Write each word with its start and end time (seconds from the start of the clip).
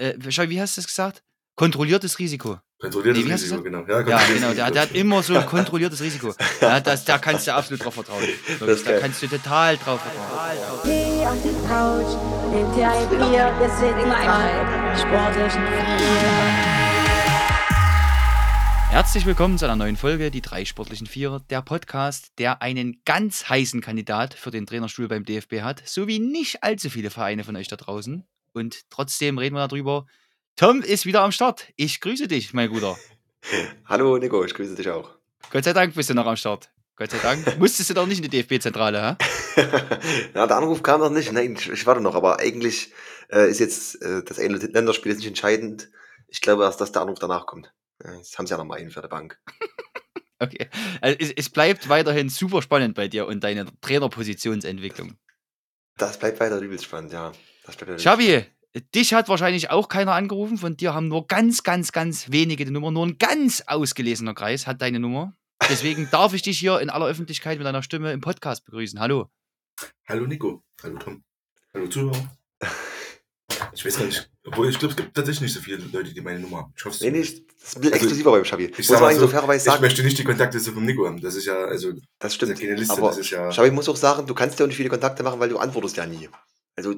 äh, 0.00 0.32
schau, 0.32 0.48
wie 0.48 0.60
hast 0.60 0.76
du 0.76 0.80
das 0.80 0.88
gesagt? 0.88 1.22
Kontrolliertes 1.56 2.18
Risiko. 2.18 2.58
Kontrolliertes 2.80 3.24
Nee, 3.24 3.32
Risiko, 3.32 3.62
genau. 3.62 3.80
Ja, 3.80 4.02
kontrolliertes 4.02 4.34
genau. 4.34 4.54
Der, 4.54 4.70
der 4.70 4.82
hat 4.82 4.92
immer 4.92 5.22
so 5.22 5.36
ein 5.36 5.44
kontrolliertes 5.56 6.00
Risiko. 6.00 6.34
Ja, 6.62 6.80
das, 6.80 7.04
da 7.04 7.18
kannst 7.18 7.46
du 7.46 7.54
absolut 7.54 7.84
drauf 7.84 7.94
vertrauen. 7.94 8.24
Das 8.60 8.82
da 8.82 8.98
kannst 8.98 9.22
du 9.22 9.26
total 9.26 9.76
drauf 9.76 10.00
vertrauen. 10.00 10.80
Geh 10.84 11.26
auf 11.26 11.36
die 11.42 11.52
Couch, 11.68 12.16
nimm 12.50 12.74
dir 12.74 12.90
ein 12.90 13.08
Bier, 13.10 13.52
wir 13.58 13.68
sind 13.68 14.08
drei 14.08 14.96
sportlichen 14.96 15.66
Vier. 15.66 16.80
Herzlich 18.88 19.26
willkommen 19.26 19.58
zu 19.58 19.66
einer 19.66 19.76
neuen 19.76 19.96
Folge, 19.96 20.30
die 20.30 20.40
drei 20.40 20.64
sportlichen 20.64 21.06
Vierer, 21.06 21.40
der 21.50 21.60
Podcast, 21.60 22.32
der 22.38 22.62
einen 22.62 23.02
ganz 23.04 23.48
heißen 23.50 23.82
Kandidat 23.82 24.32
für 24.32 24.50
den 24.50 24.64
Trainerstuhl 24.66 25.08
beim 25.08 25.24
DFB 25.24 25.60
hat, 25.60 25.82
so 25.86 26.08
wie 26.08 26.18
nicht 26.18 26.64
allzu 26.64 26.88
viele 26.88 27.10
Vereine 27.10 27.44
von 27.44 27.54
euch 27.54 27.68
da 27.68 27.76
draußen. 27.76 28.26
Und 28.52 28.90
trotzdem 28.90 29.38
reden 29.38 29.54
wir 29.54 29.66
darüber. 29.66 30.06
Tom 30.56 30.82
ist 30.82 31.06
wieder 31.06 31.22
am 31.22 31.32
Start. 31.32 31.68
Ich 31.76 32.00
grüße 32.00 32.28
dich, 32.28 32.52
mein 32.52 32.68
Guter. 32.70 32.98
Hallo 33.86 34.18
Nico, 34.18 34.44
ich 34.44 34.54
grüße 34.54 34.74
dich 34.74 34.88
auch. 34.90 35.10
Gott 35.50 35.64
sei 35.64 35.72
Dank 35.72 35.94
bist 35.94 36.10
du 36.10 36.14
noch 36.14 36.26
am 36.26 36.36
Start. 36.36 36.70
Gott 36.96 37.10
sei 37.10 37.18
Dank. 37.18 37.58
Musstest 37.58 37.88
du 37.88 37.94
doch 37.94 38.06
nicht 38.06 38.22
in 38.22 38.28
die 38.28 38.42
DFB-Zentrale, 38.42 39.16
hä? 39.18 39.62
ja, 40.34 40.46
der 40.46 40.56
Anruf 40.56 40.82
kam 40.82 41.00
noch 41.00 41.10
nicht. 41.10 41.32
Nein, 41.32 41.56
ich, 41.58 41.70
ich 41.70 41.86
warte 41.86 42.02
noch, 42.02 42.14
aber 42.14 42.38
eigentlich 42.38 42.92
äh, 43.30 43.50
ist 43.50 43.58
jetzt 43.58 44.02
äh, 44.02 44.22
das 44.22 44.38
eine 44.38 44.58
Länderspiel 44.58 45.12
jetzt 45.12 45.20
nicht 45.20 45.28
entscheidend. 45.28 45.90
Ich 46.28 46.42
glaube 46.42 46.64
erst, 46.64 46.80
dass 46.80 46.92
der 46.92 47.02
Anruf 47.02 47.18
danach 47.18 47.46
kommt. 47.46 47.72
Jetzt 48.04 48.38
haben 48.38 48.46
sie 48.46 48.52
ja 48.52 48.58
noch 48.58 48.64
mal 48.64 48.78
einen 48.78 48.90
für 48.90 49.02
die 49.02 49.08
Bank. 49.08 49.38
Okay. 50.42 50.70
Also 51.02 51.18
es, 51.20 51.32
es 51.32 51.50
bleibt 51.50 51.90
weiterhin 51.90 52.30
super 52.30 52.62
spannend 52.62 52.94
bei 52.94 53.08
dir 53.08 53.26
und 53.26 53.44
deiner 53.44 53.66
Trainerpositionsentwicklung. 53.82 55.18
Das 55.98 56.18
bleibt 56.18 56.40
weiter 56.40 56.58
übelst 56.60 56.86
spannend, 56.86 57.12
ja. 57.12 57.32
Das 57.76 58.02
Xavi, 58.02 58.44
dich 58.94 59.14
hat 59.14 59.28
wahrscheinlich 59.28 59.70
auch 59.70 59.88
keiner 59.88 60.12
angerufen. 60.14 60.58
Von 60.58 60.76
dir 60.76 60.94
haben 60.94 61.08
nur 61.08 61.26
ganz, 61.26 61.62
ganz, 61.62 61.92
ganz 61.92 62.30
wenige 62.30 62.64
die 62.64 62.70
Nummer. 62.70 62.90
Nur 62.90 63.06
ein 63.06 63.18
ganz 63.18 63.62
ausgelesener 63.66 64.34
Kreis 64.34 64.66
hat 64.66 64.80
deine 64.82 65.00
Nummer. 65.00 65.34
Deswegen 65.68 66.08
darf 66.12 66.34
ich 66.34 66.42
dich 66.42 66.58
hier 66.58 66.80
in 66.80 66.90
aller 66.90 67.06
Öffentlichkeit 67.06 67.58
mit 67.58 67.66
deiner 67.66 67.82
Stimme 67.82 68.12
im 68.12 68.20
Podcast 68.20 68.64
begrüßen. 68.64 68.98
Hallo. 69.00 69.28
Hallo 70.08 70.26
Nico. 70.26 70.62
Hallo 70.82 70.98
Tom. 70.98 71.22
Hallo 71.74 71.86
Zuhörer. 71.88 72.30
Ich 73.74 73.84
weiß 73.84 73.98
gar 73.98 74.06
nicht. 74.06 74.30
Obwohl, 74.46 74.68
ich 74.70 74.78
glaube, 74.78 74.92
es 74.92 74.96
gibt 74.96 75.14
tatsächlich 75.14 75.42
nicht 75.42 75.52
so 75.54 75.60
viele 75.60 75.76
Leute, 75.92 76.14
die 76.14 76.20
meine 76.20 76.40
Nummer 76.40 76.58
haben. 76.58 76.72
Ich 76.76 76.84
hoffe 76.84 76.94
es 76.94 77.00
Nee, 77.02 77.10
nee, 77.10 77.22
zumindest. 77.22 77.44
das 77.60 77.68
ist 77.68 77.76
ein 77.76 77.80
bisschen 77.82 77.92
Also, 77.92 78.04
exklusiver 78.06 78.30
beim 78.32 78.42
Xavi. 78.42 78.64
Ich 78.64 78.78
Muss 78.78 78.86
sag 78.86 79.00
mal 79.00 79.14
so, 79.14 79.20
so 79.20 79.28
fairerweise 79.28 79.56
ich 79.58 79.62
sagen. 79.64 79.82
möchte 79.82 80.02
nicht 80.02 80.18
die 80.18 80.24
Kontaktliste 80.24 80.72
vom 80.72 80.84
Nico 80.84 81.06
haben. 81.06 81.20
Das 81.20 81.34
ist 81.34 81.44
ja, 81.46 81.64
also, 81.64 81.92
Das 81.92 82.00
das 82.18 82.34
stimmt. 82.34 82.52
ist 82.52 82.60
ja 82.60 82.66
keine 82.68 82.78
Liste, 82.80 82.94
aber 82.96 83.08
das 83.08 83.18
ist 83.18 83.30
ja- 83.30 83.48
Xavi 83.50 83.70
muss 83.70 83.88
auch 83.88 83.96
sagen, 83.96 84.26
du 84.26 84.34
kannst 84.34 84.58
ja 84.58 84.64
auch 84.64 84.68
nicht 84.68 84.76
viele 84.76 84.88
Kontakte 84.88 85.22
machen, 85.22 85.38
weil 85.40 85.50
du 85.50 85.58
antwortest 85.58 85.96
ja 85.96 86.06
nie. 86.06 86.28
Also, 86.74 86.94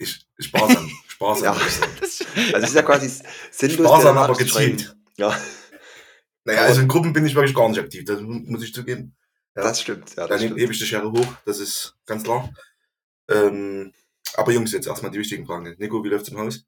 ich, 0.00 0.26
sparsam. 0.38 0.90
Sparsam. 1.08 1.56
Ja. 2.36 2.54
also 2.54 2.64
es 2.64 2.68
ist 2.70 2.74
ja 2.74 2.82
quasi 2.82 3.10
sinnlos. 3.50 3.86
Sparsam, 3.88 4.18
aber 4.18 4.34
gezielt. 4.34 4.96
Ja, 5.16 5.38
Naja, 6.44 6.62
also 6.62 6.80
in 6.80 6.88
Gruppen 6.88 7.12
bin 7.12 7.26
ich 7.26 7.34
wirklich 7.34 7.54
gar 7.54 7.68
nicht 7.68 7.78
aktiv. 7.80 8.04
Das 8.04 8.20
mu- 8.20 8.40
muss 8.46 8.62
ich 8.62 8.72
zugeben. 8.72 9.16
Ja. 9.56 9.62
das 9.62 9.80
stimmt. 9.82 10.10
Ja, 10.10 10.22
Da 10.22 10.28
das 10.28 10.40
nehme 10.40 10.50
stimmt. 10.50 10.60
hebe 10.62 10.72
ich 10.72 10.78
die 10.78 10.86
Schere 10.86 11.10
hoch. 11.12 11.26
Das 11.44 11.58
ist 11.58 11.96
ganz 12.06 12.22
klar. 12.22 12.52
Ähm, 13.30 13.92
aber 14.34 14.52
Jungs, 14.52 14.72
jetzt 14.72 14.86
erstmal 14.86 15.10
die 15.10 15.18
wichtigen 15.18 15.44
Fragen. 15.46 15.74
Nico, 15.78 16.02
wie 16.04 16.08
läuft's 16.08 16.28
im 16.30 16.38
Haus? 16.38 16.64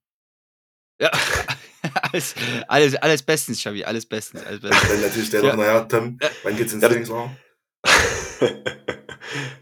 ja. 1.00 1.10
alles, 2.12 2.34
alles, 2.68 2.94
alles 2.96 3.22
bestens, 3.22 3.58
Xavi. 3.58 3.84
Alles 3.84 4.06
bestens. 4.06 4.44
Alles 4.44 4.60
bestens. 4.60 4.88
Dann 4.88 5.00
natürlich 5.00 5.30
der 5.30 5.42
Ja. 5.42 5.48
noch, 5.50 5.56
naja, 5.56 5.80
Tom, 5.84 6.18
wann 6.42 6.56
geht's 6.56 6.72
ins 6.72 6.82
Ja, 6.82 6.88
Trainingslager? 6.88 7.36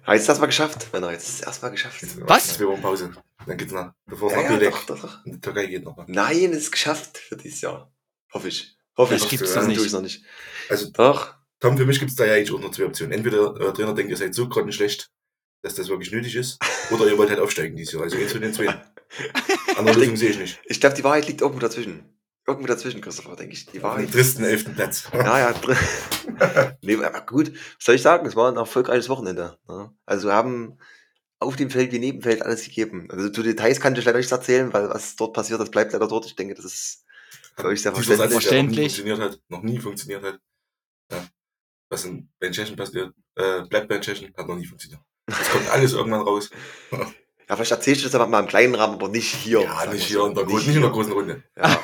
Ha, 0.06 0.12
jetzt 0.14 0.22
ist 0.22 0.28
das 0.28 0.40
mal 0.40 0.46
geschafft, 0.46 0.92
Männer. 0.92 1.12
Jetzt 1.12 1.28
ist 1.28 1.34
es 1.36 1.40
erstmal 1.42 1.70
geschafft. 1.70 2.00
Was? 2.26 2.54
Zwei 2.54 2.66
Wochen 2.66 2.80
Pause. 2.82 3.12
Dann 3.46 3.56
geht's 3.56 3.72
nach, 3.72 3.92
bevor 4.06 4.30
es 4.30 4.36
Ja, 4.36 4.42
nach 4.50 4.60
ja, 4.62 4.70
doch, 4.70 4.84
doch, 4.84 5.00
doch. 5.00 5.26
in 5.26 5.32
die 5.32 5.40
Türkei 5.40 5.66
geht 5.66 5.84
noch. 5.84 5.96
Nein, 6.06 6.52
es 6.52 6.58
ist 6.64 6.72
geschafft 6.72 7.18
für 7.18 7.36
dieses 7.36 7.60
Jahr. 7.60 7.92
Hoffe 8.32 8.48
ich. 8.48 8.76
Hoffe 8.96 9.14
Das 9.14 9.24
ich. 9.24 9.28
gibt's 9.30 9.54
doch 9.54 9.60
tue 9.62 9.68
nicht. 9.68 9.84
ich 9.86 9.92
noch 9.92 10.02
nicht. 10.02 10.24
Also, 10.68 10.90
Doch. 10.90 11.34
Tom, 11.60 11.76
für 11.76 11.86
mich 11.86 11.98
gibt's 12.00 12.16
da 12.16 12.24
ja 12.24 12.34
eigentlich 12.34 12.52
auch 12.52 12.60
nur 12.60 12.72
zwei 12.72 12.86
Optionen. 12.86 13.12
Entweder 13.12 13.52
euer 13.54 13.74
Trainer 13.74 13.94
denkt, 13.94 14.10
ihr 14.10 14.16
seid 14.16 14.34
so 14.34 14.48
grottenschlecht, 14.48 15.10
dass 15.62 15.74
das 15.74 15.88
wirklich 15.88 16.10
nötig 16.10 16.34
ist, 16.36 16.58
oder 16.90 17.06
ihr 17.06 17.18
wollt 17.18 17.28
halt 17.30 17.40
aufsteigen 17.40 17.76
dieses 17.76 17.92
Jahr. 17.94 18.02
Also 18.02 18.16
eins 18.16 18.32
von 18.32 18.40
den 18.40 18.52
zwei. 18.54 18.66
Andere 19.76 19.98
Lösung 19.98 20.16
sehe 20.16 20.30
ich 20.30 20.38
nicht. 20.38 20.58
Ich 20.64 20.80
glaube, 20.80 20.96
die 20.96 21.04
Wahrheit 21.04 21.26
liegt 21.26 21.40
irgendwo 21.42 21.60
dazwischen. 21.60 22.04
Irgendwo 22.50 22.66
dazwischen, 22.68 23.00
Christopher, 23.00 23.36
denke 23.36 23.54
ich. 23.54 23.66
Die 23.66 23.82
Wahrheit. 23.82 24.06
dem 24.08 24.12
tristen 24.12 24.44
elften 24.44 24.74
Platz. 24.74 25.08
Ja, 25.14 25.54
nee, 26.82 26.96
aber 26.96 27.20
gut. 27.22 27.52
Was 27.52 27.84
soll 27.84 27.94
ich 27.94 28.02
sagen? 28.02 28.26
Es 28.26 28.36
war 28.36 28.50
ein 28.50 28.56
erfolgreiches 28.56 29.08
Wochenende. 29.08 29.58
Ja. 29.68 29.92
Also 30.06 30.28
wir 30.28 30.34
haben 30.34 30.78
auf 31.38 31.56
dem 31.56 31.70
Feld 31.70 31.92
wie 31.92 31.98
neben 31.98 32.18
dem 32.18 32.22
Feld 32.22 32.42
alles 32.42 32.64
gegeben. 32.64 33.08
Also 33.10 33.30
zu 33.30 33.42
Details 33.42 33.80
kann 33.80 33.94
ich 33.96 34.04
leider 34.04 34.18
nichts 34.18 34.32
erzählen, 34.32 34.72
weil 34.72 34.88
was 34.90 35.16
dort 35.16 35.32
passiert, 35.34 35.60
das 35.60 35.70
bleibt 35.70 35.92
leider 35.92 36.06
dort. 36.08 36.26
Ich 36.26 36.36
denke, 36.36 36.54
das 36.54 36.64
ist 36.66 37.04
für 37.56 37.64
euch 37.66 37.82
sehr 37.82 37.92
Dieser 37.92 38.16
Satz, 38.16 38.32
verständlich. 38.32 38.98
noch 38.98 39.04
nie 39.04 39.12
Verständlich. 39.14 39.18
funktioniert 39.18 39.20
hat, 39.20 39.40
noch 39.48 39.62
nie 39.62 39.78
funktioniert 39.78 40.22
hat. 40.24 40.40
Ja. 41.12 41.24
Was 41.88 42.04
in 42.04 42.28
Ben 42.38 42.52
Tschechen 42.52 42.76
passiert, 42.76 43.12
äh, 43.36 43.62
bleibt 43.62 43.88
bei 43.88 43.98
Tschechen, 43.98 44.32
hat 44.36 44.46
noch 44.46 44.56
nie 44.56 44.66
funktioniert. 44.66 45.00
Das 45.26 45.48
kommt 45.50 45.68
alles 45.70 45.92
irgendwann 45.92 46.22
raus. 46.22 46.50
Ja, 47.50 47.56
vielleicht 47.56 47.72
erzähle 47.72 47.96
ich 47.96 48.04
das 48.04 48.14
aber 48.14 48.28
mal 48.28 48.38
im 48.38 48.46
kleinen 48.46 48.76
Rahmen, 48.76 48.94
aber 48.94 49.08
nicht 49.08 49.34
hier. 49.34 49.62
Ja, 49.62 49.84
nicht 49.92 50.06
hier 50.06 50.18
so. 50.18 50.26
in 50.26 50.36
der, 50.36 50.44
großen, 50.44 50.68
nicht 50.68 50.76
in 50.76 50.82
der 50.82 50.92
großen 50.92 51.12
Runde. 51.12 51.42
Ja. 51.56 51.80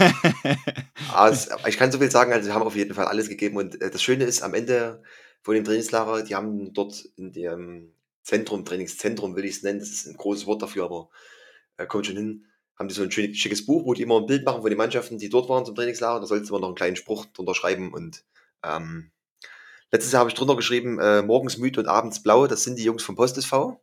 Aber 1.13 1.31
es, 1.33 1.49
aber 1.49 1.69
ich 1.69 1.77
kann 1.77 1.91
so 1.91 1.99
viel 1.99 2.11
sagen, 2.11 2.33
also 2.33 2.47
wir 2.47 2.55
haben 2.55 2.63
auf 2.63 2.77
jeden 2.77 2.95
Fall 2.95 3.07
alles 3.07 3.29
gegeben 3.29 3.57
und 3.57 3.81
äh, 3.83 3.91
das 3.91 4.01
Schöne 4.01 4.23
ist, 4.25 4.43
am 4.43 4.55
Ende 4.55 5.03
von 5.43 5.57
dem 5.57 5.65
Trainingslager, 5.65 6.23
die 6.23 6.37
haben 6.37 6.73
dort 6.73 7.09
in 7.17 7.33
dem 7.33 7.93
Zentrum, 8.23 8.65
Trainingszentrum 8.65 9.35
will 9.35 9.45
ich 9.45 9.57
es 9.57 9.63
nennen, 9.65 9.81
das 9.81 9.89
ist 9.89 10.07
ein 10.07 10.17
großes 10.17 10.47
Wort 10.47 10.63
dafür, 10.63 10.85
aber 10.85 11.09
äh, 11.79 11.87
kommt 11.87 12.07
schon 12.07 12.17
hin, 12.17 12.47
haben 12.79 12.87
die 12.87 12.95
so 12.95 13.03
ein 13.03 13.11
schön, 13.11 13.35
schickes 13.35 13.67
Buch, 13.67 13.85
wo 13.87 13.93
die 13.93 14.03
immer 14.03 14.21
ein 14.21 14.27
Bild 14.27 14.45
machen 14.45 14.61
von 14.61 14.71
den 14.71 14.79
Mannschaften, 14.79 15.19
die 15.19 15.31
dort 15.31 15.49
waren 15.49 15.65
zum 15.65 15.75
Trainingslager, 15.75 16.21
da 16.21 16.27
sollst 16.27 16.49
du 16.49 16.55
immer 16.55 16.61
noch 16.61 16.69
einen 16.69 16.77
kleinen 16.77 16.97
Spruch 16.97 17.27
drunter 17.27 17.57
schreiben 17.57 17.93
und 17.93 18.23
ähm, 18.63 19.11
letztes 19.91 20.13
Jahr 20.13 20.21
habe 20.21 20.31
ich 20.31 20.37
drunter 20.37 20.55
geschrieben, 20.55 21.01
äh, 21.01 21.23
morgens 21.23 21.57
müde 21.57 21.81
und 21.81 21.89
abends 21.89 22.23
blau, 22.23 22.47
das 22.47 22.63
sind 22.63 22.79
die 22.79 22.85
Jungs 22.85 23.03
vom 23.03 23.17
Post 23.17 23.37
SV 23.37 23.81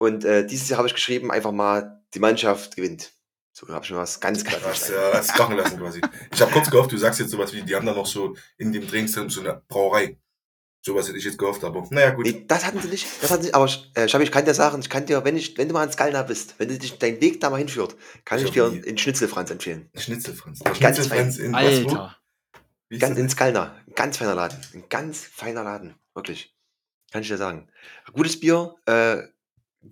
und 0.00 0.24
äh, 0.24 0.46
dieses 0.46 0.68
Jahr 0.70 0.78
habe 0.78 0.88
ich 0.88 0.94
geschrieben, 0.94 1.30
einfach 1.30 1.52
mal, 1.52 2.02
die 2.14 2.20
Mannschaft 2.20 2.74
gewinnt. 2.74 3.12
So 3.52 3.68
habe 3.68 3.84
ich 3.84 3.90
mir 3.90 3.98
was 3.98 4.18
ganz 4.18 4.42
klassisch 4.42 4.88
du 4.88 4.94
äh, 4.94 5.12
hast 5.12 5.34
krachen 5.34 5.56
lassen 5.56 5.78
quasi. 5.78 6.00
Ich 6.32 6.40
habe 6.40 6.50
kurz 6.50 6.70
gehofft, 6.70 6.90
du 6.90 6.96
sagst 6.96 7.20
jetzt 7.20 7.30
sowas 7.30 7.52
wie, 7.52 7.62
die 7.62 7.76
haben 7.76 7.84
da 7.84 7.92
noch 7.92 8.06
so 8.06 8.34
in 8.56 8.72
dem 8.72 8.88
Trainingszentrum 8.88 9.28
so 9.30 9.40
eine 9.42 9.62
Brauerei. 9.68 10.18
Sowas 10.82 11.06
hätte 11.06 11.18
ich 11.18 11.24
jetzt 11.24 11.36
gehofft, 11.36 11.62
aber 11.62 11.86
naja, 11.90 12.10
gut. 12.10 12.24
Nee, 12.24 12.46
das 12.48 12.64
hatten 12.64 12.80
sie 12.80 12.88
nicht. 12.88 13.06
Das 13.20 13.30
hatten 13.30 13.42
sie, 13.42 13.52
aber 13.52 13.70
äh, 13.94 14.08
Schabi, 14.08 14.24
ich 14.24 14.32
kann 14.32 14.46
dir 14.46 14.54
sagen, 14.54 14.80
ich 14.80 14.88
kann 14.88 15.04
dir, 15.04 15.22
wenn, 15.22 15.36
ich, 15.36 15.58
wenn 15.58 15.68
du 15.68 15.74
mal 15.74 15.84
in 15.84 15.92
Skalna 15.92 16.22
bist, 16.22 16.54
wenn 16.56 16.68
du 16.68 16.78
dich 16.78 16.98
dein 16.98 17.20
Weg 17.20 17.38
da 17.42 17.50
mal 17.50 17.58
hinführt, 17.58 17.96
kann 18.24 18.38
Ich 18.38 18.46
ich, 18.46 18.50
dir 18.52 18.64
einen 18.64 18.96
Schnitzelfranz 18.96 19.50
empfehlen. 19.50 19.90
Schnitzelfranz. 19.94 20.60
Ganz 20.60 20.78
Schnitzelfranz 20.78 21.36
in 21.36 21.52
was, 21.52 21.84
wo? 21.84 21.88
Alter. 21.88 22.16
Ganz 22.88 23.10
das? 23.10 23.18
in 23.18 23.28
Skalna. 23.28 23.76
Ein 23.86 23.94
ganz 23.94 24.16
feiner 24.16 24.34
Laden. 24.34 24.58
Ein 24.72 24.84
ganz 24.88 25.24
feiner 25.24 25.62
Laden. 25.62 25.94
Wirklich. 26.14 26.56
Kann 27.12 27.20
ich 27.20 27.28
dir 27.28 27.36
sagen. 27.36 27.68
Gutes 28.14 28.40
Bier, 28.40 28.76
äh, 28.86 29.18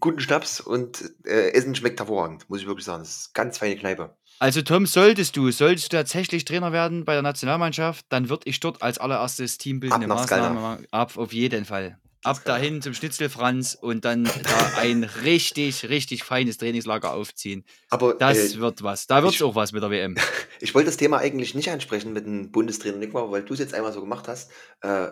guten 0.01 0.21
Schnaps 0.21 0.61
und 0.61 1.03
äh, 1.25 1.51
Essen 1.53 1.75
schmeckt 1.75 1.99
hervorragend, 2.01 2.49
muss 2.49 2.61
ich 2.61 2.67
wirklich 2.67 2.85
sagen. 2.85 3.03
Das 3.03 3.11
ist 3.11 3.31
eine 3.35 3.45
ganz 3.45 3.59
feine 3.59 3.77
Kneipe. 3.77 4.17
Also 4.41 4.63
Tom, 4.63 4.87
solltest 4.87 5.37
du, 5.37 5.51
solltest 5.51 5.93
du 5.93 5.97
tatsächlich 5.97 6.45
Trainer 6.45 6.73
werden 6.73 7.05
bei 7.05 7.15
der 7.15 7.23
Nationalmannschaft, 7.23 8.07
dann 8.09 8.29
würde 8.29 8.49
ich 8.49 8.61
dort 8.61 8.83
als 8.83 8.99
allererstes 8.99 9.59
teambildende 9.59 10.07
Ab 10.09 10.21
Maßnahme 10.21 10.61
machen. 10.61 10.87
Ab 10.93 11.17
auf 11.17 11.33
jeden 11.33 11.65
Fall. 11.65 11.99
Ab 12.25 12.45
dahin 12.45 12.83
zum 12.83 12.95
Schnitzelfranz 12.95 13.79
und 13.81 14.05
dann 14.05 14.25
da 14.25 14.79
ein 14.79 15.05
richtig, 15.25 15.89
richtig 15.89 16.25
feines 16.25 16.59
Trainingslager 16.59 17.13
aufziehen. 17.15 17.65
Aber 17.91 18.15
Das 18.15 18.55
äh, 18.55 18.59
wird 18.59 18.83
was. 18.83 19.07
Da 19.07 19.23
wird 19.23 19.35
es 19.35 19.43
auch 19.43 19.55
was 19.55 19.73
mit 19.73 19.83
der 19.83 19.91
WM. 19.91 20.17
Ich 20.61 20.75
wollte 20.75 20.87
das 20.87 20.97
Thema 20.97 21.19
eigentlich 21.19 21.55
nicht 21.55 21.71
ansprechen 21.71 22.13
mit 22.13 22.27
dem 22.27 22.51
Bundestrainer 22.51 22.97
Nickmar, 22.97 23.31
weil 23.31 23.45
du 23.45 23.55
es 23.55 23.61
jetzt 23.61 23.75
einmal 23.75 23.93
so 23.93 24.01
gemacht 24.01 24.27
hast. 24.27 24.51
Äh, 24.81 25.11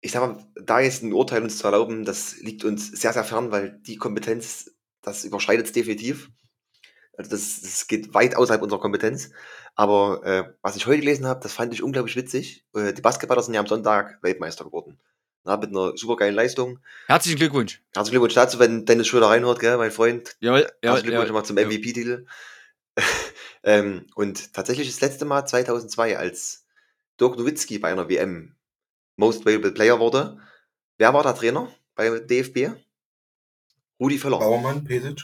ich 0.00 0.12
sag 0.12 0.22
mal, 0.22 0.44
da 0.54 0.80
jetzt 0.80 1.02
ein 1.02 1.12
Urteil 1.12 1.42
uns 1.42 1.58
zu 1.58 1.64
erlauben, 1.64 2.04
das 2.04 2.38
liegt 2.38 2.64
uns 2.64 2.90
sehr, 2.90 3.12
sehr 3.12 3.24
fern, 3.24 3.50
weil 3.50 3.78
die 3.86 3.96
Kompetenz, 3.96 4.70
das 5.02 5.24
überschreitet 5.24 5.66
es 5.66 5.72
definitiv. 5.72 6.30
Also 7.16 7.30
das, 7.32 7.60
das 7.60 7.86
geht 7.86 8.14
weit 8.14 8.34
außerhalb 8.34 8.62
unserer 8.62 8.80
Kompetenz. 8.80 9.30
Aber 9.74 10.24
äh, 10.24 10.52
was 10.62 10.76
ich 10.76 10.86
heute 10.86 11.00
gelesen 11.00 11.26
habe, 11.26 11.40
das 11.42 11.52
fand 11.52 11.74
ich 11.74 11.82
unglaublich 11.82 12.16
witzig. 12.16 12.64
Äh, 12.74 12.94
die 12.94 13.02
Basketballer 13.02 13.42
sind 13.42 13.54
ja 13.54 13.60
am 13.60 13.66
Sonntag 13.66 14.22
Weltmeister 14.22 14.64
geworden. 14.64 14.98
Na, 15.44 15.56
mit 15.56 15.70
einer 15.70 15.96
supergeilen 15.96 16.34
Leistung. 16.34 16.80
Herzlichen 17.06 17.38
Glückwunsch. 17.38 17.82
Herzlichen 17.94 18.12
Glückwunsch 18.12 18.34
dazu, 18.34 18.58
wenn 18.58 18.84
Dennis 18.84 19.06
Schröder 19.06 19.28
reinhört, 19.28 19.58
gell, 19.58 19.76
mein 19.76 19.90
Freund. 19.90 20.36
Jawohl, 20.40 20.60
Herzlichen 20.60 20.82
jawohl, 20.82 21.02
Glückwunsch 21.02 21.14
jawohl. 21.14 21.26
nochmal 21.26 21.44
zum 21.44 21.56
MVP-Titel. 21.56 22.26
ähm, 23.62 24.06
und 24.14 24.52
tatsächlich 24.52 24.88
das 24.88 25.00
letzte 25.00 25.24
Mal 25.24 25.46
2002, 25.46 26.18
als 26.18 26.66
Dirk 27.18 27.38
Nowitzki 27.38 27.78
bei 27.78 27.90
einer 27.90 28.08
WM 28.08 28.54
Most 29.20 29.44
Valuable 29.44 29.72
Player 29.72 30.00
wurde. 30.00 30.38
Wer 30.98 31.14
war 31.14 31.22
der 31.22 31.34
Trainer 31.34 31.68
bei 31.94 32.18
DFB? 32.18 32.74
Rudi 34.00 34.18
Völler. 34.18 34.38
Bauermann, 34.38 34.82
Pesic. 34.82 35.20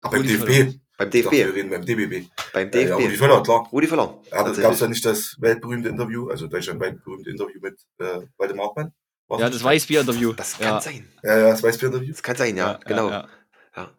Ach, 0.00 0.10
beim 0.10 0.22
Rudi 0.22 0.38
DFB. 0.38 0.80
Beim 0.96 1.10
dachte, 1.10 1.30
wir 1.30 1.30
DFB. 1.30 1.56
reden 1.56 1.70
beim 1.70 1.84
DBB. 1.84 2.28
Beim 2.52 2.70
Äh, 2.70 2.88
ja, 2.88 2.94
Rudi 2.94 3.08
DFB. 3.08 3.18
Völler, 3.18 3.42
klar. 3.42 3.68
Rudi 3.70 3.86
Völler. 3.86 4.18
Ja, 4.30 4.38
gab 4.38 4.46
es 4.48 4.56
tatsächlich. 4.56 4.78
da 4.80 4.88
nicht 4.88 5.04
das 5.04 5.36
weltberühmte 5.40 5.88
Interview, 5.90 6.28
also 6.30 6.46
deutschlandweit 6.46 7.04
berühmte 7.04 7.30
Interview 7.30 7.60
mit 7.60 7.78
äh, 7.98 8.26
Waldemar 8.38 8.66
Hartmann? 8.68 8.92
War's 9.28 9.42
Ja, 9.42 9.50
das 9.50 9.62
Weißbier-Interview. 9.62 10.32
Das 10.32 10.58
kann 10.58 10.66
ja. 10.66 10.80
sein. 10.80 11.06
Ja, 11.22 11.38
ja, 11.38 11.50
das 11.50 11.62
Weißbier-Interview. 11.62 12.12
Das 12.12 12.22
kann 12.22 12.36
sein, 12.36 12.56
ja, 12.56 12.80
genau. 12.84 13.10
Ja, 13.10 13.28
ja. 13.76 13.90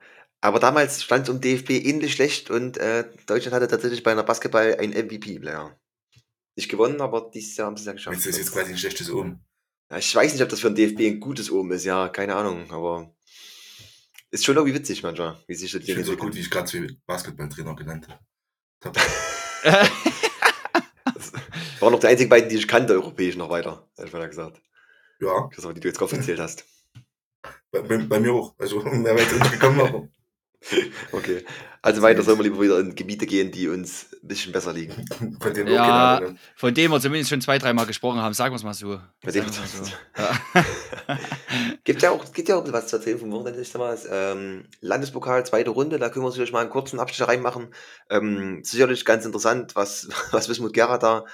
Aber 0.42 0.60
damals 0.60 1.04
stand 1.04 1.24
es 1.24 1.30
um 1.30 1.40
DFB 1.40 1.70
ähnlich 1.70 2.14
schlecht 2.14 2.50
und 2.50 2.78
äh, 2.78 3.06
Deutschland 3.28 3.54
hatte 3.54 3.68
tatsächlich 3.68 4.02
bei 4.02 4.12
einer 4.12 4.24
Basketball 4.24 4.76
einen 4.80 4.94
MVP-Player. 4.94 5.78
Nicht 6.60 6.68
gewonnen, 6.68 7.00
aber 7.00 7.32
dieses 7.34 7.56
Jahr 7.56 7.68
haben 7.68 7.78
sie 7.78 7.84
es 7.84 7.86
ja 7.86 7.94
geschafft. 7.94 8.18
Das 8.18 8.26
ist 8.26 8.38
jetzt 8.38 8.52
quasi 8.52 8.72
ein 8.72 8.78
schlechtes 8.78 9.10
Omen. 9.10 9.40
Ja, 9.90 9.98
ich 9.98 10.14
weiß 10.14 10.34
nicht, 10.34 10.44
ob 10.44 10.50
das 10.50 10.60
für 10.60 10.70
den 10.70 10.76
DFB 10.76 11.00
ein 11.08 11.22
gutes 11.22 11.50
Oben 11.50 11.72
ist, 11.72 11.86
ja, 11.86 12.10
keine 12.10 12.36
Ahnung, 12.36 12.70
aber 12.70 13.16
ist 14.30 14.44
schon 14.44 14.58
irgendwie 14.58 14.78
witzig 14.78 15.02
manchmal, 15.02 15.42
wie 15.48 15.56
sich 15.56 15.72
das 15.72 15.84
Ich 15.84 15.94
finde 15.94 16.04
so 16.04 16.18
gut, 16.18 16.36
wie 16.36 16.42
ich 16.42 16.52
gerade 16.52 16.68
zwei 16.68 16.90
Basketballtrainer 17.06 17.78
genannt 17.78 18.10
habe. 18.84 18.84
Waren 21.80 21.94
noch 21.94 22.00
die 22.02 22.08
einzigen 22.08 22.30
beiden, 22.30 22.50
die 22.50 22.58
ich 22.58 22.68
kannte, 22.68 22.92
europäisch 22.92 23.38
noch 23.38 23.50
weiter, 23.50 23.90
hätte 23.96 24.10
ich 24.10 24.14
mal 24.14 24.28
gesagt. 24.28 24.62
Ja, 25.22 25.50
Das 25.56 25.64
war 25.64 25.74
die 25.74 25.80
du 25.80 25.88
jetzt 25.88 25.98
gerade 25.98 26.18
erzählt 26.18 26.42
hast. 26.42 26.66
bei, 27.72 27.82
bei, 27.82 28.00
bei 28.00 28.20
mir 28.20 28.34
auch. 28.34 28.54
Also, 28.60 28.82
mehr 28.84 29.16
weit 29.16 29.32
nicht 29.32 29.52
gekommen, 29.54 29.80
aber 29.80 30.10
Okay. 31.14 31.46
Also 31.82 32.02
weiter 32.02 32.24
sollen 32.24 32.40
wir 32.40 32.44
lieber 32.44 32.62
wieder 32.62 32.80
in 32.80 32.96
Gebiete 32.96 33.26
gehen, 33.26 33.52
die 33.52 33.70
uns 33.70 34.09
bisschen 34.22 34.52
besser 34.52 34.74
liegen. 34.74 35.06
von 35.42 35.54
denen 35.54 35.72
Ja. 35.74 35.86
haben. 35.86 36.40
Von 36.56 36.74
dem 36.74 36.92
wir 36.92 37.00
zumindest 37.00 37.30
schon 37.30 37.42
zwei, 37.42 37.58
dreimal 37.58 37.86
gesprochen 37.86 38.22
haben, 38.22 38.34
sagen 38.34 38.52
wir 38.54 38.58
es 38.58 38.64
mal 38.64 38.74
so. 38.74 39.00
Mit 39.24 39.36
dem- 39.36 39.48
so. 39.50 39.84
Ja. 40.18 40.40
Gibt 41.84 42.02
ja 42.02 42.12
auch, 42.12 42.32
gibt 42.34 42.50
ja 42.50 42.56
auch 42.58 42.72
was 42.72 42.88
zu 42.88 42.98
erzählen 42.98 43.18
vom 43.20 43.32
Wochenende. 43.32 43.62
Ich 43.62 43.70
sag 43.70 43.80
mal, 43.80 43.98
ähm, 44.12 44.66
Landespokal, 44.82 45.46
zweite 45.46 45.72
Runde, 45.72 45.98
da 45.98 46.10
können 46.10 46.26
wir 46.26 46.32
sicherlich 46.32 46.52
mal 46.52 46.62
einen 46.62 46.70
kurzen 46.70 47.00
Abschnitt 47.00 47.28
reinmachen. 47.28 47.74
Ähm, 48.10 48.62
sicherlich 48.64 49.06
ganz 49.06 49.26
interessant, 49.26 49.76
was, 49.76 50.08
was 50.32 50.50
Wismut 50.50 50.74
Gera 50.74 50.98
da 50.98 51.26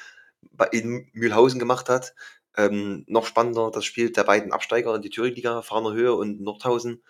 bei, 0.51 0.67
in 0.67 1.09
Mühlhausen 1.13 1.59
gemacht 1.59 1.89
hat. 1.89 2.13
Ähm, 2.57 3.03
noch 3.07 3.25
spannender, 3.25 3.69
das 3.71 3.83
Spiel 3.83 4.11
der 4.11 4.23
beiden 4.23 4.53
Absteiger 4.53 4.95
in 4.95 5.01
die 5.01 5.09
Thüringen-Liga, 5.09 5.61
Fahner 5.61 5.91
Höhe 5.93 6.13
und 6.13 6.39
Nordhausen. 6.41 7.03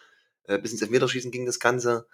Äh, 0.45 0.57
bis 0.57 0.71
ins 0.71 0.81
Elfmeterschießen 0.81 1.31
ging 1.31 1.45
das 1.45 1.59
Ganze. 1.59 2.07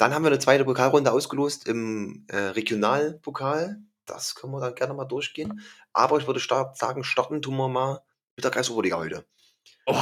Dann 0.00 0.14
haben 0.14 0.22
wir 0.22 0.30
eine 0.30 0.38
zweite 0.38 0.64
Pokalrunde 0.64 1.12
ausgelost 1.12 1.68
im 1.68 2.24
äh, 2.28 2.36
Regionalpokal. 2.38 3.82
Das 4.06 4.34
können 4.34 4.50
wir 4.50 4.58
dann 4.58 4.74
gerne 4.74 4.94
mal 4.94 5.04
durchgehen. 5.04 5.60
Aber 5.92 6.16
ich 6.16 6.26
würde 6.26 6.40
start, 6.40 6.78
sagen, 6.78 7.04
starten 7.04 7.42
tun 7.42 7.58
wir 7.58 7.68
mal 7.68 8.00
mit 8.34 8.42
der 8.42 8.50
Kreisoberliga 8.50 8.96
heute. 8.96 9.26
Oh, 9.84 9.94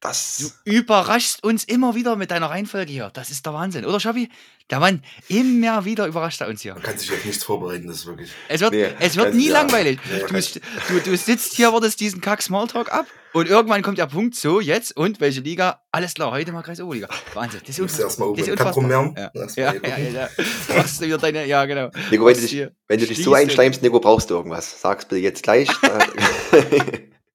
Das 0.00 0.38
du 0.64 0.70
überraschst 0.70 1.44
uns 1.44 1.64
immer 1.64 1.94
wieder 1.94 2.16
mit 2.16 2.30
deiner 2.30 2.48
Reihenfolge 2.48 2.90
hier. 2.90 3.10
Das 3.12 3.30
ist 3.30 3.44
der 3.44 3.52
Wahnsinn, 3.52 3.84
oder 3.84 4.00
Schabi? 4.00 4.30
Der 4.70 4.80
Mann, 4.80 5.02
immer 5.28 5.84
wieder 5.84 6.06
überrascht 6.06 6.40
er 6.40 6.48
uns 6.48 6.62
hier. 6.62 6.72
Man 6.74 6.82
kann 6.82 6.96
sich 6.96 7.12
auf 7.12 7.22
nichts 7.24 7.44
vorbereiten, 7.44 7.86
das 7.86 7.96
ist 7.96 8.06
wirklich. 8.06 8.30
Es 8.48 8.60
wird, 8.60 8.72
Nee, 8.72 8.88
es 9.00 9.16
wird 9.16 9.34
nie 9.34 9.48
ja. 9.48 9.54
langweilig. 9.54 9.98
Nee. 10.10 10.20
Du, 10.20 10.94
du, 10.94 11.00
du 11.10 11.16
sitzt 11.16 11.54
hier, 11.54 11.72
wartest 11.72 12.00
diesen 12.00 12.20
Kack 12.20 12.40
Smalltalk 12.40 12.90
ab 12.90 13.06
und 13.34 13.48
irgendwann 13.48 13.82
kommt 13.82 13.98
der 13.98 14.06
Punkt, 14.06 14.36
so, 14.36 14.60
jetzt 14.60 14.96
und 14.96 15.20
welche 15.20 15.40
Liga? 15.40 15.82
Alles 15.92 16.14
klar, 16.14 16.30
heute 16.30 16.52
mal 16.52 16.62
Kreis 16.62 16.80
Oberliga. 16.80 17.08
Wahnsinn, 17.34 17.60
das 17.60 17.70
ist 17.70 17.78
Du 17.78 17.82
musst 17.82 18.00
erstmal 18.00 18.28
unfassbar. 18.28 18.76
oben 18.76 18.88
Das 18.88 19.26
ist 19.38 19.58
unfassbar. 19.58 19.74
Ja. 19.74 19.74
Ja, 19.74 19.88
ja, 19.88 19.98
ja, 19.98 20.08
ja. 20.08 20.28
Machst 20.76 21.00
du 21.00 21.06
wieder 21.06 21.18
deine, 21.18 21.46
ja, 21.46 21.64
genau. 21.66 21.90
Nico, 22.10 22.24
wenn 22.24 22.34
du 22.34 22.40
dich, 22.40 22.68
wenn 22.88 23.00
du 23.00 23.06
dich 23.06 23.22
so 23.22 23.34
einschleimst, 23.34 23.82
Nico, 23.82 24.00
brauchst 24.00 24.30
du 24.30 24.34
irgendwas. 24.34 24.80
Sag's 24.80 25.04
bitte 25.04 25.20
jetzt 25.20 25.42
gleich. 25.42 25.68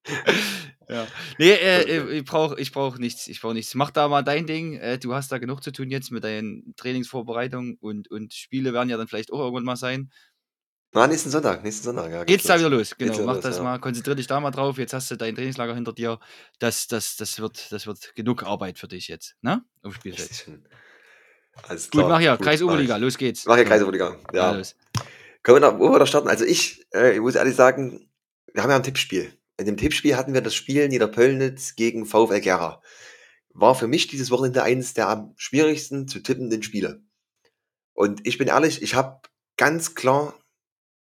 Da- 0.86 0.94
Ja. 0.94 1.06
Nee, 1.38 1.50
äh, 1.50 1.82
äh, 1.98 2.18
ich 2.18 2.24
brauche 2.24 2.58
ich 2.60 2.72
brauch 2.72 2.98
nichts. 2.98 3.26
Ich 3.28 3.40
brauche 3.40 3.54
nichts. 3.54 3.74
Mach 3.74 3.90
da 3.90 4.08
mal 4.08 4.22
dein 4.22 4.46
Ding. 4.46 4.74
Äh, 4.78 4.98
du 4.98 5.14
hast 5.14 5.30
da 5.32 5.38
genug 5.38 5.62
zu 5.62 5.72
tun 5.72 5.90
jetzt 5.90 6.10
mit 6.10 6.24
deinen 6.24 6.74
Trainingsvorbereitungen 6.76 7.76
und, 7.80 8.10
und 8.10 8.32
Spiele 8.34 8.72
werden 8.72 8.88
ja 8.88 8.96
dann 8.96 9.08
vielleicht 9.08 9.32
auch 9.32 9.40
irgendwann 9.40 9.64
mal 9.64 9.76
sein. 9.76 10.10
Na, 10.92 11.06
nächsten 11.06 11.28
Sonntag, 11.30 11.62
nächsten 11.62 11.84
Sonntag. 11.84 12.10
Ja, 12.10 12.24
Geht's 12.24 12.44
da 12.44 12.54
los. 12.54 12.60
wieder 12.60 12.70
los? 12.70 12.96
Genau, 12.96 13.26
mach 13.26 13.34
los, 13.34 13.42
das 13.42 13.56
ja. 13.58 13.62
mal, 13.64 13.78
konzentrier 13.78 14.14
dich 14.14 14.28
da 14.28 14.40
mal 14.40 14.50
drauf. 14.50 14.78
Jetzt 14.78 14.94
hast 14.94 15.10
du 15.10 15.16
dein 15.16 15.34
Trainingslager 15.34 15.74
hinter 15.74 15.92
dir. 15.92 16.18
Das, 16.58 16.86
das, 16.86 17.16
das, 17.16 17.38
wird, 17.40 17.70
das 17.70 17.86
wird 17.86 18.14
genug 18.14 18.44
Arbeit 18.44 18.78
für 18.78 18.88
dich 18.88 19.08
jetzt, 19.08 19.34
ne? 19.42 19.62
Auf 19.82 19.92
dem 19.92 20.14
Spielfeld. 20.14 20.62
Alles 21.68 21.90
Gut, 21.90 22.00
klar. 22.00 22.08
mach 22.08 22.20
ja, 22.20 22.36
Gut, 22.36 22.46
Kreis 22.46 22.60
mach 22.60 22.68
Oberliga, 22.68 22.96
los 22.96 23.18
geht's. 23.18 23.44
Mach 23.46 23.56
ja 23.56 23.64
So. 23.64 23.68
Kreisoberliga. 23.68 24.16
Ja, 24.32 24.52
Ja. 24.52 24.56
los. 24.56 24.76
Können 25.42 25.56
wir 25.56 25.60
da, 25.60 25.78
wo 25.78 25.90
wir 25.90 25.98
da 25.98 26.06
starten? 26.06 26.28
Also 26.28 26.44
ich, 26.44 26.86
äh, 26.94 27.14
ich 27.14 27.20
muss 27.20 27.34
ehrlich 27.34 27.56
sagen, 27.56 28.08
wir 28.52 28.62
haben 28.62 28.70
ja 28.70 28.76
ein 28.76 28.82
Tippspiel. 28.82 29.32
In 29.58 29.66
dem 29.66 29.76
Tippspiel 29.76 30.16
hatten 30.16 30.34
wir 30.34 30.42
das 30.42 30.54
Spiel 30.54 30.88
Niederpöllnitz 30.88 31.76
gegen 31.76 32.04
VfL 32.04 32.40
Gera. 32.40 32.82
War 33.54 33.74
für 33.74 33.86
mich 33.86 34.06
dieses 34.06 34.30
Wochenende 34.30 34.62
eines 34.62 34.92
der 34.92 35.08
am 35.08 35.32
schwierigsten 35.36 36.08
zu 36.08 36.20
tippenden 36.20 36.62
Spiele. 36.62 37.02
Und 37.94 38.26
ich 38.26 38.36
bin 38.36 38.48
ehrlich, 38.48 38.82
ich 38.82 38.94
habe 38.94 39.20
ganz 39.56 39.94
klar 39.94 40.34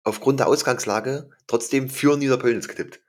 aufgrund 0.04 0.38
der 0.38 0.46
Ausgangslage 0.46 1.30
trotzdem 1.48 1.90
für 1.90 2.16
Niederpöllnitz 2.16 2.68
getippt. 2.68 3.00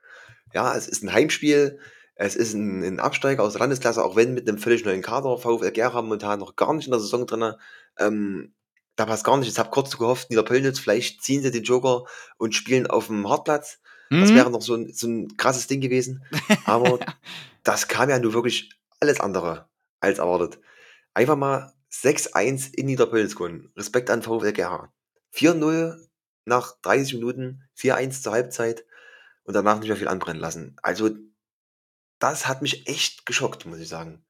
Ja, 0.52 0.76
es 0.76 0.88
ist 0.88 1.04
ein 1.04 1.12
Heimspiel, 1.12 1.78
es 2.16 2.34
ist 2.34 2.54
ein, 2.54 2.82
ein 2.82 2.98
Absteiger 2.98 3.44
aus 3.44 3.52
der 3.52 3.60
Landesklasse, 3.60 4.02
auch 4.04 4.16
wenn 4.16 4.34
mit 4.34 4.48
einem 4.48 4.58
völlig 4.58 4.84
neuen 4.84 5.02
Kader, 5.02 5.38
VfL 5.38 5.70
Gera 5.70 6.02
momentan 6.02 6.40
noch 6.40 6.56
gar 6.56 6.74
nicht 6.74 6.86
in 6.86 6.90
der 6.90 7.00
Saison 7.00 7.26
drin. 7.26 7.52
Ähm, 7.98 8.54
da 8.96 9.06
passt 9.06 9.24
gar 9.24 9.36
nicht. 9.36 9.48
Ich 9.48 9.58
habe 9.58 9.70
kurz 9.70 9.96
gehofft, 9.96 10.30
Niederpöllnitz, 10.30 10.80
vielleicht 10.80 11.22
ziehen 11.22 11.42
sie 11.42 11.50
den 11.50 11.62
Joker 11.62 12.04
und 12.38 12.54
spielen 12.54 12.86
auf 12.86 13.08
dem 13.08 13.28
Hartplatz. 13.28 13.78
Das 14.10 14.30
Mhm. 14.30 14.34
wäre 14.34 14.50
noch 14.50 14.62
so 14.62 14.74
ein, 14.74 14.92
so 14.92 15.06
ein 15.08 15.36
krasses 15.36 15.66
Ding 15.66 15.80
gewesen. 15.80 16.24
Aber 16.64 16.98
das 17.64 17.88
kam 17.88 18.08
ja 18.10 18.18
nur 18.18 18.32
wirklich 18.34 18.70
alles 19.00 19.20
andere 19.20 19.68
als 20.00 20.18
erwartet. 20.18 20.58
Einfach 21.14 21.36
mal 21.36 21.72
6-1 21.92 22.74
in 22.74 22.86
Niederpöllnitz 22.86 23.34
gewonnen. 23.34 23.72
Respekt 23.76 24.10
an 24.10 24.22
VfL 24.22 24.52
Gera. 24.52 24.92
4-0 25.34 25.96
nach 26.44 26.76
30 26.82 27.14
Minuten, 27.14 27.62
4-1 27.76 28.22
zur 28.22 28.32
Halbzeit 28.32 28.84
und 29.44 29.54
danach 29.54 29.78
nicht 29.80 29.88
mehr 29.88 29.96
viel 29.96 30.08
anbrennen 30.08 30.40
lassen. 30.40 30.76
Also, 30.82 31.10
das 32.18 32.46
hat 32.48 32.62
mich 32.62 32.86
echt 32.86 33.26
geschockt, 33.26 33.66
muss 33.66 33.78
ich 33.78 33.88
sagen. 33.88 34.24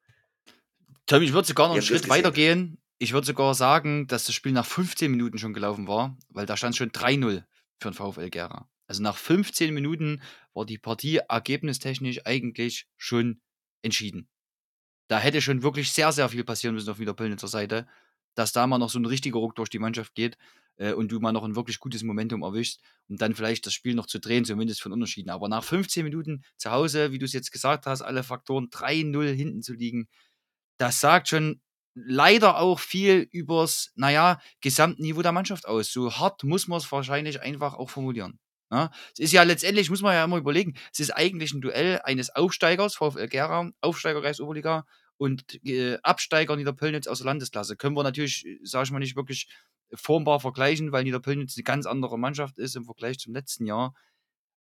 Tom, 1.07 1.23
ich 1.23 1.33
würde 1.33 1.47
sogar 1.47 1.69
noch 1.69 1.75
einen 1.75 1.83
Schritt 1.83 2.03
gesehen. 2.03 2.11
weiter 2.11 2.33
gehen. 2.33 2.79
Ich 2.99 3.13
würde 3.13 3.27
sogar 3.27 3.55
sagen, 3.55 4.07
dass 4.07 4.25
das 4.25 4.35
Spiel 4.35 4.53
nach 4.53 4.65
15 4.67 5.11
Minuten 5.11 5.39
schon 5.39 5.53
gelaufen 5.53 5.87
war, 5.87 6.17
weil 6.31 6.47
da 6.47 6.57
stand 6.57 6.75
schon 6.77 6.91
3-0 6.91 7.45
für 7.81 7.91
den 7.91 7.95
VfL 7.95 8.31
Gera. 8.31 8.69
Also 8.87 9.03
nach 9.03 9.17
15 9.17 9.75
Minuten 9.75 10.23
war 10.55 10.65
die 10.67 10.79
Partie 10.79 11.17
ergebnistechnisch 11.29 12.25
eigentlich 12.25 12.87
schon 12.97 13.41
entschieden. 13.83 14.29
Da 15.09 15.19
hätte 15.19 15.41
schon 15.41 15.63
wirklich 15.63 15.93
sehr, 15.93 16.13
sehr 16.13 16.29
viel 16.29 16.45
passieren 16.45 16.75
müssen 16.75 16.91
auf 16.91 16.99
Niederpöllnitzer 16.99 17.49
Seite, 17.49 17.87
dass 18.35 18.53
da 18.53 18.67
mal 18.67 18.79
noch 18.79 18.91
so 18.91 18.99
ein 18.99 19.07
richtiger 19.07 19.39
Ruck 19.39 19.55
durch 19.57 19.71
die 19.71 19.79
Mannschaft 19.79 20.15
geht 20.15 20.37
äh, 20.77 20.93
und 20.93 21.11
du 21.11 21.21
mal 21.21 21.33
noch 21.33 21.45
ein 21.45 21.57
wirklich 21.57 21.79
gutes 21.79 22.03
Momentum 22.03 22.43
erwischst, 22.43 22.83
um 23.09 23.17
dann 23.17 23.35
vielleicht 23.35 23.67
das 23.67 23.73
Spiel 23.75 23.95
noch 23.95 24.07
zu 24.07 24.19
drehen, 24.19 24.45
zumindest 24.45 24.83
von 24.83 24.93
Unterschieden. 24.93 25.31
Aber 25.31 25.49
nach 25.49 25.65
15 25.65 26.05
Minuten 26.05 26.45
zu 26.57 26.71
Hause, 26.71 27.13
wie 27.13 27.19
du 27.19 27.25
es 27.25 27.33
jetzt 27.33 27.53
gesagt 27.53 27.87
hast, 27.87 28.03
alle 28.03 28.23
Faktoren 28.23 28.69
3-0 28.71 29.33
hinten 29.33 29.63
zu 29.63 29.75
liegen, 29.75 30.09
das 30.79 31.01
sagt 31.01 31.29
schon 31.29 31.61
leider 31.95 32.59
auch 32.59 32.79
viel 32.81 33.29
übers, 33.33 33.93
naja, 33.97 34.41
Gesamtniveau 34.61 35.23
der 35.23 35.33
Mannschaft 35.33 35.67
aus. 35.67 35.91
So 35.93 36.13
hart 36.13 36.45
muss 36.45 36.69
man 36.69 36.79
es 36.79 36.93
wahrscheinlich 36.93 37.41
einfach 37.41 37.75
auch 37.75 37.91
formulieren. 37.91 38.39
Ja, 38.71 38.91
es 39.13 39.21
ist 39.21 39.33
ja 39.33 39.45
letztendlich, 39.45 39.91
muss 39.91 40.03
man 40.03 40.15
ja 40.15 40.25
immer 40.25 40.39
überlegen, 40.39 40.75
es 40.93 40.99
ist 41.01 41.11
eigentlich 41.11 41.53
ein 41.53 41.61
Duell 41.61 42.01
eines 42.03 42.31
Aufsteigers, 42.35 42.97
VfL 42.97 43.29
Gera, 43.29 43.71
Aufsteiger 43.81 44.21
Kreis 44.21 44.41
Oberliga 44.41 44.85
und 45.19 45.65
äh, 45.65 45.99
Absteiger 46.03 46.57
Niederpöllnitz 46.57 47.07
aus 47.07 47.19
der 47.19 47.27
Landesklasse. 47.27 47.77
Können 47.77 47.97
wir 47.97 48.03
natürlich, 48.03 48.45
sage 48.63 48.85
ich 48.85 48.91
mal, 48.91 48.99
nicht 48.99 49.17
wirklich 49.17 49.49
formbar 49.95 50.41
vergleichen, 50.41 50.91
weil 50.91 51.05
Niederpöllnitz 51.05 51.57
eine 51.57 51.63
ganz 51.65 51.87
andere 51.87 52.19
Mannschaft 52.19 52.59
ist 52.59 52.75
im 52.75 52.85
Vergleich 52.85 53.19
zum 53.19 53.35
letzten 53.35 53.67
Jahr. 53.67 53.95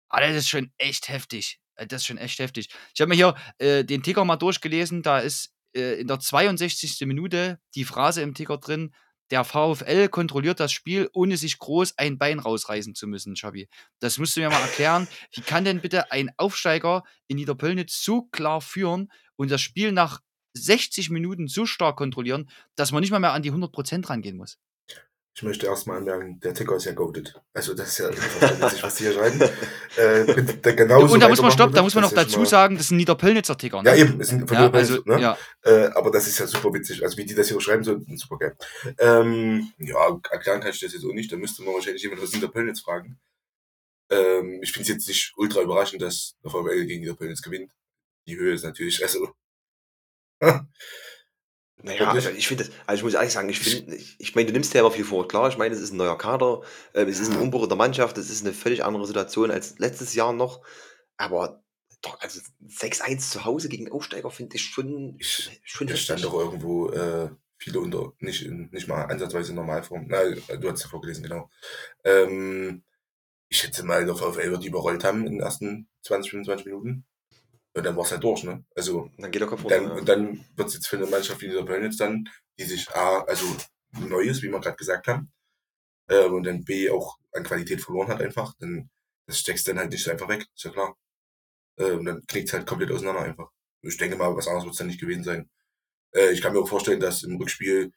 Aber 0.10 0.28
das 0.28 0.36
ist 0.36 0.50
schon 0.50 0.72
echt 0.78 1.10
heftig. 1.10 1.60
Äh, 1.76 1.88
Das 1.88 2.02
ist 2.02 2.08
schon 2.08 2.18
echt 2.18 2.40
heftig. 2.40 2.70
Ich 2.94 3.02
habe 3.02 3.10
mir 3.10 3.16
hier 3.16 3.36
äh, 3.60 3.84
den 3.86 4.04
Ticker 4.04 4.26
mal 4.26 4.38
durchgelesen. 4.38 5.04
Da 5.04 5.20
ist 5.20 5.54
äh, 5.76 6.00
in 6.02 6.08
der 6.08 6.20
62. 6.20 7.06
Minute 7.08 7.60
die 7.76 7.86
Phrase 7.86 8.22
im 8.22 8.34
Ticker 8.34 8.58
drin, 8.58 8.94
der 9.32 9.44
VfL 9.46 10.10
kontrolliert 10.10 10.60
das 10.60 10.72
Spiel, 10.72 11.10
ohne 11.14 11.38
sich 11.38 11.58
groß 11.58 11.98
ein 11.98 12.18
Bein 12.18 12.40
rausreißen 12.40 12.96
zu 12.96 13.08
müssen, 13.08 13.36
Schabi. 13.36 13.70
Das 14.00 14.18
musst 14.18 14.36
du 14.36 14.42
mir 14.42 14.50
mal 14.50 14.62
erklären. 14.62 15.08
Wie 15.34 15.42
kann 15.42 15.66
denn 15.66 15.82
bitte 15.82 16.12
ein 16.12 16.32
Aufsteiger 16.38 17.04
in 17.28 17.38
Niederpöllnitz 17.38 18.04
so 18.04 18.24
klar 18.24 18.62
führen 18.62 19.12
und 19.38 19.50
das 19.50 19.62
Spiel 19.62 19.92
nach 19.94 20.20
60 20.54 21.10
Minuten 21.10 21.48
so 21.48 21.66
stark 21.66 21.96
kontrollieren, 21.96 22.50
dass 22.76 22.92
man 22.92 23.02
nicht 23.02 23.12
mal 23.12 23.20
mehr 23.20 23.34
an 23.34 23.42
die 23.42 23.52
100% 23.52 24.10
rangehen 24.10 24.38
muss? 24.38 24.58
Ich 25.34 25.44
möchte 25.44 25.66
erstmal 25.66 25.98
anmerken, 25.98 26.42
der 26.42 26.54
Ticker 26.54 26.76
ist 26.76 26.84
ja 26.84 26.92
goated. 26.92 27.42
Also 27.54 27.74
das 27.74 27.88
ist 27.90 27.98
ja 28.00 28.10
witzig, 28.10 28.84
was 28.84 28.96
die 28.96 29.04
hier 29.06 29.14
schreiben. 29.14 29.42
Äh, 29.96 30.44
da 30.62 30.72
genauso 30.76 31.14
und 31.14 31.22
da 31.22 31.30
muss 31.30 31.42
man 31.42 31.52
stopp, 31.52 31.74
da 31.74 31.82
muss 31.82 31.96
man 31.96 32.04
noch 32.04 32.12
ist 32.12 32.18
dazu 32.18 32.44
sagen, 32.44 32.76
das 32.76 32.90
sind 32.90 32.98
Niederpöllnitzer 32.98 33.58
Ticker. 33.58 33.82
Ne? 33.82 33.90
Ja, 33.90 33.96
eben, 33.96 34.20
es 34.20 34.28
sind 34.28 34.46
von 34.46 34.58
Ja, 34.58 34.70
also, 34.70 35.02
ne? 35.06 35.22
ja. 35.22 35.38
Äh, 35.64 35.86
aber 35.94 36.12
das 36.12 36.28
ist 36.28 36.38
ja 36.40 36.48
super 36.48 36.74
witzig. 36.74 37.02
Also 37.02 37.18
wie 37.18 37.26
die 37.26 37.34
das 37.34 37.48
hier 37.48 37.62
schreiben, 37.62 37.84
so 37.84 37.98
super 38.16 38.38
geil. 38.38 38.58
Ähm, 39.00 39.72
ja, 39.78 40.20
erklären 40.30 40.60
kann 40.60 40.72
ich 40.72 40.82
das 40.82 40.92
jetzt 40.92 41.06
auch 41.06 41.14
nicht. 41.14 41.32
Da 41.32 41.38
müsste 41.38 41.64
man 41.64 41.76
wahrscheinlich 41.76 42.04
jemand 42.04 42.22
aus 42.22 42.34
Niederpöllnitz 42.34 42.82
fragen. 42.82 43.18
Ähm, 44.10 44.60
ich 44.62 44.74
finde 44.74 44.84
es 44.84 44.90
jetzt 44.90 45.08
nicht 45.08 45.34
ultra 45.38 45.62
überraschend, 45.62 46.02
dass 46.02 46.36
der 46.44 46.52
VfL 46.52 46.86
gegen 46.86 47.02
Niederpöllnitz 47.02 47.42
gewinnt. 47.42 47.72
Die 48.28 48.36
Höhe 48.36 48.54
ist 48.54 48.66
natürlich, 48.66 49.02
also. 49.02 49.30
Naja, 51.84 52.10
also 52.12 52.30
ich 52.30 52.48
finde 52.48 52.66
das, 52.66 52.74
also 52.86 53.00
ich 53.00 53.04
muss 53.04 53.14
ehrlich 53.16 53.34
sagen, 53.34 53.50
ich 53.50 53.60
finde, 53.60 53.96
ich, 53.96 54.16
ich 54.20 54.36
meine, 54.36 54.48
du 54.48 54.54
nimmst 54.54 54.74
ja 54.74 54.82
immer 54.82 54.92
viel 54.92 55.04
vor. 55.06 55.28
Klar, 55.28 55.50
ich 55.50 55.58
meine, 55.58 55.74
es 55.74 55.82
ist 55.82 55.92
ein 55.94 55.98
neuer 55.98 56.18
Kader, 56.18 56.62
äh, 56.94 57.04
es 57.04 57.20
ist 57.20 57.32
ein 57.32 57.38
Umbruch 57.40 57.68
der 57.68 57.78
Mannschaft, 57.78 58.18
es 58.18 58.30
ist 58.30 58.44
eine 58.46 58.54
völlig 58.54 58.84
andere 58.84 59.08
Situation 59.08 59.50
als 59.52 59.80
letztes 59.80 60.14
Jahr 60.14 60.32
noch. 60.34 60.62
Aber 61.18 61.64
doch, 62.02 62.20
also 62.22 62.40
6-1 62.68 63.30
zu 63.32 63.46
Hause 63.46 63.68
gegen 63.70 63.92
Aufsteiger 63.92 64.30
finde 64.32 64.56
ich 64.58 64.64
schon, 64.64 65.16
Ich- 65.20 65.60
schon 65.64 65.88
Da 65.88 65.96
stand 65.96 66.24
doch 66.24 66.34
irgendwo 66.34 66.90
äh, 66.90 67.30
viele 67.58 67.80
unter, 67.80 68.14
nicht, 68.20 68.48
nicht 68.48 68.88
mal 68.88 69.06
ansatzweise 69.06 69.50
in 69.50 69.56
Normalform. 69.56 70.06
Na, 70.08 70.24
du 70.30 70.70
hast 70.72 70.84
ja 70.84 70.90
vorgelesen, 70.90 71.24
genau. 71.24 71.50
Ähm, 72.04 72.84
ich 73.50 73.58
schätze 73.60 73.84
mal, 73.86 74.06
der 74.06 74.16
VfL 74.16 74.52
wird 74.52 74.64
die 74.64 74.68
überrollt 74.70 75.04
haben 75.04 75.26
in 75.28 75.34
den 75.34 75.42
ersten 75.42 75.88
20, 76.04 76.32
25 76.32 76.66
Minuten. 76.68 77.06
Und 77.74 77.86
dann 77.86 77.96
war 77.96 78.04
es 78.04 78.12
halt 78.12 78.24
durch, 78.24 78.44
ne? 78.44 78.66
Also, 78.76 79.10
Dann 79.18 79.32
geht 79.32 79.42
der 79.42 79.48
Kopf 79.48 79.64
runter. 79.64 79.78
dann, 79.78 79.90
ja. 79.90 79.94
und 79.96 80.10
dann 80.10 80.46
wird 80.56 80.68
es 80.68 80.74
jetzt 80.74 80.88
für 80.88 80.98
eine 80.98 81.06
Mannschaft 81.06 81.42
wie 81.42 81.48
dieser 81.48 81.66
Pölnitz 81.66 81.98
dann, 81.98 82.28
die 82.60 82.66
sich 82.66 82.90
A, 82.92 83.22
also 83.22 83.46
neu 83.98 84.22
ist, 84.24 84.42
wie 84.42 84.50
wir 84.50 84.60
gerade 84.60 84.76
gesagt 84.76 85.08
haben, 85.08 85.32
äh, 86.08 86.26
und 86.26 86.44
dann 86.44 86.64
B 86.66 86.90
auch 86.90 87.18
an 87.32 87.44
Qualität 87.44 87.82
verloren 87.82 88.10
hat 88.10 88.22
einfach, 88.22 88.54
dann 88.60 88.90
das 89.28 89.40
steckst 89.40 89.68
dann 89.68 89.80
halt 89.80 89.92
nicht 89.92 90.04
so 90.04 90.12
einfach 90.12 90.28
weg, 90.28 90.46
ist 90.54 90.66
ja 90.66 90.72
klar. 90.72 90.98
Äh, 91.78 91.92
und 91.92 92.06
dann 92.06 92.26
knickt 92.28 92.52
halt 92.52 92.68
komplett 92.68 92.92
auseinander 92.92 93.22
einfach. 93.22 93.50
Ich 93.82 93.98
denke 93.98 94.18
mal, 94.18 94.36
was 94.36 94.48
anderes 94.48 94.66
wird 94.66 94.74
es 94.74 94.78
dann 94.80 94.88
nicht 94.88 95.00
gewesen 95.00 95.24
sein. 95.24 95.50
Äh, 96.14 96.32
ich 96.32 96.42
kann 96.42 96.54
mir 96.54 96.60
auch 96.60 96.68
vorstellen, 96.68 97.00
dass 97.00 97.24
im 97.24 97.38
Rückspiel 97.38 97.92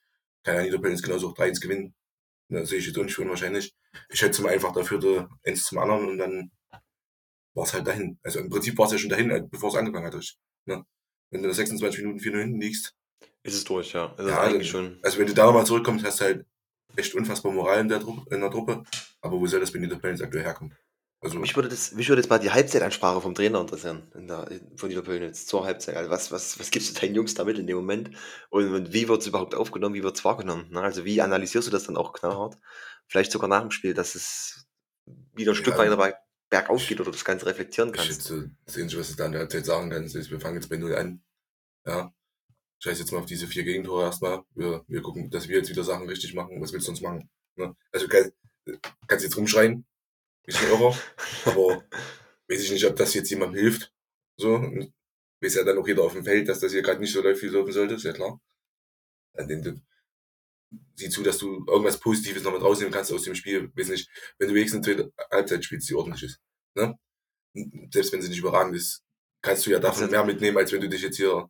keine 0.45 0.59
Ahnung, 0.59 0.71
Niederpölnitz 0.71 1.02
genauso 1.02 1.31
auch 1.31 1.37
3-1 1.37 1.61
gewinnen. 1.61 1.95
Das 2.49 2.69
sehe 2.69 2.78
ich 2.78 2.87
jetzt 2.87 2.99
auch 2.99 3.02
nicht 3.02 3.14
für 3.14 3.23
unwahrscheinlich. 3.23 3.75
Ich 4.11 4.19
schätze 4.19 4.43
mal 4.43 4.52
einfach 4.52 4.73
dafür 4.73 5.28
eins 5.45 5.64
zum 5.64 5.78
anderen 5.78 6.09
und 6.09 6.19
dann 6.19 6.50
war 7.54 7.64
es 7.64 7.73
halt 7.73 7.87
dahin. 7.87 8.18
Also 8.23 8.40
im 8.40 8.50
Prinzip 8.50 8.76
war 8.78 8.87
es 8.87 8.92
ja 8.92 8.99
schon 8.99 9.11
dahin, 9.11 9.30
äh, 9.30 9.42
bevor 9.49 9.70
es 9.70 9.76
angefangen 9.76 10.06
hat. 10.06 10.14
Ne? 10.66 10.84
Wenn 11.30 11.42
du 11.42 11.49
nach 11.49 11.54
26 11.54 12.00
Minuten 12.02 12.20
4 12.20 12.37
hinten 12.38 12.61
liegst, 12.61 12.94
Ist 13.42 13.54
es 13.54 13.64
durch, 13.64 13.92
ja. 13.92 14.06
Ist 14.18 14.26
Ja, 14.28 14.40
eigentlich 14.40 14.73
dann- 14.73 14.84
schon. 14.87 14.99
also 15.02 15.18
wenn 15.18 15.26
du 15.26 15.34
da 15.34 15.46
nochmal 15.46 15.66
zurückkommst, 15.66 16.04
hast 16.04 16.20
du 16.20 16.25
halt 16.25 16.46
echt 16.96 17.14
unfassbar 17.14 17.52
Moral 17.52 17.80
in 17.80 17.88
der, 17.88 18.00
Tru 18.00 18.23
in 18.30 18.40
der 18.40 18.50
Truppe. 18.50 18.82
Aber 19.20 19.38
wo 19.38 19.46
soll 19.46 19.61
das 19.61 19.70
bei 19.73 19.78
Niederpölnitz 19.78 20.23
aktuell 20.23 20.44
herkommen? 20.44 20.75
Also, 21.20 21.38
Mich 21.38 21.56
würde, 21.56 21.68
das, 21.70 21.92
mich 21.92 22.08
würde 22.11 22.20
jetzt 22.20 22.28
mal 22.28 22.38
die 22.38 22.50
Halbzeitansprache 22.50 23.20
vom 23.23 23.34
Trainer 23.34 23.58
interessieren, 23.61 24.11
in 24.14 24.28
der, 24.28 24.46
von 24.76 24.90
Niederpölnitz 24.90 25.46
zur 25.46 25.64
Halbzeit. 25.64 25.96
Also 25.96 26.11
was, 26.11 26.30
was, 26.32 26.58
was 26.61 26.70
gibst 26.70 26.94
du 26.96 27.00
deinen 27.00 27.14
Jungs 27.14 27.32
damit 27.34 27.58
in 27.58 27.66
dem 27.66 27.76
Moment? 27.76 28.11
Und, 28.50 28.73
und 28.75 28.92
wie 28.92 29.08
wird 29.08 29.23
es 29.23 29.26
überhaupt 29.26 29.54
aufgenommen, 29.54 29.94
wie 29.94 30.02
wird 30.02 30.16
es 30.16 30.25
wahrgenommen? 30.25 30.70
Ne? 30.70 30.82
Also 30.82 31.04
wie 31.06 31.23
analysierst 31.23 31.66
du 31.66 31.73
das 31.73 31.84
dann 31.84 31.96
auch 31.96 32.12
knallhart? 32.12 32.58
Vielleicht 33.08 33.32
sogar 33.32 33.49
nach 33.49 33.62
dem 33.62 33.70
Spiel, 33.70 33.94
dass 33.94 34.14
es 34.14 34.66
wieder 35.34 35.52
ein 35.52 35.56
Stück 35.56 35.75
Ja. 35.75 35.78
weiter 35.78 35.96
bei- 35.96 36.14
bergauf 36.50 36.86
geht 36.86 37.00
oder 37.00 37.10
das 37.10 37.24
Ganze 37.24 37.46
reflektieren 37.46 37.90
ich 37.90 37.96
kannst. 37.96 38.12
schätze, 38.12 38.50
das 38.64 38.76
Einzige, 38.76 39.00
was 39.00 39.10
du 39.10 39.16
da 39.16 39.26
in 39.26 39.32
der 39.32 39.40
Halbzeit 39.40 39.66
sagen 39.66 39.90
kannst, 39.90 40.14
ist, 40.14 40.30
wir 40.30 40.40
fangen 40.40 40.56
jetzt 40.56 40.68
bei 40.68 40.76
Null 40.76 40.94
an. 40.94 41.22
Ja. 41.86 42.14
Scheiß 42.80 42.98
jetzt 42.98 43.12
mal 43.12 43.18
auf 43.18 43.26
diese 43.26 43.46
vier 43.46 43.64
Gegentore 43.64 44.04
erstmal. 44.04 44.44
Wir, 44.54 44.84
wir 44.86 45.02
gucken, 45.02 45.30
dass 45.30 45.48
wir 45.48 45.56
jetzt 45.56 45.70
wieder 45.70 45.84
Sachen 45.84 46.08
richtig 46.08 46.34
machen. 46.34 46.60
Was 46.60 46.72
willst 46.72 46.86
du 46.86 46.92
uns 46.92 47.00
machen? 47.00 47.30
Ne? 47.56 47.74
Also 47.92 48.08
kann, 48.08 48.30
kannst 49.06 49.24
jetzt 49.24 49.36
rumschreien. 49.36 49.84
Bisschen 50.44 50.68
irrer. 50.68 50.96
aber 51.46 51.84
weiß 52.48 52.62
ich 52.62 52.70
nicht, 52.70 52.84
ob 52.84 52.96
das 52.96 53.14
jetzt 53.14 53.30
jemandem 53.30 53.60
hilft. 53.60 53.92
So. 54.36 54.54
Und 54.54 54.92
weiß 55.40 55.54
ja 55.54 55.64
dann 55.64 55.78
auch 55.78 55.88
jeder 55.88 56.02
auf 56.02 56.12
dem 56.12 56.24
Feld, 56.24 56.48
dass 56.48 56.60
das 56.60 56.72
hier 56.72 56.82
gerade 56.82 57.00
nicht 57.00 57.12
so 57.12 57.22
läuft, 57.22 57.42
wie 57.42 57.46
es 57.46 57.52
laufen 57.52 57.72
sollte. 57.72 57.94
Ist 57.94 58.04
ja 58.04 58.12
klar. 58.12 58.40
An 59.34 59.48
den 59.48 59.82
sieh 60.97 61.09
zu, 61.11 61.23
dass 61.23 61.38
du 61.38 61.64
irgendwas 61.66 61.99
Positives 61.99 62.43
noch 62.43 62.52
mit 62.52 62.62
rausnehmen 62.62 62.93
kannst 62.93 63.12
aus 63.12 63.23
dem 63.23 63.35
Spiel. 63.35 63.71
Weiß 63.75 63.88
nicht, 63.88 64.09
wenn 64.38 64.49
du 64.49 64.54
wenigstens 64.54 64.87
eine 64.87 64.97
zweite 64.97 65.12
Halbzeit 65.31 65.64
spielst, 65.64 65.88
die 65.88 65.95
ordentlich 65.95 66.23
ist. 66.25 66.40
Ne? 66.75 66.95
Selbst 67.93 68.12
wenn 68.12 68.23
sie 68.23 68.28
nicht 68.28 68.38
überragend 68.38 68.76
ist, 68.76 69.02
kannst 69.43 69.66
du 69.66 69.71
ja 69.71 69.78
davon 69.78 70.02
Also- 70.02 70.11
mehr 70.11 70.25
mitnehmen, 70.25 70.57
als 70.59 70.73
wenn 70.73 70.81
du 70.81 70.88
dich 70.88 71.02
jetzt 71.02 71.16
hier. 71.16 71.49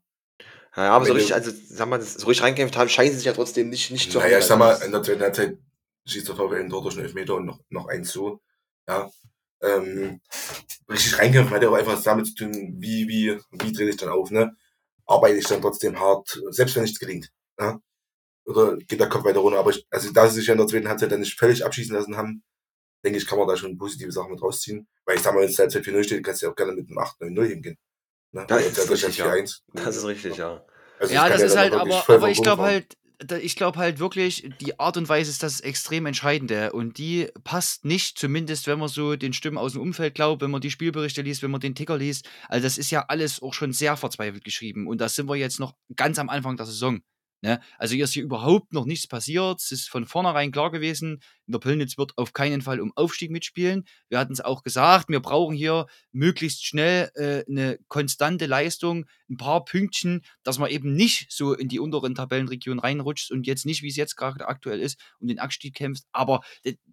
Ja, 0.77 0.91
aber 0.91 1.05
so 1.07 1.13
richtig, 1.13 1.35
also 1.35 1.53
sag 1.69 1.89
mal, 1.89 2.03
so 2.03 2.27
richtig 2.27 2.43
reingekämpft 2.43 2.77
haben, 2.77 2.89
scheinen 2.89 3.11
sie 3.11 3.19
sich 3.19 3.27
ja 3.27 3.33
trotzdem 3.33 3.69
nicht, 3.71 3.91
nicht 3.93 4.11
zu 4.11 4.19
Naja, 4.19 4.39
ich 4.39 4.45
sag 4.45 4.59
mal, 4.59 4.75
in 4.85 4.91
der 4.91 5.03
zweiten 5.05 5.23
Halbzeit 5.23 5.57
schießt 6.07 6.29
der 6.29 6.35
VfL 6.35 6.57
ein 6.57 6.69
Tor 6.69 6.83
durch 6.83 6.97
einen 6.97 7.07
Elfmeter 7.07 7.37
und 7.37 7.47
noch, 7.47 7.61
noch 7.71 7.87
eins 7.87 8.11
so. 8.11 8.43
Ja. 8.89 9.09
Ähm, 9.63 10.21
richtig 10.91 11.17
reinkämpfen 11.19 11.55
hat 11.55 11.63
ja 11.63 11.69
auch 11.71 11.75
einfach 11.75 12.03
damit 12.03 12.27
zu 12.27 12.35
tun, 12.35 12.75
wie, 12.79 13.07
wie, 13.09 13.39
wie 13.53 13.73
drehe 13.73 13.89
ich 13.89 13.97
dann 13.97 14.09
auf, 14.11 14.31
ne? 14.31 14.55
Arbeite 15.07 15.37
ich 15.39 15.47
dann 15.47 15.63
trotzdem 15.63 15.99
hart, 15.99 16.41
selbst 16.51 16.75
wenn 16.75 16.83
nichts 16.83 16.99
gelingt. 16.99 17.31
Ja? 17.59 17.81
Oder 18.47 18.77
geht 18.77 19.01
der 19.01 19.09
Kopf 19.09 19.25
weiter 19.25 19.41
runter. 19.41 19.59
Aber 19.59 19.71
ich, 19.71 19.87
also 19.91 20.13
da 20.13 20.29
sie 20.29 20.37
sich 20.37 20.47
ja 20.47 20.53
in 20.53 20.59
der 20.59 20.67
zweiten 20.67 20.89
Halbzeit 20.89 21.13
dann 21.13 21.21
nicht 21.21 21.39
völlig 21.39 21.65
abschießen 21.65 21.95
lassen 21.95 22.17
haben, 22.17 22.43
denke 23.05 23.19
ich, 23.19 23.27
kann 23.27 23.39
man 23.39 23.49
da 23.49 23.57
schon 23.57 23.79
positive 23.79 24.13
Sachen 24.13 24.33
mit 24.33 24.43
rausziehen. 24.43 24.87
Weil 25.05 25.17
ich 25.17 25.23
sag 25.23 25.35
mal, 25.35 25.43
wenn 25.43 25.49
es 25.49 25.59
Halbzeit 25.59 25.85
4-0 25.85 26.05
steht, 26.05 26.25
kannst 26.25 26.43
du 26.43 26.47
ja 26.47 26.53
auch 26.53 26.57
gerne 26.57 26.73
mit 26.73 26.89
einem 26.89 26.99
8-9-0 26.99 27.47
hingehen. 27.47 27.79
Ne? 28.33 28.45
Das 28.49 28.67
ist 28.67 28.91
richtig, 28.91 29.19
ja. 29.19 29.33
4-1. 29.33 29.61
das 29.73 29.97
ist 29.97 30.05
richtig, 30.05 30.37
ja. 30.37 30.65
Also 30.99 31.15
ja, 31.15 31.23
kann 31.23 31.33
das 31.33 31.43
ist 31.43 31.57
halt, 31.57 31.73
aber, 31.73 32.09
aber 32.09 32.31
ich 32.31 32.43
glaube 32.43 32.63
halt, 32.63 32.97
ich 33.41 33.57
glaube 33.57 33.79
halt 33.79 33.99
wirklich, 33.99 34.51
die 34.61 34.79
Art 34.79 34.97
und 34.97 35.09
Weise 35.09 35.31
ist 35.31 35.43
das 35.43 35.61
extrem 35.61 36.07
Entscheidende 36.07 36.73
und 36.73 36.99
die 36.99 37.29
passt 37.45 37.85
nicht, 37.85 38.19
zumindest 38.19 38.67
wenn 38.67 38.79
man 38.79 38.89
so 38.89 39.17
den 39.17 39.33
Stimmen 39.33 39.59
aus 39.59 39.73
dem 39.73 39.83
Umfeld 39.83 40.15
glaubt, 40.15 40.43
wenn 40.43 40.51
man 40.51 40.61
die 40.61 40.71
Spielberichte 40.71 41.23
liest, 41.23 41.43
wenn 41.43 41.51
man 41.51 41.61
den 41.61 41.75
Ticker 41.75 41.97
liest. 41.97 42.29
Also 42.49 42.65
das 42.65 42.79
ist 42.79 42.91
ja 42.91 43.05
alles 43.09 43.41
auch 43.41 43.55
schon 43.55 43.73
sehr 43.73 43.97
verzweifelt 43.97 44.45
geschrieben 44.45 44.87
und 44.87 45.01
da 45.01 45.09
sind 45.09 45.29
wir 45.29 45.37
jetzt 45.37 45.61
noch 45.61 45.75
ganz 45.97 46.19
am 46.19 46.29
Anfang 46.29 46.57
der 46.57 46.67
Saison. 46.67 47.01
Ne? 47.45 47.61
Also 47.77 47.95
hier 47.95 48.05
ist 48.05 48.15
hier 48.15 48.23
überhaupt 48.23 48.73
noch 48.73 48.87
nichts 48.87 49.07
passiert. 49.07 49.61
Es 49.61 49.71
ist 49.71 49.91
von 49.91 50.07
vornherein 50.07 50.51
klar 50.51 50.71
gewesen, 50.71 51.21
der 51.47 51.59
Pillnitz 51.59 51.99
wird 51.99 52.17
auf 52.17 52.33
keinen 52.33 52.63
Fall 52.63 52.81
um 52.81 52.93
Aufstieg 52.97 53.31
mitspielen. 53.31 53.85
Wir 54.09 54.19
hatten 54.19 54.33
es 54.33 54.41
auch 54.41 54.63
gesagt, 54.63 55.09
wir 55.09 55.21
brauchen 55.21 55.55
hier 55.55 55.87
möglichst 56.13 56.65
schnell 56.65 57.11
äh, 57.15 57.45
eine 57.49 57.79
konstante 57.89 58.47
Leistung, 58.47 59.07
ein 59.29 59.37
paar 59.37 59.65
Pünktchen, 59.65 60.23
dass 60.43 60.59
man 60.59 60.71
eben 60.71 60.95
nicht 60.95 61.31
so 61.31 61.55
in 61.55 61.69
die 61.69 61.79
unteren 61.79 62.15
Tabellenregionen 62.15 62.81
reinrutscht 62.81 63.31
und 63.31 63.47
jetzt 63.47 63.67
nicht, 63.67 63.83
wie 63.83 63.89
es 63.89 63.97
jetzt 63.97 64.17
gerade 64.17 64.49
aktuell 64.49 64.81
ist, 64.81 64.99
um 65.21 65.29
den 65.29 65.39
Abstieg 65.39 65.75
kämpft. 65.75 66.05
Aber 66.13 66.41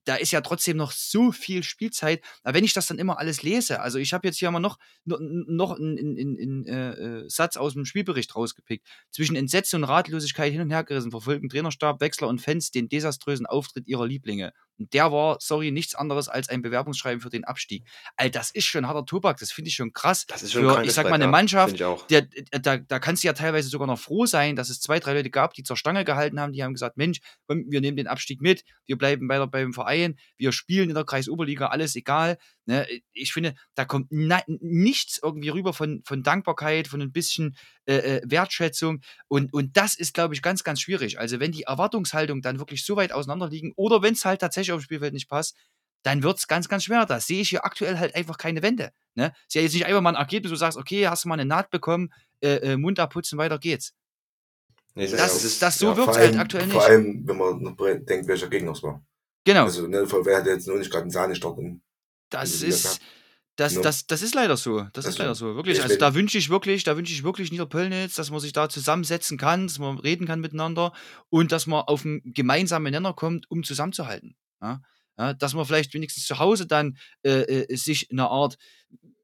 da 0.05 0.15
ist 0.15 0.31
ja 0.31 0.41
trotzdem 0.41 0.77
noch 0.77 0.91
so 0.91 1.31
viel 1.31 1.63
Spielzeit. 1.63 2.21
Aber 2.43 2.55
wenn 2.55 2.63
ich 2.63 2.73
das 2.73 2.87
dann 2.87 2.99
immer 2.99 3.19
alles 3.19 3.43
lese, 3.43 3.81
also 3.81 3.99
ich 3.99 4.13
habe 4.13 4.27
jetzt 4.27 4.39
hier 4.39 4.51
mal 4.51 4.59
noch, 4.59 4.77
noch, 5.05 5.77
einen 5.77 6.65
äh, 6.65 6.91
äh, 6.91 7.29
Satz 7.29 7.57
aus 7.57 7.73
dem 7.73 7.85
Spielbericht 7.85 8.35
rausgepickt. 8.35 8.87
Zwischen 9.11 9.35
Entsetzen 9.35 9.77
und 9.77 9.89
Ratlosigkeit 9.89 10.51
hin 10.51 10.61
und 10.61 10.71
her 10.71 10.83
gerissen 10.83 11.11
verfolgen 11.11 11.49
Trainerstab, 11.49 12.01
Wechsler 12.01 12.27
und 12.27 12.41
Fans 12.41 12.71
den 12.71 12.89
desaströsen 12.89 13.45
Auftritt 13.45 13.87
ihrer 13.87 14.07
Lieblinge. 14.07 14.40
it. 14.45 14.53
Und 14.77 14.93
der 14.93 15.11
war, 15.11 15.37
sorry, 15.39 15.71
nichts 15.71 15.95
anderes 15.95 16.27
als 16.27 16.49
ein 16.49 16.61
Bewerbungsschreiben 16.61 17.21
für 17.21 17.29
den 17.29 17.43
Abstieg. 17.43 17.87
All 18.15 18.29
das 18.29 18.51
ist 18.51 18.65
schon 18.65 18.87
harter 18.87 19.05
Tobak, 19.05 19.37
das 19.37 19.51
finde 19.51 19.69
ich 19.69 19.75
schon 19.75 19.93
krass. 19.93 20.25
Das 20.27 20.43
ist 20.43 20.53
schon 20.53 20.63
Für, 20.63 20.83
ich 20.83 20.93
sag 20.93 21.05
mal, 21.05 21.15
eine 21.15 21.27
Mannschaft, 21.27 21.79
der, 21.79 22.27
da, 22.51 22.77
da 22.77 22.99
kannst 22.99 23.23
du 23.23 23.27
ja 23.27 23.33
teilweise 23.33 23.69
sogar 23.69 23.87
noch 23.87 23.99
froh 23.99 24.25
sein, 24.25 24.55
dass 24.55 24.69
es 24.69 24.79
zwei, 24.81 24.99
drei 24.99 25.13
Leute 25.13 25.29
gab, 25.29 25.53
die 25.53 25.63
zur 25.63 25.77
Stange 25.77 26.05
gehalten 26.05 26.39
haben, 26.39 26.53
die 26.53 26.63
haben 26.63 26.73
gesagt, 26.73 26.97
Mensch, 26.97 27.19
komm, 27.47 27.65
wir 27.69 27.81
nehmen 27.81 27.97
den 27.97 28.07
Abstieg 28.07 28.41
mit, 28.41 28.63
wir 28.85 28.97
bleiben 28.97 29.27
weiter 29.29 29.47
beim 29.47 29.73
Verein, 29.73 30.17
wir 30.37 30.51
spielen 30.51 30.89
in 30.89 30.95
der 30.95 31.05
Kreisoberliga, 31.05 31.67
alles 31.67 31.95
egal. 31.95 32.37
Ne? 32.65 32.87
Ich 33.13 33.33
finde, 33.33 33.55
da 33.75 33.85
kommt 33.85 34.11
nichts 34.11 35.19
irgendwie 35.21 35.49
rüber 35.49 35.73
von, 35.73 36.01
von 36.05 36.23
Dankbarkeit, 36.23 36.87
von 36.87 37.01
ein 37.01 37.11
bisschen 37.11 37.55
äh, 37.85 37.95
äh, 37.95 38.21
Wertschätzung 38.25 39.01
und, 39.27 39.51
und 39.53 39.75
das 39.75 39.95
ist, 39.95 40.13
glaube 40.13 40.33
ich, 40.33 40.41
ganz, 40.41 40.63
ganz 40.63 40.79
schwierig. 40.79 41.19
Also 41.19 41.39
wenn 41.39 41.51
die 41.51 41.63
Erwartungshaltung 41.63 42.41
dann 42.41 42.59
wirklich 42.59 42.85
so 42.85 42.95
weit 42.95 43.11
auseinander 43.11 43.49
liegen 43.49 43.73
oder 43.75 44.01
wenn 44.01 44.13
es 44.13 44.23
halt 44.25 44.41
tatsächlich 44.41 44.60
auf 44.69 44.81
dem 44.81 44.83
Spielfeld 44.83 45.13
nicht 45.13 45.29
passt, 45.29 45.55
dann 46.03 46.21
wird 46.21 46.37
es 46.37 46.47
ganz, 46.47 46.67
ganz 46.69 46.83
schwer. 46.83 47.05
Da 47.05 47.19
sehe 47.19 47.41
ich 47.41 47.49
hier 47.49 47.65
aktuell 47.65 47.97
halt 47.97 48.13
einfach 48.15 48.37
keine 48.37 48.61
Wende. 48.61 48.91
Ne? 49.15 49.33
Ist 49.47 49.55
ja 49.55 49.61
jetzt 49.61 49.73
nicht 49.73 49.85
einfach 49.87 50.01
mal 50.01 50.09
ein 50.11 50.15
Ergebnis, 50.21 50.51
wo 50.51 50.53
du 50.55 50.59
sagst, 50.59 50.77
okay, 50.77 51.07
hast 51.07 51.23
du 51.23 51.29
mal 51.29 51.33
eine 51.35 51.45
Naht 51.45 51.69
bekommen, 51.71 52.11
äh, 52.41 52.57
äh, 52.73 52.77
Mund 52.77 52.99
abputzen, 52.99 53.37
weiter 53.39 53.57
geht's. 53.57 53.93
Nee, 54.93 55.07
Das, 55.07 55.35
es 55.37 55.43
ist, 55.45 55.61
das 55.61 55.79
so 55.79 55.87
ja, 55.91 55.97
wirkt 55.97 56.09
Vor 56.13 56.17
halt 56.17 56.37
aktuell 56.37 56.67
vor 56.69 56.81
nicht. 56.81 56.89
allem, 56.89 57.27
wenn 57.27 57.37
man 57.37 57.61
noch 57.61 57.75
denkt, 57.77 58.27
welcher 58.27 58.49
Gegner 58.49 58.71
es 58.73 58.83
war. 58.83 59.01
Genau, 59.45 59.63
Also, 59.63 59.87
ne, 59.87 60.05
VfL 60.05 60.35
hat 60.35 60.45
jetzt 60.45 60.67
noch 60.67 60.75
nicht 60.75 60.91
gerade 60.91 61.03
einen 61.03 61.11
Sahnestart. 61.11 61.57
in- 61.59 61.81
das 62.29 62.51
das 62.51 62.61
ist. 62.61 62.99
Das, 63.57 63.75
Ne? 63.75 63.81
das, 63.81 64.07
das 64.07 64.21
ist 64.21 64.33
leider 64.33 64.55
so. 64.57 64.87
Das 64.93 65.05
ist 65.05 65.17
leider 65.17 65.35
so. 65.35 65.55
Wirklich. 65.55 65.77
ich 65.77 65.83
Also 65.83 65.97
da 65.97 66.13
wünsche 66.15 66.37
ich 66.37 66.49
wirklich, 66.49 66.83
da 66.85 66.95
wünsche 66.97 67.13
ich 67.13 67.23
wirklich 67.23 67.51
Niederpöllnitz, 67.51 68.15
dass 68.15 68.31
man 68.31 68.39
sich 68.39 68.53
da 68.53 68.69
zusammensetzen 68.69 69.37
kann, 69.37 69.67
dass 69.67 69.77
man 69.77 69.97
reden 69.99 70.25
kann 70.25 70.39
miteinander 70.39 70.93
und 71.29 71.51
dass 71.51 71.67
man 71.67 71.81
auf 71.81 72.05
einen 72.05 72.21
gemeinsamen 72.33 72.91
Nenner 72.91 73.13
kommt, 73.13 73.51
um 73.51 73.63
zusammenzuhalten. 73.63 74.35
Ja? 74.61 74.81
Ja, 75.17 75.33
dass 75.33 75.53
man 75.53 75.65
vielleicht 75.65 75.93
wenigstens 75.93 76.25
zu 76.25 76.39
Hause 76.39 76.65
dann 76.65 76.97
äh, 77.23 77.41
äh, 77.41 77.75
sich 77.75 78.09
eine 78.11 78.29
Art, 78.29 78.57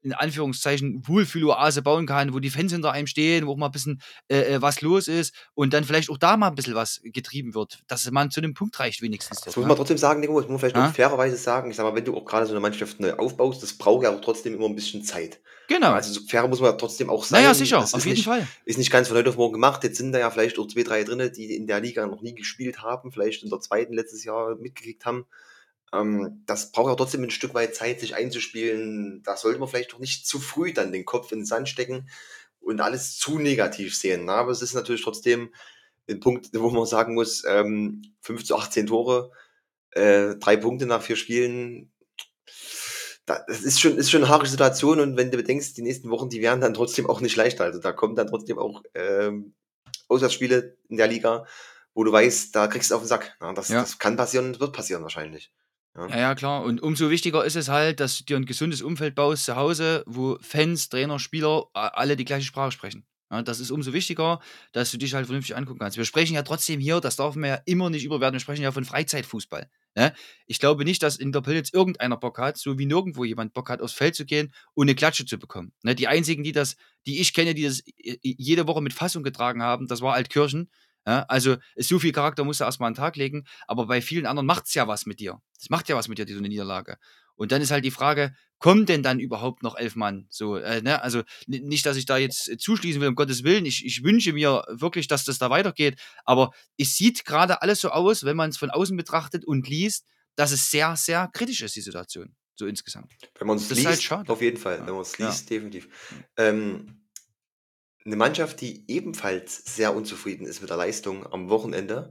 in 0.08 0.14
Anführungszeichen, 0.14 1.02
Wohlfühloase 1.06 1.82
bauen 1.82 2.06
kann, 2.06 2.32
wo 2.32 2.38
die 2.38 2.50
Fans 2.50 2.72
hinter 2.72 2.92
einem 2.92 3.06
stehen, 3.06 3.46
wo 3.46 3.52
auch 3.52 3.56
mal 3.56 3.66
ein 3.66 3.72
bisschen 3.72 4.00
äh, 4.28 4.54
äh, 4.54 4.62
was 4.62 4.80
los 4.80 5.08
ist 5.08 5.34
und 5.54 5.72
dann 5.72 5.84
vielleicht 5.84 6.10
auch 6.10 6.18
da 6.18 6.36
mal 6.36 6.48
ein 6.48 6.54
bisschen 6.54 6.74
was 6.74 7.00
getrieben 7.04 7.54
wird, 7.54 7.80
dass 7.88 8.10
man 8.10 8.30
zu 8.30 8.40
einem 8.40 8.54
Punkt 8.54 8.78
reicht 8.80 9.02
wenigstens. 9.02 9.40
Das 9.40 9.56
muss 9.56 9.64
ne? 9.64 9.68
man 9.68 9.76
trotzdem 9.76 9.98
sagen, 9.98 10.20
Nico, 10.20 10.40
das 10.40 10.48
muss 10.48 10.60
man 10.62 10.70
vielleicht 10.70 10.76
Ja? 10.76 10.92
fairerweise 10.92 11.36
sagen. 11.36 11.70
Ich 11.70 11.76
sag 11.76 11.84
mal, 11.84 11.94
wenn 11.94 12.04
du 12.04 12.16
auch 12.16 12.24
gerade 12.24 12.46
so 12.46 12.52
eine 12.52 12.60
Mannschaft 12.60 13.00
neu 13.00 13.12
aufbaust, 13.14 13.62
das 13.62 13.74
braucht 13.74 14.04
ja 14.04 14.10
auch 14.10 14.20
trotzdem 14.20 14.54
immer 14.54 14.66
ein 14.66 14.74
bisschen 14.74 15.02
Zeit. 15.04 15.40
Genau. 15.68 15.92
Also 15.92 16.12
so 16.14 16.20
fair 16.26 16.48
muss 16.48 16.60
man 16.60 16.78
trotzdem 16.78 17.10
auch 17.10 17.24
sein. 17.24 17.42
naja, 17.42 17.52
sicher, 17.54 17.78
Das 17.80 17.92
auf 17.92 18.04
jeden 18.06 18.16
nicht, 18.16 18.24
Fall. 18.24 18.46
Ist 18.64 18.78
nicht 18.78 18.90
ganz 18.90 19.08
von 19.08 19.16
heute 19.18 19.28
auf 19.28 19.36
morgen 19.36 19.52
gemacht. 19.52 19.84
Jetzt 19.84 19.98
sind 19.98 20.12
da 20.12 20.18
ja 20.18 20.30
vielleicht 20.30 20.58
auch 20.58 20.66
zwei, 20.66 20.82
drei 20.82 21.04
drin, 21.04 21.30
die 21.36 21.54
in 21.54 21.66
der 21.66 21.80
Liga 21.80 22.06
noch 22.06 22.22
nie 22.22 22.34
gespielt 22.34 22.82
haben, 22.82 23.12
vielleicht 23.12 23.42
in 23.42 23.50
der 23.50 23.60
zweiten 23.60 23.92
letztes 23.92 24.24
Jahr 24.24 24.56
mitgekriegt 24.56 25.04
haben. 25.04 25.26
Ähm, 25.92 26.42
das 26.46 26.72
braucht 26.72 26.90
ja 26.90 26.94
trotzdem 26.96 27.22
ein 27.22 27.30
Stück 27.30 27.54
weit 27.54 27.74
Zeit, 27.74 28.00
sich 28.00 28.14
einzuspielen. 28.14 29.22
Da 29.24 29.36
sollte 29.36 29.58
man 29.58 29.68
vielleicht 29.68 29.94
auch 29.94 29.98
nicht 29.98 30.26
zu 30.26 30.38
früh 30.38 30.72
dann 30.72 30.92
den 30.92 31.04
Kopf 31.04 31.32
in 31.32 31.40
den 31.40 31.46
Sand 31.46 31.68
stecken 31.68 32.08
und 32.60 32.80
alles 32.80 33.16
zu 33.16 33.38
negativ 33.38 33.96
sehen. 33.96 34.26
Ne? 34.26 34.32
Aber 34.32 34.50
es 34.50 34.62
ist 34.62 34.74
natürlich 34.74 35.02
trotzdem 35.02 35.52
ein 36.08 36.20
Punkt, 36.20 36.50
wo 36.54 36.70
man 36.70 36.86
sagen 36.86 37.14
muss, 37.14 37.44
ähm, 37.46 38.02
5 38.20 38.44
zu 38.44 38.56
18 38.56 38.86
Tore, 38.86 39.30
äh, 39.92 40.36
drei 40.36 40.56
Punkte 40.56 40.86
nach 40.86 41.02
vier 41.02 41.16
Spielen. 41.16 41.90
Da, 43.26 43.44
das 43.46 43.60
ist 43.60 43.78
schon, 43.80 43.96
ist 43.96 44.10
schon 44.10 44.22
eine 44.22 44.30
harte 44.30 44.48
Situation 44.48 45.00
und 45.00 45.16
wenn 45.16 45.30
du 45.30 45.36
bedenkst, 45.36 45.76
die 45.76 45.82
nächsten 45.82 46.10
Wochen, 46.10 46.30
die 46.30 46.40
werden 46.40 46.60
dann 46.62 46.72
trotzdem 46.74 47.08
auch 47.08 47.20
nicht 47.20 47.36
leichter. 47.36 47.64
Also 47.64 47.78
da 47.78 47.92
kommen 47.92 48.16
dann 48.16 48.28
trotzdem 48.28 48.58
auch 48.58 48.82
ähm, 48.94 49.54
Auswärtsspiele 50.08 50.76
in 50.88 50.96
der 50.96 51.08
Liga, 51.08 51.44
wo 51.94 52.04
du 52.04 52.12
weißt, 52.12 52.56
da 52.56 52.68
kriegst 52.68 52.90
du 52.90 52.94
auf 52.94 53.02
den 53.02 53.08
Sack. 53.08 53.36
Ja, 53.40 53.52
das, 53.52 53.68
Ja. 53.68 53.80
das 53.80 53.98
kann 53.98 54.16
passieren 54.16 54.46
und 54.46 54.60
wird 54.60 54.72
passieren 54.72 55.02
wahrscheinlich. 55.02 55.52
Ja, 56.06 56.18
ja, 56.18 56.34
klar. 56.34 56.62
Und 56.62 56.80
umso 56.82 57.10
wichtiger 57.10 57.44
ist 57.44 57.56
es 57.56 57.68
halt, 57.68 58.00
dass 58.00 58.18
du 58.18 58.24
dir 58.24 58.36
ein 58.36 58.46
gesundes 58.46 58.82
Umfeld 58.82 59.14
baust 59.14 59.44
zu 59.44 59.56
Hause, 59.56 60.04
wo 60.06 60.38
Fans, 60.40 60.88
Trainer, 60.88 61.18
Spieler 61.18 61.64
alle 61.72 62.16
die 62.16 62.24
gleiche 62.24 62.46
Sprache 62.46 62.70
sprechen. 62.72 63.04
Ja, 63.30 63.42
das 63.42 63.60
ist 63.60 63.70
umso 63.70 63.92
wichtiger, 63.92 64.40
dass 64.72 64.90
du 64.90 64.96
dich 64.96 65.12
halt 65.12 65.26
vernünftig 65.26 65.54
angucken 65.54 65.80
kannst. 65.80 65.98
Wir 65.98 66.06
sprechen 66.06 66.34
ja 66.34 66.42
trotzdem 66.42 66.80
hier, 66.80 67.00
das 67.00 67.16
darf 67.16 67.34
man 67.34 67.50
ja 67.50 67.60
immer 67.66 67.90
nicht 67.90 68.04
überwerten, 68.04 68.34
wir 68.36 68.40
sprechen 68.40 68.62
ja 68.62 68.72
von 68.72 68.86
Freizeitfußball. 68.86 69.68
Ne? 69.96 70.14
Ich 70.46 70.60
glaube 70.60 70.84
nicht, 70.84 71.02
dass 71.02 71.16
in 71.16 71.30
der 71.32 71.42
Pillitz 71.42 71.70
irgendeiner 71.70 72.16
Bock 72.16 72.38
hat, 72.38 72.56
so 72.56 72.78
wie 72.78 72.86
nirgendwo 72.86 73.24
jemand 73.24 73.52
Bock 73.52 73.68
hat, 73.68 73.82
aufs 73.82 73.92
Feld 73.92 74.14
zu 74.14 74.24
gehen 74.24 74.54
und 74.72 74.86
eine 74.86 74.94
Klatsche 74.94 75.26
zu 75.26 75.36
bekommen. 75.38 75.72
Ne? 75.82 75.94
Die 75.94 76.08
einzigen, 76.08 76.42
die 76.42 76.52
das, 76.52 76.76
die 77.06 77.20
ich 77.20 77.34
kenne, 77.34 77.52
die 77.54 77.64
das 77.64 77.80
i- 77.86 78.18
i- 78.24 78.36
jede 78.38 78.66
Woche 78.66 78.80
mit 78.80 78.94
Fassung 78.94 79.22
getragen 79.22 79.62
haben, 79.62 79.88
das 79.88 80.00
war 80.00 80.14
Altkirchen. 80.14 80.70
Ja? 81.06 81.24
Also 81.28 81.56
so 81.76 81.98
viel 81.98 82.12
Charakter 82.12 82.44
musst 82.44 82.60
du 82.60 82.64
erstmal 82.64 82.88
an 82.88 82.94
den 82.94 82.98
Tag 82.98 83.16
legen, 83.16 83.44
aber 83.66 83.86
bei 83.86 84.00
vielen 84.00 84.26
anderen 84.26 84.46
macht 84.46 84.66
es 84.66 84.74
ja 84.74 84.86
was 84.88 85.06
mit 85.06 85.20
dir. 85.20 85.40
Das 85.58 85.70
macht 85.70 85.88
ja 85.88 85.96
was 85.96 86.08
mit 86.08 86.18
dir, 86.18 86.24
diese 86.26 86.40
Niederlage. 86.40 86.96
Und 87.38 87.52
dann 87.52 87.62
ist 87.62 87.70
halt 87.70 87.84
die 87.84 87.92
Frage, 87.92 88.34
kommen 88.58 88.84
denn 88.84 89.04
dann 89.04 89.20
überhaupt 89.20 89.62
noch 89.62 89.76
elf 89.76 89.94
Mann? 89.94 90.26
So, 90.28 90.56
äh, 90.56 90.82
ne? 90.82 91.00
Also 91.02 91.22
nicht, 91.46 91.86
dass 91.86 91.96
ich 91.96 92.04
da 92.04 92.18
jetzt 92.18 92.48
äh, 92.48 92.58
zuschließen 92.58 93.00
will, 93.00 93.08
um 93.08 93.14
Gottes 93.14 93.44
Willen. 93.44 93.64
Ich, 93.64 93.86
ich 93.86 94.02
wünsche 94.02 94.32
mir 94.32 94.64
wirklich, 94.68 95.06
dass 95.06 95.24
das 95.24 95.38
da 95.38 95.48
weitergeht. 95.48 96.00
Aber 96.24 96.50
es 96.76 96.96
sieht 96.96 97.24
gerade 97.24 97.62
alles 97.62 97.80
so 97.80 97.90
aus, 97.90 98.24
wenn 98.24 98.36
man 98.36 98.50
es 98.50 98.56
von 98.58 98.70
außen 98.70 98.96
betrachtet 98.96 99.44
und 99.44 99.68
liest, 99.68 100.04
dass 100.34 100.50
es 100.50 100.70
sehr, 100.70 100.96
sehr 100.96 101.30
kritisch 101.32 101.62
ist, 101.62 101.76
die 101.76 101.80
Situation. 101.80 102.34
So 102.56 102.66
insgesamt. 102.66 103.12
Wenn 103.38 103.46
man 103.46 103.56
es 103.56 103.70
ist 103.70 103.84
liest, 103.84 104.10
halt 104.10 104.28
auf 104.28 104.42
jeden 104.42 104.56
Fall. 104.56 104.78
Ja. 104.78 104.86
Wenn 104.88 104.94
man 104.94 105.02
es 105.02 105.16
Ja. 105.16 105.28
liest, 105.28 105.48
definitiv. 105.48 105.88
Ähm, 106.36 107.02
eine 108.08 108.16
Mannschaft, 108.16 108.60
die 108.60 108.84
ebenfalls 108.88 109.62
sehr 109.74 109.94
unzufrieden 109.94 110.46
ist 110.46 110.60
mit 110.60 110.70
der 110.70 110.76
Leistung 110.76 111.26
am 111.26 111.50
Wochenende, 111.50 112.10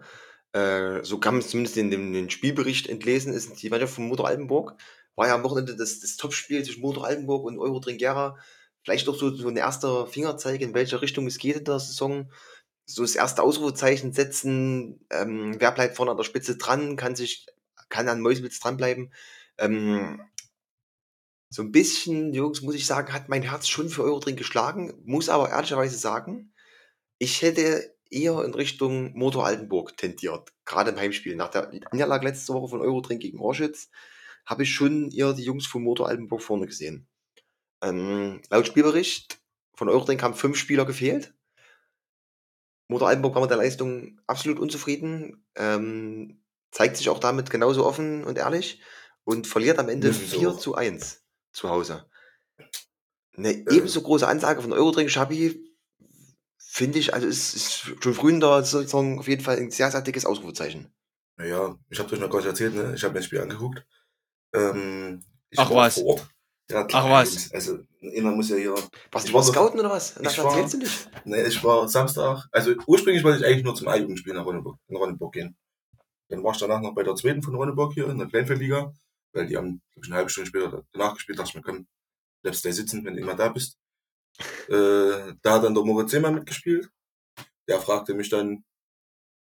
äh, 0.53 1.03
so 1.03 1.19
kann 1.19 1.35
man 1.35 1.41
es 1.41 1.49
zumindest 1.49 1.77
in 1.77 1.91
dem, 1.91 2.29
Spielbericht 2.29 2.87
entlesen, 2.87 3.33
ist 3.33 3.61
die 3.61 3.69
Mannschaft 3.69 3.95
von 3.95 4.07
Motor 4.07 4.27
Altenburg. 4.27 4.75
War 5.15 5.27
ja 5.27 5.35
am 5.35 5.43
Wochenende 5.43 5.75
das, 5.75 5.99
das 5.99 6.17
Topspiel 6.17 6.63
zwischen 6.63 6.81
Motor 6.81 7.05
Altenburg 7.05 7.45
und 7.45 7.59
Euro 7.59 7.79
Tringuera. 7.79 8.37
Vielleicht 8.83 9.09
auch 9.09 9.15
so, 9.15 9.35
so 9.35 9.49
ein 9.49 9.57
erster 9.57 10.07
Fingerzeig, 10.07 10.61
in 10.61 10.73
welche 10.73 11.01
Richtung 11.01 11.27
es 11.27 11.39
geht 11.39 11.57
in 11.57 11.63
der 11.65 11.79
Saison. 11.79 12.31
So 12.85 13.01
das 13.01 13.15
erste 13.15 13.43
Ausrufezeichen 13.43 14.13
setzen. 14.13 15.05
Ähm, 15.09 15.55
wer 15.59 15.71
bleibt 15.71 15.97
vorne 15.97 16.11
an 16.11 16.17
der 16.17 16.23
Spitze 16.23 16.57
dran, 16.57 16.95
kann 16.95 17.15
sich, 17.15 17.47
kann 17.89 18.07
an 18.07 18.21
Mäusewitz 18.21 18.59
dranbleiben. 18.59 19.11
Ähm, 19.57 20.21
so 21.49 21.61
ein 21.61 21.71
bisschen, 21.71 22.33
Jungs, 22.33 22.61
muss 22.61 22.75
ich 22.75 22.85
sagen, 22.85 23.13
hat 23.13 23.29
mein 23.29 23.41
Herz 23.41 23.67
schon 23.67 23.89
für 23.89 24.03
Eurodrink 24.03 24.37
geschlagen. 24.37 24.93
Muss 25.05 25.29
aber 25.29 25.49
ehrlicherweise 25.49 25.97
sagen, 25.97 26.53
ich 27.19 27.41
hätte 27.41 27.95
eher 28.09 28.43
in 28.43 28.53
Richtung 28.53 29.17
Motor 29.17 29.45
Altenburg 29.45 29.97
tendiert. 29.97 30.53
Gerade 30.65 30.91
im 30.91 30.97
Heimspiel. 30.97 31.35
Nach 31.35 31.49
der 31.49 31.71
Niederlage 31.91 32.25
letzte 32.25 32.53
Woche 32.53 32.69
von 32.69 32.81
Eurodrink 32.81 33.21
gegen 33.21 33.39
Orschitz 33.39 33.89
habe 34.45 34.63
ich 34.63 34.73
schon 34.73 35.11
eher 35.11 35.33
die 35.33 35.43
Jungs 35.43 35.65
von 35.65 35.83
Motor 35.83 36.07
Altenburg 36.07 36.41
vorne 36.41 36.67
gesehen. 36.67 37.07
Ähm, 37.81 38.41
laut 38.49 38.67
Spielbericht 38.67 39.39
von 39.75 39.89
Eurodrink 39.89 40.23
haben 40.23 40.33
fünf 40.33 40.57
Spieler 40.57 40.85
gefehlt. 40.85 41.33
Motor 42.89 43.09
Altenburg 43.09 43.35
war 43.35 43.41
mit 43.41 43.51
der 43.51 43.57
Leistung 43.57 44.19
absolut 44.27 44.59
unzufrieden. 44.59 45.45
Ähm, 45.55 46.41
zeigt 46.71 46.97
sich 46.97 47.09
auch 47.09 47.19
damit 47.19 47.49
genauso 47.49 47.85
offen 47.85 48.23
und 48.23 48.37
ehrlich 48.37 48.81
und 49.23 49.47
verliert 49.47 49.79
am 49.79 49.89
Ende 49.89 50.07
Müssen 50.07 50.25
sie 50.25 50.37
4 50.37 50.49
auch. 50.51 50.57
zu 50.57 50.75
1 50.75 51.26
zu 51.57 51.69
Hause. 51.69 52.05
Eine 53.35 53.51
ebenso 53.51 54.01
große 54.01 54.27
Ansage 54.27 54.61
von 54.61 54.73
Eurodrink 54.73 55.09
Schabi 55.09 55.63
finde 56.57 56.99
ich, 56.99 57.13
also 57.13 57.27
es 57.27 57.53
ist 57.53 58.03
schon 58.03 58.13
früh 58.13 58.31
in 58.31 58.39
der 58.39 58.63
Saison 58.63 59.19
auf 59.19 59.27
jeden 59.27 59.43
Fall 59.43 59.57
ein 59.57 59.71
sehr, 59.71 59.91
sehr 59.91 60.01
dickes 60.01 60.25
Ausrufezeichen. 60.25 60.93
Naja, 61.37 61.77
ich 61.89 61.99
habe 61.99 62.13
euch 62.13 62.19
noch 62.19 62.29
gar 62.29 62.37
nicht 62.39 62.47
erzählt, 62.47 62.75
ne? 62.75 62.93
ich 62.95 63.03
habe 63.03 63.13
mir 63.13 63.19
das 63.19 63.25
Spiel 63.25 63.41
angeguckt. 63.41 63.85
Ähm, 64.53 65.23
ich 65.49 65.59
Ach 65.59 65.69
war 65.69 65.77
was. 65.77 65.95
Vor 65.95 66.05
Ort. 66.05 66.27
Ja, 66.69 66.83
klar, 66.83 67.05
Ach 67.05 67.09
was. 67.09 67.51
Also, 67.53 67.79
einer 68.01 68.31
muss 68.31 68.49
ja 68.49 68.57
hier. 68.57 68.75
Was, 69.11 69.25
du 69.25 69.33
warst 69.33 69.49
Scouten 69.51 69.79
oder 69.79 69.89
was? 69.91 70.15
Das 70.15 70.33
ich 70.33 70.39
war- 70.39 70.51
erzählst 70.51 70.73
du 70.73 70.77
nicht. 70.79 71.25
Ne, 71.25 71.43
ich 71.45 71.63
war 71.63 71.87
Samstag, 71.87 72.45
also 72.51 72.73
ursprünglich 72.85 73.23
wollte 73.23 73.39
ich 73.39 73.45
eigentlich 73.45 73.63
nur 73.63 73.75
zum 73.75 73.87
A-Jugendspiel 73.87 74.33
nach 74.33 74.45
Ronneburg, 74.45 74.77
in 74.87 74.97
Ronneburg 74.97 75.33
gehen. 75.33 75.55
Dann 76.29 76.43
war 76.43 76.51
ich 76.53 76.59
danach 76.59 76.81
noch 76.81 76.93
bei 76.93 77.03
der 77.03 77.15
zweiten 77.15 77.41
von 77.41 77.55
Ronneburg 77.55 77.93
hier 77.93 78.09
in 78.09 78.17
der 78.17 78.27
Kleinfeldliga, 78.27 78.93
weil 79.37 79.47
die 79.47 79.55
haben, 79.55 79.81
glaube 79.93 80.05
ich, 80.05 80.11
eine 80.11 80.15
halbe 80.17 80.29
Stunde 80.29 80.47
später 80.49 80.83
danach 80.91 81.13
gespielt, 81.13 81.37
dachte 81.39 81.49
ich 81.49 81.55
mir, 81.55 81.61
komm, 81.61 81.87
bleibst 82.43 82.65
da 82.65 82.71
sitzen, 82.71 83.05
wenn 83.05 83.15
du 83.15 83.21
immer 83.21 83.35
da 83.35 83.49
bist. 83.49 83.77
Äh, 84.69 85.33
da 85.41 85.53
hat 85.53 85.63
dann 85.63 85.73
der 85.73 85.83
Moritz 85.83 86.11
Seemann 86.11 86.35
mitgespielt. 86.35 86.91
Der 87.67 87.79
fragte 87.79 88.13
mich 88.13 88.29
dann, 88.29 88.63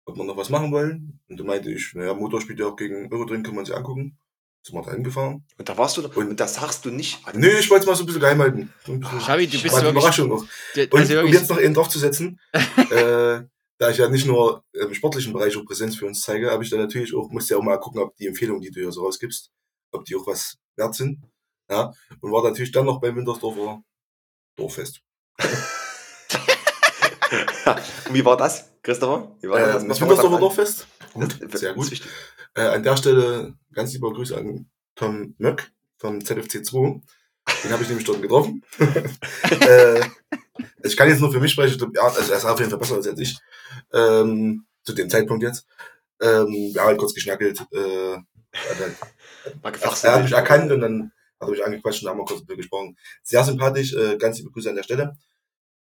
ob 0.05 0.17
wir 0.17 0.25
noch 0.25 0.37
was 0.37 0.49
machen 0.49 0.73
wollen. 0.73 1.21
Und 1.29 1.39
da 1.39 1.45
meinte 1.45 1.71
ich, 1.71 1.95
naja, 1.95 2.13
Motor 2.13 2.41
spielt 2.41 2.59
ja 2.59 2.67
auch 2.67 2.75
gegen 2.75 3.13
Eurodrink, 3.13 3.47
kann 3.47 3.55
man 3.55 3.65
sich 3.65 3.77
angucken. 3.77 4.19
Sind 4.67 4.75
wir 4.75 4.83
da 4.83 4.91
hingefahren. 4.93 5.47
Und 5.59 5.69
da 5.69 5.79
warst 5.79 5.97
du, 5.97 6.03
Und- 6.09 6.31
und 6.31 6.41
das 6.41 6.55
sagst 6.57 6.85
du 6.85 6.91
nicht. 6.91 7.21
Nee, 7.35 7.59
ich 7.61 7.71
wollte 7.71 7.83
es 7.83 7.87
mal 7.87 7.95
so 7.95 8.03
ein 8.03 8.07
bisschen 8.07 8.21
geheim 8.21 8.41
halten. 8.41 8.73
Schabi, 9.25 9.47
du 9.47 9.63
bist 9.63 9.65
wirklich. 9.77 9.91
Überraschung 9.93 10.29
noch. 10.29 10.43
Und 10.43 10.95
Also 10.95 11.21
um 11.21 11.27
jetzt 11.29 11.51
noch 11.51 11.59
einen 11.59 11.75
draufzusetzen, 11.75 12.41
äh, 12.91 13.43
da 13.79 13.91
ich 13.91 13.99
ja 13.99 14.09
nicht 14.09 14.27
nur 14.27 14.65
im 14.73 14.93
sportlichen 14.93 15.33
Bereich 15.33 15.57
auch 15.57 15.65
Präsenz 15.65 15.95
für 15.97 16.07
uns 16.07 16.21
zeige, 16.23 16.51
habe 16.51 16.65
ich 16.65 16.71
dann 16.71 16.81
natürlich 16.81 17.15
auch, 17.15 17.31
musste 17.31 17.55
ja 17.55 17.61
auch 17.61 17.65
mal 17.65 17.79
gucken, 17.79 18.01
ob 18.01 18.17
die 18.17 18.27
Empfehlungen, 18.27 18.61
die 18.61 18.71
du 18.73 18.81
hier 18.81 18.91
so 18.93 19.05
rausgibst, 19.05 19.53
ob 19.93 20.05
die 20.05 20.17
auch 20.17 20.27
was 20.27 20.57
wert 20.77 20.95
sind. 20.95 21.23
Ja, 21.71 21.93
und 22.21 22.33
war 22.33 22.43
natürlich 22.43 22.73
dann 22.73 22.87
noch 22.87 23.01
beim 23.01 23.17
Wintersdorfer 23.17 23.83
Dorffest. 24.57 25.03
Und 25.39 25.49
wie 28.15 28.25
war 28.25 28.37
das, 28.37 28.71
Christopher? 28.83 29.37
Wie 29.41 29.49
war 29.49 29.59
Äh, 29.61 29.73
das? 29.73 29.87
das 29.87 30.01
Wintersdorfer? 30.01 30.39
Dorffest? 30.39 30.87
Gut, 31.13 31.37
sehr 31.55 31.75
gut. 31.75 32.01
Äh, 32.55 32.63
an 32.63 32.83
der 32.83 32.97
Stelle 32.97 33.55
ganz 33.73 33.93
lieber 33.93 34.13
Grüße 34.13 34.37
an 34.37 34.69
Tom 34.97 35.35
Möck 35.39 35.71
vom 35.99 36.25
ZFC 36.25 36.65
2. 36.65 37.01
Den 37.65 37.73
habe 37.73 37.83
ich 37.83 37.89
nämlich 37.89 38.07
dort 38.07 38.23
getroffen. 38.23 38.63
äh, 39.61 40.01
ich 40.83 40.97
kann 40.97 41.09
jetzt 41.09 41.21
nur 41.21 41.33
für 41.33 41.41
mich 41.41 41.53
sprechen. 41.53 41.81
Also 41.99 42.33
er 42.33 42.39
ist 42.39 42.45
auf 42.45 42.59
jeden 42.59 42.71
Fall 42.71 42.79
besser 42.79 42.97
als 42.97 43.07
ich. 43.07 43.39
Ähm, 43.93 44.67
zu 44.83 44.93
dem 44.93 45.09
Zeitpunkt 45.11 45.43
jetzt. 45.43 45.67
Ähm, 46.21 46.49
wir 46.73 46.81
haben 46.81 46.89
halt 46.89 46.99
kurz 46.99 47.15
geschnackelt. 47.15 47.61
Äh, 47.73 48.19
halt, 49.63 49.83
Mal 49.83 50.05
er, 50.05 50.15
hat 50.15 50.23
mich 50.23 50.33
erkannt 50.33 50.73
und 50.73 50.81
dann 50.81 51.13
hat 51.41 51.49
er 51.49 51.51
mich 51.51 51.65
angequatscht 51.65 52.03
und 52.03 52.09
haben 52.09 52.19
wir 52.19 52.25
kurz 52.25 52.47
mit 52.47 52.57
gesprochen. 52.57 52.97
Sehr 53.23 53.45
sympathisch. 53.45 53.95
Äh, 53.95 54.17
ganz 54.19 54.39
liebe 54.39 54.51
Grüße 54.51 54.71
an 54.71 54.77
der 54.77 54.83
Stelle. 54.83 55.17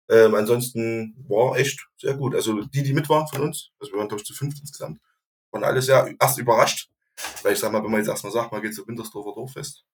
Ähm, 0.09 0.35
ansonsten 0.35 1.15
war 1.27 1.57
echt 1.57 1.87
sehr 1.97 2.13
gut. 2.15 2.35
Also 2.35 2.61
die, 2.61 2.83
die 2.83 2.93
mit 2.93 3.09
waren 3.09 3.27
von 3.27 3.41
uns, 3.41 3.71
also 3.79 3.93
wir 3.93 3.99
waren 3.99 4.07
glaube 4.07 4.21
ich 4.21 4.27
zu 4.27 4.33
fünf 4.33 4.55
insgesamt, 4.59 4.99
waren 5.51 5.63
alle 5.63 5.81
sehr 5.81 6.13
erst 6.19 6.37
überrascht. 6.37 6.89
Weil 7.43 7.53
ich 7.53 7.59
sag 7.59 7.71
mal, 7.71 7.83
wenn 7.83 7.91
man 7.91 8.01
jetzt 8.01 8.09
erstmal 8.09 8.33
sagt, 8.33 8.51
man 8.51 8.61
geht 8.61 8.75
zu 8.75 8.85
Wintersdorfer 8.87 9.33
Dorffest, 9.33 9.85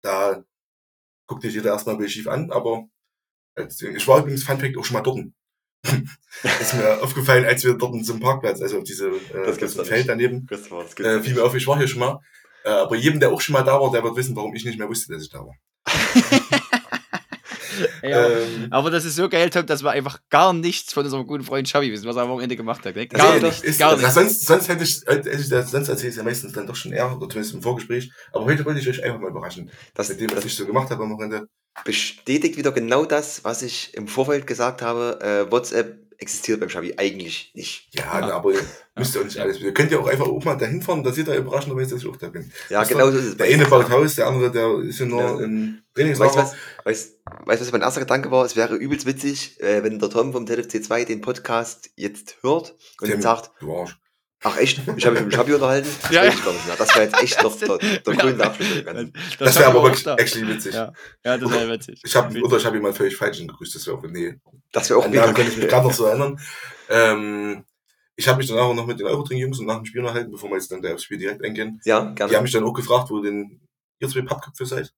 da 0.00 0.42
guckt 1.26 1.44
dich 1.44 1.54
jeder 1.54 1.72
erstmal 1.72 1.94
ein 1.94 1.98
bisschen 1.98 2.22
schief 2.22 2.28
an, 2.28 2.50
aber 2.50 2.88
ich 3.56 4.08
war 4.08 4.20
übrigens 4.20 4.44
Fun 4.44 4.58
Fact 4.58 4.76
auch 4.76 4.84
schon 4.84 4.94
mal 4.94 5.02
dort. 5.02 5.20
ist 6.60 6.74
mir 6.74 7.02
aufgefallen, 7.02 7.44
als 7.44 7.64
wir 7.64 7.74
dort 7.74 8.04
zum 8.04 8.20
Parkplatz, 8.20 8.60
also 8.60 8.78
auf 8.78 8.84
diese 8.84 9.08
äh, 9.08 9.46
Das 9.46 9.56
gibt's 9.56 9.74
Feld 9.88 10.08
daneben, 10.08 10.46
das 10.46 10.66
äh, 10.98 11.22
fiel 11.22 11.34
mir 11.34 11.44
auf, 11.44 11.54
ich 11.54 11.66
war 11.66 11.78
hier 11.78 11.88
schon 11.88 12.00
mal. 12.00 12.20
Äh, 12.64 12.70
aber 12.70 12.96
jedem, 12.96 13.20
der 13.20 13.30
auch 13.32 13.40
schon 13.40 13.54
mal 13.54 13.62
da 13.62 13.80
war, 13.80 13.90
der 13.90 14.02
wird 14.02 14.16
wissen, 14.16 14.36
warum 14.36 14.54
ich 14.54 14.64
nicht 14.64 14.78
mehr 14.78 14.88
wusste, 14.88 15.12
dass 15.12 15.22
ich 15.22 15.30
da 15.30 15.40
war. 15.40 15.54
Ja. 18.02 18.28
Ähm, 18.28 18.66
Aber 18.70 18.90
das 18.90 19.04
ist 19.04 19.16
so 19.16 19.28
geil, 19.28 19.48
Tom, 19.50 19.64
dass 19.66 19.82
wir 19.82 19.90
einfach 19.90 20.20
gar 20.28 20.52
nichts 20.52 20.92
von 20.92 21.04
unserem 21.04 21.26
guten 21.26 21.44
Freund 21.44 21.68
Schabi 21.68 21.90
wissen, 21.92 22.06
was 22.06 22.16
er 22.16 22.22
am 22.22 22.28
Wochenende 22.28 22.56
gemacht 22.56 22.84
hat. 22.84 22.94
Ne? 22.94 23.06
Gar 23.06 23.38
nichts, 23.40 23.62
Ist, 23.62 23.78
gar 23.78 23.92
ja, 23.92 23.98
nichts. 23.98 24.14
sonst, 24.14 24.46
sonst 24.46 24.68
hätte 24.68 24.84
ich, 24.84 25.00
hätte 25.06 25.30
ich 25.30 25.48
das, 25.48 25.70
sonst 25.70 25.88
erzähle 25.88 26.08
ich 26.08 26.12
es 26.12 26.16
ja 26.18 26.22
meistens 26.22 26.52
dann 26.52 26.66
doch 26.66 26.76
schon 26.76 26.92
eher, 26.92 27.06
oder 27.16 27.28
zumindest 27.28 27.54
im 27.54 27.62
Vorgespräch. 27.62 28.10
Aber 28.32 28.44
heute 28.44 28.64
wollte 28.64 28.80
ich 28.80 28.88
euch 28.88 29.02
einfach 29.02 29.20
mal 29.20 29.30
überraschen. 29.30 29.70
Das, 29.94 30.08
Mit 30.10 30.20
dem, 30.20 30.36
was 30.36 30.44
ich 30.44 30.54
so 30.54 30.66
gemacht 30.66 30.90
habe 30.90 31.02
am 31.04 31.10
Wochenende. 31.12 31.46
bestätigt 31.84 32.56
wieder 32.56 32.72
genau 32.72 33.04
das, 33.04 33.44
was 33.44 33.62
ich 33.62 33.94
im 33.94 34.08
Vorfeld 34.08 34.46
gesagt 34.46 34.82
habe. 34.82 35.18
Äh, 35.22 35.50
WhatsApp 35.50 35.98
existiert 36.20 36.60
beim 36.60 36.68
Schabi 36.68 36.94
eigentlich 36.96 37.52
nicht. 37.54 37.88
Ja, 37.94 38.20
Ja. 38.20 38.26
na, 38.28 38.32
aber 38.34 38.52
ihr 38.52 38.60
müsst 38.96 39.14
ja 39.14 39.20
auch 39.20 39.24
nicht 39.24 39.38
alles. 39.38 39.58
Ihr 39.60 39.72
könnt 39.74 39.90
ja 39.90 39.98
auch 39.98 40.06
einfach 40.06 40.26
auch 40.26 40.44
mal 40.44 40.54
dahin 40.56 40.80
fahren, 40.82 41.02
da 41.02 41.12
seht 41.12 41.26
ihr 41.28 41.34
überraschenderweise, 41.36 41.94
dass 41.94 42.02
ich 42.04 42.08
auch 42.08 42.16
da 42.16 42.28
bin. 42.28 42.50
Ja, 42.68 42.80
Was 42.80 42.88
genau 42.88 43.10
so 43.10 43.18
ist 43.18 43.24
es. 43.24 43.36
Der 43.36 43.46
eine 43.46 43.66
baut 43.66 43.88
Haus, 43.90 44.14
der 44.14 44.26
andere, 44.26 44.50
der 44.50 44.78
ist 44.80 44.98
ja 45.00 45.06
nur 45.06 45.20
Ja. 45.22 45.40
im 45.40 45.66
Weißt 45.72 45.78
du, 45.96 46.02
Trainingslager. 46.02 46.36
was, 46.36 46.54
weißt, 46.84 47.14
du, 47.60 47.64
was 47.66 47.72
mein 47.72 47.82
erster 47.82 48.00
Gedanke 48.00 48.30
war? 48.30 48.44
Es 48.44 48.54
wäre 48.56 48.76
übelst 48.76 49.06
witzig, 49.06 49.60
äh, 49.60 49.82
wenn 49.82 49.98
der 49.98 50.08
Tom 50.10 50.32
vom 50.32 50.46
TLFC 50.46 50.82
2 50.84 51.04
den 51.04 51.20
Podcast 51.20 51.90
jetzt 51.96 52.36
hört 52.42 52.74
und 53.00 53.22
sagt, 53.22 53.50
Du 53.60 53.74
Arsch. 53.76 53.98
Ach 54.42 54.56
echt, 54.56 54.78
ich 54.78 55.06
habe 55.06 55.14
mich 55.16 55.24
mit 55.24 55.32
dem 55.32 55.36
Schabi 55.36 55.54
unterhalten. 55.54 55.88
Das 56.02 56.10
Ja, 56.10 56.24
ja. 56.24 56.32
ich 56.32 56.44
gar 56.44 56.52
nicht 56.52 56.66
mehr. 56.66 56.76
Das 56.76 56.94
wäre 56.94 57.04
jetzt 57.04 57.22
echt 57.22 57.42
noch 57.42 57.56
der, 57.58 57.78
der 57.78 58.14
grüne 58.16 58.44
Abschluss. 58.44 58.84
Ganzen. 58.84 59.12
Das, 59.38 59.58
wäre 59.58 59.66
aber 59.66 59.82
wirklich 59.82 60.04
da. 60.04 60.16
actually 60.16 60.48
witzig. 60.48 60.74
Ja, 60.74 60.92
ja 61.24 61.38
das 61.38 61.50
wäre 61.50 61.70
witzig. 61.70 62.00
Ich 62.04 62.16
habe 62.16 62.40
oder 62.40 62.56
ich 62.56 62.64
habe 62.64 62.76
jemand 62.76 62.96
völlig 62.96 63.16
falsch 63.16 63.38
gegrüßt, 63.38 63.74
das 63.74 63.86
wäre 63.86 63.98
auch 63.98 64.02
nee. 64.02 64.40
Das 64.72 64.88
wäre 64.90 64.98
auch 64.98 65.08
mega 65.08 65.22
Namen 65.22 65.34
kann 65.34 65.46
ich 65.46 65.56
mich 65.56 65.68
gerade 65.68 65.86
noch 65.86 65.94
so 65.94 66.06
erinnern. 66.06 66.40
Ähm, 66.88 67.64
ich 68.16 68.28
habe 68.28 68.38
mich 68.38 68.48
danach 68.48 68.64
auch 68.64 68.74
noch 68.74 68.86
mit 68.86 69.00
den 69.00 69.06
Eurotring-Jungs 69.06 69.58
und 69.60 69.66
nach 69.66 69.76
dem 69.76 69.86
Spiel 69.86 70.00
unterhalten, 70.00 70.30
bevor 70.30 70.50
wir 70.50 70.56
jetzt 70.56 70.70
dann 70.70 70.82
da 70.82 70.92
aufs 70.92 71.04
Spiel 71.04 71.18
direkt 71.18 71.44
eingehen. 71.44 71.80
Ja, 71.84 72.00
Die 72.00 72.06
haben 72.06 72.14
gerne. 72.14 72.42
mich 72.42 72.52
dann 72.52 72.64
auch 72.64 72.74
gefragt, 72.74 73.10
wo 73.10 73.20
denn 73.20 73.60
ihr 73.98 74.08
zwei 74.08 74.22
Pappköpfe 74.22 74.66
seid. 74.66 74.92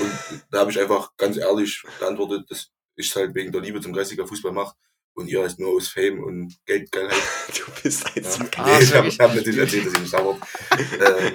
Und 0.00 0.42
da 0.50 0.60
habe 0.60 0.70
ich 0.70 0.80
einfach 0.80 1.16
ganz 1.16 1.36
ehrlich 1.36 1.84
geantwortet, 2.00 2.50
dass 2.50 2.70
ich 2.96 3.10
es 3.10 3.16
halt 3.16 3.34
wegen 3.34 3.52
der 3.52 3.60
Liebe 3.60 3.80
zum 3.80 3.92
geistiger 3.92 4.26
Fußball 4.26 4.52
mache 4.52 4.74
und 5.18 5.28
ihr 5.28 5.42
heißt 5.42 5.58
nur 5.58 5.74
aus 5.76 5.88
Fame 5.88 6.22
und 6.22 6.56
Geldgeilheit. 6.66 7.14
Du 7.54 7.82
bist 7.82 8.06
ein 8.16 8.22
Ja. 8.24 8.30
Ah, 8.56 8.78
nee, 8.78 8.84
ich 8.84 8.94
habe 8.94 9.08
hab 9.10 9.34
natürlich 9.34 9.58
erzählt, 9.58 9.86
dass 9.86 9.92
ich 9.94 10.00
nicht 10.00 10.10
sauer 10.10 10.38
ähm, 10.78 11.32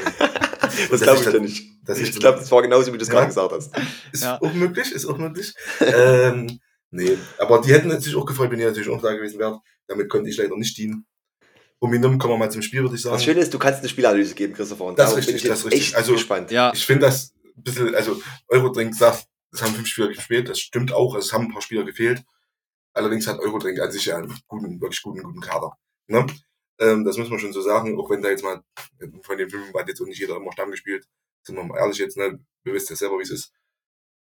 Das 0.90 1.02
glaube 1.02 1.20
ich 1.20 1.26
dann- 1.26 1.42
nicht. 1.42 1.64
dass 1.84 1.98
ich 2.00 2.10
Ich 2.10 2.20
glaube, 2.20 2.40
das 2.40 2.52
war 2.52 2.62
genauso, 2.62 2.94
wie 2.94 2.98
du 2.98 3.04
es 3.04 3.08
Ja. 3.10 3.14
gerade 3.16 3.28
gesagt 3.28 3.52
hast. 3.52 3.72
Ist 4.12 4.24
Ja. 4.24 4.40
auch 4.42 4.54
möglich, 4.54 4.92
ist 4.92 5.06
auch 5.06 5.18
möglich. 5.18 5.54
ähm, 5.82 6.60
nee, 6.92 7.18
aber 7.38 7.62
die 7.62 7.74
hätten 7.74 8.00
sich 8.00 8.16
auch 8.16 8.26
gefreut, 8.26 8.52
wenn 8.52 8.60
ihr 8.60 8.68
natürlich 8.68 8.90
auch 8.90 9.02
da 9.02 9.14
gewesen 9.14 9.40
wärt. 9.40 9.60
Damit 9.88 10.10
konnte 10.10 10.30
ich 10.30 10.38
leider 10.38 10.56
nicht 10.58 10.78
dienen. 10.78 11.06
Um 11.80 11.94
ihn 11.94 12.02
kommen 12.18 12.34
wir 12.34 12.38
mal 12.38 12.50
zum 12.52 12.62
Spiel, 12.62 12.82
würde 12.84 12.96
ich 12.96 13.02
sagen. 13.02 13.16
Das 13.16 13.24
Schöne 13.26 13.42
ist, 13.42 13.54
du 13.54 13.60
kannst 13.60 13.80
eine 13.82 13.90
Spielanalyse 13.90 14.36
geben, 14.36 14.54
Christopher. 14.54 14.86
Und 14.86 14.98
Das 14.98 15.12
ist 15.12 15.18
richtig, 15.18 15.44
das 15.44 15.60
ist 15.60 15.66
richtig. 15.66 15.82
echt 15.82 15.96
Also- 15.96 16.14
gespannt. 16.14 16.50
Ja, 16.52 16.72
Ich 16.74 16.86
finde 16.86 17.06
das 17.08 17.34
ein 17.58 17.64
bisschen, 17.64 17.94
also 17.94 18.22
Eurodrink 18.48 18.96
sagt, 18.96 19.26
es 19.52 19.62
haben 19.62 19.74
fünf 19.76 19.88
Spieler 19.88 20.08
gespielt, 20.08 20.48
das 20.50 20.60
stimmt 20.60 20.92
auch, 20.94 21.16
es 21.16 21.34
haben 21.34 21.46
ein 21.48 21.52
paar 21.52 21.62
Spieler 21.62 21.84
gefehlt. 21.84 22.24
Allerdings 22.94 23.28
hat 23.28 23.40
Eurodrink 23.40 23.80
an 23.80 23.92
sich 23.92 24.06
ja 24.06 24.18
einen 24.18 24.34
guten, 24.48 24.80
wirklich 24.80 25.02
guten, 25.02 25.24
guten 25.24 25.42
Kader. 25.42 25.78
Ne? 26.08 26.26
Ähm, 26.80 27.04
das 27.04 27.18
muss 27.18 27.30
man 27.30 27.40
schon 27.40 27.54
so 27.54 27.62
sagen, 27.62 27.98
auch 28.00 28.10
wenn 28.10 28.22
da 28.22 28.30
jetzt 28.30 28.44
mal 28.44 28.64
von 29.24 29.38
den 29.38 29.50
fünf 29.50 29.74
hat 29.74 29.88
jetzt 29.88 30.02
auch 30.02 30.06
nicht 30.06 30.20
jeder 30.20 30.38
immer 30.38 30.52
Stamm 30.52 30.72
gespielt. 30.72 31.08
Sind 31.44 31.56
wir 31.56 31.64
mal 31.64 31.78
ehrlich 31.78 31.98
jetzt, 31.98 32.18
ne? 32.18 32.40
Wir 32.64 32.74
wissen 32.74 32.94
ja 32.94 32.98
selber, 32.98 33.18
wie 33.20 33.24
es 33.24 33.32
ist. 33.32 33.54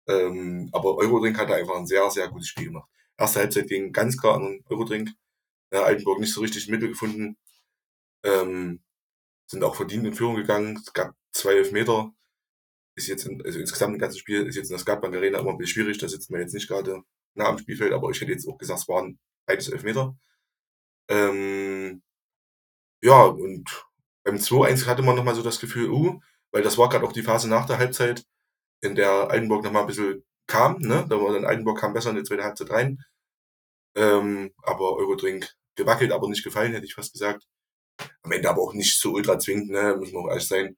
Ähm, 0.07 0.69
aber 0.73 0.97
Eurodrink 0.97 1.37
hat 1.37 1.49
da 1.49 1.55
einfach 1.55 1.75
ein 1.75 1.87
sehr, 1.87 2.09
sehr 2.09 2.27
gutes 2.29 2.47
Spiel 2.47 2.65
gemacht. 2.65 2.89
Erste 3.17 3.39
Halbzeit 3.39 3.67
ging 3.67 3.91
ganz 3.91 4.17
klar 4.17 4.35
an 4.35 4.63
Eurodrink. 4.69 5.11
Ja, 5.71 5.83
Altenburg 5.83 6.19
nicht 6.19 6.33
so 6.33 6.41
richtig 6.41 6.67
Mittel 6.67 6.89
gefunden. 6.89 7.37
Ähm, 8.23 8.81
sind 9.47 9.63
auch 9.63 9.75
verdient 9.75 10.05
in 10.05 10.13
Führung 10.13 10.35
gegangen. 10.35 10.77
Es 10.77 10.93
gab 10.93 11.15
zwei 11.31 11.53
Elfmeter. 11.55 12.13
Ist 12.95 13.07
jetzt, 13.07 13.25
in, 13.25 13.41
also 13.43 13.59
insgesamt 13.59 13.95
ein 13.95 13.99
ganzes 13.99 14.19
Spiel, 14.19 14.47
ist 14.47 14.55
jetzt 14.55 14.69
in 14.69 14.73
der 14.73 14.79
Skatbank 14.79 15.15
Arena 15.15 15.39
immer 15.39 15.51
ein 15.51 15.57
bisschen 15.57 15.83
schwierig. 15.83 15.97
Da 15.99 16.07
sitzt 16.07 16.31
man 16.31 16.41
jetzt 16.41 16.53
nicht 16.53 16.67
gerade 16.67 17.03
nah 17.35 17.47
am 17.49 17.57
Spielfeld, 17.57 17.93
aber 17.93 18.09
ich 18.09 18.21
hätte 18.21 18.31
jetzt 18.31 18.47
auch 18.47 18.57
gesagt, 18.57 18.81
es 18.81 18.87
waren 18.87 19.19
beides 19.45 19.69
Elfmeter. 19.69 20.15
Ähm, 21.09 22.01
ja, 23.03 23.23
und 23.25 23.85
beim 24.23 24.37
2-1 24.37 24.85
hatte 24.87 25.01
man 25.03 25.15
nochmal 25.15 25.35
so 25.35 25.43
das 25.43 25.59
Gefühl, 25.59 25.89
uh, 25.89 26.19
weil 26.51 26.63
das 26.63 26.77
war 26.77 26.89
gerade 26.89 27.05
auch 27.05 27.13
die 27.13 27.23
Phase 27.23 27.49
nach 27.49 27.65
der 27.65 27.79
Halbzeit, 27.79 28.25
in 28.81 28.95
der 28.95 29.29
Altenburg 29.31 29.63
nochmal 29.63 29.83
ein 29.83 29.87
bisschen 29.87 30.23
kam, 30.47 30.79
ne? 30.79 31.05
Da 31.09 31.21
war 31.21 31.33
dann 31.33 31.45
Altenburg 31.45 31.79
kam 31.79 31.93
besser 31.93 32.11
in 32.11 32.17
die 32.17 32.23
zweite 32.23 32.43
Halbzeit 32.43 32.71
rein. 32.71 33.03
Ähm, 33.95 34.53
aber 34.63 34.95
Eurodrink 34.97 35.55
gewackelt, 35.75 36.11
aber 36.11 36.29
nicht 36.29 36.43
gefallen, 36.43 36.73
hätte 36.73 36.85
ich 36.85 36.95
fast 36.95 37.13
gesagt. 37.13 37.45
Am 38.23 38.31
Ende 38.31 38.49
aber 38.49 38.61
auch 38.61 38.73
nicht 38.73 38.99
so 38.99 39.13
ultra 39.13 39.39
zwingend, 39.39 39.71
ne? 39.71 39.95
Muss 39.97 40.11
man 40.13 40.23
auch 40.25 40.29
ehrlich 40.29 40.47
sein. 40.47 40.77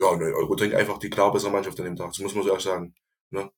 Ja, 0.00 0.16
ne, 0.16 0.26
Eurodrink 0.34 0.74
einfach 0.74 0.98
die 0.98 1.10
klar 1.10 1.32
bessere 1.32 1.50
Mannschaft 1.52 1.78
an 1.80 1.86
dem 1.86 1.96
Tag, 1.96 2.08
das 2.08 2.20
muss 2.20 2.34
man 2.34 2.44
so 2.44 2.50
ehrlich 2.50 2.64
sagen. 2.64 2.94
Ne? 3.30 3.50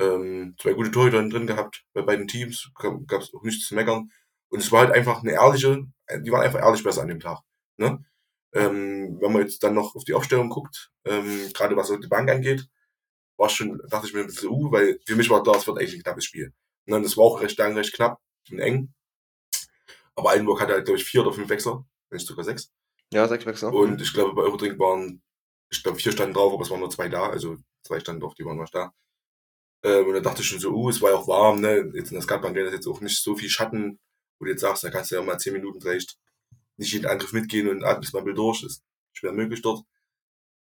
Ähm, 0.00 0.56
zwei 0.58 0.72
gute 0.72 0.90
Torhüter 0.90 1.22
drin 1.28 1.46
gehabt 1.46 1.84
bei 1.92 2.02
beiden 2.02 2.26
Teams, 2.26 2.70
gab 2.74 3.20
es 3.20 3.34
auch 3.34 3.42
nichts 3.42 3.66
zu 3.66 3.74
meckern. 3.74 4.10
Und 4.48 4.60
es 4.60 4.72
war 4.72 4.80
halt 4.80 4.92
einfach 4.92 5.22
eine 5.22 5.32
ehrliche, 5.32 5.84
die 6.20 6.32
waren 6.32 6.42
einfach 6.42 6.60
ehrlich 6.60 6.82
besser 6.82 7.02
an 7.02 7.08
dem 7.08 7.20
Tag. 7.20 7.40
Ne? 7.76 8.04
Ähm, 8.52 9.18
wenn 9.20 9.32
man 9.32 9.42
jetzt 9.42 9.62
dann 9.62 9.74
noch 9.74 9.94
auf 9.94 10.04
die 10.04 10.14
Aufstellung 10.14 10.48
guckt, 10.48 10.90
ähm, 11.04 11.50
gerade 11.54 11.76
was 11.76 11.88
die 11.88 12.08
Bank 12.08 12.30
angeht, 12.30 12.66
war 13.36 13.48
schon, 13.48 13.80
dachte 13.88 14.06
ich 14.06 14.14
mir 14.14 14.20
ein 14.20 14.26
bisschen, 14.26 14.50
uh, 14.50 14.72
weil 14.72 14.98
für 15.06 15.16
mich 15.16 15.30
war 15.30 15.42
klar, 15.42 15.56
es 15.56 15.66
wird 15.66 15.78
eigentlich 15.78 15.94
ein 15.94 16.02
knappes 16.02 16.24
Spiel. 16.24 16.52
Ne? 16.86 16.96
Und 16.96 17.04
es 17.04 17.16
war 17.16 17.24
auch 17.24 17.40
recht 17.40 17.58
lang, 17.58 17.76
recht 17.76 17.94
knapp 17.94 18.20
und 18.50 18.58
eng. 18.58 18.92
Aber 20.14 20.30
Altenburg 20.30 20.60
hatte 20.60 20.74
halt, 20.74 20.84
glaube 20.84 20.98
ich, 20.98 21.04
vier 21.04 21.22
oder 21.22 21.32
fünf 21.32 21.48
Wechsel, 21.48 21.72
wenn 22.08 22.16
nicht 22.16 22.26
sogar 22.26 22.44
sechs. 22.44 22.72
Ja, 23.12 23.32
ich 23.32 23.46
Wechsel. 23.46 23.72
Und 23.72 24.00
ich 24.00 24.12
glaube, 24.12 24.34
bei 24.34 24.42
Eurodrink 24.42 24.78
waren, 24.78 25.22
ich 25.70 25.82
glaube, 25.82 25.98
vier 25.98 26.12
standen 26.12 26.34
drauf, 26.34 26.52
aber 26.52 26.62
es 26.62 26.70
waren 26.70 26.80
nur 26.80 26.90
zwei 26.90 27.08
da. 27.08 27.30
Also 27.30 27.56
zwei 27.82 28.00
standen 28.00 28.20
drauf, 28.20 28.34
die 28.34 28.44
waren 28.44 28.58
noch 28.58 28.68
da. 28.70 28.92
Ähm, 29.82 30.06
und 30.06 30.14
dann 30.14 30.22
dachte 30.22 30.42
ich 30.42 30.48
schon 30.48 30.58
so, 30.58 30.70
uh, 30.70 30.90
es 30.90 31.00
war 31.00 31.10
ja 31.10 31.16
auch 31.16 31.28
warm, 31.28 31.60
ne? 31.60 31.90
Jetzt 31.94 32.10
in 32.10 32.14
der 32.14 32.22
Skatbank 32.22 32.54
wäre 32.54 32.66
das 32.66 32.74
jetzt 32.74 32.86
auch 32.86 33.00
nicht 33.00 33.22
so 33.22 33.36
viel 33.36 33.48
Schatten, 33.48 33.98
wo 34.38 34.44
du 34.44 34.50
jetzt 34.50 34.60
sagst, 34.60 34.84
da 34.84 34.90
kannst 34.90 35.10
du 35.10 35.16
ja 35.16 35.22
mal 35.22 35.38
zehn 35.38 35.52
Minuten 35.52 35.80
vielleicht 35.80 36.18
nicht 36.76 36.92
jeden 36.92 37.06
Angriff 37.06 37.32
mitgehen 37.32 37.68
und 37.68 37.84
atmest 37.84 38.14
mal 38.14 38.26
ein 38.26 38.34
durch. 38.34 38.62
Das 38.62 38.72
ist 38.72 38.84
schwer 39.12 39.32
möglich 39.32 39.62
dort. 39.62 39.84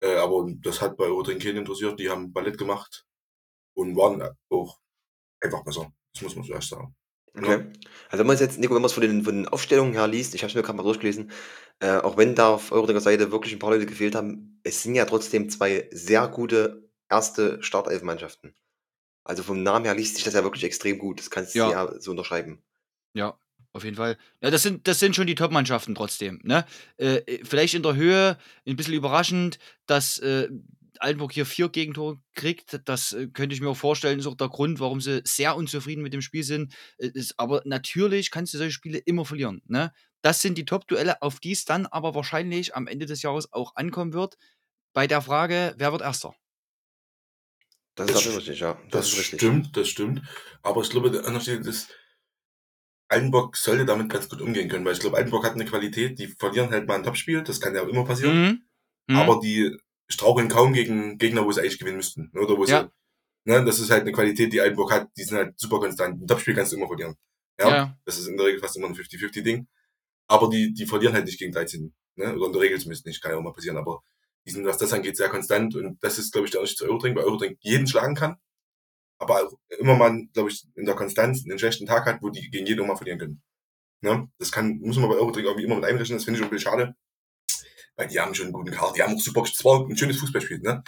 Äh, 0.01 0.15
aber 0.15 0.47
das 0.61 0.81
hat 0.81 0.97
bei 0.97 1.05
Eurodrink 1.05 1.41
keinen 1.41 1.57
interessiert. 1.57 1.99
Die 1.99 2.09
haben 2.09 2.33
Ballett 2.33 2.57
gemacht 2.57 3.05
und 3.75 3.95
waren 3.95 4.23
auch 4.49 4.79
einfach 5.39 5.63
besser. 5.63 5.91
Das 6.13 6.23
muss 6.23 6.35
man 6.35 6.45
so 6.45 6.53
erst 6.53 6.69
sagen. 6.69 6.95
Okay. 7.33 7.71
Also 8.09 8.19
wenn 8.19 8.27
man 8.27 8.33
es 8.33 8.41
jetzt, 8.41 8.59
Nico, 8.59 8.75
wenn 8.75 8.81
man 8.81 8.89
es 8.89 8.93
von 8.93 9.01
den, 9.01 9.23
von 9.23 9.35
den 9.35 9.47
Aufstellungen 9.47 9.93
her 9.93 10.07
liest, 10.07 10.35
ich 10.35 10.43
habe 10.43 10.49
es 10.49 10.55
mir 10.55 10.63
gerade 10.63 10.77
mal 10.77 10.83
durchgelesen, 10.83 11.31
äh, 11.79 11.97
auch 11.97 12.17
wenn 12.17 12.35
da 12.35 12.49
auf 12.49 12.71
Eurodinger 12.71 12.99
Seite 12.99 13.31
wirklich 13.31 13.53
ein 13.53 13.59
paar 13.59 13.71
Leute 13.71 13.85
gefehlt 13.85 14.15
haben, 14.15 14.59
es 14.63 14.83
sind 14.83 14.95
ja 14.95 15.05
trotzdem 15.05 15.49
zwei 15.49 15.87
sehr 15.91 16.27
gute 16.27 16.89
erste 17.09 17.63
Startelf-Mannschaften. 17.63 18.53
Also 19.23 19.43
vom 19.43 19.63
Namen 19.63 19.85
her 19.85 19.95
liest 19.95 20.15
sich 20.15 20.23
das 20.23 20.33
ja 20.33 20.43
wirklich 20.43 20.63
extrem 20.63 20.97
gut. 20.97 21.19
Das 21.19 21.29
kannst 21.29 21.53
du 21.55 21.59
Ja. 21.59 21.71
ja 21.71 21.99
so 21.99 22.11
unterschreiben. 22.11 22.63
Ja, 23.13 23.39
auf 23.73 23.83
jeden 23.83 23.95
Fall. 23.95 24.17
Ja, 24.41 24.49
das 24.51 24.63
sind, 24.63 24.87
das 24.87 24.99
sind 24.99 25.15
schon 25.15 25.27
die 25.27 25.35
Top-Mannschaften 25.35 25.95
trotzdem. 25.95 26.39
Ne? 26.43 26.65
Äh, 26.97 27.43
vielleicht 27.43 27.73
in 27.73 27.83
der 27.83 27.95
Höhe 27.95 28.37
ein 28.67 28.75
bisschen 28.75 28.93
überraschend, 28.93 29.59
dass 29.85 30.17
äh, 30.19 30.49
Altenburg 30.99 31.31
hier 31.33 31.45
vier 31.45 31.69
Gegentore 31.69 32.19
kriegt. 32.33 32.81
Das 32.85 33.13
äh, 33.13 33.27
könnte 33.27 33.55
ich 33.55 33.61
mir 33.61 33.69
auch 33.69 33.77
vorstellen, 33.77 34.19
ist 34.19 34.27
auch 34.27 34.35
der 34.35 34.49
Grund, 34.49 34.79
warum 34.79 35.01
sie 35.01 35.21
sehr 35.23 35.55
unzufrieden 35.55 36.03
mit 36.03 36.13
dem 36.13 36.21
Spiel 36.21 36.43
sind. 36.43 36.73
Äh, 36.97 37.07
ist, 37.13 37.39
aber 37.39 37.61
natürlich 37.65 38.31
kannst 38.31 38.53
du 38.53 38.57
solche 38.57 38.73
Spiele 38.73 38.97
immer 38.99 39.25
verlieren. 39.25 39.61
Ne? 39.67 39.91
Das 40.21 40.41
sind 40.41 40.57
die 40.57 40.65
Top-Duelle, 40.65 41.21
auf 41.21 41.39
die 41.39 41.51
es 41.51 41.65
dann 41.65 41.85
aber 41.85 42.13
wahrscheinlich 42.15 42.75
am 42.75 42.87
Ende 42.87 43.05
des 43.05 43.21
Jahres 43.21 43.51
auch 43.53 43.75
ankommen 43.75 44.13
wird. 44.13 44.37
Bei 44.93 45.07
der 45.07 45.21
Frage, 45.21 45.73
wer 45.77 45.91
wird 45.91 46.01
Erster? 46.01 46.35
Das, 47.95 48.07
Das 48.07 48.25
ist 48.25 48.37
richtig, 48.37 48.59
ja. 48.61 48.79
Das, 48.89 49.11
Das, 49.13 49.25
stimmt, 49.25 49.75
das 49.75 49.87
stimmt. 49.89 50.21
Aber 50.63 50.81
ich 50.81 50.89
glaube, 50.89 51.11
der 51.11 51.25
Unterschied 51.25 51.65
ist, 51.65 51.89
Altenburg 53.09 53.57
sollte 53.57 53.85
damit 53.85 54.09
ganz 54.09 54.29
gut 54.29 54.41
umgehen 54.41 54.69
können, 54.69 54.85
weil 54.85 54.93
ich 54.93 54.99
glaube, 54.99 55.17
Altenburg 55.17 55.43
hat 55.45 55.53
eine 55.53 55.65
Qualität, 55.65 56.17
die 56.17 56.27
verlieren 56.27 56.69
halt 56.71 56.87
mal 56.87 56.95
ein 56.95 57.03
Topspiel, 57.03 57.43
das 57.43 57.59
kann 57.59 57.75
ja 57.75 57.83
auch 57.83 57.87
immer 57.89 58.05
passieren, 58.05 58.41
Mhm. 58.41 58.61
Mhm. 59.07 59.15
aber 59.17 59.39
die 59.41 59.77
straucheln 60.07 60.47
kaum 60.47 60.73
gegen 60.73 61.17
Gegner, 61.17 61.45
wo 61.45 61.51
sie 61.51 61.61
eigentlich 61.61 61.79
gewinnen 61.79 61.97
müssten. 61.97 62.29
ne, 62.33 62.41
Oder 62.41 62.57
wo 62.57 62.65
Ja. 62.65 62.83
sie, 63.45 63.51
ne, 63.51 63.65
das 63.65 63.79
ist 63.79 63.89
halt 63.91 64.01
eine 64.03 64.11
Qualität, 64.13 64.53
die 64.53 64.61
Altenburg 64.61 64.91
hat, 64.91 65.09
die 65.17 65.23
sind 65.23 65.37
halt 65.37 65.59
super 65.59 65.79
konstant. 65.79 66.21
Ein 66.21 66.27
Topspiel 66.27 66.53
kannst 66.55 66.71
du 66.71 66.77
immer 66.77 66.87
verlieren. 66.87 67.15
Ja, 67.59 67.69
ja. 67.69 67.97
das 68.05 68.17
ist 68.17 68.27
in 68.27 68.37
der 68.37 68.45
Regel 68.45 68.59
fast 68.61 68.77
immer 68.77 68.87
ein 68.87 68.95
50-50-Ding. 68.95 69.67
Aber 70.27 70.49
die, 70.49 70.73
die 70.73 70.85
verlieren 70.85 71.13
halt 71.13 71.25
nicht 71.25 71.37
gegen 71.37 71.51
13. 71.51 71.93
Ne? 72.15 72.33
Oder 72.35 72.45
in 72.47 72.53
der 72.53 72.61
Regel 72.61 72.79
zumindest 72.79 73.05
nicht, 73.05 73.21
kann 73.21 73.31
ja 73.33 73.37
auch 73.37 73.41
mal 73.43 73.53
passieren. 73.53 73.77
Aber 73.77 74.01
die 74.45 74.51
sind, 74.51 74.65
was 74.65 74.77
das 74.77 74.93
angeht, 74.93 75.17
sehr 75.17 75.29
konstant. 75.29 75.75
Und 75.75 76.03
das 76.03 76.17
ist, 76.17 76.31
glaube 76.31 76.45
ich, 76.45 76.51
der 76.51 76.61
Unterschied 76.61 76.77
zu 76.79 76.85
Eurodrink, 76.85 77.15
weil 77.15 77.25
Eurodrink 77.25 77.57
jeden 77.61 77.87
schlagen 77.87 78.15
kann. 78.15 78.37
Aber 79.19 79.45
auch 79.45 79.53
immer 79.77 79.95
mal, 79.95 80.25
glaube 80.33 80.49
ich, 80.49 80.65
in 80.75 80.85
der 80.85 80.95
Konstanz 80.95 81.43
einen 81.45 81.59
schlechten 81.59 81.85
Tag 81.85 82.05
hat, 82.07 82.21
wo 82.21 82.29
die 82.29 82.49
gegen 82.49 82.65
jeden 82.65 82.81
auch 82.81 82.87
mal 82.87 82.95
verlieren 82.95 83.19
können. 83.19 83.41
Ne? 84.01 84.27
Das 84.39 84.51
kann, 84.51 84.79
muss 84.79 84.97
man 84.97 85.09
bei 85.09 85.15
Eurodrink 85.15 85.45
irgendwie 85.45 85.65
immer 85.65 85.75
mit 85.75 85.85
einrechnen. 85.85 86.17
Das 86.17 86.25
finde 86.25 86.39
ich 86.39 86.43
ein 86.43 86.49
bisschen 86.49 86.71
schade. 86.71 86.95
Weil 87.95 88.07
die 88.07 88.19
haben 88.19 88.33
schon 88.33 88.45
einen 88.45 88.53
guten 88.53 88.71
Kader. 88.71 88.93
Die 88.93 89.03
haben 89.03 89.15
auch 89.15 89.19
super, 89.19 89.43
es 89.43 89.63
war 89.63 89.85
ein 89.87 89.95
schönes 89.97 90.17
Fußballspiel, 90.19 90.59
ne? 90.59 90.83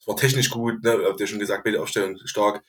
Es 0.00 0.06
war 0.06 0.16
technisch 0.16 0.48
gut, 0.48 0.82
ne? 0.82 0.98
Habt 1.04 1.20
ihr 1.20 1.26
schon 1.26 1.38
gesagt, 1.40 1.64
beide 1.64 1.82
Aufstellung 1.82 2.16
stark. 2.24 2.64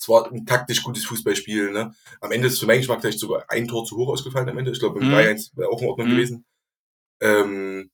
Es 0.00 0.08
war 0.08 0.30
ein 0.32 0.46
taktisch 0.46 0.82
gutes 0.82 1.04
Fußballspiel, 1.06 1.70
ne? 1.70 1.94
Am 2.20 2.32
Ende 2.32 2.48
ist 2.48 2.58
für 2.58 2.66
meinen 2.66 2.78
Geschmack 2.78 3.00
vielleicht 3.00 3.20
sogar 3.20 3.44
ein 3.48 3.68
Tor 3.68 3.84
zu 3.84 3.96
hoch 3.96 4.08
ausgefallen 4.08 4.48
am 4.48 4.58
Ende. 4.58 4.72
Ich 4.72 4.80
glaube, 4.80 4.98
im 5.00 5.06
Mhm. 5.08 5.12
3-1 5.14 5.56
wäre 5.56 5.68
auch 5.70 5.80
in 5.82 5.88
Ordnung 5.88 6.08
Mhm. 6.08 6.12
gewesen. 6.12 6.44
Ähm, 7.20 7.90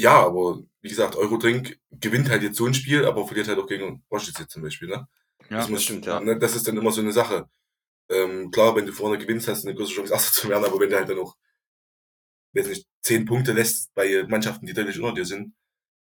ja, 0.00 0.24
aber 0.24 0.62
wie 0.80 0.88
gesagt, 0.88 1.16
Eurodrink 1.16 1.78
gewinnt 1.90 2.28
halt 2.30 2.42
jetzt 2.42 2.56
so 2.56 2.66
ein 2.66 2.74
Spiel, 2.74 3.04
aber 3.04 3.26
verliert 3.26 3.48
halt 3.48 3.58
auch 3.58 3.66
gegen 3.66 4.04
Roschitz 4.10 4.38
jetzt 4.38 4.52
zum 4.52 4.62
Beispiel, 4.62 4.88
ne? 4.88 5.06
ja. 5.50 5.58
das, 5.58 5.68
muss, 5.68 5.82
stimmt, 5.84 6.06
ja. 6.06 6.20
ne, 6.20 6.38
das 6.38 6.56
ist 6.56 6.66
dann 6.68 6.76
immer 6.76 6.92
so 6.92 7.00
eine 7.00 7.12
Sache. 7.12 7.48
Ähm, 8.08 8.50
klar, 8.50 8.74
wenn 8.76 8.86
du 8.86 8.92
vorne 8.92 9.18
gewinnst, 9.18 9.48
hast 9.48 9.64
du 9.64 9.68
eine 9.68 9.76
größere 9.76 9.96
Chance, 9.96 10.12
Erster 10.14 10.32
zu 10.42 10.48
werden, 10.48 10.64
aber 10.64 10.80
wenn 10.80 10.90
du 10.90 10.96
halt 10.96 11.08
dann 11.08 11.16
noch, 11.16 11.36
weiß 12.54 12.68
nicht, 12.68 12.86
zehn 13.02 13.24
Punkte 13.24 13.52
lässt 13.52 13.94
bei 13.94 14.24
Mannschaften, 14.28 14.66
die 14.66 14.72
deutlich 14.72 14.98
unter 14.98 15.14
dir 15.14 15.24
sind, 15.26 15.54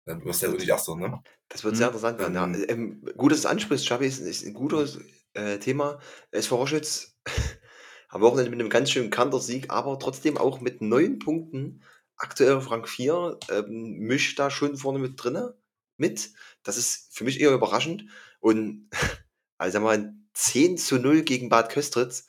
dann 0.07 0.25
wirst 0.25 0.43
du 0.43 0.47
halt 0.47 0.57
auch 0.57 0.61
nicht 0.61 0.69
Erster, 0.71 0.97
ne? 0.97 1.21
Das 1.49 1.65
wird 1.65 1.75
Mhm. 1.75 1.79
sehr 1.79 1.87
interessant 1.89 2.19
werden. 2.19 2.35
Ja. 2.35 2.45
Ähm. 2.45 2.65
Ähm, 2.69 3.13
gut, 3.17 3.33
dass 3.33 3.43
du 3.43 3.49
ansprichst, 3.49 3.87
Schabi, 3.87 4.07
ist, 4.07 4.21
ist 4.21 4.45
ein 4.47 4.55
gutes 4.55 4.99
äh, 5.35 5.59
Thema. 5.59 5.99
SV 6.31 6.57
Roschitz 6.57 7.17
am 8.09 8.23
Wochenende 8.23 8.51
mit 8.51 8.61
einem 8.61 8.71
ganz 8.71 8.91
schönen 8.91 9.11
Kantersieg, 9.11 9.71
aber 9.71 9.99
trotzdem 9.99 10.39
auch 10.39 10.61
mit 10.61 10.81
neun 10.81 11.19
Punkten. 11.19 11.83
Aktuell 12.19 12.55
auf 12.55 12.71
Rang 12.71 12.87
4, 12.87 13.39
ähm, 13.51 13.99
mischt 13.99 14.39
da 14.39 14.51
schon 14.51 14.77
vorne 14.77 14.99
mit 14.99 15.23
drinne 15.23 15.57
mit. 15.99 16.31
Das 16.63 16.77
ist 16.77 17.15
für 17.15 17.25
mich 17.25 17.41
eher 17.41 17.53
überraschend. 17.53 18.05
Und 18.41 18.89
also 19.59 19.81
mal 19.81 20.15
10 20.35 20.79
zu 20.79 20.99
0 20.99 21.23
gegen 21.23 21.49
Bad 21.49 21.71
Köstritz. 21.71 22.27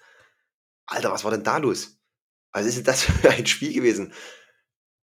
Alter, 0.86 1.12
was 1.12 1.24
war 1.24 1.32
denn 1.32 1.44
da 1.44 1.58
los? 1.58 2.00
Also 2.52 2.68
ist 2.68 2.78
denn 2.78 2.84
das 2.84 3.04
für 3.04 3.30
ein 3.30 3.46
Spiel 3.46 3.74
gewesen? 3.74 4.14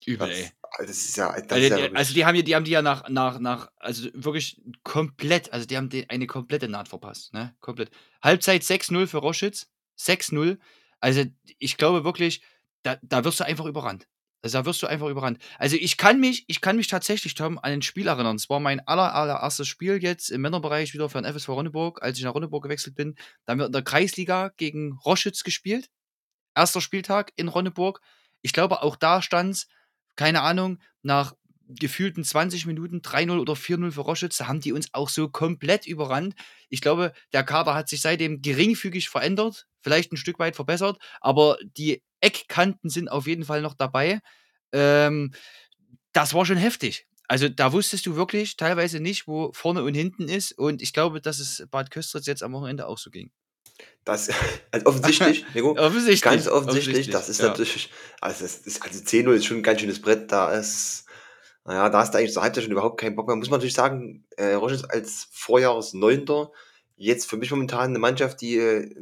Übel, 0.05 0.29
Das, 0.29 0.39
ey. 0.39 0.51
das 0.79 0.91
ist 0.91 1.17
ja, 1.17 1.33
das 1.33 1.51
Also, 1.51 1.65
ist 1.65 1.71
ja 1.71 1.89
die, 1.89 1.97
also 1.97 2.15
die 2.15 2.25
haben 2.25 2.35
die, 2.35 2.45
die 2.45 2.55
haben 2.55 2.65
die 2.65 2.73
ja 2.73 2.83
nach, 2.83 3.09
nach, 3.09 3.39
nach, 3.39 3.71
also 3.77 4.09
wirklich 4.15 4.61
komplett, 4.83 5.53
also 5.53 5.65
die 5.67 5.77
haben 5.77 5.89
die 5.89 6.11
eine 6.11 6.27
komplette 6.27 6.69
Naht 6.69 6.89
verpasst, 6.89 7.33
ne? 7.33 7.55
Komplett. 7.61 7.91
Halbzeit 8.23 8.63
6-0 8.63 9.07
für 9.07 9.19
Roschitz. 9.19 9.71
6-0. 9.99 10.59
Also 11.01 11.25
ich 11.59 11.77
glaube 11.77 12.05
wirklich, 12.05 12.43
da, 12.83 12.99
da 13.03 13.25
wirst 13.25 13.41
du 13.41 13.45
einfach 13.45 13.67
überrannt. 13.67 14.09
Also 14.43 14.59
da 14.59 14.65
wirst 14.65 14.83
du 14.83 14.89
einfach 14.89 15.09
überrannt. 15.09 15.39
Also 15.59 15.77
ich 15.77 15.97
kann 15.97 16.19
mich, 16.19 16.45
ich 16.49 16.61
kann 16.61 16.77
mich 16.77 16.89
tatsächlich, 16.89 17.35
Tom, 17.35 17.59
an 17.59 17.73
ein 17.73 17.83
Spiel 17.83 18.09
erinnern. 18.09 18.35
Es 18.37 18.51
war 18.51 18.59
mein 18.59 18.81
aller, 18.89 19.15
allererstes 19.15 19.69
Spiel 19.69 20.03
jetzt 20.03 20.31
im 20.31 20.41
Männerbereich 20.41 20.93
wieder 20.95 21.09
für 21.09 21.23
den 21.23 21.33
FSV 21.33 21.49
Ronneburg, 21.51 22.03
als 22.03 22.19
ich 22.19 22.25
nach 22.25 22.35
Ronneburg 22.35 22.65
gewechselt 22.65 22.97
bin. 22.97 23.15
Da 23.45 23.53
haben 23.53 23.61
wir 23.61 23.67
in 23.67 23.73
der 23.73 23.83
Kreisliga 23.83 24.51
gegen 24.57 24.99
Roschütz 25.05 25.45
gespielt. 25.45 25.91
Erster 26.57 26.81
Spieltag 26.81 27.33
in 27.37 27.49
Ronneburg. 27.49 28.01
Ich 28.43 28.53
glaube, 28.53 28.83
auch 28.83 28.97
da 28.97 29.23
stand 29.23 29.55
es, 29.55 29.69
keine 30.17 30.43
Ahnung, 30.43 30.81
nach 31.03 31.35
gefühlten 31.79 32.25
20 32.25 32.67
Minuten 32.67 32.99
3-0 32.99 33.39
oder 33.39 33.55
4-0 33.55 33.93
für 33.93 34.01
Roschütz, 34.01 34.37
da 34.37 34.49
haben 34.49 34.61
die 34.61 34.73
uns 34.73 34.89
auch 34.93 35.09
so 35.09 35.29
komplett 35.29 35.87
überrannt. 35.87 36.35
Ich 36.69 36.81
glaube, 36.81 37.13
der 37.33 37.45
Kader 37.45 37.75
hat 37.75 37.89
sich 37.89 38.01
seitdem 38.01 38.43
geringfügig 38.43 39.09
verändert, 39.09 39.67
vielleicht 39.81 40.13
ein 40.13 40.17
Stück 40.17 40.39
weit 40.39 40.57
verbessert, 40.57 40.99
aber 41.21 41.59
die 41.77 42.03
Eckkanten 42.21 42.91
sind 42.91 43.09
auf 43.09 43.27
jeden 43.27 43.45
Fall 43.45 43.63
noch 43.63 43.75
dabei. 43.75 44.21
Ähm, 44.73 45.33
das 46.13 46.35
war 46.35 46.47
schon 46.47 46.57
heftig. 46.57 47.07
Also 47.29 47.49
da 47.49 47.73
wusstest 47.73 48.05
du 48.07 48.17
wirklich 48.17 48.57
teilweise 48.57 49.01
nicht, 49.01 49.27
wo 49.27 49.53
vorne 49.55 49.83
und 49.83 49.95
hinten 49.95 50.29
ist. 50.29 50.53
Und 50.53 50.83
ich 50.83 50.93
glaube, 50.93 51.21
dass 51.21 51.39
es 51.39 51.67
Bad 51.71 51.91
Köstritz 51.91 52.27
jetzt 52.27 52.43
am 52.43 52.53
Wochenende 52.53 52.87
auch 52.87 52.99
so 52.99 53.11
ging. 53.11 53.31
Das, 54.05 54.29
also 54.71 54.87
offensichtlich, 54.87 55.45
Nico, 55.55 55.73
Offensichtlich. 55.73 56.23
ganz 56.23 56.49
offensichtlich, 56.49 57.11
das 57.11 57.29
ist 57.29 57.41
ja. 57.41 57.49
natürlich, 57.49 57.91
also, 58.21 58.43
das 58.45 58.59
ist, 58.59 58.83
also 58.83 58.99
10-0 58.99 59.33
ist 59.33 59.47
schon 59.47 59.59
ein 59.59 59.63
ganz 59.63 59.81
schönes 59.81 60.01
Brett, 60.01 60.31
da 60.31 60.53
ist, 60.53 61.07
naja, 61.65 61.89
da 61.89 62.05
du 62.05 62.19
eigentlich 62.19 62.33
zur 62.33 62.43
Halbzeit 62.43 62.65
schon 62.65 62.73
überhaupt 62.73 63.01
keinen 63.01 63.15
Bock 63.15 63.27
mehr. 63.29 63.37
Muss 63.37 63.51
man 63.51 63.59
natürlich 63.59 63.75
sagen, 63.75 64.25
äh, 64.37 64.55
Roches 64.55 64.85
als 64.85 65.29
Vorjahresneunter, 65.31 66.51
jetzt 66.97 67.29
für 67.29 67.37
mich 67.37 67.51
momentan 67.51 67.91
eine 67.91 67.99
Mannschaft, 67.99 68.41
die 68.41 68.57
äh, 68.57 68.95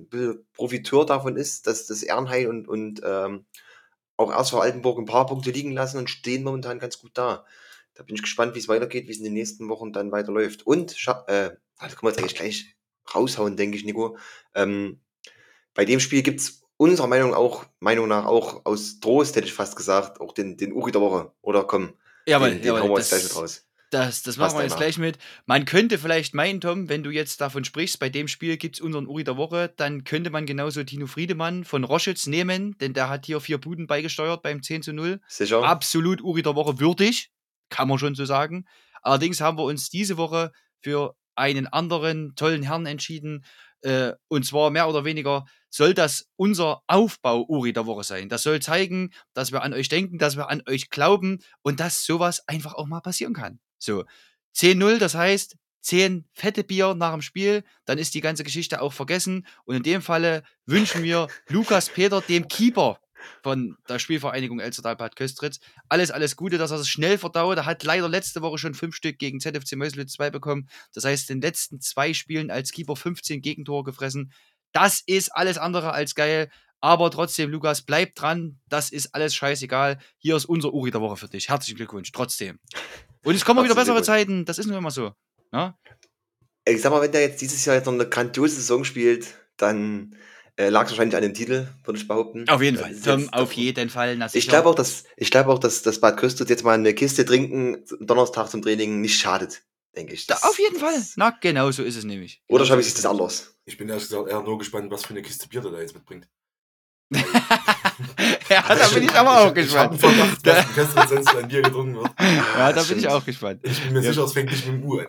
Profiteur 0.54 1.06
davon 1.06 1.36
ist, 1.36 1.66
dass 1.66 1.86
das 1.86 2.02
Ehrenheil 2.02 2.46
und, 2.46 2.68
und 2.68 3.00
ähm, 3.04 3.46
auch 4.16 4.30
erst 4.30 4.50
vor 4.50 4.62
Altenburg 4.62 4.98
ein 4.98 5.06
paar 5.06 5.26
Punkte 5.26 5.50
liegen 5.50 5.72
lassen 5.72 5.98
und 5.98 6.10
stehen 6.10 6.44
momentan 6.44 6.78
ganz 6.78 6.98
gut 6.98 7.12
da. 7.14 7.46
Da 7.94 8.02
bin 8.02 8.14
ich 8.14 8.22
gespannt, 8.22 8.54
wie 8.54 8.58
es 8.58 8.68
weitergeht, 8.68 9.08
wie 9.08 9.12
es 9.12 9.18
in 9.18 9.24
den 9.24 9.32
nächsten 9.32 9.68
Wochen 9.68 9.92
dann 9.92 10.12
weiterläuft. 10.12 10.66
Und, 10.66 10.92
äh, 11.06 11.08
ah, 11.08 11.56
das 11.80 11.96
können 11.96 12.02
wir 12.02 12.10
jetzt 12.10 12.18
eigentlich 12.18 12.34
gleich 12.36 12.76
raushauen, 13.14 13.56
denke 13.56 13.76
ich, 13.76 13.84
Nico. 13.84 14.18
Ähm, 14.54 15.00
bei 15.74 15.84
dem 15.84 16.00
Spiel 16.00 16.22
gibt 16.22 16.40
es 16.40 16.62
unserer 16.76 17.06
Meinung, 17.06 17.34
auch, 17.34 17.64
Meinung 17.78 18.08
nach 18.08 18.26
auch 18.26 18.64
aus 18.64 19.00
Trost, 19.00 19.36
hätte 19.36 19.46
ich 19.46 19.54
fast 19.54 19.76
gesagt, 19.76 20.20
auch 20.20 20.32
den, 20.32 20.56
den 20.56 20.72
Uri 20.72 20.92
der 20.92 21.00
Woche. 21.00 21.32
Oder 21.42 21.64
komm, 21.64 21.94
Jawohl, 22.26 22.50
den, 22.50 22.58
den 22.58 22.66
jawohl, 22.66 22.80
hauen 22.82 22.90
wir 22.90 22.96
das- 22.96 23.08
gleich 23.10 23.22
mit 23.24 23.36
raus. 23.36 23.66
Das, 23.92 24.22
das 24.22 24.36
machen 24.36 24.56
wir 24.56 24.62
jetzt 24.62 24.76
gleich 24.76 24.98
mit. 24.98 25.18
Man 25.46 25.64
könnte 25.64 25.98
vielleicht 25.98 26.32
meinen, 26.32 26.60
Tom, 26.60 26.88
wenn 26.88 27.02
du 27.02 27.10
jetzt 27.10 27.40
davon 27.40 27.64
sprichst, 27.64 27.98
bei 27.98 28.08
dem 28.08 28.28
Spiel 28.28 28.56
gibt 28.56 28.76
es 28.76 28.80
unseren 28.80 29.08
Uri 29.08 29.24
der 29.24 29.36
Woche, 29.36 29.72
dann 29.76 30.04
könnte 30.04 30.30
man 30.30 30.46
genauso 30.46 30.84
Tino 30.84 31.08
Friedemann 31.08 31.64
von 31.64 31.82
Roschütz 31.82 32.26
nehmen, 32.28 32.78
denn 32.78 32.92
der 32.92 33.08
hat 33.08 33.26
hier 33.26 33.40
vier 33.40 33.58
Buden 33.58 33.88
beigesteuert 33.88 34.42
beim 34.42 34.62
10 34.62 34.82
zu 34.82 34.92
0. 34.92 35.20
Sicher? 35.26 35.64
Absolut 35.64 36.22
Uri 36.22 36.42
der 36.42 36.54
Woche 36.54 36.78
würdig, 36.78 37.32
kann 37.68 37.88
man 37.88 37.98
schon 37.98 38.14
so 38.14 38.24
sagen. 38.24 38.64
Allerdings 39.02 39.40
haben 39.40 39.58
wir 39.58 39.64
uns 39.64 39.90
diese 39.90 40.16
Woche 40.16 40.52
für 40.80 41.16
einen 41.34 41.66
anderen 41.66 42.36
tollen 42.36 42.62
Herrn 42.62 42.86
entschieden. 42.86 43.44
Äh, 43.82 44.12
und 44.28 44.44
zwar 44.44 44.70
mehr 44.70 44.88
oder 44.88 45.04
weniger 45.04 45.44
soll 45.70 45.94
das 45.94 46.26
unser 46.36 46.82
Aufbau 46.86 47.44
Uri 47.48 47.72
der 47.72 47.86
Woche 47.86 48.04
sein. 48.04 48.28
Das 48.28 48.42
soll 48.42 48.60
zeigen, 48.60 49.10
dass 49.34 49.52
wir 49.52 49.62
an 49.62 49.72
euch 49.72 49.88
denken, 49.88 50.18
dass 50.18 50.36
wir 50.36 50.50
an 50.50 50.62
euch 50.68 50.90
glauben 50.90 51.38
und 51.62 51.80
dass 51.80 52.04
sowas 52.04 52.46
einfach 52.48 52.74
auch 52.74 52.86
mal 52.86 53.00
passieren 53.00 53.34
kann. 53.34 53.60
So, 53.78 54.04
10-0, 54.56 54.98
das 54.98 55.14
heißt 55.14 55.56
10 55.82 56.28
fette 56.34 56.64
Bier 56.64 56.94
nach 56.94 57.12
dem 57.12 57.22
Spiel, 57.22 57.64
dann 57.84 57.98
ist 57.98 58.14
die 58.14 58.20
ganze 58.20 58.44
Geschichte 58.44 58.82
auch 58.82 58.92
vergessen. 58.92 59.46
Und 59.64 59.76
in 59.76 59.82
dem 59.82 60.02
Falle 60.02 60.42
wünschen 60.66 61.02
wir 61.02 61.28
Lukas 61.48 61.88
Peter, 61.88 62.20
dem 62.20 62.48
Keeper 62.48 63.00
von 63.42 63.76
der 63.88 63.98
Spielvereinigung 63.98 64.60
Elsterdal 64.60 64.96
Bad 64.96 65.16
Köstritz, 65.16 65.60
alles, 65.88 66.10
alles 66.10 66.36
Gute, 66.36 66.58
dass 66.58 66.70
er 66.70 66.78
es 66.78 66.88
schnell 66.88 67.18
verdaut. 67.18 67.56
Er 67.56 67.66
hat 67.66 67.82
leider 67.84 68.08
letzte 68.08 68.42
Woche 68.42 68.58
schon 68.58 68.74
fünf 68.74 68.94
Stück 68.94 69.18
gegen 69.18 69.40
ZFC 69.40 69.76
Meuselwitz 69.76 70.12
2 70.12 70.30
bekommen. 70.30 70.68
Das 70.94 71.04
heißt, 71.04 71.30
in 71.30 71.40
den 71.40 71.48
letzten 71.48 71.80
zwei 71.80 72.14
Spielen 72.14 72.50
als 72.50 72.72
Keeper 72.72 72.96
15 72.96 73.42
Gegentore 73.42 73.84
gefressen. 73.84 74.32
Das 74.72 75.02
ist 75.04 75.30
alles 75.30 75.58
andere 75.58 75.92
als 75.92 76.14
geil. 76.14 76.50
Aber 76.80 77.10
trotzdem, 77.10 77.50
Lukas, 77.50 77.82
bleib 77.82 78.14
dran. 78.14 78.58
Das 78.68 78.90
ist 78.90 79.14
alles 79.14 79.34
scheißegal. 79.34 79.98
Hier 80.16 80.36
ist 80.36 80.46
unser 80.46 80.72
Uri 80.72 80.90
der 80.90 81.02
Woche 81.02 81.16
für 81.16 81.28
dich. 81.28 81.48
Herzlichen 81.48 81.76
Glückwunsch, 81.76 82.10
trotzdem. 82.12 82.58
Und 83.22 83.34
es 83.34 83.44
kommen 83.44 83.62
wieder 83.64 83.74
bessere. 83.74 84.02
Zeiten. 84.02 84.46
Das 84.46 84.58
ist 84.58 84.66
nur 84.66 84.78
immer 84.78 84.90
so. 84.90 85.12
Ne? 85.52 85.74
Ich 86.64 86.80
sag 86.80 86.90
mal, 86.90 87.02
wenn 87.02 87.12
der 87.12 87.22
jetzt 87.22 87.40
dieses 87.42 87.64
Jahr 87.64 87.76
jetzt 87.76 87.86
noch 87.86 87.92
eine 87.92 88.08
grandiose 88.08 88.56
Saison 88.56 88.84
spielt, 88.84 89.34
dann 89.56 90.16
lag 90.68 90.84
es 90.84 90.90
wahrscheinlich 90.90 91.16
an 91.16 91.22
dem 91.22 91.34
Titel, 91.34 91.68
würde 91.84 91.98
ich 91.98 92.06
behaupten. 92.06 92.48
Auf 92.48 92.60
jeden 92.60 92.76
Das 92.76 92.86
Fall. 92.86 93.00
Tom, 93.00 93.20
jetzt- 93.22 93.32
auf 93.32 93.52
jeden 93.52 93.88
Fall. 93.90 94.16
Na, 94.16 94.28
Ich 94.32 94.48
glaube 94.48 94.68
auch, 94.68 94.74
dass, 94.74 95.04
ich 95.16 95.30
glaube 95.30 95.50
auch, 95.52 95.58
dass 95.58 95.82
das 95.82 96.00
Bad 96.00 96.16
Köstritz 96.18 96.50
jetzt 96.50 96.64
mal 96.64 96.74
eine 96.74 96.92
Kiste 96.94 97.24
trinken, 97.24 97.84
Donnerstag 98.00 98.48
zum 98.50 98.60
Training, 98.62 99.00
nicht 99.00 99.18
schadet, 99.18 99.62
denke 99.96 100.12
ich. 100.14 100.26
Da, 100.26 100.34
auf 100.42 100.58
jeden 100.58 100.78
Fall. 100.78 101.00
Na, 101.16 101.30
genau 101.40 101.70
so 101.70 101.82
ist 101.82 101.96
es 101.96 102.04
nämlich. 102.04 102.42
Oder 102.48 102.58
Genau 102.58 102.68
schreibe 102.68 102.82
so 102.82 102.86
ich 102.88 102.94
ist 102.94 102.98
das 102.98 103.06
anders? 103.10 103.56
Ich 103.64 103.76
bin 103.78 103.88
ehrlich 103.88 104.04
gesagt 104.08 104.28
eher 104.28 104.42
nur 104.42 104.58
gespannt, 104.58 104.90
was 104.90 105.04
für 105.04 105.10
eine 105.10 105.22
Kiste 105.22 105.48
Bier 105.48 105.60
der 105.62 105.70
da 105.72 105.80
jetzt 105.80 105.94
mitbringt. 105.94 106.28
ja, 108.50 108.62
da 108.68 108.86
bin 108.88 109.04
ich 109.04 109.14
aber 109.14 109.30
auch 109.30 109.36
Ich 109.36 109.44
habe 109.46 109.54
gespannt. 109.54 109.90
einen 109.92 109.98
Verdacht, 109.98 110.46
Da- 110.46 111.04
dass 111.16 111.36
ein 111.36 111.48
Bier 111.48 111.62
getrunken 111.62 111.96
wird. 111.96 112.10
Ja, 112.18 112.72
da 112.72 112.82
bin 112.82 112.98
ich 112.98 113.08
auch 113.08 113.24
gespannt. 113.24 113.60
Ich 113.62 113.80
bin 113.82 113.92
mir 113.94 114.00
Ja. 114.02 114.10
sicher, 114.12 114.24
es 114.24 114.32
fängt 114.32 114.50
nicht 114.50 114.66
mit 114.66 114.82
dem 114.82 114.84
U 114.88 114.98
an. 114.98 115.06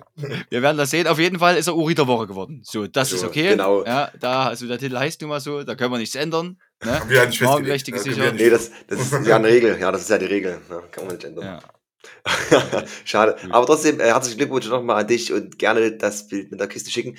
Wir 0.50 0.62
werden 0.62 0.78
das 0.78 0.92
sehen. 0.92 1.08
Auf 1.08 1.20
jeden 1.20 1.40
Fall 1.40 1.58
ist 1.58 1.68
er 1.68 1.76
Uri 1.76 1.96
der 1.96 2.08
Woche 2.08 2.28
geworden. 2.28 2.62
So, 2.64 2.88
das 2.88 3.12
ist 3.12 3.24
okay. 3.24 3.50
genau. 3.50 3.84
Ja, 3.86 4.12
da, 4.20 4.46
also 4.48 4.68
der 4.68 4.78
Titel 4.78 4.98
heißt 4.98 5.20
nun 5.22 5.30
mal 5.32 5.40
so, 5.42 5.64
da 5.64 5.76
können 5.76 5.92
wir 5.92 5.98
nichts 5.98 6.16
ändern. 6.16 6.58
Ne? 6.84 7.00
Haben 7.00 7.10
wir 7.10 7.18
ja 7.18 7.26
nicht. 7.26 7.42
Morgenrechte 7.42 7.92
gesichert. 7.92 8.36
Nee, 8.36 8.50
das, 8.50 8.72
das 8.88 9.00
ist 9.00 9.26
ja 9.28 9.36
eine 9.36 9.48
Regel. 9.48 9.78
Ja, 9.80 9.92
das 9.92 10.02
ist 10.02 10.10
ja 10.10 10.18
die 10.18 10.26
Regel. 10.26 10.60
Ja, 10.70 10.80
kann 10.92 11.06
man 11.06 11.16
nicht 11.16 11.24
ändern. 11.26 11.46
Ja. 11.46 11.60
Schade. 13.06 13.36
Gut. 13.42 13.52
Aber 13.52 13.66
trotzdem, 13.66 14.00
äh, 14.00 14.06
herzlichen 14.06 14.38
Glückwunsch 14.38 14.68
nochmal 14.68 15.02
an 15.02 15.08
dich 15.08 15.32
und 15.34 15.60
gerne 15.60 15.92
das 15.98 16.28
Bild 16.28 16.52
mit 16.52 16.60
der 16.60 16.68
Kiste 16.68 16.90
schicken. 16.92 17.18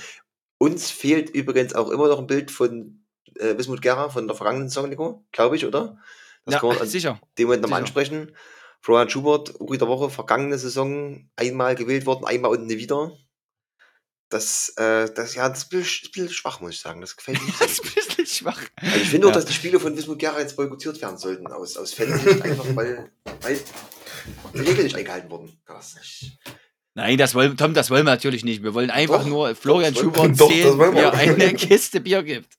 Uns 0.58 0.90
fehlt 0.90 1.30
übrigens 1.30 1.74
auch 1.74 1.90
immer 1.90 2.08
noch 2.08 2.18
ein 2.18 2.26
Bild 2.26 2.50
von 2.50 3.01
äh, 3.38 3.56
Wismut 3.58 3.82
Gera 3.82 4.08
von 4.08 4.26
der 4.26 4.36
vergangenen 4.36 4.68
Saison, 4.68 4.88
Nico, 4.88 5.24
glaube 5.32 5.56
ich, 5.56 5.66
oder? 5.66 5.98
Das 6.44 6.54
ja, 6.54 6.60
kann 6.60 6.70
man 6.70 6.78
an 6.78 6.88
sicher. 6.88 7.20
dem 7.38 7.46
Moment 7.46 7.62
nochmal 7.62 7.80
ansprechen. 7.80 8.34
Florian 8.80 9.08
Schubert, 9.10 9.60
Uri 9.60 9.78
der 9.78 9.86
Woche, 9.88 10.10
vergangene 10.10 10.58
Saison, 10.58 11.30
einmal 11.36 11.76
gewählt 11.76 12.04
worden, 12.04 12.24
einmal 12.24 12.50
und 12.50 12.66
nie 12.66 12.78
wieder. 12.78 13.12
Das, 14.28 14.70
äh, 14.76 15.12
das, 15.14 15.34
ja, 15.34 15.48
das 15.48 15.64
ist 15.64 15.72
ein 15.72 15.78
bisschen, 15.80 16.30
schwach, 16.30 16.60
muss 16.60 16.72
ich 16.72 16.80
sagen. 16.80 17.00
Das 17.02 17.16
gefällt 17.16 17.38
mir 17.38 17.46
nicht 17.46 17.60
Das 17.60 17.72
ist 17.72 17.84
ein 17.84 17.92
bisschen 17.94 18.26
schwach. 18.26 18.60
Also 18.76 18.96
ich 18.96 19.08
finde 19.10 19.26
auch, 19.26 19.30
Ja. 19.30 19.34
dass 19.36 19.44
die 19.44 19.52
Spiele 19.52 19.78
von 19.78 19.96
Wismut 19.96 20.18
Gera 20.18 20.40
jetzt 20.40 20.56
boykottiert 20.56 21.00
werden 21.02 21.18
sollten, 21.18 21.46
aus, 21.48 21.76
aus 21.76 21.92
Fansicht, 21.92 22.42
einfach 22.42 22.64
weil, 22.74 23.12
weil 23.42 23.60
die 24.54 24.58
Regeln 24.60 24.84
nicht 24.84 24.96
eingehalten 24.96 25.30
wurden. 25.30 25.60
Das 25.66 25.94
ist 25.94 26.32
Nein, 26.94 27.16
das 27.18 27.34
wollen, 27.34 27.56
Tom, 27.56 27.72
das 27.72 27.88
wollen 27.90 28.04
wir 28.04 28.10
natürlich 28.10 28.44
nicht. 28.44 28.62
Wir 28.62 28.74
wollen 28.74 28.90
einfach 28.90 29.20
Doch, 29.22 29.26
nur 29.26 29.54
Florian 29.54 29.94
Schubert 29.94 30.36
sehen, 30.36 30.78
wie 30.78 30.98
er 30.98 31.14
eine 31.14 31.54
Kiste 31.54 32.00
Bier 32.00 32.22
gibt. 32.22 32.58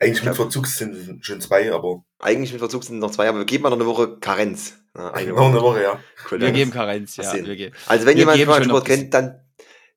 Eigentlich 0.00 0.24
mit 0.24 0.34
Verzug 0.34 0.66
sind 0.66 1.24
schon 1.24 1.40
zwei, 1.40 1.72
aber 1.72 2.04
Eigentlich 2.18 2.52
mit 2.52 2.60
Verzug 2.60 2.84
sind 2.84 2.98
noch 2.98 3.10
zwei, 3.10 3.28
aber 3.28 3.38
wir 3.38 3.44
geben 3.44 3.62
mal 3.62 3.70
noch 3.70 3.76
eine 3.76 3.86
Woche 3.86 4.18
Karenz. 4.18 4.78
Eine 4.94 5.32
noch 5.32 5.48
eine 5.48 5.60
Woche, 5.60 5.82
ja. 5.82 6.00
Wir 6.30 6.52
geben 6.52 6.70
Karenz, 6.70 7.16
ja. 7.16 7.32
geben. 7.32 7.74
Also 7.86 8.06
wenn 8.06 8.16
Wir 8.16 8.34
jemand 8.34 8.64
Schubert 8.64 8.84
kennt, 8.84 9.12
dann, 9.12 9.40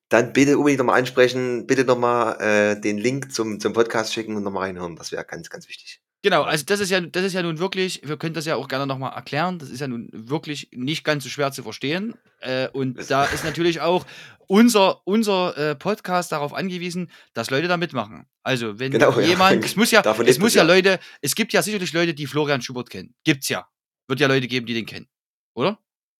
dann 0.09 0.33
bitte 0.33 0.57
unbedingt 0.57 0.79
nochmal 0.79 0.99
ansprechen, 0.99 1.67
bitte 1.67 1.85
nochmal 1.85 2.39
äh, 2.41 2.81
den 2.81 2.97
Link 2.97 3.31
zum, 3.31 3.59
zum 3.59 3.73
Podcast 3.73 4.13
schicken 4.13 4.35
und 4.35 4.43
nochmal 4.43 4.63
reinhören. 4.63 4.95
Das 4.95 5.11
wäre 5.11 5.23
ganz, 5.23 5.49
ganz 5.49 5.67
wichtig. 5.69 6.01
Genau, 6.23 6.41
also 6.43 6.65
das 6.65 6.79
ist 6.79 6.89
ja, 6.89 6.99
das 6.99 7.23
ist 7.23 7.33
ja 7.33 7.43
nun 7.43 7.59
wirklich, 7.59 8.01
wir 8.03 8.17
können 8.17 8.33
das 8.33 8.45
ja 8.45 8.55
auch 8.55 8.67
gerne 8.67 8.87
nochmal 8.87 9.13
erklären, 9.13 9.59
das 9.59 9.69
ist 9.69 9.79
ja 9.79 9.87
nun 9.87 10.09
wirklich 10.11 10.69
nicht 10.73 11.03
ganz 11.03 11.23
so 11.23 11.29
schwer 11.29 11.51
zu 11.51 11.61
verstehen. 11.63 12.15
Äh, 12.39 12.69
und 12.69 13.09
da 13.09 13.25
ist 13.25 13.43
natürlich 13.43 13.81
auch 13.81 14.05
unser, 14.47 15.05
unser 15.05 15.55
äh, 15.57 15.75
Podcast 15.75 16.31
darauf 16.31 16.53
angewiesen, 16.53 17.11
dass 17.33 17.49
Leute 17.51 17.67
da 17.67 17.77
mitmachen. 17.77 18.25
Also, 18.43 18.79
wenn 18.79 18.91
Genau, 18.91 19.11
ja. 19.19 19.27
jemand, 19.27 19.63
es 19.63 19.75
muss 19.75 19.91
ja, 19.91 20.01
Davon 20.01 20.25
es 20.25 20.39
muss 20.39 20.53
ja 20.55 20.63
ja. 20.63 20.67
Leute, 20.73 20.99
es 21.21 21.35
gibt 21.35 21.53
ja 21.53 21.61
sicherlich 21.61 21.93
Leute, 21.93 22.13
die 22.13 22.25
Florian 22.27 22.61
Schubert 22.61 22.89
kennen. 22.89 23.13
Gibt's 23.23 23.49
ja. 23.49 23.67
Wird 24.07 24.19
ja 24.19 24.27
Leute 24.27 24.47
geben, 24.47 24.65
die 24.65 24.73
den 24.73 24.85
kennen. 24.85 25.07
Oder? 25.53 25.77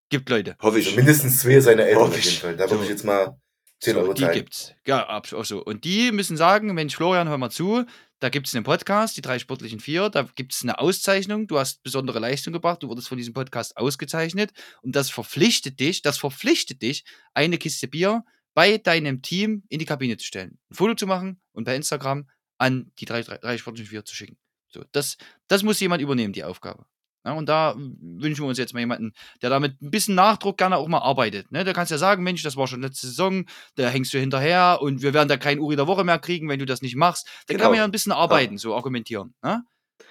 Gibt 0.10 0.29
Leute. 0.29 0.55
Hoffe 0.62 0.77
Also 0.77 0.89
ich. 0.91 0.95
mindestens 0.95 1.39
zwei 1.39 1.60
seine 1.60 1.83
Eltern 1.83 2.03
auf 2.03 2.07
Hoffe 2.10 2.19
ich. 2.19 2.25
jeden 2.25 2.38
Fall. 2.41 2.55
Da 2.55 2.65
würde 2.65 2.77
So. 2.77 2.83
ich 2.83 2.89
jetzt 2.89 3.03
mal 3.03 3.39
10 3.79 3.93
So, 3.95 3.99
Euro 4.01 4.13
die 4.13 4.21
zahlen. 4.23 4.33
gibt's. 4.33 4.73
Ja, 4.86 5.05
ab- 5.07 5.31
auch 5.33 5.45
so. 5.45 5.63
Und 5.63 5.83
die 5.86 6.12
müssen 6.12 6.36
sagen, 6.38 6.73
Mensch, 6.73 6.95
Florian, 6.95 7.27
hör 7.29 7.38
mal 7.38 7.49
zu, 7.49 7.86
da 8.19 8.30
gibt's 8.30 8.56
einen 8.56 8.63
Podcast, 8.63 9.15
die 9.17 9.21
drei 9.21 9.39
sportlichen 9.39 9.80
vier, 9.80 10.10
da 10.10 10.23
gibt's 10.36 10.63
eine 10.63 10.80
Auszeichnung, 10.80 11.47
du 11.47 11.60
hast 11.60 11.84
besondere 11.84 12.19
Leistung 12.19 12.53
gebracht, 12.53 12.82
du 12.82 12.89
wurdest 12.89 13.08
von 13.08 13.17
diesem 13.17 13.34
Podcast 13.34 13.77
ausgezeichnet. 13.77 14.51
Und 14.82 14.95
das 14.95 15.10
verpflichtet 15.10 15.80
dich, 15.80 16.01
das 16.01 16.17
verpflichtet 16.17 16.82
dich, 16.82 17.06
eine 17.34 17.58
Kiste 17.58 17.88
Bier 17.88 18.23
bei 18.53 18.80
deinem 18.80 19.21
Team 19.21 19.63
in 19.69 19.77
die 19.80 19.86
Kabine 19.86 20.17
zu 20.17 20.25
stellen, 20.25 20.58
ein 20.71 20.75
Foto 20.75 20.95
zu 20.95 21.06
machen 21.06 21.39
und 21.51 21.65
bei 21.65 21.75
Instagram 21.75 22.27
an 22.58 22.91
die 22.97 23.06
drei, 23.06 23.21
drei, 23.21 23.38
drei 23.38 23.58
sportlichen 23.58 23.89
vier 23.89 24.03
zu 24.03 24.15
schicken. 24.15 24.38
So, 24.67 24.84
das, 24.91 25.17
das 25.47 25.62
muss 25.62 25.80
jemand 25.80 26.01
übernehmen, 26.01 26.34
die 26.34 26.43
Aufgabe. 26.43 26.86
Ja, 27.27 27.33
und 27.33 27.47
da 27.49 27.75
wünschen 27.77 28.43
wir 28.45 28.47
uns 28.47 28.57
jetzt 28.57 28.73
mal 28.73 28.79
jemanden, 28.79 29.11
der 29.41 29.49
damit 29.49 29.81
ein 29.81 29.91
bisschen 29.91 30.15
Nachdruck 30.15 30.57
gerne 30.57 30.77
auch 30.77 30.87
mal 30.87 30.99
arbeitet. 30.99 31.51
Ne? 31.51 31.65
Da 31.65 31.73
kannst 31.73 31.91
du 31.91 31.95
ja 31.95 31.99
sagen, 31.99 32.23
Mensch, 32.23 32.41
das 32.41 32.55
war 32.55 32.67
schon 32.67 32.81
letzte 32.81 33.05
Saison, 33.07 33.45
da 33.75 33.89
hängst 33.89 34.13
du 34.13 34.17
hinterher 34.17 34.79
und 34.81 35.01
wir 35.01 35.13
werden 35.13 35.27
da 35.27 35.35
keinen 35.35 35.59
Uri 35.59 35.75
der 35.75 35.87
Woche 35.87 36.05
mehr 36.05 36.19
kriegen, 36.19 36.47
wenn 36.47 36.57
du 36.59 36.65
das 36.65 36.81
nicht 36.81 36.95
machst. 36.95 37.27
Da 37.47 37.53
kann 37.53 37.57
Genau. 37.57 37.69
man 37.71 37.77
ja 37.79 37.83
ein 37.83 37.91
bisschen 37.91 38.13
arbeiten, 38.13 38.57
so 38.57 38.73
argumentieren. 38.75 39.33
Ne? 39.43 39.61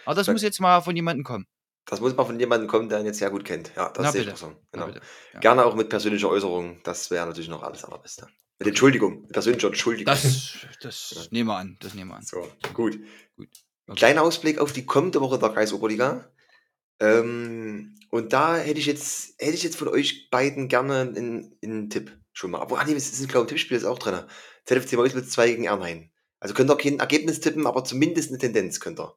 Aber 0.05 0.15
das 0.15 0.27
Da- 0.27 0.33
muss 0.33 0.43
jetzt 0.43 0.61
mal 0.61 0.83
von 0.83 0.95
jemandem 0.95 1.25
kommen. 1.25 1.47
Das 1.87 2.01
muss 2.01 2.15
mal 2.15 2.25
von 2.25 2.39
jemandem 2.39 2.69
kommen, 2.69 2.89
der 2.91 3.01
ihn 3.01 3.07
jetzt 3.07 3.19
sehr 3.19 3.31
gut 3.31 3.45
kennt. 3.47 3.71
Ja, 3.77 3.89
das 3.91 4.05
Na 4.05 4.13
sehe 4.13 4.21
ich 4.21 4.27
bitte. 4.27 4.35
auch 4.37 4.41
so. 4.41 4.47
Na 4.49 4.57
Genau. 4.73 4.87
bitte. 4.89 5.01
Ja. 5.35 5.41
Gerne 5.41 5.65
auch 5.65 5.75
mit 5.75 5.89
persönlicher 5.89 6.29
Äußerung. 6.29 6.81
Das 6.85 7.11
wäre 7.11 7.25
natürlich 7.27 7.49
noch 7.49 7.63
alles 7.63 7.83
allerbeste. 7.85 8.27
Mit 8.59 8.69
Entschuldigung, 8.69 9.23
mit 9.23 9.33
persönlicher 9.33 9.69
Entschuldigung. 9.69 10.07
Das, 10.13 10.55
das 10.83 11.29
nehmen 11.31 11.49
wir 11.49 11.57
an. 11.57 11.77
Das 11.81 11.95
nehmen 11.95 12.11
wir 12.11 12.17
an. 12.17 12.23
so, 12.25 12.47
gut. 12.75 12.99
Gut. 13.37 13.49
Okay. 13.89 13.99
Kleiner 13.99 14.23
Ausblick 14.23 14.59
auf 14.59 14.73
die 14.73 14.85
kommende 14.85 15.21
Woche 15.21 15.39
der 15.39 15.51
Kreisoberliga. 15.51 16.29
Ähm, 17.01 17.95
und 18.11 18.33
da 18.33 18.57
hätte 18.57 18.79
ich 18.81 18.87
jetzt, 18.87 19.35
hätte 19.39 19.55
ich 19.55 19.63
jetzt 19.63 19.77
von 19.77 19.89
euch 19.89 20.29
beiden 20.31 20.69
gerne 20.69 21.01
einen, 21.01 21.57
einen 21.63 21.91
Tipp 21.91 22.17
schon 22.33 22.51
mal. 22.53 22.61
Aber 22.61 22.79
ah, 22.81 22.85
nee, 22.85 22.95
es 22.95 23.13
ist, 23.13 23.29
glaube 23.29 23.45
ich, 23.47 23.53
ein 23.53 23.57
Tippspiel 23.57 23.77
ist 23.77 23.85
auch 23.85 23.99
drin. 23.99 24.25
ZFC 24.65 24.95
Mäuswitz 24.95 25.31
2 25.31 25.49
gegen 25.49 25.65
Ernheim. 25.65 26.11
Also 26.41 26.55
könnt 26.55 26.71
ihr 26.71 26.77
kein 26.77 26.99
Ergebnis 27.01 27.41
tippen, 27.41 27.67
aber 27.67 27.85
zumindest 27.85 28.31
eine 28.31 28.39
Tendenz 28.39 28.81
könnt 28.81 29.01
ihr, 29.01 29.15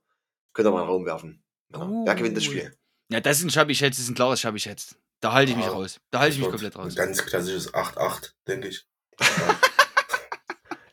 könnt 0.54 0.68
ihr 0.68 0.72
mal 0.72 0.80
in 0.82 0.86
den 0.86 0.92
Raum 0.92 1.06
werfen. 1.06 1.44
Ja. 1.74 1.89
Wer 2.06 2.15
gewinnt 2.15 2.36
das 2.38 2.44
Oh. 2.48 2.52
Spiel? 2.52 2.76
Ja, 3.12 3.20
das 3.20 3.39
ist 3.39 3.44
ein 3.46 3.50
Schabi 3.50 3.74
jetzt, 3.74 3.98
das 3.98 4.00
ist 4.06 4.10
ein 4.10 4.15
klares 4.15 4.39
Schabi 4.42 4.60
jetzt. 4.60 4.96
Da 5.22 5.34
halte 5.34 5.52
ich 5.52 5.58
mich 5.58 5.65
Ja, 5.65 5.72
raus. 5.72 6.00
Da 6.12 6.20
halte 6.20 6.36
ich 6.36 6.39
mich 6.42 6.50
komplett 6.50 6.76
raus. 6.78 6.94
Ein 6.94 6.96
ganz 6.96 7.26
klassisches 7.26 7.74
8-8, 7.74 8.32
denke 8.48 8.70
ich. 8.70 8.88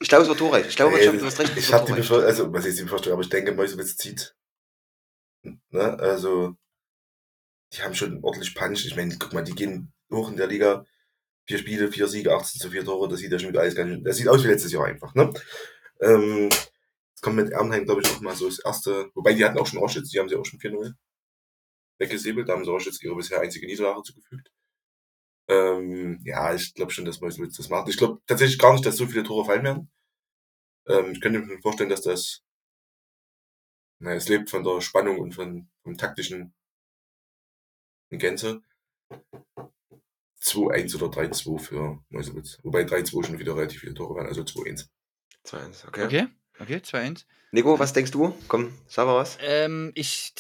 Ich 0.01 0.09
glaube, 0.09 0.23
es 0.23 0.29
wird 0.29 0.39
torreich. 0.39 0.67
Ich 0.69 0.77
glaube, 0.77 0.99
Ey, 0.99 1.07
Mannschaft, 1.07 1.23
du 1.23 1.27
hast 1.27 1.39
recht. 1.41 1.57
ich 1.57 1.73
habe 1.73 1.87
die. 1.87 1.93
Befürchtung, 1.93 2.27
also 2.27 2.53
was 2.53 2.65
ist 2.67 2.79
die 2.79 2.83
Befürchtung, 2.83 3.13
aber 3.13 3.23
ich 3.23 3.29
denke, 3.29 3.53
Mäusewitz 3.53 3.97
zieht. 3.97 4.35
Ne? 5.71 5.99
Also, 5.99 6.57
die 7.73 7.83
haben 7.83 7.95
schon 7.95 8.23
ordentlich 8.23 8.55
Punch. 8.55 8.87
Ich 8.87 8.97
meine, 8.97 9.17
guck 9.19 9.33
mal, 9.33 9.43
die 9.45 9.55
gehen 9.55 9.93
hoch 10.11 10.31
in 10.31 10.37
der 10.37 10.47
Liga. 10.47 10.85
Vier 11.49 11.59
Spiele, 11.59 11.93
vier 11.93 12.09
Siege, 12.09 12.35
18 12.35 12.61
zu 12.61 12.71
4 12.71 12.85
Tore, 12.85 13.09
das 13.09 13.21
sieht 13.21 13.31
ja 13.31 13.39
schon 13.39 13.51
wieder 13.51 13.61
alles 13.61 13.77
ganz 13.77 13.91
schön. 13.91 14.05
Das 14.05 14.17
sieht 14.17 14.29
aus 14.29 14.43
wie 14.43 14.49
letztes 14.49 14.73
Jahr 14.73 14.87
einfach, 14.87 15.15
ne? 15.15 15.33
Ähm, 16.01 16.49
jetzt 16.51 17.23
kommt 17.23 17.37
mit 17.37 17.53
Ernheim, 17.53 17.85
glaube 17.85 18.03
ich, 18.03 18.11
auch 18.11 18.21
mal 18.21 18.35
so 18.35 18.49
das 18.49 18.59
erste. 18.59 19.11
Wobei 19.15 19.33
die 19.35 19.45
hatten 19.45 19.59
auch 19.59 19.67
schon 19.67 19.79
Roschitz, 19.79 20.11
die 20.11 20.19
haben 20.19 20.29
sie 20.29 20.37
auch 20.37 20.45
schon 20.45 20.59
4-0 20.59 20.95
weggesäbelt. 21.99 22.49
Da 22.49 22.55
haben 22.55 22.65
sie 22.65 22.71
Roschitz 22.71 23.03
ihre 23.03 23.17
bisher 23.17 23.41
einzige 23.41 23.67
Niederlage 23.67 24.03
zugefügt. 24.03 24.51
Ähm, 25.49 26.21
ja, 26.25 26.55
ich 26.55 26.75
glaube 26.75 26.93
schon, 26.93 27.05
dass 27.05 27.21
Mäusewitz 27.21 27.57
das 27.57 27.69
macht. 27.69 27.89
Ich 27.89 27.97
glaube 27.97 28.21
tatsächlich 28.27 28.59
gar 28.59 28.73
nicht, 28.73 28.85
dass 28.85 28.97
so 28.97 29.07
viele 29.07 29.23
Tore 29.23 29.45
fallen 29.45 29.65
werden. 29.65 29.91
Ähm, 30.89 31.13
ich 31.13 31.21
könnte 31.21 31.41
mir 31.41 31.61
vorstellen, 31.61 31.91
dass 31.91 32.03
das, 32.03 32.43
na, 34.01 34.15
es 34.15 34.29
lebt 34.29 34.51
von 34.51 34.65
der 34.65 34.81
Spannung 34.81 35.19
und 35.21 35.35
von, 35.35 35.69
vom 35.83 35.97
taktischen 35.97 36.56
in 38.11 38.19
Gänze. 38.19 38.63
2-1 40.43 40.95
oder 40.97 41.07
3-2 41.07 41.59
für 41.59 41.99
Mäusewitz. 42.11 42.59
Wobei 42.63 42.83
3-2 42.83 43.27
schon 43.27 43.39
wieder 43.39 43.57
relativ 43.57 43.81
viele 43.81 43.95
Tore 43.95 44.15
waren, 44.15 44.27
also 44.27 44.43
2-1. 44.43 44.87
2-1, 45.47 45.89
okay. 45.89 46.05
Okay, 46.05 46.27
okay, 46.61 46.77
2-1. 46.77 47.25
Nico, 47.53 47.79
was 47.79 47.93
denkst 47.93 48.11
du? 48.13 48.35
Komm, 48.49 48.73
sag 48.87 49.07
mal 49.07 49.17
was. 49.17 49.39
Ähm, 49.41 49.93
ich, 49.95 50.35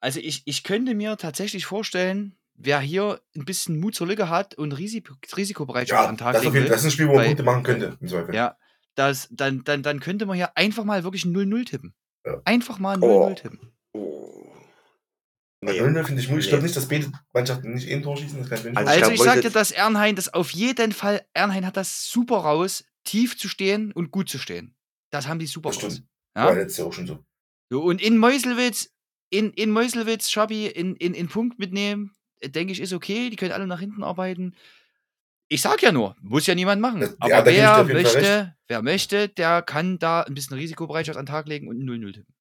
also 0.00 0.20
ich, 0.20 0.42
ich 0.46 0.62
könnte 0.62 0.94
mir 0.94 1.16
tatsächlich 1.16 1.64
vorstellen, 1.66 2.36
wer 2.54 2.80
hier 2.80 3.20
ein 3.34 3.44
bisschen 3.44 3.78
Mut 3.80 3.94
zur 3.94 4.06
Lücke 4.06 4.28
hat 4.28 4.54
und 4.56 4.72
Risiko, 4.72 5.14
Risikobereitschaft 5.36 6.02
Ja, 6.04 6.08
an 6.08 6.16
Tag 6.18 6.34
das, 6.34 6.52
will, 6.52 6.64
das 6.64 6.80
ist 6.80 6.84
ein 6.86 6.90
Spiel, 6.90 7.06
wo 7.08 7.12
man 7.12 7.20
Weil- 7.20 7.26
Punkte 7.28 7.42
machen 7.44 7.62
könnte, 7.62 7.96
im 8.00 8.08
Zweifel. 8.08 8.34
ja, 8.34 8.56
das, 8.94 9.28
dann, 9.30 9.62
dann, 9.64 9.82
dann 9.82 10.00
könnte 10.00 10.26
man 10.26 10.36
hier 10.36 10.56
einfach 10.56 10.84
mal 10.84 11.04
wirklich 11.04 11.24
ein 11.24 11.34
0-0 11.36 11.66
tippen. 11.66 11.94
Ja. 12.24 12.40
Einfach 12.44 12.78
mal 12.78 12.96
0-0 12.96 13.02
Oh. 13.02 13.34
tippen. 13.34 13.72
Oh. 13.92 14.55
Bei 15.66 15.72
Nee. 15.72 15.80
0-0 15.80 16.04
finde 16.04 16.22
ich. 16.22 16.30
Ich 16.30 16.48
glaube 16.48 16.62
nicht, 16.62 16.76
dass 16.76 16.88
beide 16.88 17.10
Mannschaften 17.32 17.74
nicht 17.74 17.90
ein 17.90 18.02
Tor 18.02 18.16
schießen. 18.16 18.38
Das 18.38 18.48
kann 18.48 18.58
ich 18.58 18.64
mir 18.64 18.70
nicht 18.70 18.78
Also 18.78 18.90
Also 18.90 19.10
ich 19.12 19.20
sag 19.22 19.40
dir, 19.42 19.50
dass 19.50 19.70
Ernhain 19.70 20.16
das 20.16 20.32
auf 20.32 20.50
jeden 20.50 20.92
Fall, 20.92 21.24
Ernhain 21.34 21.66
hat 21.66 21.76
das 21.76 22.04
super 22.10 22.36
raus, 22.38 22.84
tief 23.04 23.36
zu 23.36 23.48
stehen 23.48 23.92
und 23.92 24.10
gut 24.10 24.28
zu 24.28 24.38
stehen. 24.38 24.74
Das 25.10 25.28
haben 25.28 25.38
die 25.38 25.46
super 25.46 25.70
Das 25.70 25.82
raus. 25.82 25.92
stimmt. 25.94 26.08
War 26.34 26.48
Ja? 26.50 26.54
letztes 26.54 26.78
Jahr 26.78 26.86
auch 26.88 26.92
schon 26.92 27.06
so. 27.06 27.24
So, 27.70 27.82
und 27.82 28.00
in 28.00 28.16
Meuselwitz, 28.18 28.90
in, 29.30 29.50
in 29.52 29.70
Meuselwitz, 29.70 30.30
Schabi, 30.30 30.66
in, 30.66 30.94
in, 30.96 31.14
in 31.14 31.28
Punkt 31.28 31.58
mitnehmen, 31.58 32.12
denke 32.44 32.72
ich, 32.72 32.80
ist 32.80 32.92
okay. 32.92 33.28
Die 33.30 33.36
können 33.36 33.52
alle 33.52 33.66
nach 33.66 33.80
hinten 33.80 34.04
arbeiten. 34.04 34.54
Ich 35.48 35.62
sag 35.62 35.80
ja 35.82 35.92
nur, 35.92 36.16
muss 36.20 36.46
ja 36.46 36.54
niemand 36.54 36.80
machen. 36.82 37.00
Das- 37.00 37.16
ja, 37.28 37.38
Aber 37.38 37.46
wer 37.46 37.84
möchte, 37.84 38.54
wer 38.68 38.82
möchte, 38.82 39.28
der 39.28 39.62
kann 39.62 39.98
da 39.98 40.22
ein 40.22 40.34
bisschen 40.34 40.56
Risikobereitschaft 40.56 41.18
an 41.18 41.24
den 41.26 41.30
Tag 41.30 41.46
legen 41.48 41.68
und 41.68 41.78
ein 41.78 41.88
0-0 41.88 42.12
tippen. 42.12 42.34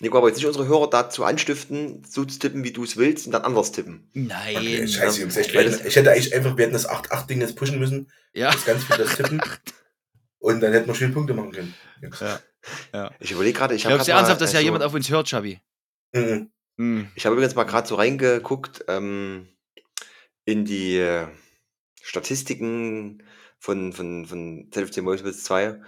Nico, 0.00 0.18
aber 0.18 0.28
jetzt 0.28 0.36
nicht 0.38 0.46
unsere 0.46 0.66
Hörer 0.66 0.90
dazu 0.90 1.24
anstiften, 1.24 2.02
so 2.08 2.24
zu 2.24 2.38
tippen, 2.38 2.64
wie 2.64 2.72
du 2.72 2.82
es 2.82 2.96
willst 2.96 3.26
und 3.26 3.32
dann 3.32 3.42
anders 3.42 3.70
tippen. 3.72 4.08
Nein. 4.14 4.56
Okay, 4.56 4.88
scheiße, 4.88 5.20
Jungs. 5.20 5.36
Ich, 5.36 5.54
weil 5.54 5.64
das- 5.66 5.84
ich 5.84 5.94
hätte 5.94 6.10
eigentlich 6.10 6.34
einfach, 6.34 6.56
wir 6.56 6.64
hätten 6.64 6.72
das 6.72 6.88
8-8-Ding 6.88 7.40
jetzt 7.40 7.54
pushen 7.56 7.78
müssen. 7.78 8.10
Ja. 8.32 8.50
Das 8.50 8.64
ganz 8.64 8.84
viel 8.84 8.96
das 8.96 9.16
tippen. 9.16 9.40
Und 10.38 10.60
dann 10.60 10.72
hätten 10.72 10.88
wir 10.88 10.94
schön 10.96 11.14
Punkte 11.14 11.34
machen 11.34 11.52
können. 11.52 11.74
Jungs. 12.00 12.18
Ja. 12.92 13.10
Ich 13.20 13.30
überlege 13.30 13.56
gerade, 13.56 13.74
ich 13.76 13.84
habe 13.84 13.94
Glaubst 13.94 14.08
du 14.08 14.12
ernsthaft, 14.12 14.40
dass 14.40 14.52
ja 14.52 14.58
also- 14.58 14.64
jemand 14.64 14.82
auf 14.82 14.94
uns 14.94 15.08
hört, 15.08 15.28
Schabi? 15.28 15.60
Mhm. 16.12 16.50
Hm. 16.78 17.08
Ich 17.14 17.24
habe 17.24 17.34
übrigens 17.36 17.54
mal 17.54 17.64
gerade 17.64 17.86
so 17.86 17.94
reingeguckt 17.94 18.84
ähm, 18.88 19.46
in 20.44 20.64
die 20.64 20.96
äh, 20.96 21.28
Statistiken 22.02 23.22
von, 23.58 23.92
von, 23.92 24.26
von 24.26 24.68
ZFC 24.72 24.98
Mäusewitz 25.02 25.44
2. 25.44 25.80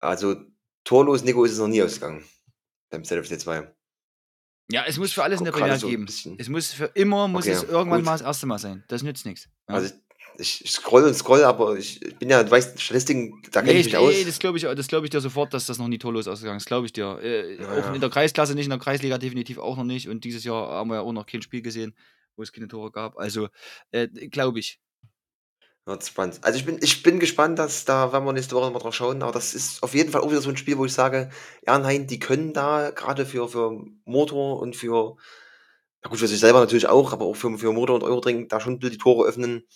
Also 0.00 0.36
torlos 0.84 1.24
Nico 1.24 1.44
ist 1.44 1.52
es 1.52 1.58
noch 1.58 1.68
nie 1.68 1.82
ausgegangen 1.82 2.24
beim 2.90 3.04
ZFC 3.04 3.38
2. 3.40 3.72
Ja, 4.70 4.84
es 4.86 4.98
muss 4.98 5.12
für 5.12 5.22
alles 5.22 5.40
in 5.40 5.44
der 5.44 5.52
Guck 5.52 5.60
gerade 5.62 5.70
Premier 5.72 5.80
so 5.80 5.86
ein 5.86 5.90
geben. 5.90 6.06
bisschen. 6.06 6.36
Es 6.38 6.48
muss 6.48 6.72
für 6.72 6.86
immer, 6.94 7.26
muss 7.28 7.44
Okay, 7.46 7.52
es 7.54 7.62
irgendwann 7.62 8.00
gut. 8.00 8.04
mal 8.06 8.12
das 8.12 8.20
erste 8.22 8.46
Mal 8.46 8.58
sein. 8.58 8.84
Das 8.88 9.02
nützt 9.02 9.24
nichts. 9.24 9.48
Ja. 9.68 9.76
Also 9.76 9.94
ich, 10.40 10.62
ich 10.64 10.70
scroll 10.70 11.04
und 11.04 11.14
scroll, 11.14 11.42
aber 11.42 11.76
ich, 11.76 12.00
ich 12.02 12.16
bin 12.16 12.28
ja, 12.28 12.42
du 12.44 12.50
weißt, 12.50 12.80
Statistiken, 12.80 13.40
da 13.50 13.60
kenne 13.60 13.72
Nee, 13.72 13.80
ich 13.80 13.86
ich, 13.86 13.92
mich 13.92 13.96
aus. 14.00 14.12
nee, 14.14 14.24
das 14.24 14.38
glaube 14.38 14.58
ich, 14.58 14.64
das 14.64 14.86
glaub 14.86 15.04
ich 15.04 15.10
dir 15.10 15.20
sofort, 15.20 15.52
dass 15.54 15.66
das 15.66 15.78
noch 15.78 15.88
nie 15.88 15.98
torlos 15.98 16.28
ausgegangen 16.28 16.58
ist. 16.58 16.66
Glaube 16.66 16.86
ich 16.86 16.92
dir. 16.92 17.18
Äh, 17.22 17.56
Ja, 17.56 17.72
auch 17.72 17.76
ja. 17.78 17.94
in 17.94 18.00
der 18.00 18.10
Kreisklasse 18.10 18.54
nicht, 18.54 18.64
in 18.66 18.70
der 18.70 18.78
Kreisliga 18.78 19.16
definitiv 19.18 19.58
auch 19.58 19.76
noch 19.76 19.84
nicht. 19.84 20.08
Und 20.08 20.24
dieses 20.24 20.44
Jahr 20.44 20.68
haben 20.70 20.90
wir 20.90 20.96
ja 20.96 21.00
auch 21.00 21.12
noch 21.12 21.26
kein 21.26 21.42
Spiel 21.42 21.62
gesehen, 21.62 21.96
wo 22.36 22.42
es 22.42 22.52
keine 22.52 22.68
Tore 22.68 22.92
gab. 22.92 23.16
Also, 23.16 23.48
äh, 23.90 24.06
glaube 24.28 24.58
ich. 24.60 24.78
Wird 25.88 26.04
spannend. 26.04 26.40
Also 26.42 26.58
ich 26.58 26.66
bin, 26.66 26.78
ich 26.82 27.02
bin 27.02 27.18
gespannt, 27.18 27.58
dass 27.58 27.86
da 27.86 28.12
werden 28.12 28.26
wir 28.26 28.34
nächste 28.34 28.54
Woche 28.54 28.70
mal 28.70 28.78
drauf 28.78 28.94
schauen, 28.94 29.22
aber 29.22 29.32
das 29.32 29.54
ist 29.54 29.82
auf 29.82 29.94
jeden 29.94 30.12
Fall 30.12 30.20
auch 30.20 30.28
wieder 30.30 30.42
so 30.42 30.50
ein 30.50 30.56
Spiel, 30.58 30.76
wo 30.76 30.84
ich 30.84 30.92
sage, 30.92 31.30
Ernheim, 31.62 32.06
die 32.06 32.18
können 32.18 32.52
da 32.52 32.90
gerade 32.90 33.24
für, 33.24 33.48
für 33.48 33.86
Motor 34.04 34.60
und 34.60 34.76
für, 34.76 35.16
na 36.02 36.10
gut, 36.10 36.18
für 36.18 36.28
sich 36.28 36.40
selber 36.40 36.60
natürlich 36.60 36.88
auch, 36.88 37.14
aber 37.14 37.24
auch 37.24 37.36
für, 37.36 37.56
für 37.56 37.72
Motor 37.72 37.96
und 37.96 38.02
Eurodring 38.02 38.48
da 38.48 38.60
schon 38.60 38.78
die 38.80 38.98
Tore 38.98 39.26
öffnen 39.26 39.66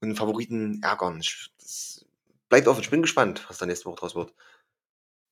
und 0.00 0.14
Favoriten 0.14 0.80
ärgern. 0.80 1.18
Ich, 1.20 1.50
das 1.58 2.06
bleibt 2.48 2.68
offen. 2.68 2.82
Ich 2.82 2.90
bin 2.90 3.02
gespannt, 3.02 3.44
was 3.48 3.58
da 3.58 3.66
nächste 3.66 3.86
Woche 3.86 3.96
draus 3.96 4.14
wird. 4.14 4.32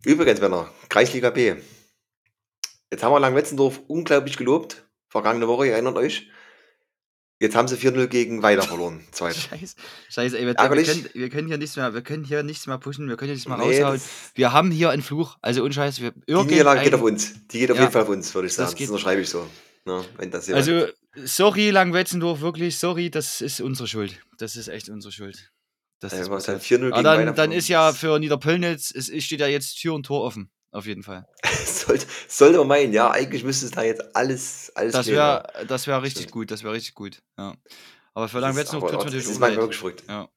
Übrigens, 0.04 0.40
Männer, 0.40 0.72
Kreisliga 0.88 1.30
B. 1.30 1.54
Jetzt 2.90 3.04
haben 3.04 3.12
wir 3.12 3.20
Langwetzendorf 3.20 3.80
unglaublich 3.86 4.36
gelobt. 4.36 4.84
Vergangene 5.06 5.46
Woche, 5.46 5.68
ihr 5.68 5.74
erinnert 5.74 5.96
euch. 5.96 6.32
Jetzt 7.40 7.56
haben 7.56 7.66
sie 7.68 7.76
4-0 7.76 8.06
gegen 8.08 8.42
Weiler 8.42 8.62
verloren. 8.62 9.00
Zweit. 9.12 9.34
Scheiße, 9.34 9.74
Scheiße, 10.10 10.38
ey, 10.38 10.46
wir, 10.46 10.54
wir, 10.54 10.82
können, 10.84 11.08
wir 11.14 11.30
können 11.30 11.48
hier 11.48 11.56
nichts 11.56 11.74
mehr, 11.76 11.94
wir 11.94 12.02
können 12.02 12.22
hier 12.22 12.42
nichts 12.42 12.66
mehr 12.66 12.76
pushen, 12.76 13.08
wir 13.08 13.16
können 13.16 13.28
hier 13.28 13.34
nichts 13.36 13.48
mehr 13.48 13.56
Nee, 13.56 13.80
raushauen. 13.82 13.94
das- 13.98 14.08
Wir 14.34 14.52
haben 14.52 14.70
hier 14.70 14.90
einen 14.90 15.02
Fluch. 15.02 15.38
Also 15.40 15.64
unscheiß, 15.64 16.00
wir 16.02 16.12
Die 16.28 16.34
Niederlage 16.34 16.82
geht 16.82 16.94
auf 16.94 17.00
uns. 17.02 17.32
Die 17.48 17.58
geht 17.60 17.70
auf 17.70 17.76
Ja, 17.78 17.84
jeden 17.84 17.92
Fall 17.92 18.02
auf 18.02 18.08
uns, 18.10 18.34
würde 18.34 18.46
ich 18.46 18.52
das 18.52 18.56
sagen. 18.56 18.70
Das, 18.72 18.78
geht- 18.78 18.90
unterschreibe 18.90 19.22
ich 19.22 19.30
so. 19.30 19.46
Ne, 19.86 20.04
das 20.30 20.46
jemand- 20.48 20.68
Also, 20.68 20.86
sorry, 21.24 21.70
Langwetzendorf, 21.70 22.42
wirklich, 22.42 22.78
sorry, 22.78 23.10
das 23.10 23.40
ist 23.40 23.62
unsere 23.62 23.88
Schuld. 23.88 24.20
Das 24.36 24.54
ist 24.56 24.68
echt 24.68 24.90
unsere 24.90 25.10
Schuld. 25.10 25.50
Das 26.00 26.12
äh, 26.12 26.20
ist 26.20 26.30
was 26.30 26.44
passiert. 26.44 26.82
4-0 26.82 26.92
Aber 26.92 27.16
gegen 27.16 27.26
dann, 27.26 27.34
dann 27.34 27.52
ist 27.52 27.68
ja 27.68 27.92
für 27.94 28.18
Niederpöllnitz, 28.18 28.92
es 28.94 29.06
steht 29.24 29.40
ja 29.40 29.46
jetzt 29.46 29.76
Tür 29.80 29.94
und 29.94 30.04
Tor 30.04 30.22
offen. 30.24 30.50
Auf 30.72 30.86
jeden 30.86 31.02
Fall. 31.02 31.26
sollte, 31.64 32.06
sollte 32.28 32.58
man 32.58 32.68
meinen, 32.68 32.92
ja, 32.92 33.10
eigentlich 33.10 33.42
müsste 33.44 33.66
es 33.66 33.72
da 33.72 33.82
jetzt 33.82 34.14
alles, 34.14 34.70
alles 34.74 34.92
Das 34.92 35.06
gehen, 35.06 35.16
wäre 35.16 35.66
das 35.66 35.86
wär 35.86 36.00
richtig 36.02 36.22
Stimmt. 36.22 36.32
gut, 36.32 36.50
das 36.50 36.62
wäre 36.62 36.74
richtig 36.74 36.94
gut. 36.94 37.22
Ja. 37.36 37.54
Aber 38.14 38.28
für 38.28 38.38
ist 38.38 38.42
Langwetzendorf 38.42 38.84
aber- 38.84 38.92
tut 38.92 38.98
es 38.98 39.04
Das 39.04 39.12
natürlich 39.12 39.30
ist 39.32 39.40
manchmal 39.40 39.62
wirklich 39.64 39.78
verrückt. 39.78 40.04
Ja. 40.08 40.28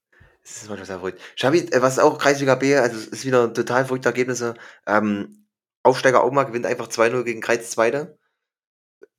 Das 0.42 0.52
ist 0.52 0.68
manchmal 0.68 0.86
sehr 0.88 0.98
verrückt. 1.00 1.22
Schabi, 1.36 1.60
äh, 1.60 1.82
was 1.82 2.00
auch 2.00 2.18
Kreisliga 2.18 2.56
B, 2.56 2.76
also 2.76 2.98
es 2.98 3.08
ist 3.08 3.26
wieder 3.26 3.54
total 3.54 3.86
verrückte 3.86 4.10
Ergebnisse. 4.10 4.56
Ähm, 4.88 5.46
Aufsteiger 5.84 6.24
Auma 6.24 6.44
gewinnt 6.44 6.66
einfach 6.66 6.88
2-0 6.88 7.24
gegen 7.24 7.42
Kreiz 7.42 7.70
Zweite. 7.70 8.18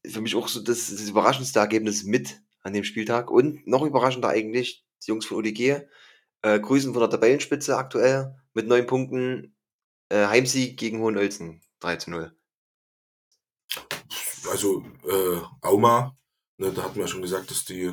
Für 0.06 0.20
mich 0.20 0.34
auch 0.34 0.48
so 0.48 0.60
das, 0.60 0.90
das 0.90 1.08
überraschendste 1.08 1.60
Ergebnis 1.60 2.04
mit 2.04 2.40
an 2.62 2.72
dem 2.72 2.84
Spieltag. 2.84 3.30
Und 3.30 3.66
noch 3.66 3.82
überraschender 3.82 4.28
eigentlich, 4.28 4.84
die 5.02 5.10
Jungs 5.10 5.26
von 5.26 5.38
ODG 5.38 5.82
äh, 6.42 6.60
grüßen 6.60 6.92
von 6.92 7.00
der 7.00 7.10
Tabellenspitze 7.10 7.76
aktuell 7.76 8.34
mit 8.52 8.66
neun 8.66 8.86
Punkten. 8.86 9.56
Äh, 10.08 10.26
Heimsieg 10.26 10.78
gegen 10.78 11.00
Hohenölzen 11.00 11.60
3 11.80 11.98
0. 12.06 12.36
Also, 14.50 14.84
äh, 15.04 15.40
Auma, 15.62 16.16
ne, 16.58 16.72
da 16.72 16.82
hatten 16.82 16.96
wir 16.96 17.02
ja 17.02 17.08
schon 17.08 17.22
gesagt, 17.22 17.50
dass 17.50 17.64
die 17.64 17.92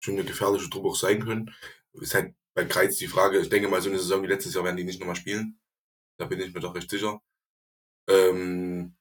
schon 0.00 0.14
eine 0.14 0.24
gefährliche 0.24 0.70
Truppe 0.70 0.88
auch 0.88 0.96
sein 0.96 1.24
können. 1.24 1.54
Ist 1.92 2.14
halt 2.14 2.34
bei 2.54 2.64
Kreiz 2.64 2.96
die 2.96 3.06
Frage, 3.06 3.38
ich 3.38 3.48
denke 3.48 3.68
mal, 3.68 3.82
so 3.82 3.90
eine 3.90 3.98
Saison 3.98 4.22
wie 4.22 4.28
letztes 4.28 4.54
Jahr 4.54 4.64
werden 4.64 4.76
die 4.76 4.84
nicht 4.84 5.00
nochmal 5.00 5.16
spielen. 5.16 5.60
Da 6.18 6.26
bin 6.26 6.40
ich 6.40 6.52
mir 6.54 6.60
doch 6.60 6.74
recht 6.74 6.90
sicher. 6.90 7.20
Ähm, 8.08 8.96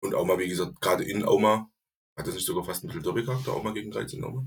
und 0.00 0.14
Auma, 0.14 0.38
wie 0.38 0.48
gesagt, 0.48 0.80
gerade 0.80 1.04
in 1.04 1.24
Auma, 1.24 1.70
hat 2.16 2.26
das 2.26 2.34
nicht 2.34 2.46
sogar 2.46 2.64
fast 2.64 2.82
ein 2.82 2.88
bisschen 2.88 3.02
Derby 3.02 3.24
gehabt, 3.24 3.46
der 3.46 3.54
Auma 3.54 3.70
gegen 3.70 3.90
Kreiz 3.90 4.12
in 4.12 4.24
Auma? 4.24 4.46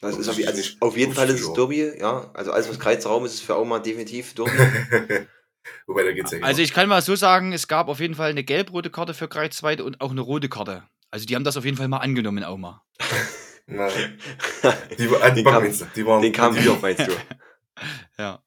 Das 0.00 0.16
ist 0.16 0.28
auf, 0.28 0.38
also 0.38 0.76
auf 0.80 0.96
jeden 0.96 1.12
Fall 1.12 1.28
ist 1.28 1.40
es. 1.40 1.52
Derby, 1.52 1.98
ja. 1.98 2.30
Also 2.32 2.52
alles, 2.52 2.68
was 2.68 2.78
Kreiz 2.78 3.04
Raum 3.04 3.24
ist, 3.24 3.34
ist 3.34 3.42
für 3.42 3.56
Auma 3.56 3.80
definitiv 3.80 4.34
Derby. 4.34 4.52
Wobei, 5.86 6.02
da 6.04 6.12
geht's 6.12 6.30
ja 6.32 6.38
Also 6.42 6.62
ich 6.62 6.72
kann 6.72 6.88
mal 6.88 7.02
so 7.02 7.16
sagen, 7.16 7.52
es 7.52 7.68
gab 7.68 7.88
auf 7.88 8.00
jeden 8.00 8.14
Fall 8.14 8.30
eine 8.30 8.44
gelb-rote 8.44 8.90
Karte 8.90 9.14
für 9.14 9.28
Kreis 9.28 9.56
Zweite 9.56 9.84
und 9.84 10.00
auch 10.00 10.10
eine 10.10 10.20
rote 10.20 10.48
Karte. 10.48 10.84
Also 11.10 11.24
die 11.26 11.34
haben 11.34 11.44
das 11.44 11.56
auf 11.56 11.64
jeden 11.64 11.76
Fall 11.76 11.88
mal 11.88 11.98
angenommen, 11.98 12.44
auch 12.44 12.56
mal. 12.58 12.82
Na, 13.66 13.88
die, 14.98 15.10
war- 15.10 15.30
Den 15.30 15.44
kam- 15.44 15.64
die 15.96 16.06
waren 16.06 16.22
Den 16.22 16.32
kam 16.32 16.54
die, 16.54 16.60
wieder, 16.62 16.78
meinst 16.80 17.06
du? 17.06 17.12
Ja. 18.18 18.42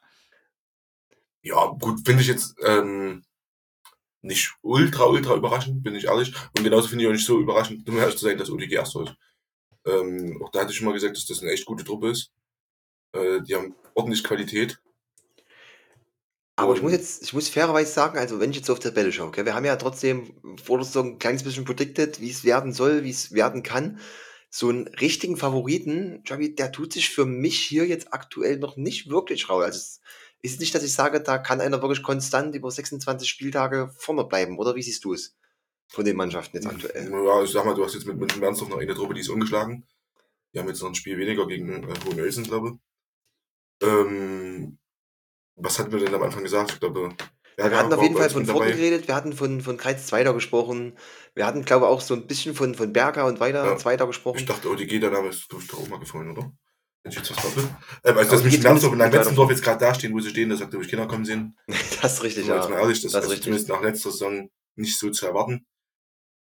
Ja, 1.44 1.66
gut, 1.80 2.02
finde 2.06 2.22
ich 2.22 2.28
jetzt 2.28 2.56
ähm, 2.64 3.24
nicht 4.22 4.54
ultra, 4.62 5.06
ultra 5.06 5.36
überraschend, 5.36 5.82
bin 5.84 5.96
ich 5.96 6.06
ehrlich. 6.06 6.34
Und 6.58 6.64
genauso 6.64 6.88
finde 6.88 7.04
ich 7.04 7.08
auch 7.10 7.14
nicht 7.14 7.26
so 7.26 7.40
überraschend, 7.40 7.88
um 7.88 7.98
ehrlich 7.98 8.18
zu 8.18 8.26
sein, 8.26 8.38
dass 8.38 8.50
ODG 8.52 8.74
erster 8.76 9.04
ist. 9.04 9.16
Ähm, 9.86 10.40
auch 10.44 10.50
da 10.52 10.60
hatte 10.62 10.72
ich 10.72 10.78
schon 10.78 10.86
mal 10.86 10.94
gesagt, 10.94 11.16
dass 11.18 11.26
das 11.26 11.42
eine 11.42 11.52
echt 11.52 11.66
gute 11.66 11.84
Truppe 11.84 12.10
ist. 12.12 12.32
Äh, 13.14 13.42
die 13.42 13.56
haben 13.56 13.74
ordentlich 13.96 14.24
Qualität. 14.24 14.80
Aber 16.62 16.76
ich 16.76 16.82
muss 16.82 16.92
jetzt, 16.92 17.24
ich 17.24 17.34
muss 17.34 17.50
fairerweise 17.50 17.92
sagen, 17.92 18.20
also 18.20 18.40
wenn 18.40 18.52
ich 18.52 18.58
jetzt 18.58 18.70
auf 18.70 18.80
die 18.80 18.88
Tabelle 18.88 19.12
schaue, 19.12 19.32
gell, 19.32 19.46
wir 19.46 19.56
haben 19.56 19.66
ja 19.66 19.76
trotzdem 19.78 20.34
vor 20.64 20.78
der 20.78 20.86
Saison 20.86 21.14
ein 21.14 21.20
kleines 21.20 21.44
bisschen 21.44 21.66
predicted, 21.66 22.22
wie 22.22 22.30
es 22.30 22.44
werden 22.44 22.72
soll, 22.72 23.04
wie 23.04 23.10
es 23.10 23.32
werden 23.32 23.64
kann. 23.64 24.00
So 24.50 24.70
einen 24.70 24.88
richtigen 24.88 25.38
Favoriten, 25.38 26.22
Javi, 26.26 26.54
der 26.54 26.72
tut 26.72 26.94
sich 26.94 27.10
für 27.10 27.26
mich 27.26 27.60
hier 27.60 27.88
jetzt 27.88 28.14
aktuell 28.14 28.60
noch 28.60 28.78
nicht 28.78 29.10
wirklich 29.10 29.50
raus. 29.50 29.64
Also 29.64 29.80
es 29.80 30.02
ist 30.42 30.60
nicht, 30.60 30.76
dass 30.76 30.84
ich 30.84 30.94
sage, 30.94 31.22
da 31.22 31.38
kann 31.38 31.62
einer 31.62 31.82
wirklich 31.82 32.04
konstant 32.04 32.54
über 32.54 32.70
26 32.70 33.28
Spieltage 33.28 33.92
vorne 33.98 34.26
bleiben, 34.26 34.60
oder 34.60 34.76
wie 34.76 34.84
siehst 34.84 35.04
du 35.04 35.14
es 35.14 35.36
von 35.88 36.06
den 36.06 36.16
Mannschaften 36.16 36.58
jetzt 36.58 36.68
aktuell? 36.68 37.10
Ja, 37.10 37.44
ich 37.44 37.52
sag 37.52 37.66
mal, 37.66 37.74
du 37.74 37.84
hast 37.84 37.96
jetzt 37.96 38.06
mit, 38.06 38.18
mit 38.18 38.38
Mernsdorf 38.38 38.70
noch 38.70 38.80
eine 38.80 38.94
Truppe, 38.94 39.14
die 39.14 39.22
ist 39.22 39.30
ungeschlagen. 39.30 39.88
Die 40.54 40.60
haben 40.60 40.68
jetzt 40.68 40.82
noch 40.82 40.90
ein 40.90 40.96
Spiel 40.96 41.18
weniger 41.18 41.48
gegen 41.48 41.84
äh, 41.84 41.94
Hohenölsen, 42.06 42.44
glaube 42.44 42.70
ich. 42.70 43.88
Ähm, 43.88 44.78
was 45.62 45.80
hatten 45.80 45.92
wir 45.92 46.00
denn 46.00 46.14
am 46.14 46.24
Anfang 46.24 46.44
gesagt? 46.44 46.72
Ich 46.74 46.80
glaube, 46.80 47.10
Ja, 47.58 47.70
wir 47.70 47.78
hatten 47.78 47.94
auf 47.94 48.02
jeden 48.02 48.16
Fall 48.18 48.30
von 48.30 48.46
vorne 48.46 48.72
geredet, 48.72 49.08
wir 49.08 49.16
hatten 49.16 49.34
von, 49.34 49.62
von 49.62 49.78
Kreiz 49.78 50.08
Zweiter 50.08 50.34
gesprochen, 50.34 50.98
wir 51.36 51.46
hatten, 51.46 51.64
glaube 51.64 51.86
ich, 51.86 51.92
auch 51.92 52.02
so 52.02 52.14
ein 52.14 52.28
bisschen 52.28 52.56
von, 52.56 52.76
von 52.76 52.92
Berger 52.94 53.26
und 53.26 53.40
weiter 53.40 53.66
Ja. 53.66 53.78
Zweiter 53.78 54.06
Ich 54.06 54.10
gesprochen. 54.10 54.46
dachte, 54.46 54.70
ODG, 54.70 55.00
der 55.00 55.12
Name 55.12 55.30
ist, 55.30 55.48
glaube 55.50 55.64
ich, 55.64 55.70
doch 55.70 55.80
auch 55.80 55.88
mal 55.88 56.00
gefallen, 56.00 56.32
oder? 56.32 56.52
Wenn 57.04 57.12
ich 57.12 57.18
jetzt 57.18 57.32
was 57.36 57.42
doppelt. 57.44 57.68
Ähm, 58.04 58.18
also, 58.18 58.32
dass 58.32 58.40
die 58.42 58.46
mich 58.46 58.56
geht 58.56 58.64
Mernsdorf 58.64 58.94
und 58.94 59.00
weiter. 59.00 59.50
jetzt 59.50 59.64
gerade 59.64 59.80
da 59.80 59.94
stehen, 59.96 60.14
wo 60.14 60.20
sie 60.20 60.30
stehen, 60.30 60.50
das 60.50 60.60
sagt, 60.60 60.76
ob 60.76 60.82
ich 60.84 60.88
Kinder 60.88 61.08
kommen 61.08 61.26
sehen. 61.26 61.58
Das 62.02 62.14
ist 62.14 62.24
richtig, 62.24 62.48
wir 62.48 62.56
jetzt 62.56 62.66
ja. 62.66 62.70
mal 62.70 62.80
ehrlich, 62.82 63.02
das, 63.02 63.12
Das 63.12 63.24
ist 63.26 63.32
richtig. 63.32 63.44
zumindest 63.46 63.70
nach 63.70 63.82
letzter 63.82 64.12
Saison 64.12 64.50
nicht 64.76 64.98
so 65.00 65.10
zu 65.10 65.26
erwarten. 65.26 65.66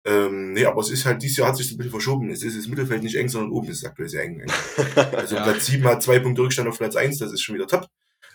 Ähm, 0.04 0.52
nee, 0.52 0.64
aber 0.64 0.80
es 0.80 0.90
ist 0.90 1.06
halt, 1.06 1.22
dieses 1.22 1.36
Jahr 1.36 1.48
hat 1.48 1.56
sich 1.56 1.68
so 1.68 1.74
ein 1.74 1.78
bisschen 1.78 1.92
verschoben. 1.92 2.30
Es 2.30 2.42
ist 2.42 2.58
das 2.58 2.66
Mittelfeld 2.66 3.02
nicht 3.04 3.14
eng, 3.14 3.28
sondern 3.28 3.52
oben 3.52 3.68
ist 3.68 3.78
es 3.78 3.84
aktuell 3.84 4.08
sehr 4.08 4.22
eng. 4.24 4.44
Also 5.12 5.36
Ja. 5.36 5.44
Platz 5.44 5.66
7 5.66 5.84
hat 5.84 6.02
zwei 6.02 6.18
Punkte 6.18 6.42
Rückstand 6.42 6.68
auf 6.68 6.78
Platz 6.78 6.96
1, 6.96 7.18
das 7.18 7.32
ist 7.32 7.40
schon 7.42 7.54
wieder 7.54 7.66
top. 7.68 7.86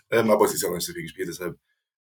Ähm, 0.10 0.32
aber 0.32 0.45
es 0.45 0.53
ist 0.53 0.62
ja 0.62 0.70
noch 0.70 0.76
nicht 0.76 0.86
so 0.86 0.93
viel 0.93 1.03
gespielt, 1.03 1.30
deshalb 1.30 1.58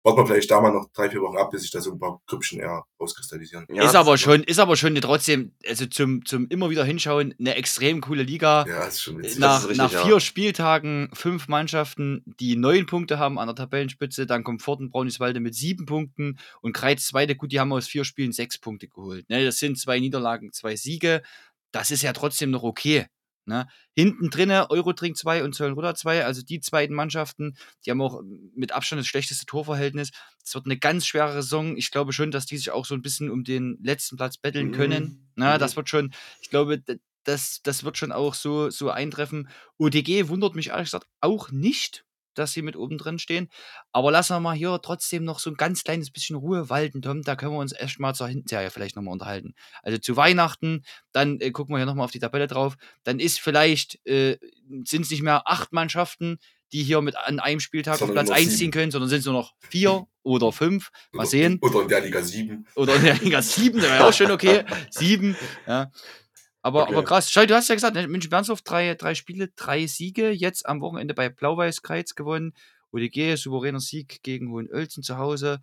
warten 0.06 0.20
wir 0.20 0.28
vielleicht 0.28 0.52
da 0.52 0.62
mal 0.62 0.72
noch 0.72 0.88
drei, 0.94 1.10
vier 1.10 1.22
Wochen 1.22 1.38
ab, 1.38 1.50
bis 1.50 1.64
sich 1.64 1.72
da 1.72 1.82
so 1.82 1.92
ein 1.92 2.00
paar 2.00 2.22
Grüppchen 2.28 2.60
eher 2.60 2.84
rauskristallisieren. 3.00 3.66
Ja, 3.74 3.84
ist 3.84 3.96
aber 3.96 4.20
schon, 4.20 4.44
ist 4.44 4.60
aber 4.60 4.78
schon 4.78 4.90
eine 4.92 5.02
trotzdem, 5.02 5.56
also 5.68 5.88
zum, 5.88 6.24
zum 6.26 6.48
immer 6.50 6.70
wieder 6.70 6.86
hinschauen, 6.86 7.34
eine 7.40 7.56
extrem 7.56 8.02
coole 8.02 8.22
Liga. 8.22 8.66
Ja, 8.68 8.84
ist 8.84 9.02
schon 9.02 9.18
witzig. 9.18 9.40
nach, 9.40 9.62
ist 9.62 9.70
richtig, 9.70 9.78
nach 9.80 9.92
ja. 9.92 10.06
vier 10.06 10.20
Spieltagen 10.20 11.10
fünf 11.14 11.48
Mannschaften, 11.48 12.24
die 12.40 12.56
neun 12.56 12.86
Punkte 12.86 13.18
haben 13.18 13.40
an 13.40 13.48
der 13.48 13.56
Tabellenspitze. 13.56 14.28
Dann 14.28 14.44
kommt 14.44 14.62
Forten 14.62 14.92
Brauniswalde 14.92 15.40
mit 15.40 15.56
sieben 15.56 15.88
Punkten 15.88 16.38
und 16.62 16.74
Kreiz 16.74 17.08
Zweite, 17.08 17.36
gut, 17.36 17.52
die 17.52 17.60
haben 17.60 17.74
aus 17.74 17.88
vier 17.88 18.06
Spielen 18.06 18.32
sechs 18.32 18.60
Punkte 18.60 18.88
geholt. 18.88 19.28
Ne, 19.30 19.44
das 19.44 19.58
sind 19.58 19.80
zwei 19.80 20.00
Niederlagen, 20.00 20.54
zwei 20.54 20.76
Siege. 20.76 21.24
Das 21.72 21.90
ist 21.90 22.04
ja 22.04 22.14
trotzdem 22.14 22.52
noch 22.52 22.64
okay. 22.64 23.08
Ne? 23.46 23.68
Hinten 23.94 24.30
drinne 24.30 24.70
Eurotrink 24.72 25.18
2 25.18 25.44
und 25.44 25.54
Zöllenrudder 25.54 25.94
2, 25.96 26.26
also 26.26 26.42
die 26.42 26.60
beiden 26.72 26.96
Mannschaften, 26.96 27.56
die 27.86 27.92
haben 27.92 28.02
auch 28.02 28.22
mit 28.56 28.72
Abstand 28.72 29.00
das 29.00 29.08
schlechteste 29.08 29.46
Torverhältnis. 29.46 30.12
Es 30.44 30.56
wird 30.56 30.66
eine 30.66 30.78
ganz 30.78 31.06
schwere 31.06 31.34
Saison. 31.34 31.78
Ich 31.78 31.92
glaube 31.92 32.12
schon, 32.12 32.32
dass 32.32 32.46
die 32.46 32.58
sich 32.58 32.72
auch 32.72 32.86
so 32.86 32.96
ein 32.96 33.02
bisschen 33.02 33.30
um 33.30 33.44
den 33.44 33.78
letzten 33.84 34.18
Platz 34.18 34.38
betteln 34.38 34.72
können. 34.72 35.04
Mhm. 35.04 35.28
Na, 35.36 35.56
Mhm. 35.56 35.60
das 35.60 35.76
wird 35.76 35.90
schon, 35.90 36.14
ich 36.42 36.50
glaube, 36.50 36.84
das, 37.24 37.62
das 37.64 37.84
wird 37.84 37.98
schon 37.98 38.12
auch 38.12 38.34
so, 38.34 38.70
so 38.70 38.90
eintreffen. 38.90 39.50
OTG 39.78 40.28
wundert 40.28 40.56
mich 40.56 40.70
ehrlich 40.70 40.88
gesagt 40.88 41.08
auch 41.22 41.52
nicht, 41.52 42.06
dass 42.38 42.54
sie 42.54 42.62
mit 42.62 42.76
oben 42.76 42.98
drin 42.98 43.20
stehen. 43.20 43.50
Aber 43.92 44.12
lassen 44.12 44.36
wir 44.36 44.40
mal 44.40 44.56
hier 44.56 44.80
trotzdem 44.82 45.24
noch 45.24 45.40
so 45.40 45.50
ein 45.50 45.56
ganz 45.56 45.84
kleines 45.84 46.12
bisschen 46.12 46.36
Ruhe 46.36 46.70
walten, 46.70 47.02
Tom. 47.02 47.22
Da 47.22 47.36
können 47.36 47.54
wir 47.54 47.60
uns 47.60 47.72
erst 47.72 48.00
mal 48.00 48.14
zur 48.14 48.28
Hinserie 48.28 48.70
vielleicht 48.70 48.96
nochmal 48.96 49.14
unterhalten. 49.14 49.56
Also 49.84 49.98
zu 49.98 50.16
Weihnachten, 50.18 50.84
dann 51.12 51.40
äh, 51.40 51.52
gucken 51.52 51.74
wir 51.74 51.80
hier 51.80 51.86
nochmal 51.86 52.06
auf 52.06 52.12
die 52.12 52.20
Tabelle 52.20 52.48
drauf. 52.48 52.76
Dann 53.04 53.20
ist 53.20 53.40
vielleicht, 53.40 54.06
äh, 54.06 54.38
sind 54.86 55.02
es 55.04 55.10
nicht 55.12 55.24
mehr 55.24 55.44
acht 55.50 55.74
Mannschaften, 55.74 56.38
die 56.72 56.84
hier 56.84 57.02
mit 57.02 57.16
an 57.16 57.40
einem 57.40 57.60
Spieltag 57.60 58.02
auf 58.02 58.12
Platz 58.12 58.28
nur 58.28 58.36
noch 58.36 58.42
1 58.42 58.46
sieben. 58.50 58.58
ziehen 58.58 58.72
können, 58.72 58.92
sondern 58.92 59.10
sind 59.10 59.20
es 59.20 59.26
nur 59.26 59.34
noch 59.36 59.54
vier 59.60 60.08
oder 60.24 60.52
fünf. 60.52 60.90
Mal 61.12 61.22
Oder- 61.22 61.30
sehen. 61.30 61.60
Oder 61.62 61.82
in 61.84 61.88
der 61.88 62.02
Liga 62.02 62.22
7. 62.22 62.68
Oder 62.76 62.96
in 62.96 63.04
der 63.04 63.16
Liga 63.16 63.42
7, 63.42 63.80
das 63.80 63.90
wäre 63.92 64.06
auch 64.08 64.14
schon 64.14 64.32
okay. 64.32 64.66
7, 64.90 65.36
ja. 65.68 65.92
Aber, 66.66 66.84
Okay. 66.84 66.94
aber 66.94 67.04
krass. 67.04 67.32
Schau, 67.32 67.46
du 67.46 67.54
hast 67.54 67.68
ja 67.70 67.76
gesagt, 67.76 67.96
ne, 67.96 68.08
München 68.08 68.32
Bernsdorf, 68.32 68.64
drei, 68.64 68.96
drei 68.96 69.14
Spiele, 69.14 69.50
drei 69.56 69.86
Siege. 69.86 70.32
Jetzt 70.32 70.66
am 70.66 70.82
Wochenende 70.82 71.14
bei 71.14 71.30
Blau-Weiß-Kreiz 71.30 72.16
gewonnen. 72.16 72.54
ODG, 72.92 73.36
souveräner 73.36 73.80
Sieg 73.80 74.24
gegen 74.24 74.50
Hohenölzen 74.52 75.04
zu 75.04 75.18
Hause. 75.18 75.60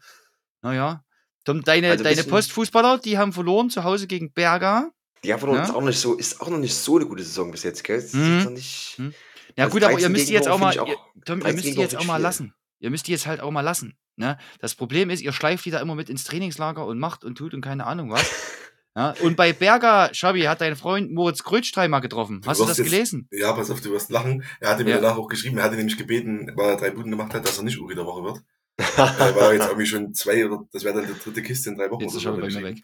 Naja. 0.61 1.03
Tom, 1.45 1.63
deine, 1.65 1.91
Also 1.91 2.05
deine 2.05 2.23
Postfußballer, 2.23 2.99
die 2.99 3.19
haben 3.19 3.33
verloren 3.33 3.69
zu 3.69 3.83
Hause 3.83 4.07
gegen 4.07 4.33
Berger. 4.33 4.93
Die 5.25 5.33
haben 5.33 5.41
verloren, 5.41 5.59
Ja? 5.59 5.65
ist, 5.65 5.75
auch 5.75 5.81
nicht 5.83 5.99
so, 5.99 6.15
ist 6.15 6.41
auch 6.41 6.49
noch 6.51 6.59
nicht 6.59 6.75
so 6.75 6.97
eine 6.99 7.07
gute 7.07 7.25
Saison 7.25 7.51
bis 7.51 7.65
jetzt, 7.65 7.83
gell? 7.83 8.01
Mhm. 8.13 8.53
nicht, 8.55 8.95
Mhm. 8.99 9.15
Ja, 9.57 9.65
Also 9.65 9.75
gut, 9.75 9.83
aber 9.83 9.93
ihr 9.95 9.97
13 9.99 10.13
müsst 10.13 10.29
die 10.29 10.33
jetzt 10.35 10.49
auch 10.49 10.59
mal, 10.59 10.73
ihr, 10.75 10.85
finde 10.85 10.97
Tom, 11.27 11.39
ihr 11.39 11.43
13 11.45 11.55
müsst 11.57 11.67
die 11.77 11.81
jetzt 11.81 11.97
auch 11.97 12.05
mal 12.05 12.15
viel. 12.17 12.23
lassen. 12.23 12.55
Ihr 12.79 12.91
müsst 12.91 13.07
die 13.09 13.11
jetzt 13.13 13.27
halt 13.27 13.41
auch 13.41 13.51
mal 13.51 13.61
lassen. 13.63 13.97
Ne? 14.17 14.39
Das 14.61 14.77
Problem 14.77 15.11
ist, 15.11 15.21
ihr 15.21 15.33
schleift 15.33 15.65
die 15.65 15.71
da 15.73 15.81
immer 15.81 15.95
mit 15.97 16.09
ins 16.11 16.23
Trainingslager 16.25 16.87
und 16.87 16.99
macht 17.01 17.25
und 17.25 17.37
tut 17.37 17.55
und 17.55 17.61
keine 17.61 17.87
Ahnung 17.87 18.11
was. 18.11 18.23
Ja, 18.95 19.15
und 19.23 19.37
bei 19.37 19.53
Berger, 19.55 20.11
Schabi, 20.13 20.43
hat 20.43 20.61
dein 20.61 20.77
Freund 20.77 21.13
Moritz 21.13 21.43
Krötsch 21.43 21.75
mal 21.77 22.01
getroffen. 22.01 22.43
Du 22.43 22.49
Hast 22.49 22.61
du 22.61 22.67
das 22.67 22.77
jetzt- 22.77 22.91
gelesen? 22.91 23.27
Ja, 23.31 23.53
pass 23.55 23.71
auf, 23.71 23.81
du 23.81 23.91
wirst 23.91 24.11
lachen. 24.11 24.45
Er 24.61 24.71
hatte 24.71 24.85
mir 24.85 24.91
Ja. 24.91 25.01
danach 25.01 25.17
auch 25.17 25.29
geschrieben, 25.29 25.57
er 25.59 25.65
hatte 25.65 25.77
nämlich 25.77 25.97
gebeten, 25.97 26.51
weil 26.57 26.71
er 26.71 26.77
drei 26.77 26.91
Buden 26.91 27.11
gemacht 27.11 27.33
hat, 27.33 27.47
dass 27.47 27.57
er 27.57 27.65
nicht 27.65 27.79
Uri 27.81 27.95
der 27.95 28.05
Woche 28.05 28.23
wird. 28.25 28.39
äh, 28.79 28.85
weil 28.97 29.37
er 29.43 29.53
jetzt 29.55 29.67
irgendwie 29.69 29.87
schon 29.87 30.13
zwei 30.15 30.45
oder 30.47 30.65
das 30.73 30.83
wäre 30.85 30.95
dann 31.01 31.07
die 31.07 31.19
dritte 31.23 31.43
Kiste 31.43 31.71
in 31.71 31.77
drei 31.77 31.91
Wochen. 31.91 32.03
Jetzt 32.03 32.15
ist 32.17 32.23
so, 32.23 32.33
bei 32.37 32.47
mir 32.49 32.63
weg. 32.63 32.83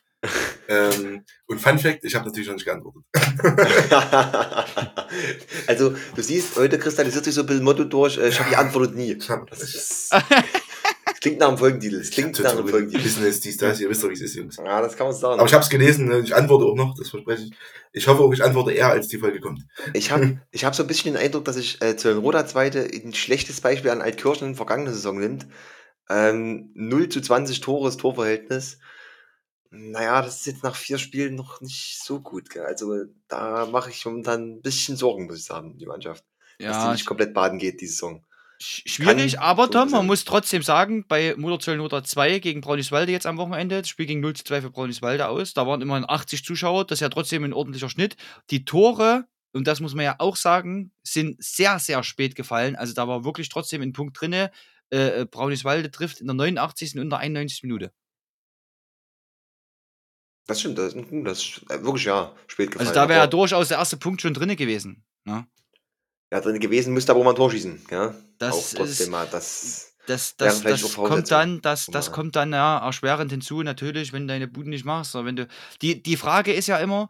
Ähm, 0.69 1.25
und 1.47 1.61
Fun 1.61 1.79
Fact, 1.79 2.05
ich 2.05 2.15
habe 2.15 2.27
natürlich 2.27 2.47
noch 2.49 2.55
nicht 2.55 2.67
geantwortet. 2.67 3.03
also, 5.67 5.95
du 6.15 6.23
siehst, 6.23 6.57
heute 6.57 6.79
kristallisiert 6.79 7.25
sich 7.25 7.35
so 7.35 7.41
ein 7.43 7.47
bisschen 7.47 7.65
Motto 7.65 7.85
durch, 7.85 8.19
äh, 8.19 8.31
Schabi 8.33 8.55
antwortet 8.55 8.97
nie. 8.97 9.13
Ich 9.13 9.29
hab, 9.31 9.49
Das, 9.51 9.63
ist, 9.63 10.15
klingt 11.21 11.39
nach 11.39 11.49
einem 11.49 11.59
Folgentitel. 11.59 11.99
Das 11.99 12.11
klingt 12.11 12.39
nach 12.41 12.53
einem 12.53 12.69
Folgentitel. 12.69 13.03
Business, 13.03 13.41
dies, 13.41 13.57
das, 13.57 13.81
ihr 13.81 13.89
wisst 13.89 14.03
doch, 14.03 14.09
wie 14.09 14.15
es 14.15 14.21
ist, 14.21 14.35
Jungs. 14.35 14.57
Ja, 14.57 14.81
das 14.81 14.97
kann 14.97 15.07
man 15.07 15.17
sagen. 15.17 15.41
Aber 15.41 15.49
ich 15.49 15.55
habe 15.55 15.63
es 15.65 15.71
gelesen, 15.71 16.07
ne, 16.07 16.21
ich 16.21 16.35
antworte 16.35 16.67
auch 16.67 16.75
noch, 16.75 16.95
das 16.97 17.09
verspreche 17.11 17.45
ich. 17.45 17.53
Ich 17.93 18.07
hoffe 18.07 18.23
auch, 18.23 18.33
ich 18.33 18.43
antworte 18.43 18.73
eher, 18.73 18.89
als 18.89 19.09
die 19.09 19.19
Folge 19.19 19.41
kommt. 19.41 19.63
Ich 19.95 20.11
habe 20.11 20.41
ich 20.51 20.65
hab 20.65 20.75
so 20.75 20.83
ein 20.83 20.87
bisschen 20.87 21.15
den 21.15 21.23
Eindruck, 21.23 21.45
dass 21.45 21.57
sich 21.57 21.81
äh, 21.83 21.97
Zöllenroda 21.97 22.47
Zweite 22.47 22.81
ein 22.85 23.15
schlechtes 23.15 23.61
Beispiel 23.61 23.91
an 23.91 24.03
Altkirchen 24.03 24.49
in 24.49 24.53
der 24.53 24.57
vergangenen 24.57 24.93
Saison 24.93 25.19
nimmt. 25.19 25.47
Ähm, 26.11 26.71
0 26.75 27.09
zu 27.09 27.21
20 27.21 27.61
Tore, 27.61 27.87
das 27.89 27.97
Torverhältnis. 27.97 28.79
Naja, 29.71 30.23
das 30.23 30.37
ist 30.37 30.47
jetzt 30.47 30.63
nach 30.63 30.77
vier 30.77 30.99
Spielen 30.99 31.35
noch 31.35 31.61
nicht 31.61 32.01
so 32.03 32.21
gut. 32.21 32.49
Gell? 32.49 32.65
Also 32.65 33.05
da 33.29 33.67
mache 33.67 33.91
ich 33.91 34.05
momentan 34.07 34.57
ein 34.57 34.63
bisschen 34.63 34.97
Sorgen, 34.97 35.27
muss 35.27 35.39
ich 35.39 35.45
sagen, 35.45 35.77
die 35.77 35.87
Mannschaft. 35.87 36.25
dass 36.59 36.79
die 36.79 36.85
Ja, 36.85 36.93
nicht 36.93 37.07
komplett 37.07 37.35
baden 37.35 37.59
geht, 37.59 37.81
die 37.81 37.87
Saison. 37.87 38.25
Sch- 38.61 38.89
schwierig, 38.89 39.35
kann 39.35 39.43
aber 39.43 39.65
so 39.67 39.71
Tom, 39.73 39.91
man 39.91 40.07
muss 40.07 40.25
trotzdem 40.25 40.63
sagen, 40.63 41.05
bei 41.09 41.35
Mutterzöllnoter 41.37 42.05
2 42.05 42.39
gegen 42.39 42.61
Brauniswalde 42.61 43.13
jetzt 43.13 43.27
am 43.27 43.37
Wochenende, 43.39 43.79
das 43.81 43.89
Spiel 43.89 44.07
ging 44.07 44.21
0 44.21 44.35
zu 44.35 44.45
2 44.45 44.63
für 44.63 44.71
Brauniswalde 44.71 45.29
aus, 45.29 45.55
da 45.55 45.67
waren 45.67 45.81
immerhin 45.83 46.05
80 46.09 46.45
Zuschauer, 46.45 46.85
das 46.87 46.97
ist 46.97 47.01
ja 47.01 47.09
trotzdem 47.09 47.45
ein 47.45 47.53
ordentlicher 47.53 47.89
Schnitt. 47.89 48.17
Die 48.51 48.65
Tore, 48.65 49.27
und 49.53 49.67
das 49.67 49.81
muss 49.81 49.95
man 49.95 50.05
ja 50.05 50.17
auch 50.19 50.37
sagen, 50.37 50.93
sind 51.03 51.43
sehr, 51.43 51.79
sehr 51.79 52.03
spät 52.03 52.35
gefallen. 52.35 52.77
Also 52.77 52.93
da 52.95 53.09
war 53.09 53.25
wirklich 53.25 53.49
trotzdem 53.49 53.81
ein 53.83 53.93
Punkt 53.93 54.21
drinne. 54.21 54.51
Äh, 54.91 55.21
äh, 55.21 55.25
Brauniswalde 55.27 55.91
trifft 55.91 56.21
in 56.21 56.27
der 56.27 56.35
89. 56.35 56.95
und 56.97 57.03
in 57.03 57.11
der 57.11 57.19
91. 57.19 57.63
Minute. 57.63 57.93
Das 60.47 60.61
stimmt, 60.61 60.79
das, 60.79 60.95
ist- 60.95 61.07
das 61.25 61.61
äh, 61.69 61.83
wirklich 61.85 62.05
ja 62.05 62.35
spät 62.47 62.71
gefallen. 62.71 62.89
Also 62.89 62.95
da 62.99 63.09
wäre 63.09 63.23
aber- 63.23 63.31
durchaus 63.31 63.69
der 63.69 63.79
erste 63.79 63.97
Punkt 63.99 64.23
schon 64.23 64.33
drinne 64.35 64.57
gewesen. 64.57 65.05
Ne? 65.25 65.47
Ja, 66.31 66.41
drin 66.41 66.61
gewesen, 66.61 66.93
müsste 66.95 67.13
aber 67.13 67.25
mal 67.25 67.31
ein 67.31 67.37
Tor 67.37 67.51
schießen. 67.51 67.87
Ja? 67.91 68.15
Das 68.39 68.55
auch 68.55 68.59
ist- 68.61 68.77
trotzdem 68.77 69.11
mal. 69.11 69.27
Das, 69.31 69.95
Das, 70.07 70.37
das, 70.37 70.63
das 70.63 70.81
kommt 70.95 71.31
dann, 71.31 71.61
das, 71.63 71.87
das 71.87 72.13
kommt 72.13 72.37
dann 72.37 72.53
ja 72.53 72.79
erschwerend 72.79 73.31
hinzu, 73.31 73.63
natürlich, 73.63 74.13
wenn 74.13 74.23
du 74.27 74.33
deine 74.35 74.49
Buden 74.49 74.71
nicht 74.71 74.85
machst. 74.85 75.15
Wenn 75.15 75.37
du, 75.37 75.47
die, 75.83 76.03
die 76.03 76.17
Frage 76.17 76.53
ist 76.53 76.67
ja 76.67 76.79
immer, 76.79 77.09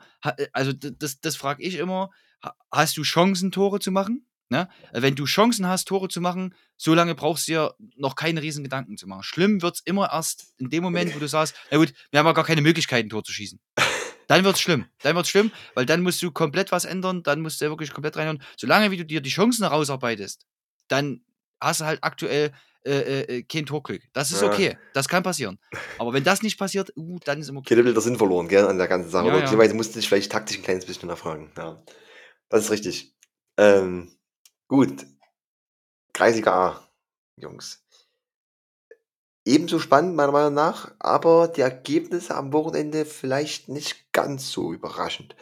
also 0.52 0.72
das, 0.72 1.20
das 1.20 1.36
frage 1.36 1.62
ich 1.62 1.76
immer, 1.76 2.10
ha- 2.44 2.54
hast 2.72 2.96
du 2.96 3.02
Chancen, 3.02 3.50
Tore 3.52 3.78
zu 3.80 3.90
machen? 3.92 4.24
Ne? 4.50 4.66
Wenn 4.92 5.14
du 5.14 5.26
Chancen 5.26 5.66
hast, 5.68 5.86
Tore 5.88 6.08
zu 6.08 6.20
machen, 6.22 6.54
so 6.76 6.94
lange 6.94 7.14
brauchst 7.14 7.46
du 7.48 7.52
dir 7.52 7.74
noch 7.96 8.14
keine 8.16 8.40
riesen 8.40 8.64
Gedanken 8.64 8.96
zu 8.96 9.06
machen. 9.06 9.22
Schlimm 9.22 9.60
wird 9.62 9.74
es 9.76 9.80
immer 9.84 10.10
erst 10.10 10.54
in 10.58 10.70
dem 10.70 10.82
Moment, 10.82 11.14
wo 11.14 11.18
du 11.18 11.28
sagst, 11.28 11.54
na 11.70 11.76
gut, 11.76 11.92
wir 12.10 12.18
haben 12.18 12.26
ja 12.26 12.32
gar 12.32 12.44
keine 12.44 12.62
Möglichkeit, 12.62 13.04
ein 13.04 13.10
Tor 13.10 13.22
zu 13.24 13.32
schießen. 13.32 13.60
Dann 14.29 14.45
wird 14.45 14.55
es 14.55 14.61
schlimm. 14.61 14.87
Dann 15.03 15.16
wird 15.16 15.24
es 15.26 15.31
schlimm, 15.31 15.51
weil 15.74 15.85
dann 15.87 16.03
musst 16.03 16.22
du 16.22 16.31
komplett 16.31 16.70
was 16.70 16.85
ändern, 16.85 17.22
dann 17.24 17.41
musst 17.41 17.61
du 17.61 17.66
wirklich 17.68 17.93
komplett 17.93 18.16
reinhauen. 18.16 18.43
Solange 18.57 18.91
wie 18.93 18.97
du 18.99 19.05
dir 19.05 19.20
die 19.20 19.31
Chancen 19.31 19.64
herausarbeitest, 19.64 20.47
dann 20.87 21.22
hast 21.61 21.81
du 21.81 21.85
halt 21.87 21.99
aktuell 22.03 22.53
äh, 22.85 23.20
äh, 23.20 23.43
kein 23.43 23.66
Torglück. 23.66 24.03
Das 24.12 24.31
ist 24.31 24.41
Ja. 24.41 24.49
okay. 24.49 24.79
Das 24.95 25.09
kann 25.09 25.22
passieren. 25.22 25.59
Aber 25.99 26.12
wenn 26.12 26.24
das 26.24 26.43
nicht 26.43 26.59
passiert, 26.59 26.93
uh, 26.97 27.18
dann 27.24 27.41
ist 27.41 27.49
immer 27.49 27.59
okay. 27.61 27.70
Kein 27.70 27.79
Level 27.79 27.93
der 27.93 28.03
Sinn 28.03 28.16
verloren, 28.16 28.49
gell, 28.49 28.66
an 28.66 28.79
der 28.79 28.87
ganzen 28.87 29.11
Sache. 29.11 29.24
Ja, 29.26 29.31
Oder 29.33 29.39
ja. 29.39 29.45
beziehungsweise 29.45 29.74
musste 29.74 29.95
sich 29.95 30.09
vielleicht 30.09 30.31
taktisch 30.31 30.57
ein 30.59 30.62
kleines 30.62 30.87
bisschen 30.87 31.09
nachfragen. 31.09 31.51
Ja. 31.59 31.83
Das 32.49 32.64
ist 32.64 32.70
richtig. 32.70 33.14
Ähm, 33.59 34.12
gut. 34.68 35.05
Kreisliga 36.12 36.53
A, 36.53 36.89
Jungs. 37.37 37.85
Ebenso 39.49 39.78
spannend, 39.78 40.14
meiner 40.14 40.32
Meinung 40.32 40.53
nach, 40.53 40.92
aber 40.99 41.49
die 41.49 41.62
Ergebnisse 41.62 42.34
am 42.34 42.53
Wochenende 42.53 43.07
vielleicht 43.07 43.70
nicht 43.70 44.12
ganz 44.12 44.51
so 44.51 44.74
überraschend. 44.74 45.36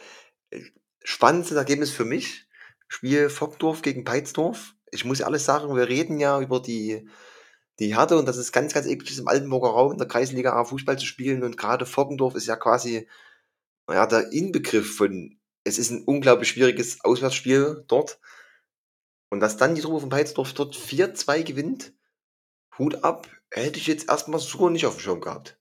Äh, 0.49 0.61
Spannendstes 1.03 1.57
Ergebnis 1.57 1.91
für 1.91 2.05
mich, 2.05 2.47
Spiel 2.87 3.29
Fockdorf 3.29 3.81
gegen 3.81 4.05
Peitsdorf. 4.05 4.75
Ich 4.91 5.03
muss 5.03 5.19
ja 5.19 5.25
alles 5.25 5.43
sagen, 5.43 5.75
wir 5.75 5.89
reden 5.89 6.21
ja 6.21 6.39
über 6.39 6.61
die, 6.61 7.09
die 7.79 7.97
Härte 7.97 8.17
und 8.17 8.25
das 8.29 8.37
ist 8.37 8.53
ganz, 8.53 8.73
ganz 8.73 8.87
eklig 8.87 9.17
im 9.19 9.27
Altenburger 9.27 9.71
Raum 9.71 9.91
in 9.91 9.97
der 9.97 10.07
Kreisliga 10.07 10.53
A 10.53 10.63
Fußball 10.63 10.97
zu 10.97 11.05
spielen 11.05 11.43
und 11.43 11.57
gerade 11.57 11.85
Fockendorf 11.85 12.35
ist 12.35 12.47
ja 12.47 12.55
quasi 12.55 13.09
naja, 13.87 14.05
der 14.05 14.31
Inbegriff 14.31 14.95
von, 14.95 15.37
es 15.65 15.77
ist 15.77 15.91
ein 15.91 16.05
unglaublich 16.05 16.47
schwieriges 16.47 17.03
Auswärtsspiel 17.03 17.83
dort. 17.89 18.21
Und 19.29 19.41
dass 19.41 19.57
dann 19.57 19.75
die 19.75 19.81
Truppe 19.81 19.99
von 19.99 20.09
Peitsdorf 20.09 20.53
dort 20.53 20.77
4-2 20.77 21.43
gewinnt, 21.43 21.93
Hut 22.77 23.03
ab, 23.03 23.27
hätte 23.51 23.79
ich 23.79 23.87
jetzt 23.87 24.09
erstmal 24.09 24.39
so 24.39 24.69
nicht 24.69 24.85
auf 24.85 24.95
dem 24.95 25.01
Schirm 25.01 25.21
gehabt. 25.21 25.59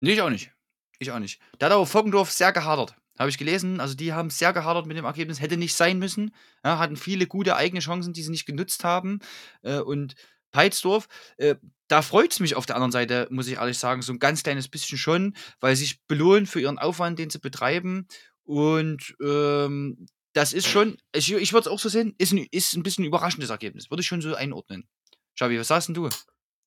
Nee, 0.00 0.12
ich 0.12 0.22
auch 0.22 0.30
nicht. 0.30 0.52
Ich 0.98 1.10
auch 1.10 1.18
nicht. 1.18 1.40
Da 1.58 1.66
hat 1.66 1.72
aber 1.72 1.86
Foggendorf 1.86 2.30
sehr 2.30 2.52
gehadert. 2.52 2.94
Habe 3.18 3.30
ich 3.30 3.38
gelesen. 3.38 3.80
Also 3.80 3.94
die 3.94 4.12
haben 4.12 4.30
sehr 4.30 4.52
gehadert 4.52 4.86
mit 4.86 4.96
dem 4.96 5.04
Ergebnis. 5.04 5.40
Hätte 5.40 5.56
nicht 5.56 5.74
sein 5.74 5.98
müssen. 5.98 6.34
Ja, 6.64 6.78
hatten 6.78 6.96
viele 6.96 7.26
gute 7.26 7.56
eigene 7.56 7.80
Chancen, 7.80 8.12
die 8.12 8.22
sie 8.22 8.30
nicht 8.30 8.46
genutzt 8.46 8.84
haben. 8.84 9.20
Äh, 9.62 9.80
und 9.80 10.14
Peitsdorf, 10.52 11.08
äh, 11.36 11.56
da 11.88 12.02
freut 12.02 12.32
es 12.32 12.40
mich 12.40 12.54
auf 12.54 12.66
der 12.66 12.76
anderen 12.76 12.92
Seite, 12.92 13.28
muss 13.30 13.48
ich 13.48 13.54
ehrlich 13.54 13.78
sagen, 13.78 14.02
so 14.02 14.12
ein 14.12 14.18
ganz 14.18 14.42
kleines 14.42 14.68
bisschen 14.68 14.98
schon, 14.98 15.36
weil 15.60 15.76
sie 15.76 15.84
sich 15.84 16.02
belohnen 16.06 16.46
für 16.46 16.60
ihren 16.60 16.78
Aufwand, 16.78 17.18
den 17.18 17.30
sie 17.30 17.38
betreiben. 17.38 18.08
Und 18.44 19.14
ähm, 19.22 20.06
das 20.32 20.52
ist 20.52 20.66
schon, 20.66 20.96
ich, 21.14 21.32
ich 21.32 21.52
würde 21.52 21.68
es 21.68 21.72
auch 21.72 21.78
so 21.78 21.88
sehen, 21.88 22.14
ist 22.18 22.32
ein, 22.32 22.46
ist 22.50 22.74
ein 22.74 22.82
bisschen 22.82 23.04
ein 23.04 23.08
überraschendes 23.08 23.50
Ergebnis. 23.50 23.90
Würde 23.90 24.02
ich 24.02 24.06
schon 24.06 24.22
so 24.22 24.34
einordnen. 24.34 24.88
Schabi, 25.34 25.58
was 25.58 25.68
sagst 25.68 25.88
denn 25.88 25.94
du? 25.94 26.08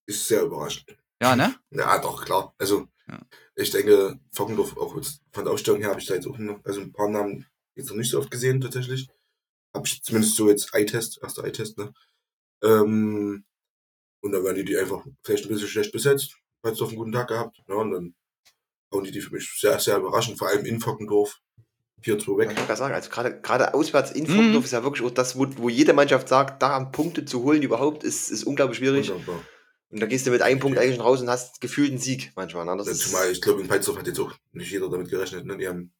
Ist 0.09 0.27
sehr 0.27 0.41
überraschend. 0.41 0.97
Ja, 1.21 1.35
ne? 1.35 1.53
Ja, 1.69 1.99
doch, 1.99 2.25
klar. 2.25 2.55
Also, 2.57 2.87
Ja. 3.07 3.19
ich 3.55 3.69
denke, 3.69 4.19
Fockendorf, 4.31 4.75
auch 4.77 4.95
jetzt 4.95 5.21
von 5.31 5.43
der 5.45 5.53
Ausstellung 5.53 5.81
her, 5.81 5.89
habe 5.91 5.99
ich 5.99 6.07
da 6.07 6.15
jetzt 6.15 6.25
auch 6.27 6.37
noch, 6.39 6.59
also 6.65 6.81
ein 6.81 6.91
paar 6.91 7.09
Namen 7.09 7.45
jetzt 7.75 7.89
noch 7.89 7.95
nicht 7.97 8.09
so 8.09 8.17
oft 8.17 8.31
gesehen, 8.31 8.59
tatsächlich. 8.59 9.07
Habe 9.75 9.85
ich 9.87 10.01
zumindest 10.01 10.35
so 10.35 10.49
jetzt 10.49 10.73
Eye-Test, 10.73 11.19
erster 11.21 11.43
Eye-Test, 11.43 11.77
ne? 11.77 11.93
Ähm, 12.63 13.45
und 14.21 14.31
dann 14.31 14.43
werden 14.43 14.55
die 14.57 14.65
die 14.65 14.77
einfach 14.77 15.05
vielleicht 15.23 15.45
ein 15.45 15.49
bisschen 15.49 15.67
schlecht 15.67 15.91
besetzt, 15.91 16.35
weil 16.63 16.73
es 16.73 16.79
doch 16.79 16.87
einen 16.89 16.97
guten 16.97 17.11
Tag 17.11 17.27
gehabt, 17.27 17.61
ne? 17.67 17.75
Und 17.75 17.91
dann 17.91 18.15
hauen 18.91 19.03
die 19.03 19.11
die 19.11 19.21
für 19.21 19.33
mich 19.35 19.47
sehr, 19.59 19.79
sehr 19.79 19.97
überraschend, 19.97 20.39
vor 20.39 20.47
allem 20.47 20.65
in 20.65 20.79
Fockendorf. 20.79 21.39
4-2 22.01 22.43
Ja, 22.45 22.49
Ich 22.51 22.57
weg. 22.57 22.65
gerade 22.65 22.75
sagen, 22.79 22.93
also 22.95 23.09
gerade, 23.11 23.41
gerade 23.41 23.73
auswärts 23.75 24.11
in 24.11 24.23
Mhm. 24.23 24.27
Fockendorf 24.27 24.65
ist 24.65 24.71
ja 24.71 24.83
wirklich 24.83 25.05
auch 25.05 25.11
das, 25.13 25.37
wo, 25.37 25.45
wo 25.57 25.69
jede 25.69 25.93
Mannschaft 25.93 26.29
sagt, 26.29 26.61
da 26.63 26.79
Punkte 26.85 27.25
zu 27.25 27.43
holen 27.43 27.61
überhaupt, 27.61 28.03
ist, 28.03 28.31
ist 28.31 28.45
unglaublich 28.45 28.77
schwierig. 28.79 29.09
Wunderbar. 29.11 29.43
Und 29.91 29.99
da 30.01 30.05
gehst 30.05 30.27
du 30.27 30.31
mit 30.31 30.41
einem 30.41 30.59
Punkt 30.59 30.77
eigentlich 30.77 30.95
schon 30.95 31.05
raus 31.05 31.21
und 31.21 31.29
hast 31.29 31.61
gefühlt 31.61 31.89
einen 31.89 31.99
Sieg 31.99 32.31
manchmal. 32.35 32.65
Ne? 32.65 32.77
Das 32.77 32.85
Ja, 32.87 32.93
ist, 32.93 33.01
Zumal 33.09 33.31
ich 33.31 33.41
glaube, 33.41 33.61
in 33.61 33.67
Peitsdorf 33.67 33.97
hat 33.97 34.07
jetzt 34.07 34.19
auch 34.19 34.33
nicht 34.51 34.71
jeder 34.71 34.89
damit 34.89 35.09
gerechnet, 35.09 35.45
ne? 35.45 35.57
Die 35.57 35.67
haben 35.67 35.91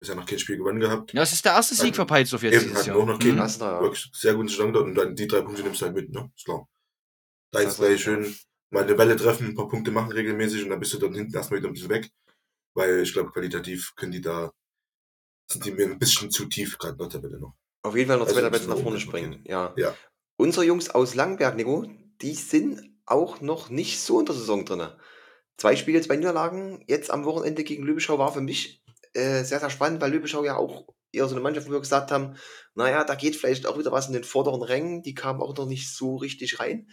bisher 0.00 0.14
noch 0.14 0.26
kein 0.26 0.38
Spiel 0.38 0.56
gewonnen 0.58 0.78
gehabt. 0.80 1.12
Ja, 1.12 1.22
es 1.22 1.32
ist 1.32 1.44
der 1.44 1.52
erste 1.52 1.74
Sieg 1.74 1.96
für 1.96 2.06
Peitsdorf 2.06 2.42
jetzt 2.44 2.62
Eben, 2.62 2.74
hatten 2.74 2.86
Jahr. 2.88 2.96
auch 2.98 3.06
noch 3.06 3.18
keinen 3.18 3.32
Mhm. 3.34 3.38
Ja. 3.60 3.80
wirklich 3.80 4.10
sehr 4.14 4.34
guten 4.34 4.48
Stand 4.48 4.76
dort 4.76 4.86
und 4.86 4.94
dann 4.94 5.16
die 5.16 5.26
drei 5.26 5.40
Punkte 5.40 5.62
nimmst 5.62 5.80
du 5.80 5.86
halt 5.86 5.94
mit, 5.96 6.10
ne? 6.10 6.30
Ist 6.36 6.44
klar. 6.44 6.68
Da 7.52 7.60
jetzt 7.62 7.78
gleich 7.78 7.94
ist- 7.94 8.00
schön 8.02 8.36
mal 8.70 8.84
eine 8.84 8.96
Welle 8.96 9.16
treffen, 9.16 9.48
ein 9.48 9.54
paar 9.54 9.68
Punkte 9.68 9.90
machen 9.90 10.12
regelmäßig 10.12 10.62
und 10.64 10.70
dann 10.70 10.80
bist 10.80 10.92
du 10.94 10.98
dann 10.98 11.12
hinten 11.14 11.34
erstmal 11.34 11.58
wieder 11.60 11.68
ein 11.68 11.74
bisschen 11.74 11.90
weg. 11.90 12.10
Weil 12.74 13.02
ich 13.02 13.12
glaube, 13.12 13.30
qualitativ 13.32 13.92
können 13.96 14.12
die 14.12 14.20
da, 14.22 14.50
sind 15.50 15.64
die 15.66 15.72
mir 15.72 15.84
ein 15.86 15.98
bisschen 15.98 16.30
zu 16.30 16.46
tief 16.46 16.78
gerade 16.78 16.92
in 16.94 16.98
der 17.00 17.08
Tabelle 17.10 17.38
noch. 17.38 17.54
Auf 17.82 17.96
jeden 17.96 18.08
Fall 18.08 18.18
noch 18.18 18.26
Also 18.26 18.34
zwei 18.38 18.48
Plätze 18.48 18.58
bisschen 18.66 18.76
nach 18.76 18.82
vorne 18.82 19.00
springen. 19.00 19.44
Ja. 19.46 19.74
Ja. 19.76 19.94
Unsere 20.38 20.64
Jungs 20.64 20.88
aus 20.88 21.14
Langenberg, 21.14 21.56
Nico, 21.56 21.84
die 22.22 22.34
sind 22.34 22.91
auch 23.06 23.40
noch 23.40 23.70
nicht 23.70 24.00
so 24.00 24.20
in 24.20 24.26
der 24.26 24.34
Saison 24.34 24.64
drin. 24.64 24.88
Zwei 25.56 25.76
Spiele, 25.76 26.00
zwei 26.00 26.16
Niederlagen. 26.16 26.84
Jetzt 26.88 27.10
am 27.10 27.24
Wochenende 27.24 27.64
gegen 27.64 27.84
Lübeschau 27.84 28.18
war 28.18 28.32
für 28.32 28.40
mich 28.40 28.82
äh, 29.14 29.44
sehr, 29.44 29.60
sehr 29.60 29.70
spannend, 29.70 30.00
weil 30.00 30.10
Lübeschau 30.10 30.44
ja 30.44 30.56
auch 30.56 30.86
eher 31.12 31.28
so 31.28 31.34
eine 31.34 31.42
Mannschaft, 31.42 31.68
wo 31.68 31.72
wir 31.72 31.80
gesagt 31.80 32.10
haben, 32.10 32.36
naja, 32.74 33.04
da 33.04 33.14
geht 33.14 33.36
vielleicht 33.36 33.66
auch 33.66 33.78
wieder 33.78 33.92
was 33.92 34.06
in 34.06 34.14
den 34.14 34.24
vorderen 34.24 34.62
Rängen. 34.62 35.02
Die 35.02 35.14
kamen 35.14 35.40
auch 35.40 35.56
noch 35.56 35.66
nicht 35.66 35.94
so 35.94 36.16
richtig 36.16 36.58
rein. 36.58 36.88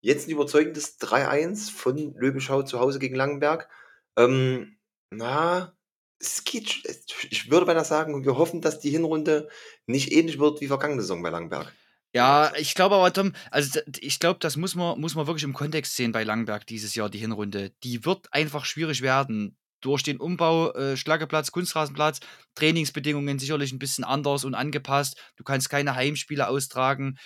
Jetzt 0.00 0.28
ein 0.28 0.32
überzeugendes 0.32 1.00
3-1 1.00 1.72
von 1.72 2.14
Lübeschau 2.14 2.62
zu 2.62 2.78
Hause 2.78 3.00
gegen 3.00 3.16
Langenberg. 3.16 3.68
Ähm, 4.16 4.78
na, 5.10 5.76
es 6.20 6.44
geht. 6.44 6.82
Ich 7.30 7.50
würde 7.50 7.66
beinahe 7.66 7.84
sagen, 7.84 8.24
wir 8.24 8.36
hoffen, 8.36 8.60
dass 8.60 8.78
die 8.78 8.90
Hinrunde 8.90 9.48
nicht 9.86 10.12
ähnlich 10.12 10.38
wird 10.38 10.60
wie 10.60 10.68
vergangene 10.68 11.02
Saison 11.02 11.22
bei 11.22 11.30
Langenberg. 11.30 11.72
Ja, 12.14 12.52
ich 12.56 12.74
glaube 12.74 12.94
aber, 12.96 13.12
Tom, 13.12 13.32
also 13.50 13.80
ich 14.00 14.18
glaube, 14.18 14.38
das 14.40 14.56
muss 14.56 14.74
man, 14.74 14.98
muss 14.98 15.14
man 15.14 15.26
wirklich 15.26 15.44
im 15.44 15.52
Kontext 15.52 15.94
sehen 15.94 16.12
bei 16.12 16.24
Langberg 16.24 16.66
dieses 16.66 16.94
Jahr, 16.94 17.10
die 17.10 17.18
Hinrunde. 17.18 17.72
Die 17.84 18.04
wird 18.04 18.32
einfach 18.32 18.64
schwierig 18.64 19.02
werden. 19.02 19.56
Durch 19.80 20.02
den 20.02 20.18
Umbau, 20.18 20.72
äh, 20.72 20.96
Schlageplatz, 20.96 21.52
Kunstrasenplatz, 21.52 22.18
Trainingsbedingungen 22.56 23.38
sicherlich 23.38 23.72
ein 23.72 23.78
bisschen 23.78 24.04
anders 24.04 24.44
und 24.44 24.54
angepasst. 24.54 25.16
Du 25.36 25.44
kannst 25.44 25.70
keine 25.70 25.94
Heimspiele 25.94 26.48
austragen, 26.48 27.16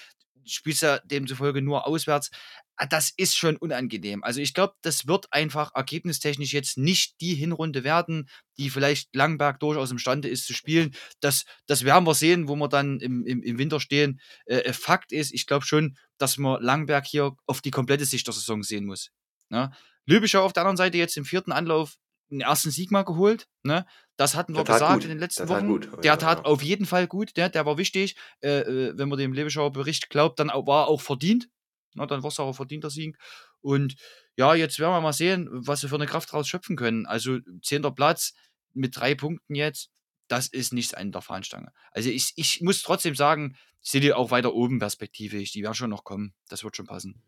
spielst 0.46 0.82
ja 0.82 0.98
demzufolge 1.00 1.62
nur 1.62 1.86
auswärts. 1.86 2.30
Ah, 2.76 2.86
Das 2.86 3.12
ist 3.16 3.36
schon 3.36 3.56
unangenehm. 3.56 4.24
Also 4.24 4.40
ich 4.40 4.54
glaube, 4.54 4.74
das 4.82 5.06
wird 5.06 5.32
einfach 5.32 5.72
ergebnistechnisch 5.74 6.52
jetzt 6.52 6.78
nicht 6.78 7.20
die 7.20 7.34
Hinrunde 7.34 7.84
werden, 7.84 8.28
die 8.58 8.70
vielleicht 8.70 9.14
Langberg 9.14 9.60
durchaus 9.60 9.90
imstande 9.90 10.28
ist 10.28 10.46
zu 10.46 10.54
spielen. 10.54 10.94
Das, 11.20 11.44
das 11.66 11.84
werden 11.84 12.06
wir 12.06 12.14
sehen, 12.14 12.48
wo 12.48 12.56
wir 12.56 12.68
dann 12.68 12.98
im, 13.00 13.24
im, 13.26 13.42
im 13.42 13.58
Winter 13.58 13.80
stehen. 13.80 14.20
Äh, 14.46 14.58
äh, 14.58 14.72
Fakt 14.72 15.12
ist, 15.12 15.32
ich 15.32 15.46
glaube 15.46 15.64
schon, 15.64 15.96
dass 16.18 16.38
man 16.38 16.62
Langberg 16.62 17.06
hier 17.06 17.36
auf 17.46 17.60
die 17.60 17.70
komplette 17.70 18.04
Sicht 18.04 18.26
der 18.26 18.34
Saison 18.34 18.62
sehen 18.62 18.86
muss. 18.86 19.10
Ne? 19.48 19.70
Lübeschau 20.06 20.44
auf 20.44 20.52
der 20.52 20.62
anderen 20.62 20.76
Seite 20.76 20.98
jetzt 20.98 21.16
im 21.16 21.24
vierten 21.24 21.52
Anlauf 21.52 21.96
einen 22.30 22.40
ersten 22.40 22.70
Sieg 22.70 22.90
mal 22.90 23.04
geholt. 23.04 23.46
Ne? 23.62 23.86
Das 24.22 24.36
hatten 24.36 24.54
wir 24.54 24.62
gesagt 24.64 24.94
gut. 24.94 25.02
in 25.04 25.08
den 25.10 25.18
letzten 25.18 25.48
Wochen. 25.48 25.66
gut. 25.66 26.04
Der 26.04 26.16
tat 26.16 26.38
ja. 26.38 26.44
auf 26.44 26.62
jeden 26.62 26.86
Fall 26.86 27.06
gut. 27.08 27.36
Der, 27.36 27.48
der 27.48 27.66
war 27.66 27.76
wichtig. 27.76 28.14
Äh, 28.40 28.60
äh, 28.60 28.92
wenn 28.96 29.08
man 29.08 29.18
dem 29.18 29.32
Lübeschauer 29.32 29.72
Bericht 29.72 30.10
glaubt, 30.10 30.38
dann 30.38 30.48
war 30.48 30.84
er 30.84 30.88
auch 30.88 31.00
verdient. 31.00 31.48
Na, 31.94 32.06
dann 32.06 32.22
war 32.22 32.28
es 32.28 32.38
auch 32.38 32.46
ein 32.48 32.54
verdienter 32.54 32.88
Sieg. 32.88 33.18
Und 33.60 33.96
ja, 34.36 34.54
jetzt 34.54 34.78
werden 34.78 34.92
wir 34.92 35.00
mal 35.00 35.12
sehen, 35.12 35.48
was 35.50 35.82
wir 35.82 35.88
für 35.88 35.96
eine 35.96 36.06
Kraft 36.06 36.32
draus 36.32 36.46
schöpfen 36.48 36.76
können. 36.76 37.04
Also, 37.06 37.38
zehnter 37.62 37.90
Platz 37.90 38.32
mit 38.72 38.96
drei 38.96 39.14
Punkten 39.14 39.54
jetzt, 39.54 39.90
das 40.28 40.46
ist 40.46 40.72
nichts 40.72 40.94
an 40.94 41.12
der 41.12 41.20
Fahnenstange. 41.20 41.72
Also, 41.90 42.08
ich, 42.08 42.32
ich 42.36 42.60
muss 42.62 42.82
trotzdem 42.82 43.14
sagen, 43.14 43.56
ich 43.82 43.90
sehe 43.90 44.00
die 44.00 44.12
auch 44.12 44.30
weiter 44.30 44.54
oben 44.54 44.78
perspektivisch. 44.78 45.50
Die 45.52 45.62
werden 45.62 45.74
schon 45.74 45.90
noch 45.90 46.04
kommen. 46.04 46.32
Das 46.48 46.62
wird 46.62 46.76
schon 46.76 46.86
passen. 46.86 47.20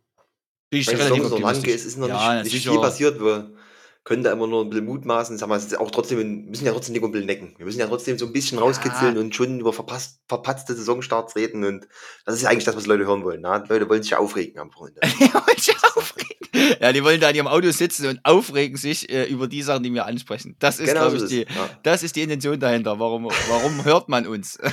Bin 0.70 0.80
ich 0.80 0.86
Weil 0.86 0.96
relativ 0.96 1.24
Saison 1.24 1.26
ist 1.26 1.30
noch 1.32 1.40
lang, 1.40 1.56
optimistisch. 1.56 1.74
es 1.74 1.86
ist 1.86 1.96
noch 1.98 2.08
Ja, 2.08 2.42
nicht, 2.42 2.52
nicht 2.54 2.68
viel 2.68 2.80
passiert. 2.80 3.20
Wir 3.20 3.52
können 4.04 4.22
da 4.22 4.32
immer 4.32 4.46
nur 4.46 4.62
ein 4.62 4.68
bisschen 4.70 4.84
mutmaßen. 4.84 5.38
Sag 5.38 5.48
mal, 5.48 5.56
es 5.56 5.64
ist 5.64 5.78
auch 5.78 5.90
trotzdem, 5.90 6.18
wir 6.18 6.24
müssen 6.24 6.66
ja 6.66 6.72
trotzdem 6.72 6.94
ein 7.02 7.10
bisschen 7.10 7.26
necken. 7.26 7.54
Wir 7.56 7.64
müssen 7.64 7.80
ja 7.80 7.86
trotzdem 7.86 8.18
so 8.18 8.26
ein 8.26 8.32
bisschen 8.34 8.58
rauskitzeln 8.58 9.16
und 9.16 9.34
schon 9.34 9.60
über 9.60 9.72
verpasst, 9.72 10.20
verpatzte 10.28 10.74
Saisonstarts 10.74 11.34
reden. 11.36 11.64
Und 11.64 11.88
das 12.26 12.34
ist 12.36 12.42
ja 12.42 12.50
eigentlich 12.50 12.64
das, 12.64 12.76
was 12.76 12.82
die 12.84 12.90
Leute 12.90 13.06
hören 13.06 13.24
wollen. 13.24 13.40
Na? 13.40 13.58
Die 13.60 13.72
Leute 13.72 13.88
wollen 13.88 14.02
sich 14.02 14.10
ja 14.12 14.18
aufregen 14.18 14.58
am 14.60 14.70
Wochenende. 14.74 15.00
Die 15.18 15.32
wollen 15.32 15.58
sich 15.58 15.74
aufregen. 15.96 16.78
Ja, 16.80 16.92
die 16.92 17.02
wollen 17.02 17.20
da 17.20 17.30
in 17.30 17.36
ihrem 17.36 17.48
Auto 17.48 17.70
sitzen 17.72 18.06
und 18.06 18.20
aufregen 18.24 18.76
sich 18.76 19.08
äh, 19.10 19.24
über 19.24 19.48
die 19.48 19.62
Sachen, 19.62 19.82
die 19.82 19.92
wir 19.92 20.06
ansprechen. 20.06 20.54
Das 20.60 20.78
ist, 20.78 20.88
Genau 20.88 21.00
glaube 21.08 21.18
so 21.18 21.24
ich, 21.26 21.30
die. 21.30 21.40
Ja. 21.54 21.68
das 21.82 22.02
ist 22.04 22.14
die 22.14 22.22
Intention 22.22 22.60
dahinter. 22.60 22.98
Warum, 23.00 23.24
warum 23.48 23.84
hört 23.84 24.08
man 24.08 24.26
uns? 24.26 24.58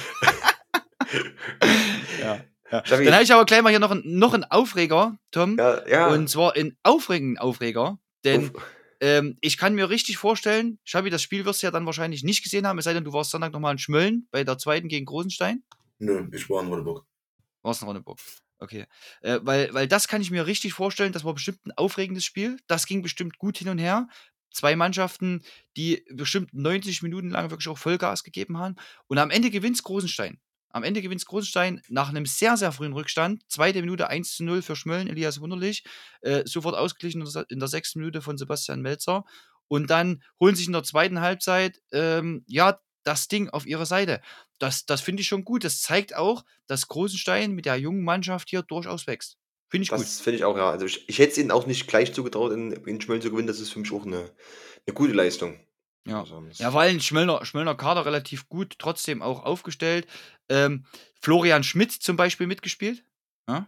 ja. 2.22 2.40
Ja. 2.72 2.82
Dann 2.82 3.14
habe 3.14 3.24
ich 3.24 3.34
aber 3.34 3.46
gleich 3.46 3.62
mal 3.62 3.70
hier 3.70 3.80
noch, 3.80 3.92
einen- 3.92 4.18
noch 4.18 4.34
einen 4.34 4.46
Aufreger, 4.46 5.18
Tom. 5.32 5.58
Ja, 5.58 5.86
ja. 5.88 6.08
Und 6.08 6.30
zwar 6.30 6.56
einen 6.56 6.78
aufregenden 6.84 7.38
Aufreger. 7.38 7.98
Denn 8.24 8.50
Uff. 8.56 8.62
Ähm, 9.02 9.38
ich 9.42 9.58
kann 9.58 9.76
mir 9.76 9.90
richtig 9.90 10.18
vorstellen, 10.18 10.80
Schabi, 10.86 11.10
das 11.10 11.22
Spiel 11.22 11.44
wirst 11.44 11.62
du 11.62 11.68
ja 11.68 11.72
dann 11.72 11.86
wahrscheinlich 11.86 12.24
nicht 12.24 12.44
gesehen 12.44 12.66
haben, 12.66 12.78
es 12.78 12.86
sei 12.86 12.94
denn, 12.94 13.04
du 13.04 13.12
warst 13.12 13.32
Sonntag 13.32 13.52
nochmal 13.52 13.74
in 13.74 13.80
Schmölln 13.80 14.28
bei 14.32 14.44
der 14.44 14.58
zweiten 14.58 14.88
gegen 14.88 15.06
Großenstein. 15.06 15.64
Nö, 16.00 16.28
ich 16.32 16.50
war 16.50 16.64
in 16.64 16.70
Rodeburg. 16.70 17.06
Warst 17.64 17.82
in 17.82 17.88
Ronneburg. 17.88 18.20
Okay. 18.60 18.86
Äh, 19.22 19.40
weil, 19.42 19.74
weil 19.74 19.88
das 19.88 20.08
kann 20.08 20.22
ich 20.22 20.32
mir 20.32 20.46
richtig 20.46 20.74
vorstellen, 20.74 21.14
das 21.14 21.24
war 21.24 21.34
bestimmt 21.34 21.66
ein 21.66 21.72
aufregendes 21.72 22.26
Spiel. 22.26 22.58
Das 22.68 22.86
ging 22.86 23.02
bestimmt 23.02 23.38
gut 23.38 23.58
hin 23.58 23.70
und 23.70 23.80
her. 23.80 24.08
Zwei 24.52 24.76
Mannschaften, 24.76 25.44
die 25.78 26.06
bestimmt 26.12 26.54
90 26.54 27.02
Minuten 27.02 27.30
lang 27.30 27.50
wirklich 27.50 27.70
auch 27.70 27.78
Vollgas 27.78 28.24
gegeben 28.24 28.58
haben. 28.58 28.76
Und 29.08 29.18
am 29.18 29.32
Ende 29.32 29.50
gewinnt 29.50 29.82
Großenstein. 29.84 30.40
Am 30.74 30.84
Ende 30.84 31.02
gewinnt 31.02 31.26
Großenstein 31.26 31.82
nach 31.90 32.10
einem 32.10 32.26
sehr, 32.26 32.58
sehr 32.58 32.72
frühen 32.72 32.94
Rückstand. 32.94 33.44
Zweite 33.48 33.82
Minute 33.82 34.08
1 34.08 34.36
zu 34.36 34.44
0 34.44 34.62
für 34.62 34.76
Schmölln, 34.76 35.08
Elias 35.08 35.42
Wunderlich. 35.42 35.84
Äh, 36.22 36.44
sofort 36.46 36.76
ausgeglichen 36.76 37.26
in 37.50 37.60
der, 37.60 37.68
sechsten 37.68 38.00
Minute 38.00 38.22
von 38.22 38.38
Sebastian 38.38 38.82
Melzer. 38.82 39.26
Und 39.68 39.90
dann 39.90 40.22
holen 40.40 40.56
sich 40.56 40.68
in 40.68 40.74
der 40.74 40.84
zweiten 40.84 41.22
Halbzeit, 41.22 41.82
ähm, 41.92 42.44
ja, 42.48 42.80
das 43.04 43.28
Ding 43.28 43.50
auf 43.50 43.66
ihre 43.66 43.86
Seite. 43.86 44.22
Das, 44.60 44.86
das 44.86 45.02
finde 45.02 45.22
ich 45.22 45.28
schon 45.28 45.44
gut. 45.44 45.64
Das 45.64 45.82
zeigt 45.82 46.16
auch, 46.16 46.44
dass 46.68 46.88
Großenstein 46.88 47.52
mit 47.52 47.66
der 47.66 47.78
jungen 47.78 48.04
Mannschaft 48.04 48.50
hier 48.50 48.62
durchaus 48.62 49.08
wächst. 49.08 49.38
Finde 49.70 49.84
ich 49.84 49.90
gut. 49.90 50.02
Das 50.02 50.20
finde 50.20 50.38
ich 50.38 50.44
auch, 50.44 50.58
ja. 50.58 50.70
Also 50.70 50.86
ich, 50.86 51.08
ich 51.08 51.20
hätte 51.20 51.32
es 51.32 51.38
ihnen 51.38 51.52
auch 51.52 51.66
nicht 51.66 51.88
gleich 51.88 52.14
zugetraut, 52.14 52.52
in, 52.52 52.72
in 52.72 53.02
Schmölln 53.02 53.22
zu 53.22 53.32
gewinnen. 53.32 53.48
Das 53.48 53.60
ist 53.60 53.72
für 53.72 53.80
mich 53.80 53.92
auch 53.92 54.06
eine, 54.06 54.30
eine 54.86 54.94
gute 54.94 55.14
Leistung. 55.14 55.60
Ja. 56.06 56.22
Also, 56.22 56.42
das- 56.42 56.60
Ja, 56.60 56.74
weil 56.74 56.90
ein 56.90 57.00
Schmöllner, 57.02 57.46
Schmöllner 57.46 57.76
Kader 57.76 58.06
relativ 58.06 58.50
gut, 58.50 58.76
trotzdem 58.80 59.22
auch 59.22 59.44
aufgestellt. 59.44 60.08
Ähm, 60.50 60.86
Florian 61.22 61.64
Schmidt 61.64 61.92
zum 61.92 62.16
Beispiel 62.18 62.48
mitgespielt. 62.48 63.04
Ja? 63.48 63.68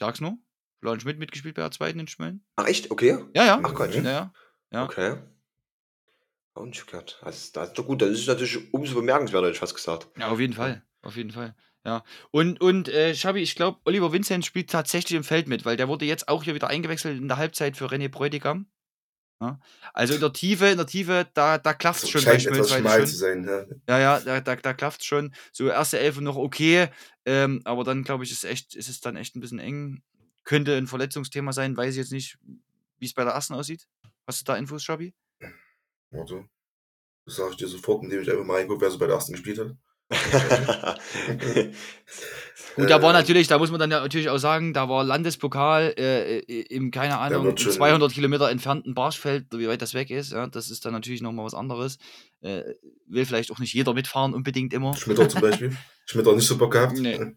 Sag's 0.00 0.20
nur. 0.20 0.36
Florian 0.80 1.00
Schmidt 1.00 1.18
mitgespielt 1.18 1.54
bei 1.54 1.62
der 1.62 1.70
zweiten 1.70 1.98
in 2.00 2.08
Schmölln. 2.08 2.44
Ach 2.56 2.66
echt? 2.66 2.90
Okay. 2.90 3.18
Ja, 3.34 3.44
ja. 3.46 3.60
Ach 3.62 3.74
Gott. 3.74 3.94
Ja, 3.94 4.02
ja. 4.02 4.32
Ja. 4.70 4.84
Okay. 4.84 5.16
Auch 6.54 6.64
nicht 6.64 6.86
gehört. 6.86 7.18
Also, 7.22 7.50
das 7.54 7.68
ist 7.68 7.78
doch 7.78 7.86
gut. 7.86 8.02
Das 8.02 8.10
ist 8.10 8.26
natürlich 8.26 8.72
umso 8.74 8.94
bemerkenswerter, 8.94 9.46
hätte 9.46 9.54
ich 9.54 9.60
fast 9.60 9.74
gesagt. 9.74 10.08
Ja, 10.18 10.28
auf 10.28 10.40
jeden 10.40 10.52
Fall. 10.54 10.82
Auf 11.02 11.16
jeden 11.16 11.30
Fall. 11.30 11.54
Ja. 11.84 12.04
Und, 12.32 12.60
und 12.60 12.88
äh, 12.88 13.14
Schabi, 13.14 13.40
ich 13.40 13.54
glaube, 13.54 13.78
Oliver 13.84 14.12
Vincent 14.12 14.44
spielt 14.44 14.68
tatsächlich 14.68 15.16
im 15.16 15.24
Feld 15.24 15.48
mit, 15.48 15.64
weil 15.64 15.76
der 15.76 15.88
wurde 15.88 16.04
jetzt 16.04 16.28
auch 16.28 16.42
hier 16.42 16.54
wieder 16.54 16.68
eingewechselt 16.68 17.16
in 17.16 17.28
der 17.28 17.36
Halbzeit 17.38 17.76
für 17.76 17.86
René 17.86 18.08
Bräutigam. 18.08 18.66
Ja. 19.40 19.60
Also 19.92 20.14
in 20.14 20.20
der 20.20 20.32
Tiefe, 20.32 20.66
in 20.66 20.78
der 20.78 20.86
Tiefe, 20.86 21.28
da, 21.34 21.58
da 21.58 21.72
klafft 21.72 22.02
es 22.02 22.10
schon 22.10 22.20
scheint 22.22 22.44
etwas 22.44 22.70
schmal 22.70 22.98
schon. 22.98 23.06
zu 23.06 23.16
sein. 23.16 23.44
Ja. 23.44 23.66
Ja, 23.88 23.98
ja, 23.98 24.20
da, 24.20 24.40
da, 24.40 24.56
da 24.56 24.74
klafft 24.74 25.04
schon. 25.04 25.32
So 25.52 25.68
erste 25.68 25.98
Elfe 25.98 26.22
noch 26.22 26.36
okay, 26.36 26.88
ähm, 27.24 27.60
aber 27.64 27.84
dann 27.84 28.02
glaube 28.02 28.24
ich, 28.24 28.32
ist, 28.32 28.44
echt, 28.44 28.74
ist 28.74 28.88
es 28.88 29.00
dann 29.00 29.16
echt 29.16 29.36
ein 29.36 29.40
bisschen 29.40 29.60
eng. 29.60 30.02
Könnte 30.44 30.76
ein 30.76 30.86
Verletzungsthema 30.86 31.52
sein, 31.52 31.76
weiß 31.76 31.94
ich 31.94 31.98
jetzt 31.98 32.12
nicht, 32.12 32.38
wie 32.98 33.06
es 33.06 33.14
bei 33.14 33.22
der 33.22 33.34
ersten 33.34 33.54
aussieht. 33.54 33.86
Hast 34.26 34.40
du 34.40 34.44
da 34.44 34.56
Infos, 34.56 34.82
Schabi? 34.82 35.14
Also, 36.10 36.44
das 37.24 37.36
sage 37.36 37.50
ich 37.52 37.56
dir 37.58 37.68
sofort, 37.68 38.02
indem 38.02 38.22
ich 38.22 38.30
einfach 38.30 38.44
mal 38.44 38.56
reingucke, 38.56 38.80
wer 38.80 38.90
so 38.90 38.98
bei 38.98 39.06
der 39.06 39.16
ersten 39.16 39.32
gespielt 39.32 39.58
hat. 39.58 39.76
Gut, 42.76 42.88
da 42.90 43.02
war 43.02 43.10
Äh, 43.10 43.14
natürlich, 43.14 43.48
da 43.48 43.58
muss 43.58 43.70
man 43.70 43.80
dann 43.80 43.90
ja 43.90 44.00
natürlich 44.00 44.28
auch 44.28 44.38
sagen, 44.38 44.72
da 44.72 44.88
war 44.88 45.02
Landespokal 45.04 45.94
äh, 45.98 46.38
äh, 46.38 46.62
im, 46.74 46.90
keine 46.90 47.18
Ahnung, 47.18 47.44
wird 47.44 47.58
im 47.60 47.64
schon- 47.64 47.72
200 47.72 48.12
Kilometer 48.12 48.50
entfernten 48.50 48.94
Barschfeld, 48.94 49.46
wie 49.52 49.68
weit 49.68 49.82
das 49.82 49.94
weg 49.94 50.10
ist. 50.10 50.32
Ja, 50.32 50.46
das 50.46 50.70
ist 50.70 50.84
dann 50.84 50.92
natürlich 50.92 51.20
nochmal 51.22 51.44
was 51.44 51.54
anderes. 51.54 51.98
Äh, 52.40 52.62
will 53.06 53.24
vielleicht 53.26 53.50
auch 53.50 53.58
nicht 53.58 53.74
jeder 53.74 53.94
mitfahren 53.94 54.32
unbedingt 54.34 54.72
immer. 54.72 54.94
Schmitter 54.96 55.28
zum 55.28 55.40
Beispiel. 55.40 55.76
Schmitter 56.06 56.34
nicht 56.34 56.46
so 56.46 56.56
Bock 56.56 56.72
gehabt. 56.72 56.96
Nee. 56.98 57.34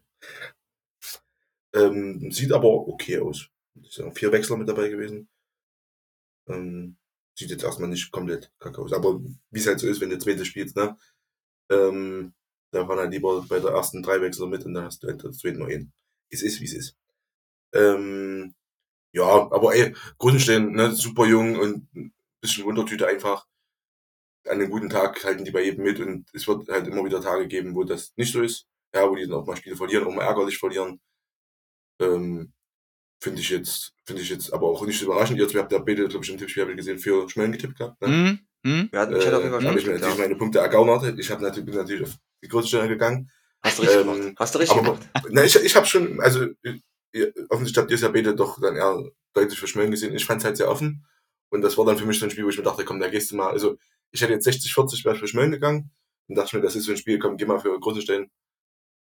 Ähm, 1.74 2.30
sieht 2.30 2.52
aber 2.52 2.68
okay 2.68 3.18
aus. 3.18 3.48
Es 3.82 3.94
sind 3.94 4.04
auch 4.06 4.14
vier 4.14 4.30
Wechsler 4.30 4.58
mit 4.58 4.68
dabei 4.68 4.90
gewesen. 4.90 5.26
Ähm, 6.46 6.98
sieht 7.34 7.48
jetzt 7.48 7.64
erstmal 7.64 7.88
nicht 7.88 8.10
komplett 8.12 8.52
kacke 8.58 8.82
aus. 8.82 8.92
Aber 8.92 9.18
wie 9.50 9.58
es 9.58 9.66
halt 9.66 9.80
so 9.80 9.86
ist, 9.88 10.00
wenn 10.02 10.10
du 10.10 10.18
zweite 10.18 10.44
spielst, 10.44 10.76
ne? 10.76 10.98
Ähm, 11.70 12.34
da 12.72 12.86
fahren 12.86 12.98
halt 12.98 13.12
lieber 13.12 13.44
bei 13.48 13.60
der 13.60 13.70
ersten 13.70 14.02
drei 14.02 14.20
Wechsler 14.20 14.46
mit 14.46 14.64
und 14.64 14.74
dann 14.74 14.84
hast 14.84 15.02
du 15.02 15.08
halt 15.08 15.22
das 15.22 15.38
zweite 15.38 15.58
noch 15.58 15.68
hin. 15.68 15.92
Es 16.30 16.42
ist, 16.42 16.60
wie 16.60 16.64
es 16.64 16.72
ist. 16.72 16.96
Ähm, 17.74 18.54
ja, 19.12 19.24
aber 19.24 19.74
ey, 19.74 19.94
Grundstein, 20.18 20.72
ne, 20.72 20.92
super 20.92 21.26
jung 21.26 21.58
und 21.58 21.94
ein 21.94 22.14
bisschen 22.40 22.64
Wundertüte 22.64 23.06
einfach. 23.06 23.46
An 24.46 24.54
einem 24.54 24.70
guten 24.70 24.88
Tag 24.88 25.22
halten 25.24 25.44
die 25.44 25.50
bei 25.50 25.62
jedem 25.62 25.84
mit 25.84 26.00
und 26.00 26.28
es 26.32 26.48
wird 26.48 26.68
halt 26.68 26.86
immer 26.88 27.04
wieder 27.04 27.20
Tage 27.20 27.46
geben, 27.46 27.74
wo 27.74 27.84
das 27.84 28.12
nicht 28.16 28.32
so 28.32 28.42
ist. 28.42 28.66
Ja, 28.94 29.08
wo 29.08 29.14
die 29.14 29.26
dann 29.26 29.34
auch 29.34 29.46
mal 29.46 29.56
Spiele 29.56 29.76
verlieren, 29.76 30.06
auch 30.06 30.12
mal 30.14 30.24
ärgerlich 30.24 30.58
verlieren. 30.58 31.00
Ähm, 32.00 32.52
finde 33.22 33.40
ich 33.40 33.50
jetzt, 33.50 33.92
finde 34.04 34.22
ich 34.22 34.30
jetzt 34.30 34.52
aber 34.52 34.66
auch 34.68 34.84
nicht 34.84 34.98
so 34.98 35.06
überraschend. 35.06 35.38
Ihr 35.38 35.46
habt 35.46 35.72
ja 35.72 35.78
beide, 35.78 36.08
glaube 36.08 36.24
ich, 36.24 36.30
im 36.30 36.38
Tippspiel 36.38 36.62
habt 36.62 36.70
ihr 36.72 36.76
gesehen, 36.76 36.98
für 36.98 37.28
Schmellen 37.28 37.52
getippt 37.52 37.78
gehabt. 37.78 38.00
Ne? 38.02 38.08
Hm? 38.08 38.38
Hm? 38.64 38.88
Wir 38.90 39.00
hatten, 39.00 39.16
ich 39.16 39.26
hatte 39.26 39.36
auf 39.36 39.42
jeden 39.42 39.54
Fall 39.54 39.62
äh, 39.62 39.68
habe 39.68 39.78
ich 39.78 39.86
mir 39.86 39.92
schon 39.92 40.00
natürlich 40.00 40.18
ja. 40.18 40.24
meine 40.24 40.36
Punkte 40.36 40.58
ergaunert. 40.58 41.18
Ich 41.18 41.30
habe 41.30 41.42
natürlich, 41.42 41.66
bin 41.66 41.74
natürlich 41.76 42.02
auf 42.02 42.18
die 42.42 42.48
größte 42.48 42.68
Stelle 42.68 42.88
gegangen. 42.88 43.30
Hast 43.62 43.78
du 43.78 43.82
richtig 43.82 44.00
ähm, 44.00 44.06
gemacht. 44.06 44.34
Hast 44.38 44.54
du 44.54 44.58
richtig 44.58 44.78
aber- 44.78 44.94
gemacht. 44.94 45.08
Na, 45.30 45.44
ich, 45.44 45.54
ich 45.56 45.76
habe 45.76 45.86
schon, 45.86 46.20
also 46.20 46.46
ihr, 47.12 47.32
offensichtlich 47.48 47.78
habt 47.78 47.90
ihr 47.90 47.94
es 47.94 48.00
ja 48.00 48.08
beide 48.08 48.34
doch 48.34 48.60
dann 48.60 48.76
eher 48.76 49.02
deutlich 49.34 49.58
für 49.58 49.66
Schmellen 49.66 49.90
gesehen. 49.90 50.14
Ich 50.14 50.24
fand 50.24 50.40
es 50.40 50.44
halt 50.44 50.56
sehr 50.56 50.70
offen. 50.70 51.06
Und 51.50 51.62
das 51.62 51.76
war 51.76 51.84
dann 51.84 51.98
für 51.98 52.06
mich 52.06 52.18
so 52.18 52.26
ein 52.26 52.30
Spiel, 52.30 52.44
wo 52.44 52.48
ich 52.48 52.56
mir 52.56 52.64
dachte, 52.64 52.84
komm, 52.84 52.98
da 52.98 53.08
gehst 53.08 53.30
du 53.30 53.36
mal. 53.36 53.50
Also 53.50 53.76
ich 54.10 54.20
hätte 54.22 54.32
jetzt 54.32 54.44
60, 54.44 54.72
40 54.72 55.04
wäre 55.04 55.14
für 55.16 55.28
Schmellen 55.28 55.50
gegangen. 55.50 55.90
Und 56.28 56.36
dachte 56.36 56.56
mir, 56.56 56.62
das 56.62 56.76
ist 56.76 56.84
so 56.84 56.92
ein 56.92 56.96
Spiel, 56.96 57.18
komm, 57.18 57.36
geh 57.36 57.44
mal 57.44 57.60
für 57.60 57.78
große 57.78 58.02
Stellen. 58.02 58.30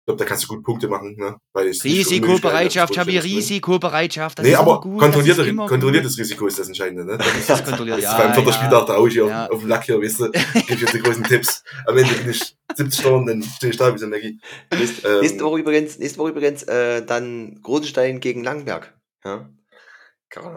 Ich 0.08 0.10
glaube, 0.10 0.24
da 0.24 0.28
kannst 0.30 0.44
du 0.44 0.48
gut 0.48 0.64
Punkte 0.64 0.88
machen, 0.88 1.16
ne? 1.18 1.36
Weil 1.52 1.66
Risikobereitschaft, 1.66 2.94
Stellen 2.94 3.08
zu 3.08 3.12
gewinnen. 3.18 3.36
Risikobereitschaft. 3.36 4.38
Das 4.38 4.46
nee, 4.46 4.52
ist 4.52 4.58
aber 4.58 4.70
immer 4.70 4.80
gut. 4.80 5.00
kontrollierte, 5.00 5.36
das 5.40 5.46
ist 5.46 5.52
immer 5.52 5.66
kontrolliertes 5.66 6.16
Risiko 6.18 6.46
ist 6.46 6.58
das 6.58 6.66
Entscheidende, 6.68 7.04
ne? 7.04 7.18
Das 7.18 7.26
ist, 7.36 7.50
Das 7.50 7.60
ist 7.60 7.66
kontrolliert, 7.66 7.98
das 7.98 8.04
ist 8.06 8.10
ja, 8.12 8.16
beim 8.18 8.32
vierten 8.32 8.48
ja. 8.48 8.54
Spieltag, 8.54 8.86
da 8.86 8.94
hau 8.94 9.06
ich 9.06 9.12
hier 9.12 9.26
Ja. 9.26 9.44
auf, 9.44 9.52
auf 9.52 9.58
den 9.60 9.68
Lack 9.68 9.84
hier, 9.84 10.00
weißt 10.00 10.20
du, 10.20 10.30
gebe 10.30 10.40
ich 10.66 10.80
jetzt 10.80 10.94
die 10.94 11.00
größten 11.00 11.24
Tipps. 11.24 11.62
Am 11.86 11.98
Ende 11.98 12.14
bin 12.14 12.30
ich 12.30 12.56
70 12.74 13.00
Stunden, 13.00 13.26
dann 13.26 13.42
stehe 13.42 13.70
ich 13.70 13.76
da 13.76 13.94
wie 13.94 13.98
so 13.98 14.06
ein 14.06 14.10
Maggie. 14.10 14.40
Nächste, 14.72 15.06
Ähm, 15.08 15.20
nächste 15.20 15.44
Woche 15.44 15.58
übrigens, 15.60 15.98
nächste 15.98 16.18
Woche 16.20 16.30
übrigens 16.30 16.62
äh, 16.62 17.04
dann 17.04 17.60
Großenstein 17.62 18.20
gegen 18.20 18.42
Langberg. 18.42 18.98
Ja? 19.26 19.50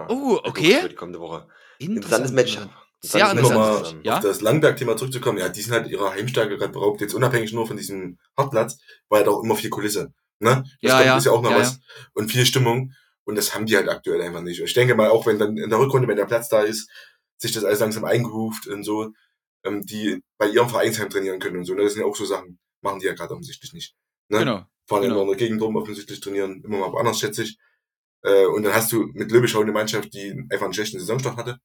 Oh, 0.07 0.39
okay. 0.45 0.77
Für 0.81 0.87
die 0.87 0.95
kommende 0.95 1.19
Woche. 1.19 1.47
Interessantes 1.77 2.31
Interessantes 2.31 2.31
Match. 2.31 2.57
Sehr 3.03 3.31
interessant. 3.31 3.57
nochmal 3.57 4.01
Ja? 4.03 4.17
auf 4.17 4.23
das 4.23 4.41
Langberg-Thema 4.41 4.95
zurückzukommen, 4.95 5.39
ja, 5.39 5.49
die 5.49 5.61
sind 5.61 5.73
halt 5.73 5.87
ihrer 5.87 6.11
Heimstärke 6.11 6.57
gerade 6.57 6.71
beraubt, 6.71 7.01
jetzt 7.01 7.15
unabhängig 7.15 7.51
nur 7.51 7.65
von 7.65 7.77
diesem 7.77 8.19
Hartplatz, 8.37 8.77
war 9.09 9.19
halt 9.19 9.27
auch 9.27 9.43
immer 9.43 9.55
viel 9.55 9.71
Kulisse. 9.71 10.13
Ne? 10.39 10.63
Das 10.81 10.91
Ja, 10.91 11.03
ja, 11.03 11.17
ist 11.17 11.25
ja 11.25 11.31
auch 11.31 11.41
noch 11.41 11.51
ja, 11.51 11.59
was. 11.59 11.79
Und 12.13 12.31
viel 12.31 12.45
Stimmung. 12.45 12.93
Und 13.23 13.35
das 13.35 13.53
haben 13.53 13.65
die 13.65 13.75
halt 13.75 13.87
aktuell 13.89 14.21
einfach 14.21 14.41
nicht. 14.41 14.59
Und 14.59 14.67
ich 14.67 14.73
denke 14.73 14.95
mal, 14.95 15.09
auch 15.09 15.25
wenn 15.25 15.39
dann 15.39 15.57
in 15.57 15.69
der 15.69 15.79
Rückrunde, 15.79 16.07
wenn 16.07 16.17
der 16.17 16.25
Platz 16.25 16.49
da 16.49 16.61
ist, 16.61 16.89
sich 17.37 17.51
das 17.51 17.63
alles 17.63 17.79
langsam 17.79 18.03
eingeruft 18.05 18.67
und 18.67 18.83
so, 18.83 19.11
ähm, 19.63 19.85
die 19.85 20.21
bei 20.37 20.47
ihrem 20.47 20.69
Vereinsheim 20.69 21.09
trainieren 21.09 21.39
können 21.39 21.57
und 21.57 21.65
so. 21.65 21.73
Ne? 21.73 21.83
Das 21.83 21.93
sind 21.93 22.01
ja 22.01 22.07
auch 22.07 22.15
so 22.15 22.25
Sachen, 22.25 22.59
machen 22.81 22.99
die 22.99 23.05
ja 23.05 23.13
gerade 23.13 23.33
offensichtlich 23.33 23.73
nicht. 23.73 23.95
Ne? 24.29 24.39
Genau. 24.39 24.65
fahren 24.87 25.03
Genau. 25.03 25.13
immer 25.15 25.21
in 25.23 25.27
der 25.29 25.37
Gegend 25.37 25.61
rum, 25.61 25.75
offensichtlich 25.75 26.19
trainieren 26.19 26.63
immer 26.63 26.79
mal 26.79 26.91
woanders, 26.91 27.19
schätze 27.19 27.43
ich. 27.43 27.57
Äh, 28.23 28.45
und 28.45 28.63
dann 28.63 28.73
hast 28.73 28.91
du 28.91 29.07
mit 29.13 29.31
Löbischau 29.31 29.61
eine 29.61 29.71
Mannschaft, 29.71 30.13
die 30.13 30.31
einfach 30.49 30.65
einen 30.65 30.73
schlechten 30.73 30.99
Saisonstart 30.99 31.37
hatte 31.37 31.57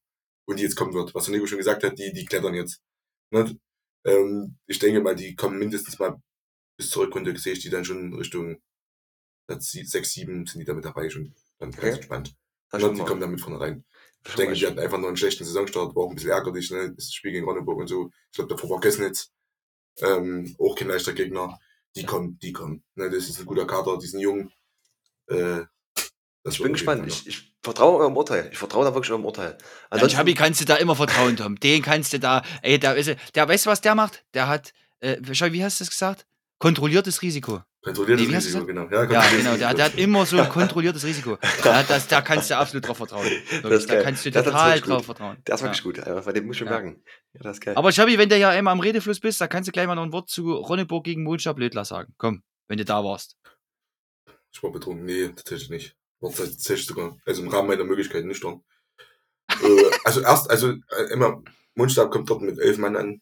und 0.47 0.57
die 0.57 0.63
jetzt 0.63 0.75
kommen 0.75 0.93
wird. 0.93 1.13
Was 1.13 1.25
der 1.25 1.33
Nico 1.33 1.45
schon 1.45 1.57
gesagt 1.59 1.83
hat, 1.83 1.99
die, 1.99 2.13
die 2.13 2.25
klettern 2.25 2.55
jetzt. 2.55 2.81
Ne? 3.31 3.59
Ähm, 4.05 4.57
ich 4.65 4.79
denke 4.79 5.01
mal, 5.01 5.15
die 5.15 5.35
kommen 5.35 5.59
mindestens 5.59 5.99
mal 5.99 6.19
bis 6.77 6.89
zur 6.89 7.03
Rückrunde, 7.03 7.37
sehe 7.37 7.53
ich 7.53 7.59
die 7.59 7.69
dann 7.69 7.85
schon 7.85 8.13
Richtung 8.13 8.61
Platz 9.47 9.71
6, 9.71 10.11
7 10.11 10.45
sind 10.45 10.59
die 10.59 10.65
damit 10.65 10.85
dabei 10.85 11.09
schon. 11.09 11.33
Dann 11.59 11.69
Okay. 11.69 11.81
ganz 11.81 11.95
entspannt. 11.97 12.35
Ne? 12.73 12.79
schon 12.79 12.95
Die 12.95 13.03
kommen 13.03 13.21
damit 13.21 13.41
vorne 13.41 13.59
rein. 13.59 13.85
Ich 14.25 14.35
denke, 14.35 14.55
die 14.55 14.67
hatten 14.67 14.79
einfach 14.79 14.97
nur 14.97 15.07
einen 15.07 15.17
schlechten 15.17 15.45
Saisonstart, 15.45 15.95
war 15.95 16.03
auch 16.03 16.09
ein 16.09 16.15
bisschen 16.15 16.31
ärgerlich, 16.31 16.69
ne? 16.71 16.93
Das 16.93 17.13
Spiel 17.13 17.31
gegen 17.31 17.45
Ronneburg 17.45 17.79
und 17.79 17.87
so. 17.87 18.11
Ich 18.31 18.35
glaube, 18.35 18.53
davor 18.53 18.69
war 18.71 18.79
Gessnitz. 18.79 19.31
Ähm, 20.01 20.55
auch 20.59 20.75
kein 20.75 20.89
leichter 20.89 21.13
Gegner. 21.13 21.57
Die 21.95 22.05
kommen, 22.05 22.37
die 22.39 22.51
kommen. 22.51 22.83
Ne? 22.95 23.09
Das 23.09 23.29
ist 23.29 23.39
ein 23.39 23.45
guter 23.45 23.65
Kader, 23.65 23.97
die 23.97 24.07
sind 24.07 24.19
jung. 24.19 24.51
Äh, 25.27 25.61
Ich 26.53 26.61
bin 26.61 26.73
gespannt. 26.73 26.99
Fall 27.01 27.07
Ich, 27.09 27.27
ich 27.27 27.53
vertraue 27.63 27.99
eurem 27.99 28.15
Urteil. 28.17 28.49
Ich 28.51 28.57
vertraue 28.57 28.85
da 28.85 28.93
wirklich 28.93 29.11
eurem 29.11 29.25
Urteil. 29.25 29.51
An 29.51 29.57
Ansonsten, 29.89 30.17
Schabi 30.17 30.33
kannst 30.33 30.61
du 30.61 30.65
da 30.65 30.75
immer 30.75 30.95
vertrauen, 30.95 31.35
Tom. 31.37 31.59
Den 31.59 31.81
kannst 31.81 32.13
du 32.13 32.19
da, 32.19 32.41
ey, 32.61 32.79
da 32.79 32.93
ist, 32.93 33.07
er- 33.07 33.17
der, 33.35 33.47
weißt 33.47 33.65
du, 33.65 33.69
was 33.69 33.81
der 33.81 33.95
macht? 33.95 34.23
Der 34.33 34.47
hat, 34.47 34.73
äh, 34.99 35.17
wie 35.21 35.63
hast 35.63 35.79
du 35.79 35.83
das 35.83 35.89
gesagt? 35.91 36.25
Kontrolliertes 36.59 37.21
Risiko. 37.21 37.61
Kontrolliertes 37.83 38.27
Nee, 38.27 38.35
Risiko, 38.35 38.65
genau. 38.65 38.89
Ja, 38.89 39.03
Ja, 39.03 39.23
genau. 39.29 39.55
Der, 39.55 39.73
der 39.73 39.85
hat 39.85 39.95
immer 39.95 40.25
so 40.25 40.37
ein 40.39 40.49
kontrolliertes 40.49 41.03
Risiko. 41.05 41.37
Ja, 41.63 41.83
das, 41.83 42.07
da 42.07 42.21
kannst 42.21 42.49
du 42.49 42.57
absolut 42.57 42.87
drauf 42.87 42.97
vertrauen. 42.97 43.27
Das 43.63 43.85
da 43.85 44.01
kannst 44.01 44.25
du 44.25 44.31
total 44.31 44.81
gut. 44.81 44.89
drauf 44.89 45.05
vertrauen. 45.05 45.37
der 45.45 45.55
ist 45.55 45.61
ja. 45.61 45.67
wirklich 45.67 45.83
gut. 45.83 45.97
Äh, 45.99 46.21
Von 46.21 46.33
dem 46.33 46.47
muss 46.47 46.55
ich 46.55 46.63
mir 46.63 46.71
Ja. 46.71 46.79
merken. 46.81 47.03
Ja, 47.33 47.41
das 47.43 47.57
ist 47.57 47.61
geil. 47.61 47.75
Aber 47.77 47.91
Schabi, 47.91 48.17
wenn 48.17 48.27
du 48.29 48.37
ja 48.37 48.51
immer 48.53 48.71
am 48.71 48.79
Redefluss 48.79 49.19
bist, 49.19 49.39
da 49.39 49.47
kannst 49.47 49.67
du 49.67 49.71
gleich 49.71 49.85
mal 49.87 49.95
noch 49.95 50.03
ein 50.03 50.11
Wort 50.11 50.29
zu 50.29 50.51
Ronneburg 50.53 51.03
gegen 51.05 51.23
Mulcha 51.23 51.53
Blödler 51.53 51.85
sagen. 51.85 52.13
Komm, 52.17 52.41
wenn 52.67 52.77
du 52.79 52.85
da 52.85 53.03
warst. 53.03 53.37
Ich 54.51 54.63
war 54.63 54.71
betrunken. 54.71 55.05
Nee, 55.05 55.27
tatsächlich 55.29 55.69
nicht. 55.69 55.95
War 56.19 56.31
tatsächlich 56.31 56.87
sogar, 56.87 57.17
also 57.25 57.43
im 57.43 57.49
Rahmen 57.49 57.67
meiner 57.67 57.83
Möglichkeiten 57.83 58.27
nicht 58.27 58.43
dran. 58.43 58.63
äh, 59.49 59.91
also 60.03 60.21
erst, 60.21 60.49
also 60.49 60.71
äh, 60.71 61.13
immer, 61.13 61.43
Mundstab 61.75 62.11
kommt 62.11 62.29
dort 62.29 62.41
mit 62.41 62.59
elf 62.59 62.77
Mann 62.77 62.95
an. 62.95 63.21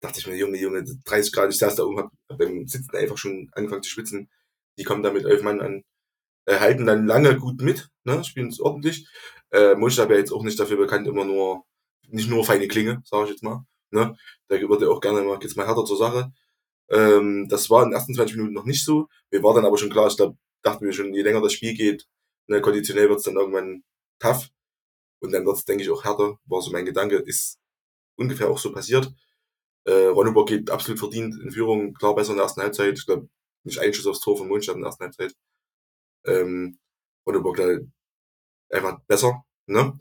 Dachte 0.00 0.20
ich 0.20 0.26
mir, 0.26 0.36
Junge, 0.36 0.58
Junge, 0.58 0.84
30 0.84 1.32
Grad, 1.32 1.50
ich 1.50 1.58
saß 1.58 1.76
da 1.76 1.84
oben, 1.84 1.98
hab, 1.98 2.12
hab 2.28 2.38
beim 2.38 2.68
Sitzen 2.68 2.94
einfach 2.96 3.18
schon 3.18 3.48
angefangen 3.52 3.82
zu 3.82 3.90
schwitzen. 3.90 4.30
Die 4.78 4.84
kommen 4.84 5.02
da 5.02 5.12
mit 5.12 5.24
elf 5.24 5.42
Mann 5.42 5.60
an, 5.60 5.82
äh, 6.46 6.58
halten 6.60 6.86
dann 6.86 7.06
lange 7.06 7.36
gut 7.36 7.60
mit, 7.62 7.88
ne, 8.04 8.22
spielen 8.24 8.48
es 8.48 8.60
ordentlich. 8.60 9.08
Äh, 9.50 9.74
Mundstab 9.76 10.10
ja 10.10 10.16
jetzt 10.16 10.32
auch 10.32 10.44
nicht 10.44 10.60
dafür 10.60 10.76
bekannt, 10.76 11.08
immer 11.08 11.24
nur, 11.24 11.64
nicht 12.08 12.30
nur 12.30 12.44
feine 12.44 12.68
Klinge, 12.68 13.02
sage 13.04 13.24
ich 13.24 13.30
jetzt 13.30 13.42
mal. 13.42 13.64
Ne? 13.90 14.16
Da 14.48 14.60
wird 14.60 14.82
er 14.82 14.90
auch 14.90 15.00
gerne 15.00 15.22
mal, 15.22 15.38
jetzt 15.42 15.56
mal 15.56 15.66
härter 15.66 15.84
zur 15.84 15.96
Sache. 15.96 16.32
Ähm, 16.90 17.48
das 17.48 17.70
war 17.70 17.82
in 17.82 17.90
den 17.90 17.94
ersten 17.96 18.14
20 18.14 18.36
Minuten 18.36 18.54
noch 18.54 18.64
nicht 18.64 18.84
so. 18.84 19.08
Mir 19.30 19.42
war 19.42 19.54
dann 19.54 19.66
aber 19.66 19.78
schon 19.78 19.90
klar, 19.90 20.08
ich 20.08 20.16
glaub, 20.16 20.36
dachten 20.62 20.84
wir 20.84 20.92
schon, 20.92 21.14
je 21.14 21.22
länger 21.22 21.40
das 21.40 21.52
Spiel 21.52 21.74
geht, 21.74 22.08
ne, 22.48 22.60
konditionell 22.60 23.08
wird 23.08 23.18
es 23.18 23.24
dann 23.24 23.36
irgendwann 23.36 23.84
tough. 24.18 24.50
Und 25.20 25.32
dann 25.32 25.44
wird 25.46 25.56
es, 25.56 25.64
denke 25.64 25.82
ich, 25.82 25.90
auch 25.90 26.04
härter. 26.04 26.38
War 26.46 26.62
so 26.62 26.70
mein 26.70 26.84
Gedanke. 26.84 27.16
Ist 27.16 27.58
ungefähr 28.16 28.48
auch 28.50 28.58
so 28.58 28.72
passiert. 28.72 29.12
Äh, 29.84 30.06
Ronneburg 30.06 30.48
geht 30.48 30.70
absolut 30.70 30.98
verdient 31.00 31.40
in 31.42 31.50
Führung. 31.50 31.94
Klar 31.94 32.14
besser 32.14 32.32
in 32.32 32.36
der 32.36 32.44
ersten 32.44 32.62
Halbzeit. 32.62 32.98
Ich 32.98 33.06
glaube, 33.06 33.28
nicht 33.64 33.80
ein 33.80 33.92
Schuss 33.92 34.06
aufs 34.06 34.20
Tor 34.20 34.36
von 34.36 34.48
Mondstadt 34.48 34.76
in 34.76 34.82
der 34.82 34.88
ersten 34.88 35.04
Halbzeit. 35.04 35.34
Ähm, 36.26 36.78
Ronneburg 37.26 37.60
einfach 38.70 39.00
besser. 39.06 39.44
Ne? 39.66 39.98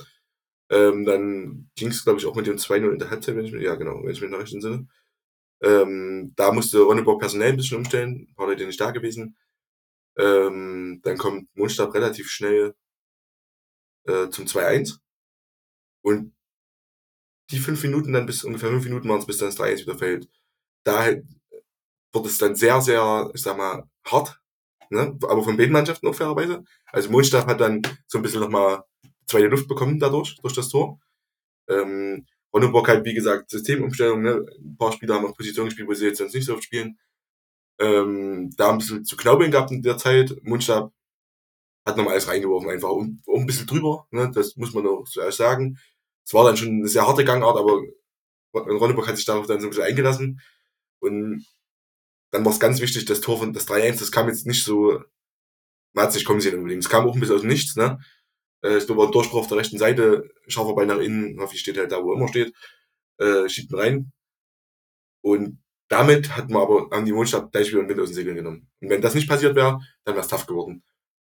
Ähm, 0.69 1.05
dann 1.05 1.69
ging 1.75 1.89
es, 1.89 2.03
glaube 2.03 2.19
ich, 2.19 2.25
auch 2.25 2.35
mit 2.35 2.47
dem 2.47 2.57
2-0 2.57 2.91
in 2.91 2.99
der 2.99 3.09
Halbzeit, 3.09 3.35
wenn 3.35 3.45
ich 3.45 3.53
mich, 3.53 3.63
ja 3.63 3.75
genau, 3.75 4.03
wenn 4.03 4.11
ich 4.11 4.21
mich 4.21 4.29
noch 4.29 4.39
recht 4.39 4.53
entsinne. 4.53 4.87
Ähm, 5.61 6.33
da 6.35 6.51
musste 6.51 6.81
Ronneburg 6.81 7.19
personell 7.19 7.51
ein 7.51 7.57
bisschen 7.57 7.77
umstellen, 7.77 8.27
ein 8.29 8.35
paar 8.35 8.47
Leute 8.47 8.65
nicht 8.65 8.79
da 8.79 8.91
gewesen. 8.91 9.37
Ähm, 10.17 11.01
dann 11.03 11.17
kommt 11.17 11.55
Mundstab 11.55 11.93
relativ 11.93 12.29
schnell 12.29 12.75
äh, 14.05 14.29
zum 14.29 14.45
2-1. 14.45 14.99
Und 16.01 16.33
die 17.51 17.59
fünf 17.59 17.83
Minuten 17.83 18.13
dann 18.13 18.25
bis 18.25 18.43
ungefähr 18.43 18.69
fünf 18.69 18.85
Minuten 18.85 19.09
waren 19.09 19.19
es, 19.19 19.25
bis 19.25 19.37
dann 19.37 19.49
das 19.49 19.59
3-1 19.59 19.81
wieder 19.81 19.97
fällt. 19.97 20.29
Da 20.83 21.05
wird 21.05 22.25
es 22.25 22.37
dann 22.37 22.55
sehr, 22.55 22.81
sehr, 22.81 23.29
ich 23.33 23.41
sag 23.41 23.57
mal, 23.57 23.83
hart. 24.05 24.41
Ne? 24.89 25.17
Aber 25.23 25.43
von 25.43 25.57
beiden 25.57 25.73
Mannschaften 25.73 26.07
auch 26.07 26.15
fairerweise. 26.15 26.63
Also 26.87 27.09
Mundstab 27.09 27.47
hat 27.47 27.61
dann 27.61 27.81
so 28.07 28.17
ein 28.17 28.21
bisschen 28.21 28.39
nochmal 28.39 28.83
zweite 29.27 29.47
Luft 29.47 29.67
bekommen 29.67 29.99
dadurch, 29.99 30.37
durch 30.41 30.53
das 30.53 30.69
Tor. 30.69 30.99
Ähm, 31.69 32.25
Ronneburg 32.53 32.87
halt, 32.87 33.05
wie 33.05 33.13
gesagt, 33.13 33.49
Systemumstellung, 33.49 34.21
ne? 34.21 34.45
Ein 34.59 34.77
paar 34.77 34.93
Spieler 34.93 35.15
haben 35.15 35.25
auf 35.25 35.35
Position 35.35 35.65
gespielt, 35.65 35.87
wo 35.87 35.93
sie 35.93 36.05
jetzt 36.05 36.19
sonst 36.19 36.33
nicht 36.33 36.45
so 36.45 36.53
oft 36.53 36.63
spielen. 36.63 36.97
Ähm, 37.79 38.51
da 38.57 38.71
ein 38.71 38.79
bisschen 38.79 39.05
zu 39.05 39.17
knaubeln 39.17 39.51
gehabt 39.51 39.71
in 39.71 39.81
der 39.83 39.97
Zeit. 39.97 40.35
Mundstab 40.43 40.91
hat 41.85 41.97
nochmal 41.97 42.13
alles 42.13 42.27
reingeworfen, 42.27 42.69
einfach 42.69 42.89
um, 42.89 43.21
um 43.25 43.41
ein 43.41 43.45
bisschen 43.45 43.67
drüber, 43.67 44.07
ne? 44.11 44.31
Das 44.33 44.55
muss 44.57 44.73
man 44.73 44.87
auch 44.87 45.05
so 45.07 45.29
sagen. 45.31 45.77
Es 46.25 46.33
war 46.33 46.43
dann 46.45 46.57
schon 46.57 46.69
eine 46.69 46.87
sehr 46.87 47.07
harte 47.07 47.23
Gangart, 47.25 47.57
aber 47.57 47.81
Ronneburg 48.53 49.07
hat 49.07 49.17
sich 49.17 49.25
darauf 49.25 49.47
dann 49.47 49.61
so 49.61 49.67
ein 49.67 49.69
bisschen 49.71 49.85
eingelassen. 49.85 50.41
Und 50.99 51.45
dann 52.31 52.45
war 52.45 52.51
es 52.53 52.59
ganz 52.59 52.81
wichtig, 52.81 53.05
das 53.05 53.21
Tor 53.21 53.39
von 53.39 53.53
das 53.53 53.67
3-1, 53.67 53.99
das 53.99 54.11
kam 54.11 54.27
jetzt 54.27 54.47
nicht 54.47 54.63
so, 54.63 55.01
man 55.93 56.05
hat 56.05 56.13
sich 56.13 56.25
kommen 56.25 56.41
sehen 56.41 56.55
unbedingt. 56.57 56.83
Es 56.83 56.89
kam 56.89 57.07
auch 57.07 57.13
ein 57.15 57.19
bisschen 57.19 57.35
aus 57.35 57.41
dem 57.41 57.49
Nichts, 57.49 57.75
ne? 57.75 57.99
Äh, 58.63 58.69
Es 58.77 58.89
war 58.89 59.05
ein 59.07 59.11
Durchbruch 59.11 59.41
auf 59.41 59.47
der 59.47 59.57
rechten 59.59 59.77
Seite, 59.79 60.29
scharfer 60.47 60.75
Ball 60.75 60.85
nach 60.87 60.99
innen, 60.99 61.39
Hoffi 61.41 61.57
steht 61.57 61.77
halt 61.77 61.91
da, 61.91 62.03
wo 62.03 62.13
er 62.13 62.17
immer 62.17 62.27
steht, 62.29 62.53
äh, 63.19 63.49
schiebt 63.49 63.71
ihn 63.71 63.79
rein. 63.79 64.11
Und 65.21 65.59
damit 65.89 66.35
hat 66.35 66.49
man 66.49 66.61
aber, 66.61 66.89
haben 66.91 67.05
die 67.05 67.13
Mondstadt 67.13 67.51
gleich 67.51 67.69
wieder 67.69 67.87
Wind 67.87 67.99
aus 67.99 68.09
den 68.09 68.15
Segeln 68.15 68.35
genommen. 68.35 68.69
Und 68.81 68.89
wenn 68.89 69.01
das 69.01 69.15
nicht 69.15 69.29
passiert 69.29 69.55
wäre, 69.55 69.79
dann 70.03 70.15
wäre 70.15 70.25
es 70.25 70.27
tough 70.27 70.45
geworden. 70.45 70.83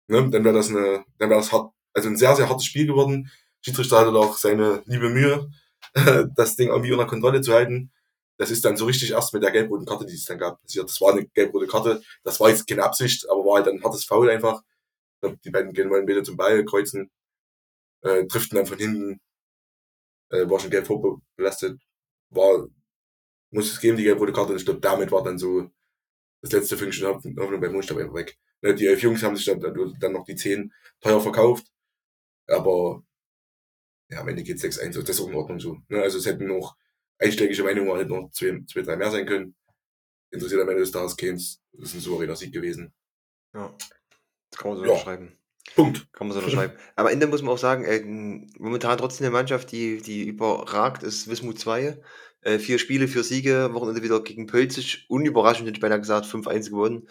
Ne? 0.07 0.29
Dann 0.29 0.43
wäre 0.43 0.55
das 0.55 0.69
eine, 0.69 1.05
dann 1.17 1.29
wäre 1.29 1.39
das 1.39 1.51
hart, 1.51 1.71
also 1.93 2.09
ein 2.09 2.17
sehr, 2.17 2.35
sehr 2.35 2.49
hartes 2.49 2.65
Spiel 2.65 2.87
geworden. 2.87 3.31
Schiedsrichter 3.61 3.99
hatte 3.99 4.11
auch 4.17 4.37
seine 4.37 4.83
liebe 4.85 5.09
Mühe, 5.09 5.49
das 6.35 6.55
Ding 6.55 6.69
irgendwie 6.69 6.91
unter 6.91 7.05
Kontrolle 7.05 7.41
zu 7.41 7.53
halten. 7.53 7.91
Das 8.37 8.51
ist 8.51 8.63
dann 8.65 8.77
so 8.77 8.85
richtig 8.85 9.11
erst 9.11 9.33
mit 9.33 9.43
der 9.43 9.51
gelb-roten 9.51 9.85
Karte, 9.85 10.05
die 10.05 10.13
es 10.13 10.25
dann 10.25 10.37
gab, 10.37 10.61
passiert. 10.61 10.89
Das 10.89 11.01
war 11.01 11.11
eine 11.11 11.25
gelb-rote 11.27 11.67
Karte. 11.67 12.01
Das 12.23 12.39
war 12.39 12.49
jetzt 12.49 12.67
keine 12.67 12.83
Absicht, 12.83 13.27
aber 13.29 13.43
war 13.45 13.55
halt 13.57 13.67
ein 13.67 13.83
hartes 13.83 14.05
Foul 14.05 14.29
einfach. 14.29 14.61
Die 15.43 15.49
beiden 15.49 15.73
gehen 15.73 15.89
wollen 15.89 16.07
wieder 16.07 16.23
zum 16.23 16.37
Ball, 16.37 16.63
kreuzen, 16.65 17.09
äh, 18.01 18.25
trifft 18.27 18.51
ihn 18.53 18.57
dann 18.57 18.67
von 18.67 18.77
hinten, 18.77 19.19
äh, 20.29 20.49
war 20.49 20.59
schon 20.59 20.69
gelb 20.71 20.87
vorbelastet, 20.87 21.79
war, 22.29 22.67
muss 23.57 23.71
es 23.73 23.79
geben, 23.79 23.97
die 23.97 24.03
gelb-rote 24.03 24.31
Karte. 24.33 24.51
Und 24.53 24.59
ich 24.59 24.65
glaube, 24.65 24.79
damit 24.79 25.11
war 25.11 25.23
dann 25.23 25.37
so 25.37 25.69
das 26.41 26.51
letzte 26.51 26.77
Fünkchen 26.77 27.07
Hoffnung 27.07 27.35
beim 27.35 27.71
Mundstab 27.73 27.97
einfach 27.97 28.13
weg. 28.13 28.37
Ne, 28.61 28.75
Die 28.75 28.85
elf 28.85 29.01
Jungs 29.01 29.23
haben 29.23 29.35
sich 29.35 29.45
dann, 29.45 29.59
dann 29.99 30.13
noch 30.13 30.23
die 30.25 30.35
zehn 30.35 30.71
teuer 31.01 31.19
verkauft, 31.19 31.67
aber 32.47 33.03
ja, 34.09 34.21
am 34.21 34.27
Ende 34.29 34.43
geht 34.43 34.57
6-1, 34.57 34.93
so, 34.93 35.01
das 35.01 35.09
ist 35.11 35.21
auch 35.21 35.27
in 35.27 35.35
Ordnung 35.35 35.59
so. 35.59 35.77
Ne? 35.89 36.01
Also 36.01 36.17
es 36.17 36.25
hätten 36.25 36.47
noch 36.47 36.77
einschlägige 37.19 37.63
Meinungen, 37.63 37.97
hätten 37.97 38.11
noch 38.11 38.31
zwei, 38.31 38.61
zwei, 38.71 38.81
drei 38.81 38.95
mehr 38.95 39.11
sein 39.11 39.25
können. 39.25 39.55
Interessiert 40.31 40.61
am 40.61 40.69
Ende 40.69 40.81
des 40.81 40.91
Tages 40.91 41.17
keins. 41.17 41.61
Das 41.73 41.89
ist 41.89 41.95
ein 41.95 42.01
souveräner 42.01 42.35
Sieg 42.35 42.53
gewesen. 42.53 42.93
Ja. 43.53 43.75
Das 44.51 44.59
kann 44.59 44.71
man 44.71 44.77
so 44.79 44.85
Ja. 44.85 44.91
unterschreiben. 44.91 45.37
Punkt. 45.75 46.07
Kann 46.13 46.27
man 46.27 46.33
so 46.37 46.39
unterschreiben. 46.43 46.73
Am 46.95 47.07
Ende 47.07 47.27
muss 47.27 47.41
man 47.41 47.53
auch 47.53 47.57
sagen, 47.57 47.83
äh, 47.83 48.01
momentan 48.57 48.97
trotzdem 48.97 49.25
eine 49.25 49.33
Mannschaft, 49.33 49.71
die, 49.71 50.01
die 50.01 50.25
überragt, 50.27 51.03
ist 51.03 51.29
Wismut 51.29 51.59
2. 51.59 52.01
Äh, 52.41 52.59
vier 52.59 52.79
Spiele, 52.79 53.07
vier 53.07 53.23
Siege, 53.23 53.73
Wochenende 53.73 54.03
wieder 54.03 54.21
gegen 54.21 54.47
Pölzig. 54.47 55.05
Unüberraschend, 55.09 55.67
hätte 55.67 55.77
ich 55.77 55.81
beinahe 55.81 55.99
gesagt, 55.99 56.25
5-1 56.25 56.69
gewonnen. 56.69 57.09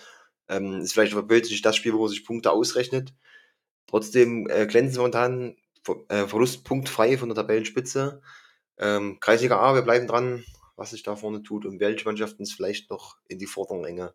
Ähm, 0.48 0.80
ist 0.80 0.92
vielleicht 0.92 1.12
für 1.12 1.26
Pölzig 1.26 1.62
das 1.62 1.76
Spiel, 1.76 1.92
wo 1.94 2.00
man 2.00 2.08
sich 2.08 2.24
Punkte 2.24 2.52
ausrechnet. 2.52 3.14
Trotzdem 3.86 4.48
äh, 4.48 4.66
glänzen 4.66 4.98
momentan 4.98 5.56
Ver 5.82 5.96
äh, 6.08 6.26
verlustpunktfrei 6.26 7.16
von 7.16 7.28
der 7.28 7.36
Tabellenspitze. 7.36 8.20
Ähm, 8.78 9.18
Kreisliga 9.20 9.58
A, 9.58 9.74
wir 9.74 9.82
bleiben 9.82 10.06
dran, 10.08 10.44
was 10.76 10.90
sich 10.90 11.02
da 11.02 11.16
vorne 11.16 11.42
tut 11.42 11.64
und 11.64 11.80
welche 11.80 12.04
Mannschaften 12.04 12.42
es 12.42 12.52
vielleicht 12.52 12.90
noch 12.90 13.16
in 13.28 13.38
die 13.38 13.46
vorderen 13.46 13.84
Ränge 13.84 14.14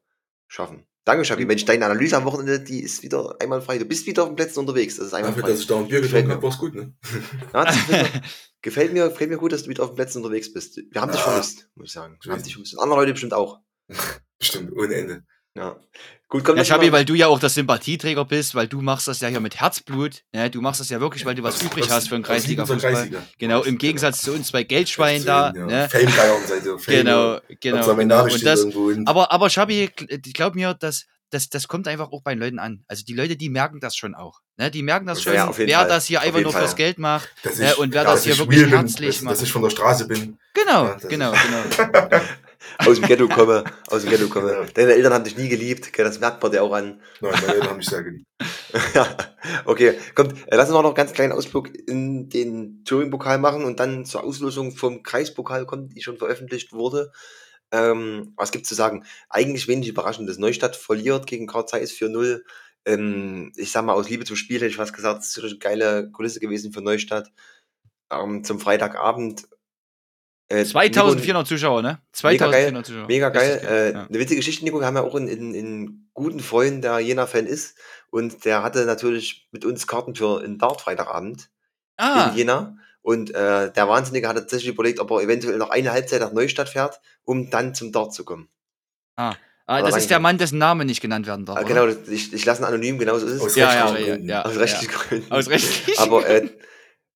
schaffen. 0.52 0.86
Danke, 1.04 1.26
Schabi. 1.26 1.46
Mensch, 1.46 1.66
deine 1.66 1.86
Analyse 1.86 2.16
am 2.18 2.26
Wochenende, 2.26 2.60
die 2.60 2.82
ist 2.84 3.02
wieder 3.02 3.36
einmal 3.40 3.62
frei. 3.62 3.80
Du 3.80 3.86
bist 3.86 4.06
wieder 4.06 4.22
auf 4.24 4.30
den 4.30 4.36
Plätzen 4.36 4.60
unterwegs. 4.60 4.98
Das 4.98 5.08
ist 5.08 5.14
einmal 5.14 5.32
Dafür, 5.32 5.44
frei. 5.44 5.52
dass 5.52 5.62
ich 5.62 5.68
da 5.68 5.78
ein 5.80 5.88
Bier 5.88 6.02
Gefällt 6.02 6.28
getrunken 6.28 6.28
mir. 6.28 6.34
habe, 6.36 6.44
war's 6.44 6.58
gut, 6.60 6.76
ne? 6.76 6.94
Ja, 7.54 7.64
gefällt, 7.64 8.14
mir, 8.14 8.22
gefällt, 8.62 8.94
mir, 8.94 9.10
gefällt 9.10 9.30
mir 9.32 9.38
gut, 9.38 9.52
dass 9.52 9.64
du 9.64 9.70
wieder 9.70 9.84
auf 9.84 9.90
den 9.92 9.96
Plätzen 9.96 10.18
unterwegs 10.20 10.54
bist. 10.54 10.78
Wir 10.92 11.02
haben 11.02 11.12
dich 11.12 11.22
Ja. 11.22 11.28
vermisst, 11.32 11.70
muss 11.76 11.88
ich 11.88 11.94
sagen. 11.94 12.20
Wir 12.24 12.32
haben 12.34 12.44
dich 12.44 12.54
vermisst. 12.54 12.76
Und 12.76 12.84
andere 12.84 13.00
Leute 13.00 13.14
bestimmt 13.14 13.34
auch. 13.34 13.60
Bestimmt, 14.40 14.72
ohne 14.74 14.94
Ende. 14.96 15.24
Ja. 15.56 15.76
Gut, 16.30 16.46
komm, 16.46 16.56
Ja, 16.56 16.64
Schabi, 16.64 16.94
weil 16.94 17.04
du 17.04 17.14
ja 17.14 17.28
auch 17.28 17.40
der 17.40 17.50
Sympathieträger 17.50 18.24
bist, 18.24 18.56
weil 18.56 18.66
du 18.68 18.80
machst 18.82 19.10
das 19.10 19.20
ja 19.20 19.28
hier 19.28 19.42
mit 19.42 19.60
Herzblut. 19.60 20.24
Ja, 20.34 20.48
du 20.48 20.62
machst 20.62 20.80
das 20.80 20.88
ja 20.90 21.02
wirklich, 21.02 21.26
weil 21.26 21.36
du 21.36 21.44
was 21.44 21.62
übrig 21.62 21.90
hast 21.90 22.08
für 22.08 22.16
einen 22.16 22.24
Kreisliga-Fußball. 22.24 22.94
Kreisliga. 22.94 23.22
Genau, 23.38 23.62
im 23.64 23.78
Gegensatz 23.78 24.22
zu 24.22 24.32
uns 24.32 24.48
zwei 24.48 24.64
Geldschweinen 24.64 25.26
da. 25.26 25.52
Ja. 25.54 25.66
Ne? 25.66 25.90
Fame-Geiern 25.90 26.42
seid 26.48 26.64
ihr. 26.66 26.80
Fame- 26.80 26.96
Genau, 26.96 27.40
genau. 27.60 27.96
genau. 27.96 28.24
Und 28.24 28.46
das, 28.46 28.66
aber, 29.06 29.32
aber 29.34 29.50
Schabi, 29.50 29.90
ich 30.10 30.34
glaube 30.34 30.56
mir, 30.56 30.74
dass 30.74 31.06
das, 31.32 31.50
das 31.50 31.68
kommt 31.68 31.88
einfach 31.90 32.12
auch 32.12 32.22
bei 32.24 32.34
den 32.34 32.40
Leuten 32.42 32.60
an. 32.60 32.84
Also 32.88 33.04
die 33.06 33.14
Leute, 33.14 33.36
die 33.36 33.50
merken 33.50 33.80
das 33.82 33.96
schon 33.98 34.16
auch. 34.16 34.40
Ne? 34.58 34.70
Die 34.72 34.84
merken 34.84 35.06
das 35.08 35.20
Ja, 35.20 35.24
schon, 35.24 35.34
ja, 35.34 35.58
wer 35.58 35.80
Fall. 35.80 35.88
das 35.90 36.06
hier 36.06 36.22
einfach 36.22 36.40
nur 36.42 36.52
Fall. 36.54 36.62
fürs 36.62 36.76
Geld 36.78 36.98
macht. 36.98 37.30
dass 37.44 37.58
ja, 37.58 37.74
und 37.76 37.94
wer 37.94 38.04
ja, 38.04 38.12
das 38.12 38.24
hier 38.24 38.34
ich 38.34 38.40
wirklich 38.40 38.62
bin, 38.64 38.70
herzlich 38.70 39.16
dass, 39.16 39.22
macht. 39.24 39.34
dass 39.36 39.42
ich 39.42 39.52
von 39.52 39.62
der 39.64 39.70
Straße 39.70 40.08
bin. 40.08 40.38
Genau, 40.54 40.86
Ja, 40.88 40.98
genau, 41.10 41.32
genau. 41.32 42.20
aus 42.80 43.00
dem 43.00 43.08
Ghetto 43.08 43.28
komme. 43.28 43.64
Aus 43.88 44.02
dem 44.02 44.12
Ghetto 44.12 44.28
komme. 44.28 44.52
Ja. 44.52 44.66
Deine 44.74 44.94
Eltern 44.94 45.14
haben 45.14 45.24
dich 45.24 45.38
nie 45.38 45.50
geliebt. 45.50 45.98
Das 45.98 46.20
merkt 46.20 46.42
man 46.42 46.52
dir 46.52 46.64
auch 46.64 46.74
an. 46.74 47.02
Nein, 47.20 47.34
meine 47.34 47.54
Eltern 47.54 47.70
haben 47.70 47.78
mich 47.78 47.88
sehr 47.90 48.04
geliebt. 48.04 48.26
ja, 48.94 49.18
okay. 49.66 49.98
Kommt, 50.16 50.34
äh, 50.48 50.56
lass 50.56 50.70
uns 50.70 50.74
noch 50.74 50.86
einen 50.86 50.94
ganz 50.94 51.14
kleinen 51.14 51.34
Ausflug 51.34 51.70
in 51.88 52.30
den 52.30 52.84
Touring-Pokal 52.86 53.38
machen 53.38 53.64
und 53.64 53.80
dann 53.80 54.06
zur 54.06 54.24
Auslosung 54.24 54.72
vom 54.72 55.04
Kreispokal 55.04 55.66
kommen, 55.66 55.90
die 55.90 56.02
schon 56.02 56.18
veröffentlicht 56.18 56.74
wurde. 56.74 57.12
Ähm, 57.72 58.34
was 58.36 58.52
gibt's 58.52 58.70
zu 58.70 58.76
sagen? 58.76 59.06
Eigentlich 59.30 59.68
wenig 59.68 59.88
überraschendes. 59.88 60.38
Neustadt 60.38 60.76
verliert 60.76 61.28
gegen 61.28 61.48
Karl 61.48 61.66
Zeiss 61.66 61.92
4-0. 61.92 62.42
Ähm, 62.86 63.52
ich 63.56 63.72
sag 63.72 63.86
mal, 63.86 63.94
aus 63.94 64.10
Liebe 64.10 64.26
zum 64.26 64.36
Spiel 64.36 64.58
hätte 64.58 64.68
ich 64.68 64.76
fast 64.76 64.94
gesagt, 64.94 65.20
das 65.20 65.38
ist 65.38 65.44
eine 65.44 65.58
geile 65.58 66.12
Kulisse 66.12 66.40
gewesen 66.40 66.74
für 66.74 66.82
Neustadt. 66.82 67.32
Ähm, 68.12 68.44
zum 68.44 68.60
Freitagabend. 68.60 69.48
Äh, 70.52 70.66
2400 70.66 71.48
Zuschauer, 71.48 71.82
ne? 71.82 72.00
2400 72.12 72.86
Zuschauer. 72.86 73.08
Mega 73.08 73.30
geil. 73.30 73.52
Richtig 73.54 73.70
Äh, 73.70 73.92
ja. 73.94 74.06
Eine 74.08 74.20
witzige 74.20 74.36
Geschichte, 74.38 74.64
Nico. 74.66 74.80
Wir 74.80 74.86
haben 74.88 74.96
ja 74.96 75.02
auch 75.04 75.16
einen, 75.16 75.30
einen, 75.30 75.56
einen 75.56 76.10
guten 76.14 76.40
Freund, 76.40 76.84
der 76.84 77.00
Jena-Fan 77.00 77.46
ist. 77.46 77.78
Und 78.10 78.44
der 78.46 78.62
hatte 78.64 78.86
natürlich 78.86 79.48
mit 79.52 79.64
uns 79.66 79.88
Karten 79.88 80.16
für 80.16 80.42
einen 80.44 80.58
Dart-Freitagabend 80.58 81.50
Ah, 81.98 82.30
in 82.32 82.38
Jena. 82.38 82.76
Und 83.04 83.34
äh, 83.34 83.72
der 83.72 83.88
Wahnsinnige 83.88 84.28
hat 84.28 84.36
tatsächlich 84.38 84.70
überlegt, 84.74 85.00
ob 85.00 85.10
er 85.12 85.22
eventuell 85.22 85.58
noch 85.58 85.70
eine 85.70 85.92
Halbzeit 85.92 86.22
nach 86.22 86.34
Neustadt 86.34 86.70
fährt, 86.70 87.00
um 87.24 87.50
dann 87.50 87.74
zum 87.74 87.92
Dart 87.92 88.14
zu 88.14 88.24
kommen. 88.26 88.48
ah, 89.16 89.34
Aber 89.66 89.88
das 89.88 89.98
ist 89.98 90.10
der 90.10 90.20
Mann, 90.20 90.38
dessen 90.38 90.58
Name 90.58 90.86
nicht 90.86 91.02
genannt 91.02 91.26
werden 91.28 91.46
darf. 91.46 91.58
Äh, 91.58 91.66
oder? 91.66 91.86
genau, 91.88 92.00
ich, 92.12 92.34
ich 92.34 92.46
lasse 92.46 92.62
ihn 92.62 92.66
anonym, 92.66 93.00
genau 93.00 93.18
so 93.18 93.26
ist 93.26 93.34
es. 93.34 93.42
Aus 93.42 93.56
Ja, 93.56 93.74
ja, 93.74 93.86
rechtlichen 93.86 94.08
ja, 94.08 94.14
Gründen. 94.16 94.30
ja. 94.30 94.42
Aus 94.46 94.58
rechtlichen 94.58 94.92
Gründen. 94.94 95.32
Aus 95.32 95.50
rechtlichen 95.50 96.00
Aber 96.00 96.28
äh, 96.28 96.50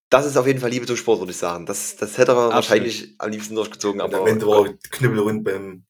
das 0.10 0.26
ist 0.26 0.38
auf 0.38 0.48
jeden 0.48 0.60
Fall 0.60 0.70
Liebe 0.70 0.86
zum 0.86 0.98
Sport, 0.98 1.20
würde 1.20 1.32
ich 1.32 1.38
sagen. 1.38 1.66
Das, 1.66 1.96
das 1.96 2.18
hätte 2.18 2.32
er 2.34 2.50
wahrscheinlich 2.50 3.16
am 3.18 3.32
liebsten 3.32 3.56
durchgezogen, 3.56 4.02
aber 4.02 4.20
am 4.22 4.28
Ende 4.28 4.46
war 4.48 4.68
knüppelrund 4.92 5.44
beim. 5.44 5.86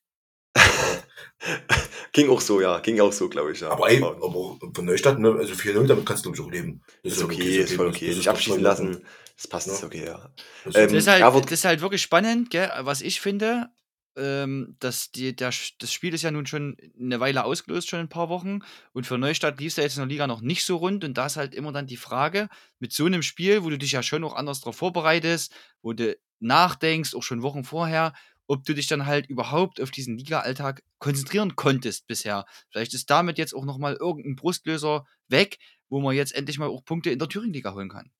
ging 2.13 2.29
auch 2.29 2.41
so, 2.41 2.61
ja. 2.61 2.79
Ging 2.79 2.99
auch 3.01 3.11
so, 3.11 3.29
glaube 3.29 3.51
ich. 3.51 3.59
Ja. 3.59 3.69
Aber 3.71 3.89
ey, 3.89 4.01
aber 4.01 4.57
von 4.73 4.85
Neustadt, 4.85 5.19
ne, 5.19 5.31
also 5.37 5.53
4-0, 5.53 5.85
damit 5.87 6.05
kannst 6.05 6.25
du 6.25 6.31
glaub 6.31 6.45
ich 6.47 6.47
auch 6.47 6.51
leben. 6.51 6.81
Das 7.03 7.13
ist 7.13 7.23
okay, 7.23 7.57
ist 7.59 7.73
voll 7.73 7.87
okay. 7.89 8.15
Doch 8.15 8.27
abschießen 8.27 8.61
lassen. 8.61 9.05
Das 9.35 9.47
passt, 9.47 9.67
Ja. 9.67 9.73
ist 9.73 9.83
okay, 9.83 10.05
ja. 10.05 10.29
Das 10.63 10.75
Ähm, 10.75 10.83
ist 10.85 10.93
Das 10.93 11.03
ist, 11.03 11.07
halt, 11.07 11.45
das 11.45 11.51
ist 11.51 11.65
halt 11.65 11.81
wirklich 11.81 12.01
spannend, 12.01 12.49
gell? 12.51 12.71
was 12.81 13.01
ich 13.01 13.19
finde. 13.19 13.69
Ähm, 14.17 14.77
dass 14.79 15.11
die, 15.11 15.35
der, 15.35 15.51
das 15.79 15.91
Spiel 15.91 16.13
ist 16.13 16.21
ja 16.21 16.31
nun 16.31 16.45
schon 16.45 16.77
eine 16.97 17.19
Weile 17.19 17.43
ausgelöst, 17.43 17.89
schon 17.89 17.99
ein 17.99 18.09
paar 18.09 18.29
Wochen. 18.29 18.59
Und 18.93 19.05
für 19.05 19.17
Neustadt 19.17 19.59
lief 19.59 19.71
es 19.71 19.75
ja 19.75 19.83
jetzt 19.83 19.97
in 19.97 20.01
der 20.01 20.07
Liga 20.07 20.25
noch 20.27 20.41
nicht 20.41 20.63
so 20.63 20.77
rund. 20.77 21.03
Und 21.03 21.17
da 21.17 21.25
ist 21.25 21.37
halt 21.37 21.53
immer 21.53 21.73
dann 21.73 21.87
die 21.87 21.97
Frage, 21.97 22.47
mit 22.79 22.93
so 22.93 23.05
einem 23.05 23.21
Spiel, 23.21 23.63
wo 23.63 23.69
du 23.69 23.77
dich 23.77 23.91
ja 23.91 24.03
schon 24.03 24.23
auch 24.23 24.35
anders 24.35 24.61
darauf 24.61 24.77
vorbereitest, 24.77 25.53
wo 25.81 25.93
du 25.93 26.17
nachdenkst, 26.39 27.13
auch 27.15 27.23
schon 27.23 27.41
Wochen 27.41 27.63
vorher, 27.63 28.13
ob 28.47 28.63
du 28.63 28.73
dich 28.73 28.87
dann 28.87 29.05
halt 29.05 29.27
überhaupt 29.27 29.81
auf 29.81 29.91
diesen 29.91 30.17
Liga-Alltag 30.17 30.83
konzentrieren 30.99 31.55
konntest 31.55 32.07
bisher. 32.07 32.45
Vielleicht 32.69 32.93
ist 32.93 33.09
damit 33.09 33.37
jetzt 33.37 33.53
auch 33.55 33.65
nochmal 33.65 33.95
irgendein 33.95 34.35
Brustlöser 34.35 35.05
weg, 35.27 35.57
wo 35.89 35.99
man 35.99 36.15
jetzt 36.15 36.35
endlich 36.35 36.59
mal 36.59 36.69
auch 36.69 36.85
Punkte 36.85 37.09
in 37.09 37.19
der 37.19 37.29
Thüringen-Liga 37.29 37.73
holen 37.73 37.89
kann. 37.89 38.11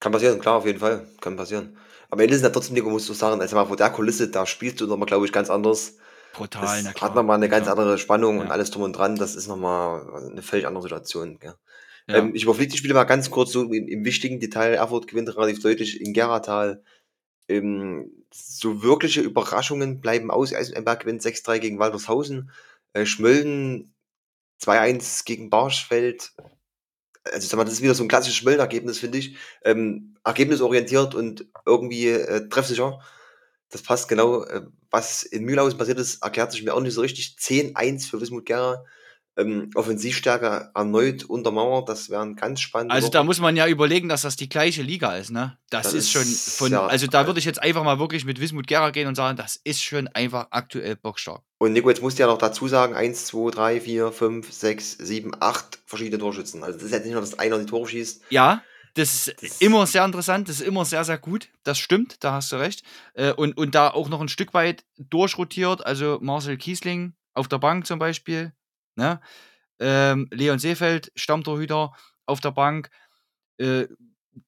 Kann 0.00 0.12
passieren, 0.12 0.40
klar, 0.40 0.56
auf 0.56 0.66
jeden 0.66 0.78
Fall. 0.80 1.06
Kann 1.20 1.36
passieren. 1.36 1.76
Aber 2.08 2.22
Ende 2.22 2.34
ist 2.34 2.42
ja 2.42 2.48
trotzdem, 2.50 2.74
Nico, 2.74 2.90
musst 2.90 3.08
du 3.08 3.12
sagen, 3.12 3.40
also 3.40 3.54
mal 3.54 3.66
vor 3.66 3.76
der 3.76 3.90
Kulisse, 3.90 4.28
da 4.28 4.46
spielst 4.46 4.80
du 4.80 4.86
nochmal, 4.86 5.06
glaube 5.06 5.26
ich, 5.26 5.32
ganz 5.32 5.50
anders. 5.50 5.96
Brutal, 6.32 6.62
Das 6.62 6.82
na 6.84 6.92
klar. 6.92 7.10
hat 7.10 7.16
nochmal 7.16 7.36
eine 7.36 7.48
ganz 7.48 7.68
andere 7.68 7.98
Spannung 7.98 8.38
und 8.38 8.46
Ja. 8.46 8.52
alles 8.52 8.70
drum 8.70 8.82
und 8.82 8.92
dran. 8.94 9.16
Das 9.16 9.34
ist 9.36 9.46
nochmal 9.46 10.28
eine 10.30 10.42
völlig 10.42 10.66
andere 10.66 10.82
Situation. 10.82 11.38
Gell? 11.38 11.54
Ja. 12.08 12.16
Ähm, 12.16 12.34
ich 12.34 12.44
überfliege 12.44 12.72
die 12.72 12.78
Spiele 12.78 12.94
mal 12.94 13.04
ganz 13.04 13.30
kurz 13.30 13.52
so 13.52 13.62
im, 13.62 13.72
im 13.88 14.04
wichtigen 14.04 14.40
Detail. 14.40 14.74
Erfurt 14.74 15.06
gewinnt 15.06 15.28
relativ 15.36 15.60
deutlich 15.62 16.00
in 16.00 16.12
Geratal. 16.12 16.82
Ähm, 17.48 18.10
so 18.32 18.82
wirkliche 18.82 19.20
Überraschungen 19.20 20.00
bleiben 20.00 20.30
aus. 20.30 20.54
Eisenberg 20.54 21.00
gewinnt 21.00 21.22
6-3 21.22 21.58
gegen 21.58 21.78
Waltershausen. 21.78 22.50
Äh, 22.92 23.06
Schmölden 23.06 23.92
2-1 24.62 25.24
gegen 25.24 25.50
Barschfeld. 25.50 26.32
Also, 27.24 27.48
sag 27.48 27.58
mal, 27.58 27.64
das 27.64 27.74
ist 27.74 27.82
wieder 27.82 27.94
so 27.94 28.04
ein 28.04 28.08
klassisches 28.08 28.38
Schmöllergebnis, 28.38 28.98
finde 28.98 29.18
ich. 29.18 29.36
Ähm, 29.64 30.16
ergebnisorientiert 30.24 31.14
und 31.14 31.46
irgendwie 31.66 32.08
äh, 32.08 32.48
treffsicher. 32.48 33.00
Das 33.70 33.82
passt 33.82 34.08
genau. 34.08 34.44
Äh, 34.44 34.62
was 34.90 35.22
in 35.22 35.44
Mühlhausen 35.44 35.78
passiert 35.78 35.98
ist, 35.98 36.22
erklärt 36.22 36.52
sich 36.52 36.62
mir 36.62 36.74
auch 36.74 36.80
nicht 36.80 36.94
so 36.94 37.00
richtig. 37.02 37.36
10-1 37.38 38.08
für 38.08 38.20
Wismut 38.20 38.46
Gera. 38.46 38.84
Ähm, 39.40 39.70
Offensivstärke 39.74 40.70
erneut 40.74 41.24
untermauert. 41.24 41.88
Das 41.88 42.10
wären 42.10 42.36
ganz 42.36 42.60
spannende 42.60 42.94
Also 42.94 43.08
da 43.08 43.22
muss 43.22 43.40
man 43.40 43.56
ja 43.56 43.66
überlegen, 43.66 44.08
dass 44.08 44.22
das 44.22 44.36
die 44.36 44.48
gleiche 44.48 44.82
Liga 44.82 45.16
ist, 45.16 45.30
ne? 45.30 45.56
Das, 45.70 45.84
Das 45.84 45.94
ist 45.94 46.10
schon 46.10 46.24
von, 46.24 46.72
ja- 46.72 46.86
also 46.86 47.06
da 47.06 47.26
würde 47.26 47.38
ich 47.38 47.44
jetzt 47.44 47.62
einfach 47.62 47.84
mal 47.84 47.98
wirklich 47.98 48.24
mit 48.24 48.40
Wismut 48.40 48.66
Gera 48.66 48.90
gehen 48.90 49.08
und 49.08 49.14
sagen, 49.14 49.36
das 49.36 49.56
ist 49.64 49.82
schon 49.82 50.08
einfach 50.08 50.48
aktuell 50.50 50.96
bockstark. 50.96 51.42
Und 51.58 51.72
Nico, 51.72 51.88
jetzt 51.88 52.02
musst 52.02 52.18
du 52.18 52.22
ja 52.22 52.26
noch 52.26 52.38
dazu 52.38 52.68
sagen, 52.68 52.94
1, 52.94 53.26
2, 53.26 53.50
3, 53.50 53.80
4, 53.80 54.12
5, 54.12 54.52
6, 54.52 54.96
7, 54.98 55.32
8 55.40 55.78
verschiedene 55.86 56.18
Torschützen. 56.18 56.62
Also 56.64 56.78
das 56.78 56.86
ist 56.86 56.92
jetzt 56.92 57.04
nicht 57.04 57.12
nur, 57.12 57.20
dass 57.20 57.38
einer 57.38 57.58
die 57.58 57.66
Tore 57.66 57.88
schießt. 57.88 58.22
Ja, 58.30 58.62
das 58.94 59.28
ist 59.28 59.42
Das- 59.42 59.60
immer 59.60 59.86
sehr 59.86 60.04
interessant, 60.04 60.48
das 60.48 60.60
ist 60.60 60.66
immer 60.66 60.84
sehr, 60.84 61.04
sehr 61.04 61.18
gut. 61.18 61.48
Das 61.62 61.78
stimmt, 61.78 62.24
da 62.24 62.32
hast 62.32 62.50
du 62.50 62.56
recht. 62.56 62.82
Äh, 63.14 63.32
Und, 63.32 63.56
und 63.56 63.74
da 63.74 63.90
auch 63.90 64.08
noch 64.08 64.20
ein 64.20 64.28
Stück 64.28 64.52
weit 64.54 64.84
durchrotiert, 64.98 65.84
also 65.86 66.18
Marcel 66.22 66.56
Kiesling 66.56 67.12
auf 67.34 67.46
der 67.46 67.58
Bank 67.58 67.86
zum 67.86 67.98
Beispiel, 67.98 68.52
ne? 69.00 69.20
ähm, 69.80 70.28
Leon 70.30 70.58
Seefeld, 70.58 71.10
Stammtorhüter 71.16 71.92
auf 72.26 72.40
der 72.40 72.52
Bank. 72.52 72.90
Äh, 73.58 73.88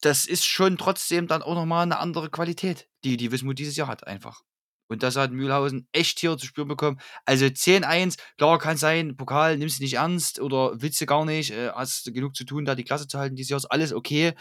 das 0.01 0.27
ist 0.27 0.45
schon 0.45 0.79
trotzdem 0.79 1.27
dann 1.27 1.43
auch 1.43 1.55
nochmal 1.55 1.83
eine 1.83 1.99
andere 1.99 2.31
Qualität, 2.31 2.89
die 3.05 3.17
die 3.17 3.33
Wismut 3.33 3.59
dieses 3.59 3.77
Jahr 3.77 3.89
hat 3.89 4.07
einfach. 4.07 4.43
Und 4.89 5.03
das 5.03 5.17
hat 5.17 5.33
Mühlhausen 5.33 5.89
echt 5.93 6.21
hier 6.21 6.37
zu 6.37 6.47
spüren 6.47 6.69
bekommen. 6.69 7.01
Also 7.25 7.47
10-1, 7.47 8.19
klar 8.37 8.59
kann 8.59 8.77
sein, 8.77 9.17
Pokal 9.17 9.57
nimmst 9.57 9.79
du 9.79 9.85
nicht 9.85 9.95
ernst 9.95 10.39
oder 10.39 10.73
willst 10.81 11.01
du 11.01 11.07
gar 11.07 11.25
nicht, 11.25 11.51
äh, 11.51 11.71
hast 11.71 12.13
genug 12.13 12.37
zu 12.37 12.45
tun, 12.45 12.65
da 12.65 12.75
die 12.75 12.85
Klasse 12.85 13.09
zu 13.09 13.19
halten 13.19 13.35
dieses 13.35 13.51
Jahr, 13.51 13.57
ist 13.57 13.67
alles 13.67 13.93
okay. 13.93 14.35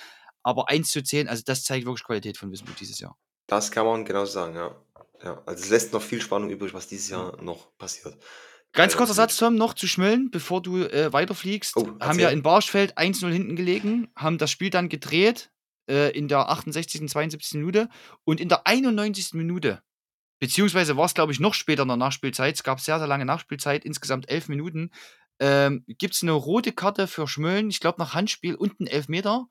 Aber 0.43 0.69
1 0.69 0.91
zu 0.91 1.03
10, 1.03 1.29
also 1.29 1.43
das 1.45 1.63
zeigt 1.63 1.85
wirklich 1.85 2.03
Qualität 2.03 2.37
von 2.37 2.51
Wismut 2.51 2.79
dieses 2.79 2.99
Jahr. 2.99 3.17
Das 3.47 3.71
kann 3.71 3.85
man 3.85 4.03
genau 4.05 4.25
sagen, 4.25 4.55
ja. 4.55 4.75
ja. 5.23 5.41
Also 5.45 5.63
es 5.63 5.69
lässt 5.69 5.93
noch 5.93 6.01
viel 6.01 6.21
Spannung 6.21 6.49
übrig, 6.49 6.73
was 6.73 6.87
dieses 6.87 7.09
Jahr 7.09 7.41
noch 7.41 7.77
passiert. 7.77 8.17
Ganz 8.73 8.93
Äh, 8.93 8.97
kurzer 8.97 9.13
Satz, 9.13 9.37
Tom, 9.37 9.55
noch 9.55 9.73
zu 9.73 9.87
Schmölln, 9.87 10.31
bevor 10.31 10.61
du 10.61 10.77
äh, 10.77 11.11
weiterfliegst. 11.11 11.75
Oh, 11.75 11.97
haben 11.99 12.19
ja 12.19 12.29
in 12.29 12.41
Barschfeld 12.41 12.97
1-0 12.97 13.29
hinten 13.31 13.55
gelegen, 13.55 14.09
haben 14.15 14.37
das 14.37 14.51
Spiel 14.51 14.69
dann 14.69 14.89
gedreht 14.89 15.51
äh, 15.89 16.15
in 16.17 16.27
der 16.27 16.49
68. 16.49 17.07
72. 17.09 17.59
Minute 17.59 17.89
und 18.23 18.39
in 18.39 18.49
der 18.49 18.65
91. 18.67 19.33
Minute, 19.33 19.81
beziehungsweise 20.39 20.95
war 20.95 21.05
es, 21.05 21.13
glaube 21.13 21.33
ich, 21.33 21.39
noch 21.39 21.53
später 21.53 21.81
in 21.83 21.89
der 21.89 21.97
Nachspielzeit, 21.97 22.55
es 22.55 22.63
gab 22.63 22.79
sehr, 22.79 22.97
sehr 22.97 23.07
lange 23.07 23.25
Nachspielzeit, 23.25 23.83
insgesamt 23.83 24.29
elf 24.29 24.47
Minuten, 24.47 24.91
ähm, 25.39 25.83
gibt 25.87 26.13
es 26.13 26.23
eine 26.23 26.31
rote 26.31 26.71
Karte 26.71 27.07
für 27.07 27.27
Schmölln, 27.27 27.69
ich 27.69 27.79
glaube 27.79 27.99
nach 27.99 28.13
Handspiel 28.13 28.55
und 28.55 28.79
einen 28.79 28.87
Elfmeter, 28.87 29.47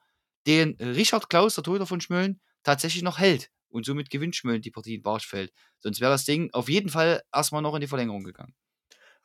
den 0.47 0.77
Richard 0.81 1.29
Klaus, 1.29 1.57
der 1.57 1.65
Torhüter 1.65 1.87
von 1.87 2.01
Schmölln, 2.01 2.41
tatsächlich 2.63 3.03
noch 3.03 3.19
hält. 3.19 3.51
Und 3.69 3.85
somit 3.85 4.11
gewinnt 4.11 4.35
Schmölln 4.35 4.63
die 4.63 4.71
Partie 4.71 4.97
in 4.97 5.03
Barschfeld. 5.03 5.53
Sonst 5.79 6.01
wäre 6.01 6.11
das 6.11 6.25
Ding 6.25 6.51
auf 6.53 6.69
jeden 6.69 6.89
Fall 6.89 7.23
erstmal 7.33 7.63
noch 7.63 7.75
in 7.75 7.81
die 7.81 7.87
Verlängerung 7.87 8.25
gegangen. 8.25 8.55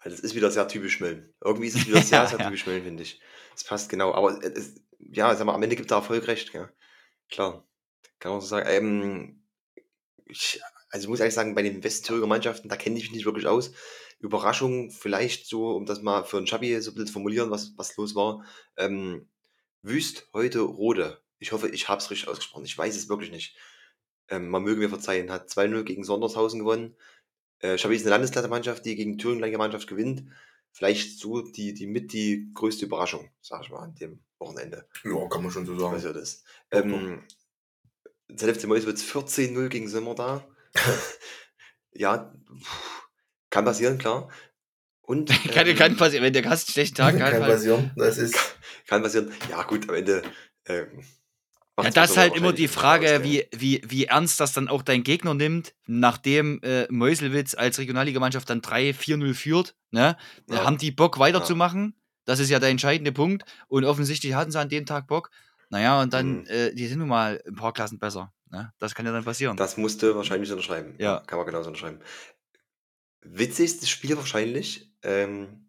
Also 0.06 0.18
es 0.18 0.24
ist 0.24 0.36
wieder 0.36 0.52
sehr 0.52 0.68
typisch 0.68 0.94
Schmöllen. 0.94 1.34
Irgendwie 1.44 1.68
ist 1.68 1.76
es 1.76 1.88
wieder 1.88 2.02
sehr, 2.02 2.28
sehr 2.28 2.38
typisch 2.38 2.62
Schmöllen, 2.62 2.84
finde 2.84 3.04
ich. 3.04 3.20
Es 3.56 3.64
passt 3.64 3.90
genau. 3.90 4.14
Aber 4.14 4.40
es, 4.44 4.76
ja, 5.00 5.36
sag 5.36 5.46
mal, 5.46 5.56
am 5.56 5.64
Ende 5.64 5.76
gibt 5.76 5.90
der 5.90 5.98
Erfolg 5.98 6.28
recht, 6.28 6.54
ja. 6.54 6.70
Klar. 7.30 7.68
Kann 8.20 8.34
man 8.34 8.42
so 8.42 8.48
sagen. 8.48 8.68
Ähm, 8.70 9.44
ich, 10.28 10.62
also 10.92 11.06
ich 11.06 11.10
muss 11.10 11.20
ehrlich 11.20 11.34
sagen, 11.34 11.56
bei 11.56 11.64
den 11.64 11.84
Westthüringer 11.84 12.28
Mannschaften, 12.28 12.70
da 12.70 12.78
kenne 12.78 12.98
ich 12.98 13.06
mich 13.06 13.14
nicht 13.14 13.26
wirklich 13.26 13.48
aus. 13.48 13.72
Überraschung, 14.20 14.92
vielleicht 14.92 15.48
so, 15.48 15.76
um 15.76 15.88
das 15.88 16.04
mal 16.04 16.24
für 16.24 16.38
einen 16.38 16.48
Schabi 16.48 16.80
so 16.82 16.92
ein 16.92 16.94
bisschen 16.94 17.08
zu 17.08 17.14
formulieren, 17.14 17.50
was, 17.50 17.74
was 17.76 17.98
los 17.98 18.14
war. 18.14 18.46
Ähm, 18.78 19.28
Wüst 19.82 20.30
heute 20.34 20.60
Rode. 20.60 21.20
Ich 21.40 21.52
hoffe, 21.52 21.70
ich 21.70 21.90
habe 21.90 22.00
es 22.00 22.12
richtig 22.12 22.30
ausgesprochen. 22.30 22.66
Ich 22.66 22.78
weiß 22.78 22.96
es 22.96 23.10
wirklich 23.10 23.32
nicht. 23.32 23.58
Ähm, 24.30 24.50
man 24.50 24.62
möge 24.64 24.80
mir 24.80 24.90
verzeihen, 24.90 25.32
hat 25.32 25.50
2-0 25.50 25.84
gegen 25.84 26.04
Sondershausen 26.04 26.60
gewonnen. 26.60 26.96
Äh, 27.60 27.78
Schabi 27.78 27.96
ist 27.96 28.02
eine 28.04 28.12
Landesklasse-Mannschaft, 28.12 28.86
die 28.86 28.96
gegen 28.96 29.18
Thüringen 29.18 29.58
Mannschaft 29.58 29.88
gewinnt. 29.88 30.24
Vielleicht 30.72 31.20
so 31.20 31.42
die, 31.42 31.74
die 31.74 31.88
mit 31.88 32.12
die 32.14 32.52
größte 32.54 32.86
Überraschung, 32.86 33.30
sag 33.42 33.64
ich 33.64 33.70
mal, 33.70 33.80
an 33.84 33.96
dem 33.96 34.20
Wochenende 34.40 34.88
Ja, 35.06 35.28
kann 35.30 35.42
man 35.44 35.52
schon 35.52 35.66
so 35.66 35.78
sagen. 35.80 35.96
ist. 36.18 36.44
Doch, 36.70 36.84
Ähm, 36.84 37.24
ZFC 38.36 38.66
Mäusewitz 38.66 39.04
14-0 39.04 39.70
gegen 39.70 39.88
Simmer 39.88 40.16
da. 40.16 40.46
ja, 41.94 42.34
kann 43.50 43.64
passieren, 43.66 43.98
klar. 43.98 44.30
Und 45.02 45.30
kann, 45.54 45.68
ähm, 45.68 45.76
kann 45.78 45.96
passieren, 45.96 46.24
wenn 46.26 46.34
der 46.34 46.42
Gast 46.42 46.68
einen 46.68 46.74
schlechten 46.74 46.96
Tag 46.96 47.14
hat. 47.22 47.32
Kann 47.32 47.42
halt- 47.44 47.54
passieren. 47.54 47.92
Das 47.96 48.18
ist. 48.18 48.36
kann 48.88 49.02
passieren. 49.02 49.32
Ja, 49.50 49.64
gut, 49.64 49.88
am 49.88 49.96
Ende. 49.96 50.24
Ähm, 50.66 51.04
Ja, 51.78 51.90
das 51.90 52.06
ist 52.10 52.14
Simmer 52.14 52.22
halt 52.24 52.36
immer 52.38 52.54
die 52.54 52.68
Frage, 52.70 53.24
wie, 53.24 53.46
wie, 53.52 53.82
wie 53.86 54.06
ernst 54.06 54.40
das 54.40 54.54
dann 54.54 54.70
auch 54.70 54.82
dein 54.82 55.04
Gegner 55.04 55.34
nimmt, 55.34 55.74
nachdem 55.88 56.62
äh, 56.64 56.88
Meuselwitz 56.90 57.54
als 57.54 57.78
Regionalligamannschaft 57.80 58.50
dann 58.50 58.62
3-4-0 58.62 59.34
führt. 59.34 59.76
Ne? 59.92 60.16
Ja. 60.50 60.64
Haben 60.64 60.78
die 60.78 60.92
Bock 60.92 61.20
weiterzumachen? 61.20 61.94
Das 62.24 62.40
ist 62.40 62.50
ja 62.50 62.60
der 62.60 62.70
entscheidende 62.70 63.12
Punkt. 63.12 63.44
Und 63.68 63.84
offensichtlich 63.84 64.34
hatten 64.36 64.52
sie 64.52 64.60
an 64.60 64.70
dem 64.70 64.86
Tag 64.86 65.08
Bock. 65.08 65.32
Naja, 65.70 66.02
und 66.02 66.14
dann, 66.14 66.40
Mhm. 66.44 66.48
äh, 66.48 66.72
die 66.74 66.88
sind 66.88 67.00
nun 67.00 67.10
mal 67.10 67.42
ein 67.46 67.56
paar 67.56 67.74
Klassen 67.74 68.00
besser. 68.00 68.32
Ne? 68.52 68.72
Das 68.80 68.96
kann 68.96 69.06
ja 69.06 69.12
dann 69.12 69.26
passieren. 69.26 69.58
Das 69.58 69.76
musste 69.76 70.16
wahrscheinlich 70.16 70.50
unterschreiben. 70.52 70.96
Ja. 70.98 71.20
Kann 71.28 71.38
man 71.38 71.46
genauso 71.46 71.68
unterschreiben. 71.68 72.00
Witzigstes 73.22 73.90
Spiel 73.90 74.16
wahrscheinlich. 74.16 74.92
Ähm, 75.04 75.68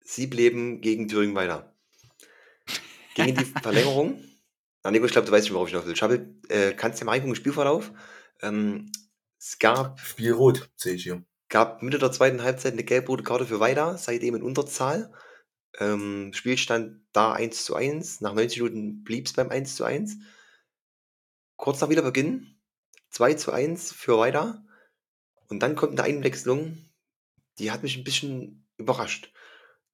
Siebleben 0.00 0.80
gegen 0.82 1.08
Thüringen 1.08 1.34
weiter. 1.34 1.72
Ging 3.14 3.28
in 3.28 3.36
die 3.36 3.44
Verlängerung. 3.62 4.22
Na, 4.84 4.90
Nico, 4.90 5.06
ich 5.06 5.12
glaube, 5.12 5.26
du 5.26 5.32
weißt 5.32 5.48
schon, 5.48 5.54
worauf 5.54 5.68
ich 5.68 5.74
noch 5.74 5.86
will. 5.86 5.96
Schabbel, 5.96 6.38
äh, 6.48 6.72
kannst 6.74 6.98
du 6.98 7.00
dir 7.00 7.06
mal 7.06 7.12
reingucken, 7.12 7.34
Spielverlauf? 7.34 7.90
Ähm, 8.42 8.92
es 9.38 9.58
gab, 9.58 9.98
Spiel 9.98 10.32
rot, 10.32 10.70
sehe 10.76 10.94
ich 10.94 11.04
hier. 11.04 11.24
gab 11.48 11.82
Mitte 11.82 11.98
der 11.98 12.12
zweiten 12.12 12.42
Halbzeit 12.42 12.74
eine 12.74 12.84
gelb-rote 12.84 13.24
Karte 13.24 13.46
für 13.46 13.60
Weida, 13.60 13.96
seitdem 13.96 14.34
in 14.34 14.42
Unterzahl. 14.42 15.10
Ähm, 15.78 16.32
Spielstand 16.34 17.00
da 17.12 17.32
1 17.32 17.64
zu 17.64 17.74
1. 17.74 18.20
Nach 18.20 18.34
90 18.34 18.60
Minuten 18.60 19.04
blieb 19.04 19.26
es 19.26 19.32
beim 19.32 19.48
1 19.48 19.74
zu 19.74 19.84
1. 19.84 20.18
Kurz 21.56 21.80
nach 21.80 21.88
Wiederbeginn 21.88 22.58
2 23.08 23.34
zu 23.34 23.52
1 23.52 23.90
für 23.90 24.18
Weida. 24.18 24.66
Und 25.48 25.60
dann 25.62 25.76
kommt 25.76 25.98
eine 25.98 26.02
Einwechslung, 26.02 26.76
die 27.58 27.70
hat 27.70 27.82
mich 27.82 27.96
ein 27.96 28.04
bisschen 28.04 28.66
überrascht. 28.76 29.32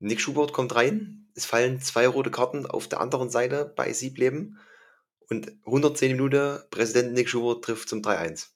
Nick 0.01 0.21
Schubert 0.21 0.53
kommt 0.53 0.75
rein, 0.75 1.31
es 1.37 1.45
fallen 1.45 1.81
zwei 1.81 2.09
rote 2.09 2.31
Karten 2.31 2.67
auf 2.67 2.89
der 2.89 3.01
anderen 3.01 3.31
Seite 3.31 3.73
bei 3.77 3.93
Siebleben. 3.93 4.59
Und 5.31 5.53
110 5.65 6.13
Minuten, 6.13 6.59
Präsident 6.71 7.13
Nick 7.13 7.29
Schubert 7.29 7.65
trifft 7.65 7.89
zum 7.89 8.01
3-1. 8.01 8.49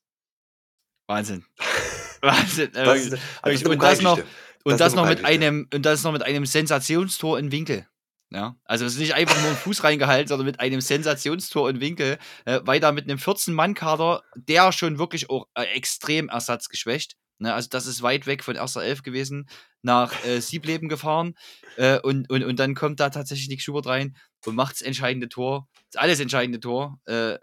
Wahnsinn. 1.06 1.44
Wahnsinn. 2.20 2.70
Das 2.72 2.86
wirklich. 2.86 3.20
also 3.42 3.54
ist 3.54 3.64
eine 3.64 3.74
und 3.74 3.82
das 3.82 4.00
noch, 4.02 4.18
und 4.18 4.72
das 4.72 4.78
das, 4.78 4.94
noch 4.94 5.08
mit 5.08 5.24
einem, 5.24 5.68
und 5.72 5.86
das 5.86 6.02
noch 6.02 6.12
mit 6.12 6.22
einem 6.22 6.46
Sensationstor 6.46 7.38
in 7.38 7.52
Winkel. 7.52 7.86
Ja, 8.30 8.56
also 8.64 8.84
es 8.84 8.94
ist 8.94 8.98
nicht 8.98 9.14
einfach 9.14 9.40
nur 9.40 9.50
ein 9.50 9.56
Fuß 9.56 9.84
reingehalten, 9.84 10.26
sondern 10.26 10.46
mit 10.46 10.58
einem 10.58 10.80
Sensationstor 10.80 11.70
in 11.70 11.80
Winkel. 11.80 12.18
Äh, 12.46 12.60
weiter 12.64 12.90
mit 12.90 13.04
einem 13.04 13.18
14-Mann-Kader, 13.18 14.22
der 14.34 14.72
schon 14.72 14.98
wirklich 14.98 15.30
auch 15.30 15.46
äh, 15.54 15.62
extrem 15.76 16.28
ersatzgeschwächt. 16.28 17.16
Ne, 17.38 17.54
also 17.54 17.68
das 17.68 17.86
ist 17.86 18.02
weit 18.02 18.26
weg 18.26 18.42
von 18.42 18.56
erster 18.56 18.82
Elf 18.82 19.02
gewesen, 19.02 19.48
nach 19.82 20.24
äh, 20.24 20.40
Siebleben 20.40 20.88
gefahren. 20.88 21.34
Äh, 21.76 22.00
und, 22.00 22.28
und, 22.30 22.42
und 22.42 22.58
dann 22.58 22.74
kommt 22.74 22.98
da 22.98 23.10
tatsächlich 23.10 23.48
Nick 23.48 23.62
Schubert 23.62 23.86
rein 23.86 24.16
und 24.46 24.54
macht 24.54 24.74
das 24.74 24.82
entscheidende 24.82 25.28
Tor, 25.28 25.68
das 25.90 26.00
alles 26.02 26.20
entscheidende 26.20 26.60
Tor 26.60 27.00
äh, 27.06 27.38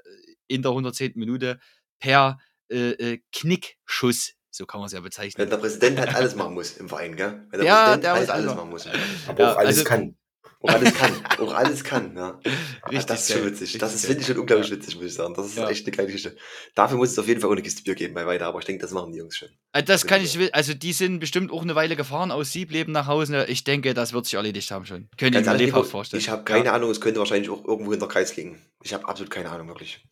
in 0.47 0.61
der 0.61 0.71
110. 0.71 1.13
Minute 1.15 1.59
per 1.99 2.39
äh, 2.69 2.91
äh, 2.91 3.21
Knickschuss. 3.31 4.33
So 4.49 4.65
kann 4.65 4.79
man 4.81 4.87
es 4.87 4.93
ja 4.93 4.99
bezeichnen. 4.99 5.41
Wenn 5.43 5.49
der 5.49 5.57
Präsident 5.57 5.97
halt 5.99 6.13
alles 6.13 6.35
machen 6.35 6.53
muss 6.53 6.77
im 6.77 6.89
Verein, 6.89 7.15
gell? 7.15 7.45
Wenn 7.49 7.59
der 7.59 7.67
Ja, 7.67 7.83
Präsident 7.83 8.03
der 8.03 8.13
halt 8.13 8.29
alles 8.29 8.29
alles 8.29 8.55
machen 8.55 8.69
muss. 8.69 8.87
Aber 9.27 9.39
Ja, 9.43 9.53
auch 9.53 9.57
alles 9.57 9.77
also- 9.77 9.83
kann. 9.85 10.17
Auch 10.63 10.69
alles 10.69 10.93
kann. 10.93 11.11
Auch 11.39 11.53
alles 11.53 11.83
kann, 11.83 12.15
ja. 12.15 12.39
Richtig 12.87 13.05
das 13.07 13.27
ist 13.29 13.35
schon 13.35 13.45
witzig. 13.47 13.77
Das 13.79 13.95
ist, 13.95 14.05
finde 14.05 14.21
ich 14.21 14.27
schon 14.27 14.37
unglaublich 14.37 14.69
witzig, 14.69 14.95
muss 14.95 15.05
ich 15.05 15.13
sagen. 15.15 15.33
Das 15.33 15.47
ist 15.47 15.57
Ja. 15.57 15.67
echt 15.69 15.87
eine 15.87 15.95
geile 15.95 16.07
Geschichte. 16.11 16.37
Dafür 16.75 16.97
muss 16.97 17.09
es 17.11 17.17
auf 17.19 17.27
jeden 17.27 17.41
Fall 17.41 17.51
eine 17.51 17.61
Kiste 17.63 17.81
Bier 17.83 17.95
geben 17.95 18.13
bei 18.13 18.25
weiter, 18.27 18.45
aber 18.45 18.59
ich 18.59 18.65
denke, 18.65 18.81
das 18.81 18.91
machen 18.91 19.11
die 19.11 19.17
Jungs 19.17 19.35
schon. 19.37 19.49
Äh, 19.73 19.81
Das 19.83 20.05
kann 20.05 20.21
ich, 20.23 20.53
also 20.53 20.73
die 20.75 20.93
sind 20.93 21.19
bestimmt 21.19 21.51
auch 21.51 21.63
eine 21.63 21.73
Weile 21.73 21.95
gefahren 21.95 22.29
aus 22.31 22.51
Siebleben 22.51 22.93
nach 22.93 23.07
Hause. 23.07 23.45
Ich 23.47 23.63
denke, 23.63 23.93
das 23.95 24.13
wird 24.13 24.25
sich 24.25 24.35
erledigt 24.35 24.69
haben 24.69 24.85
schon. 24.85 25.09
Könnte 25.17 25.39
ich 25.39 25.45
Ganz 25.45 25.57
mir 25.59 25.65
lebhaft 25.65 25.89
vorstellen. 25.89 26.21
ich 26.21 26.29
habe 26.29 26.43
keine 26.43 26.71
Ahnung, 26.73 26.91
es 26.91 27.01
könnte 27.01 27.19
wahrscheinlich 27.19 27.49
auch 27.49 27.65
irgendwo 27.65 27.91
in 27.93 27.99
der 27.99 28.07
Kreis 28.07 28.35
liegen. 28.35 28.61
Ich 28.83 28.93
habe 28.93 29.07
absolut 29.07 29.31
keine 29.31 29.49
Ahnung, 29.49 29.67
wirklich. 29.67 30.03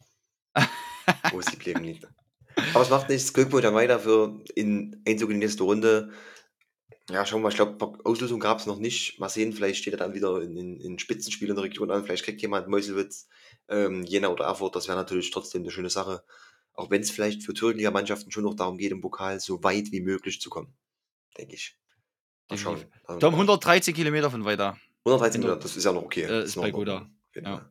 wo 1.32 1.42
sie 1.42 1.58
leben 1.64 1.84
liegt. 1.84 2.08
Aber 2.74 2.84
es 2.84 2.90
macht 2.90 3.10
nichts. 3.10 3.34
Glückwunsch 3.34 3.66
an 3.66 3.74
weiter 3.76 4.00
für 4.00 4.42
in 4.56 5.02
Einzug 5.08 5.30
in 5.30 5.40
die 5.40 5.46
nächste 5.46 5.64
Runde. 5.64 6.10
Ja, 7.10 7.26
schauen 7.26 7.40
wir 7.40 7.44
mal. 7.44 7.50
Ich 7.50 7.56
glaube, 7.56 8.00
Auslösung 8.06 8.40
gab 8.40 8.60
es 8.60 8.66
noch 8.66 8.78
nicht. 8.78 9.20
Mal 9.20 9.30
sehen, 9.30 9.52
vielleicht 9.54 9.80
steht 9.82 9.94
er 9.94 9.98
dann 10.00 10.14
wieder 10.14 10.42
in, 10.42 10.56
in, 10.56 10.80
in 10.80 11.00
Spitzenspiel 11.00 11.50
in 11.50 11.56
der 11.56 11.64
Region 11.64 11.90
an. 11.92 12.04
Vielleicht 12.04 12.24
kriegt 12.24 12.42
jemand 12.42 12.68
Meuselwitz, 12.68 13.28
ähm, 13.68 14.04
Jena 14.04 14.28
oder 14.30 14.46
Erfurt. 14.46 14.76
Das 14.76 14.88
wäre 14.88 14.98
natürlich 14.98 15.32
trotzdem 15.32 15.64
eine 15.64 15.72
schöne 15.72 15.90
Sache. 15.90 16.24
Auch 16.74 16.90
wenn 16.92 17.02
es 17.02 17.12
vielleicht 17.12 17.44
für 17.44 17.54
Thüringer 17.54 17.92
Mannschaften 17.92 18.32
schon 18.32 18.44
noch 18.44 18.54
darum 18.56 18.78
geht, 18.78 18.92
im 18.92 19.02
Pokal 19.02 19.40
so 19.40 19.64
weit 19.64 19.92
wie 19.92 20.02
möglich 20.02 20.40
zu 20.40 20.50
kommen. 20.50 20.74
Denke 21.38 21.56
ich. 21.56 21.76
Mal 22.50 22.58
schauen. 22.58 22.86
Tom, 23.20 23.34
113 23.34 23.94
Kilometer 23.94 24.30
von 24.32 24.46
weiter. 24.46 24.78
113 25.06 25.42
Hinter- 25.42 25.56
Meter, 25.56 25.64
das 25.64 25.76
ist 25.78 25.84
ja 25.84 25.92
noch 25.92 26.04
okay. 26.04 26.24
Äh, 26.24 26.28
Das 26.28 26.46
ist 26.50 26.56
noch 26.56 26.64
bei 26.64 26.70
jeden 26.70 27.46
Ja. 27.46 27.70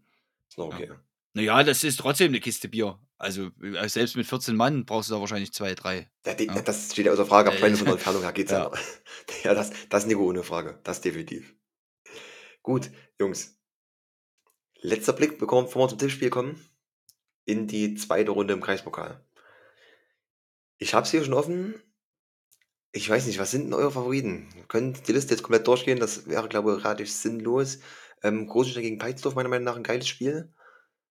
Ist 0.49 0.59
noch 0.59 0.66
okay. 0.66 0.91
Naja, 1.35 1.62
das 1.62 1.85
ist 1.85 2.01
trotzdem 2.01 2.29
eine 2.29 2.41
Kiste 2.41 2.68
Bier. 2.68 2.99
Also 3.18 3.51
äh, 3.62 3.89
selbst 3.89 4.16
mit 4.16 4.26
14 4.26 4.57
Mann 4.57 4.85
brauchst 4.87 5.11
du 5.11 5.14
da 5.14 5.20
wahrscheinlich 5.20 5.53
zwei, 5.53 5.74
drei. 5.74 6.11
Ja, 6.24 6.35
die, 6.35 6.47
Ja. 6.47 6.62
Das 6.62 6.93
steht 6.93 7.07
ja 7.07 7.12
außer 7.12 7.26
Frage, 7.26 7.51
ab 7.51 7.57
Äh, 7.57 7.61
200 7.61 7.79
von 7.79 7.87
der 7.87 7.95
Entfernung 7.95 8.22
her 8.22 8.33
geht's 8.33 8.53
ja. 8.53 8.70
ja. 9.45 9.55
das, 9.55 9.72
das 9.89 10.05
ist 10.05 10.09
Nico 10.09 10.24
ohne 10.24 10.43
Frage. 10.43 10.81
Das 10.85 11.01
definitiv. 11.01 11.55
Gut, 12.62 12.91
Jungs. 13.18 13.59
Letzter 14.81 15.12
Blick, 15.12 15.39
bevor 15.39 15.64
bevor 15.64 15.85
wir 15.85 15.89
zum 15.89 15.99
Tippspiel 15.99 16.31
kommen, 16.31 16.64
in 17.45 17.66
die 17.66 17.95
zweite 17.95 18.31
Runde 18.31 18.55
im 18.55 18.61
Kreispokal. 18.61 19.24
Ich 20.79 20.95
hab's 20.95 21.11
hier 21.11 21.24
schon 21.24 21.35
offen. 21.35 21.74
Ich 22.93 23.09
weiß 23.09 23.26
nicht, 23.26 23.39
was 23.39 23.51
sind 23.51 23.64
denn 23.64 23.74
eure 23.74 23.91
Favoriten? 23.91 24.49
Wir 24.55 24.64
können 24.64 24.97
die 25.07 25.12
Liste 25.12 25.35
jetzt 25.35 25.43
komplett 25.43 25.66
durchgehen, 25.66 25.99
das 25.99 26.29
wäre, 26.29 26.49
glaube 26.49 26.76
ich, 26.76 26.85
relativ 26.85 27.11
sinnlos. 27.11 27.81
Ähm, 28.22 28.47
Großenstein 28.47 28.83
gegen 28.83 28.99
Peitsdorf, 28.99 29.35
meiner 29.35 29.49
Meinung 29.49 29.64
nach, 29.64 29.76
ein 29.76 29.83
geiles 29.83 30.07
Spiel. 30.09 30.53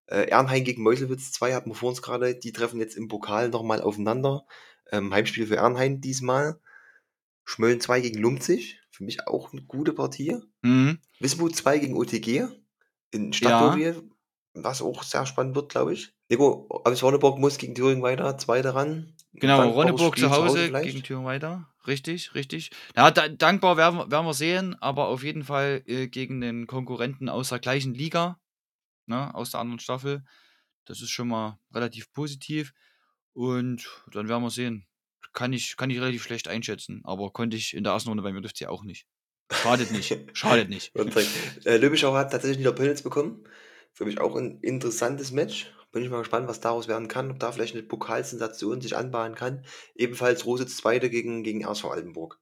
Äh, 0.08 0.28
Ernheim 0.30 0.64
gegen 0.64 0.84
Meuselwitz 0.84 1.32
2 1.34 1.54
hatten 1.54 1.70
wir 1.70 1.76
vor 1.76 1.90
uns 1.90 2.02
gerade. 2.02 2.36
Die 2.36 2.52
treffen 2.54 2.80
jetzt 2.80 2.96
im 2.96 3.08
Pokal 3.08 3.50
nochmal 3.50 3.82
aufeinander. 3.82 4.46
Ähm, 4.92 5.14
Heimspiel 5.14 5.48
für 5.48 5.58
Ernheim 5.58 6.02
diesmal. 6.02 6.60
Schmölln 7.46 7.80
2 7.82 8.02
gegen 8.02 8.20
Lumzig. 8.20 8.80
Für 8.90 9.04
mich 9.04 9.28
auch 9.28 9.52
eine 9.54 9.62
gute 9.64 9.94
Partie. 9.94 10.38
Mhm. 10.62 11.00
Wismut 11.20 11.56
2 11.56 11.80
gegen 11.80 11.96
OTG. 11.98 12.48
In 13.12 13.32
Stadtdorie. 13.34 13.94
Was 14.54 14.82
auch 14.82 15.04
sehr 15.04 15.26
spannend 15.26 15.56
wird, 15.56 15.70
glaube 15.70 15.94
ich. 15.94 16.14
Nico, 16.30 16.68
aus 16.84 17.04
Ronneburg 17.04 17.38
muss 17.38 17.58
gegen 17.58 17.76
Thüringen 17.76 18.02
weiter. 18.02 18.38
Zweite 18.38 18.74
ran. 18.74 19.14
Genau, 19.34 19.58
Dankbares 19.58 19.76
Ronneburg 19.76 20.18
zu 20.18 20.32
Hause 20.32 20.66
vielleicht. 20.66 20.90
gegen 20.92 21.04
Thüringen 21.04 21.26
weiter. 21.26 21.70
Richtig, 21.86 22.34
richtig. 22.34 22.72
Ja, 22.96 23.12
da, 23.12 23.28
dankbar 23.30 23.78
werden, 23.78 23.98
wir- 24.00 24.12
werden 24.12 24.26
wir 24.26 24.34
sehen, 24.34 24.76
aber 24.82 25.08
auf 25.08 25.24
jeden 25.24 25.44
Fall 25.44 25.84
äh, 25.86 26.08
gegen 26.08 26.42
den 26.42 26.66
Konkurrenten 26.68 27.30
aus 27.30 27.50
der 27.50 27.60
gleichen 27.60 27.94
Liga, 27.94 28.40
ne, 29.08 29.34
aus 29.34 29.52
der 29.52 29.60
anderen 29.60 29.80
Staffel. 29.80 30.24
Das 30.86 31.02
ist 31.02 31.10
schon 31.10 31.28
mal 31.28 31.60
relativ 31.74 32.12
positiv. 32.12 32.74
Und 33.34 33.88
dann 34.12 34.30
werden 34.30 34.44
wir 34.44 34.50
sehen. 34.50 34.88
Kann 35.34 35.54
ich, 35.54 35.78
kann 35.78 35.90
ich 35.90 36.00
relativ 36.00 36.24
schlecht 36.24 36.48
einschätzen, 36.48 37.02
aber 37.04 37.32
konnte 37.32 37.58
ich 37.58 37.76
in 37.76 37.84
der 37.84 37.94
ersten 37.94 38.10
Runde 38.10 38.24
bei 38.24 38.32
mir 38.32 38.42
dürfte 38.42 38.64
ja 38.64 38.70
auch 38.70 38.84
nicht. 38.84 39.06
Schadet 39.52 39.92
nicht. 39.92 40.18
Schadet 40.34 40.70
nicht. 40.70 40.92
Äh, 41.66 41.78
Löbischau 41.78 42.14
hat 42.16 42.32
tatsächlich 42.32 42.60
wieder 42.60 42.72
Pölnitz 42.72 43.02
bekommen. 43.02 43.44
Für 43.94 44.06
mich 44.06 44.20
auch 44.20 44.36
ein 44.36 44.60
interessantes 44.62 45.32
Match. 45.32 45.74
Bin 45.92 46.04
ich 46.04 46.10
mal 46.10 46.20
gespannt, 46.20 46.48
was 46.48 46.60
daraus 46.60 46.88
werden 46.88 47.08
kann. 47.08 47.32
Ob 47.32 47.40
da 47.40 47.52
vielleicht 47.52 47.76
eine 47.76 47.84
Pokalsensation 47.84 48.82
sich 48.82 48.96
anbahnen 48.98 49.36
kann. 49.36 49.64
Ebenfalls 49.96 50.46
Rositz 50.46 50.78
Zweite 50.78 51.10
gegen, 51.10 51.44
gegen 51.44 51.66
RSV 51.66 51.86
Altenburg. 51.86 52.40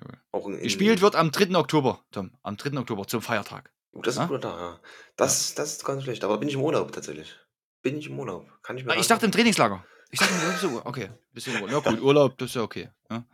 Ja. 0.00 0.18
Auch 0.32 0.46
in, 0.46 0.54
in, 0.54 0.62
Gespielt 0.62 1.00
wird 1.00 1.16
am 1.16 1.30
3. 1.30 1.56
Oktober, 1.56 2.04
Tom. 2.10 2.32
Am 2.42 2.56
3. 2.56 2.78
Oktober 2.78 3.06
zum 3.06 3.22
Feiertag. 3.22 3.72
Das 4.02 4.14
ist 4.14 4.20
ein 4.20 4.28
guter 4.28 4.40
Tag, 4.50 4.58
ja. 4.58 4.80
Das, 5.16 5.54
das 5.54 5.72
ist 5.72 5.84
ganz 5.84 6.02
schlecht. 6.02 6.24
Aber 6.24 6.38
bin 6.38 6.48
ich 6.48 6.54
im 6.54 6.62
Urlaub 6.62 6.92
tatsächlich. 6.92 7.36
Bin 7.82 7.96
ich 7.98 8.08
im 8.08 8.18
Urlaub. 8.18 8.46
Kann 8.62 8.76
ich 8.78 8.84
mir 8.84 8.92
Ah, 8.92 8.96
ich 8.98 9.06
dachte 9.06 9.26
im 9.26 9.32
Trainingslager. 9.32 9.84
Ich 10.10 10.18
dachte, 10.20 10.32
im- 10.34 10.56
so, 10.70 10.82
okay. 10.84 11.10
Bisschen 11.32 11.60
Urlaub. 11.62 11.84
Ja, 11.84 11.90
gut, 11.92 12.00
Urlaub, 12.02 12.38
das 12.38 12.50
ist 12.50 12.54
ja 12.56 12.62
okay. 12.62 12.90
Ja. 13.10 13.24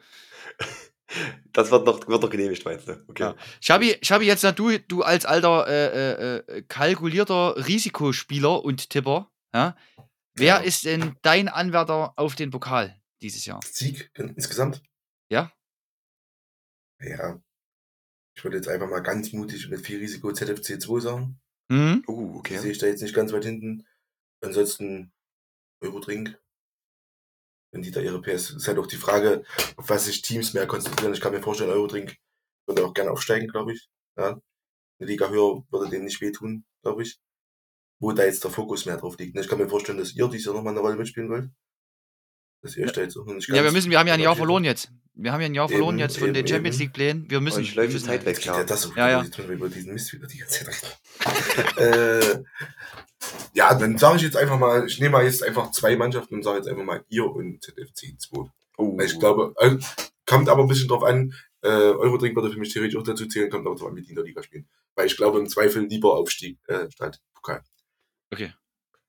Das 1.53 1.71
wird 1.71 1.85
noch, 1.85 2.07
wird 2.09 2.23
noch 2.23 2.31
genehmigt, 2.31 2.65
meinst 2.65 2.89
du? 2.89 3.05
Okay. 3.09 3.23
Ja. 3.23 3.37
Schabi, 3.61 3.99
Schabi, 4.03 4.25
jetzt 4.25 4.43
na, 4.45 4.53
du, 4.53 4.79
du 4.79 5.03
als 5.03 5.27
alter 5.27 5.67
äh, 5.69 5.87
äh, 6.13 6.37
äh, 6.39 6.63
kalkulierter 6.63 7.67
Risikospieler 7.67 8.65
und 8.65 8.89
Tipper, 8.89 9.31
ja, 9.55 9.77
wer 10.35 10.47
Ja. 10.47 10.57
ist 10.59 10.87
denn 10.87 11.17
dein 11.21 11.49
Anwärter 11.49 12.15
auf 12.17 12.35
den 12.35 12.51
Pokal 12.51 12.99
dieses 13.21 13.45
Jahr? 13.45 13.61
Sieg 13.63 14.11
insgesamt? 14.17 14.83
Ja? 15.29 15.53
Ja. 17.01 17.39
Ich 18.35 18.45
würde 18.45 18.57
jetzt 18.57 18.69
einfach 18.69 18.89
mal 18.89 19.01
ganz 19.01 19.33
mutig 19.33 19.69
mit 19.69 19.85
viel 19.85 19.99
Risiko 19.99 20.33
ZFC 20.33 20.81
2 20.81 21.01
sagen. 21.01 21.41
Hm? 21.71 22.05
Uh, 22.07 22.39
okay. 22.39 22.59
sehe 22.59 22.73
ich 22.73 22.79
da 22.79 22.87
jetzt 22.87 23.03
nicht 23.03 23.15
ganz 23.15 23.33
weit 23.33 23.45
hinten. 23.45 23.87
Ansonsten 24.41 25.13
Eurodrink. 25.81 26.39
Wenn 27.73 27.83
die 27.83 27.91
da 27.91 28.01
ihre 28.01 28.21
PS. 28.21 28.51
Ist 28.51 28.69
halt 28.69 28.79
auch 28.79 28.87
die 28.87 28.97
Frage, 28.97 29.45
auf 29.77 29.89
was 29.89 30.07
sich 30.07 30.23
Teams 30.23 30.53
mehr 30.55 30.67
konzentrieren. 30.67 31.15
Ich 31.15 31.21
kann 31.21 31.33
mir 31.33 31.43
vorstellen, 31.43 31.71
Eurodrink 31.71 32.17
würde 32.67 32.85
auch 32.85 32.95
gerne 32.95 33.11
aufsteigen, 33.11 33.49
glaube 33.49 33.73
ich. 33.73 33.89
Ja. 34.17 34.41
Eine 34.99 35.09
Liga 35.09 35.31
höher 35.31 35.65
würde 35.71 35.91
denen 35.91 36.05
nicht 36.05 36.21
wehtun, 36.21 36.65
glaube 36.83 37.03
ich. 37.03 37.19
Wo 38.01 38.13
da 38.13 38.25
jetzt 38.25 38.45
der 38.45 38.51
Fokus 38.51 38.85
mehr 38.85 38.99
drauf 38.99 39.17
liegt. 39.19 39.39
Ich 39.39 39.49
kann 39.49 39.59
mir 39.59 39.69
vorstellen, 39.69 39.99
dass 39.99 40.15
ihr 40.15 40.29
dieses 40.29 40.47
Jahr 40.47 40.55
nochmal 40.55 40.73
eine 40.73 40.81
Rolle 40.81 40.97
mitspielen 40.97 41.31
wollt. 41.31 41.51
Dass 42.63 42.77
ihr 42.77 42.85
euch 42.87 42.93
da 42.93 43.01
jetzt 43.03 43.17
auch 43.17 43.27
nicht 43.27 43.49
Ja, 43.49 43.55
wir 43.57 43.63
ganz 43.63 43.75
müssen, 43.75 43.91
wir 43.91 43.99
haben 43.99 44.07
ja 44.07 44.15
ein 44.15 44.21
Jahr 44.21 44.37
verloren 44.37 44.65
jetzt. 44.65 44.91
Wir 45.15 45.33
haben 45.33 45.41
ja 45.41 45.47
ein 45.47 45.55
Jahr 45.55 45.69
verloren 45.69 45.97
Eben, 45.97 46.01
jetzt 46.01 46.19
von 46.19 46.33
den 46.33 46.37
eben, 46.37 46.49
Champions 46.49 46.77
eben. 46.77 46.85
League 46.85 46.93
Plänen. 46.95 47.31
Wir 47.31 47.41
müssen. 47.41 47.65
Wir 47.65 47.75
läuft 47.75 47.93
die 47.93 48.03
Zeit 48.03 48.25
weg, 48.25 48.45
ja 48.45 48.65
das 48.65 48.83
so 48.83 48.93
Ja, 48.95 49.11
ja. 49.11 49.23
Jetzt 49.23 49.35
tun 49.35 49.49
wir 49.49 49.57
über 49.57 49.69
diesen 49.69 49.93
Mist 49.93 50.13
wieder 50.13 50.27
die 50.27 50.39
ganze 50.39 50.65
Zeit 50.65 50.99
äh, 51.77 52.43
ja, 53.53 53.75
dann 53.75 53.99
sage 53.99 54.17
ich 54.17 54.23
jetzt 54.23 54.37
einfach 54.37 54.59
mal, 54.59 54.87
ich 54.87 54.99
nehme 54.99 55.13
mal 55.13 55.25
jetzt 55.25 55.43
einfach 55.43 55.71
zwei 55.73 55.97
Mannschaften 55.97 56.37
und 56.37 56.43
sage 56.43 56.59
jetzt 56.59 56.69
einfach 56.69 56.85
mal 56.85 57.05
ihr 57.09 57.27
und 57.27 57.63
ZFC 57.63 58.19
2. 58.19 58.51
Uh, 58.79 58.99
Weil 58.99 59.07
ich 59.07 59.19
glaube, 59.19 59.55
äh, 59.59 59.77
kommt 60.27 60.49
aber 60.49 60.63
ein 60.63 60.69
bisschen 60.69 60.89
drauf 60.89 61.05
an, 61.05 61.35
äh, 61.63 61.69
Eurodrink 61.69 62.35
würde 62.35 62.51
für 62.51 62.59
mich 62.59 62.73
theoretisch 62.73 62.99
auch 62.99 63.05
dazu 63.05 63.27
zählen, 63.27 63.51
kommt 63.51 63.67
aber 63.67 63.77
drauf 63.77 63.89
an, 63.89 63.97
wie 63.97 64.03
die 64.03 64.09
in 64.11 64.17
der 64.17 64.25
Liga 64.25 64.43
spielen. 64.43 64.69
Weil 64.95 65.07
ich 65.07 65.17
glaube 65.17 65.39
im 65.39 65.49
Zweifel 65.49 65.87
lieber 65.87 66.15
Aufstieg 66.15 66.59
äh, 66.67 66.91
statt 66.91 67.21
Pokal. 67.35 67.63
Okay. 68.33 68.53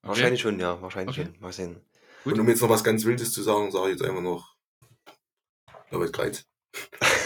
Wahrscheinlich 0.02 0.42
schon, 0.42 0.60
ja. 0.60 0.82
Wahrscheinlich 0.82 1.18
Okay. 1.18 1.30
schon. 1.32 1.42
Mal 1.42 1.54
sehen. 1.54 1.78
Gut. 2.24 2.34
Und 2.34 2.40
um 2.42 2.50
jetzt 2.50 2.62
noch 2.62 2.70
was 2.70 2.84
ganz 2.84 3.04
Wildes 3.06 3.32
zu 3.34 3.42
sagen, 3.44 3.72
sage 3.72 3.92
ich 3.92 4.00
jetzt 4.00 4.08
einfach 4.08 4.22
noch 4.22 4.56
Norbert 5.92 6.14
Kreuz. 6.14 6.46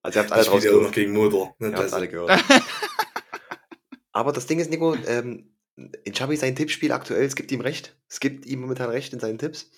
Also 0.00 0.20
ihr 0.20 0.22
habt 0.22 0.32
alle 0.32 0.42
Ich 0.42 0.48
auch 0.48 0.52
draußen 0.60 0.82
noch 0.82 0.92
gegen 0.92 1.12
Motor. 1.12 1.56
Ne? 1.58 1.68
Ihr 1.68 1.72
habt 1.74 1.84
Das- 1.86 1.92
alle 1.92 2.08
gehört. 2.08 2.30
Aber 4.12 4.32
das 4.32 4.46
Ding 4.46 4.58
ist, 4.60 4.70
Nico, 4.70 4.94
ähm, 5.06 5.52
in 6.04 6.12
Chabi 6.14 6.36
sein 6.36 6.54
Tippspiel 6.56 6.92
aktuell, 6.92 7.24
es 7.24 7.34
gibt 7.34 7.50
ihm 7.52 7.60
recht. 7.60 7.96
Es 8.08 8.20
gibt 8.20 8.46
ihm 8.46 8.60
momentan 8.60 8.90
recht 8.90 9.12
in 9.12 9.20
seinen 9.20 9.38
Tipps. 9.38 9.70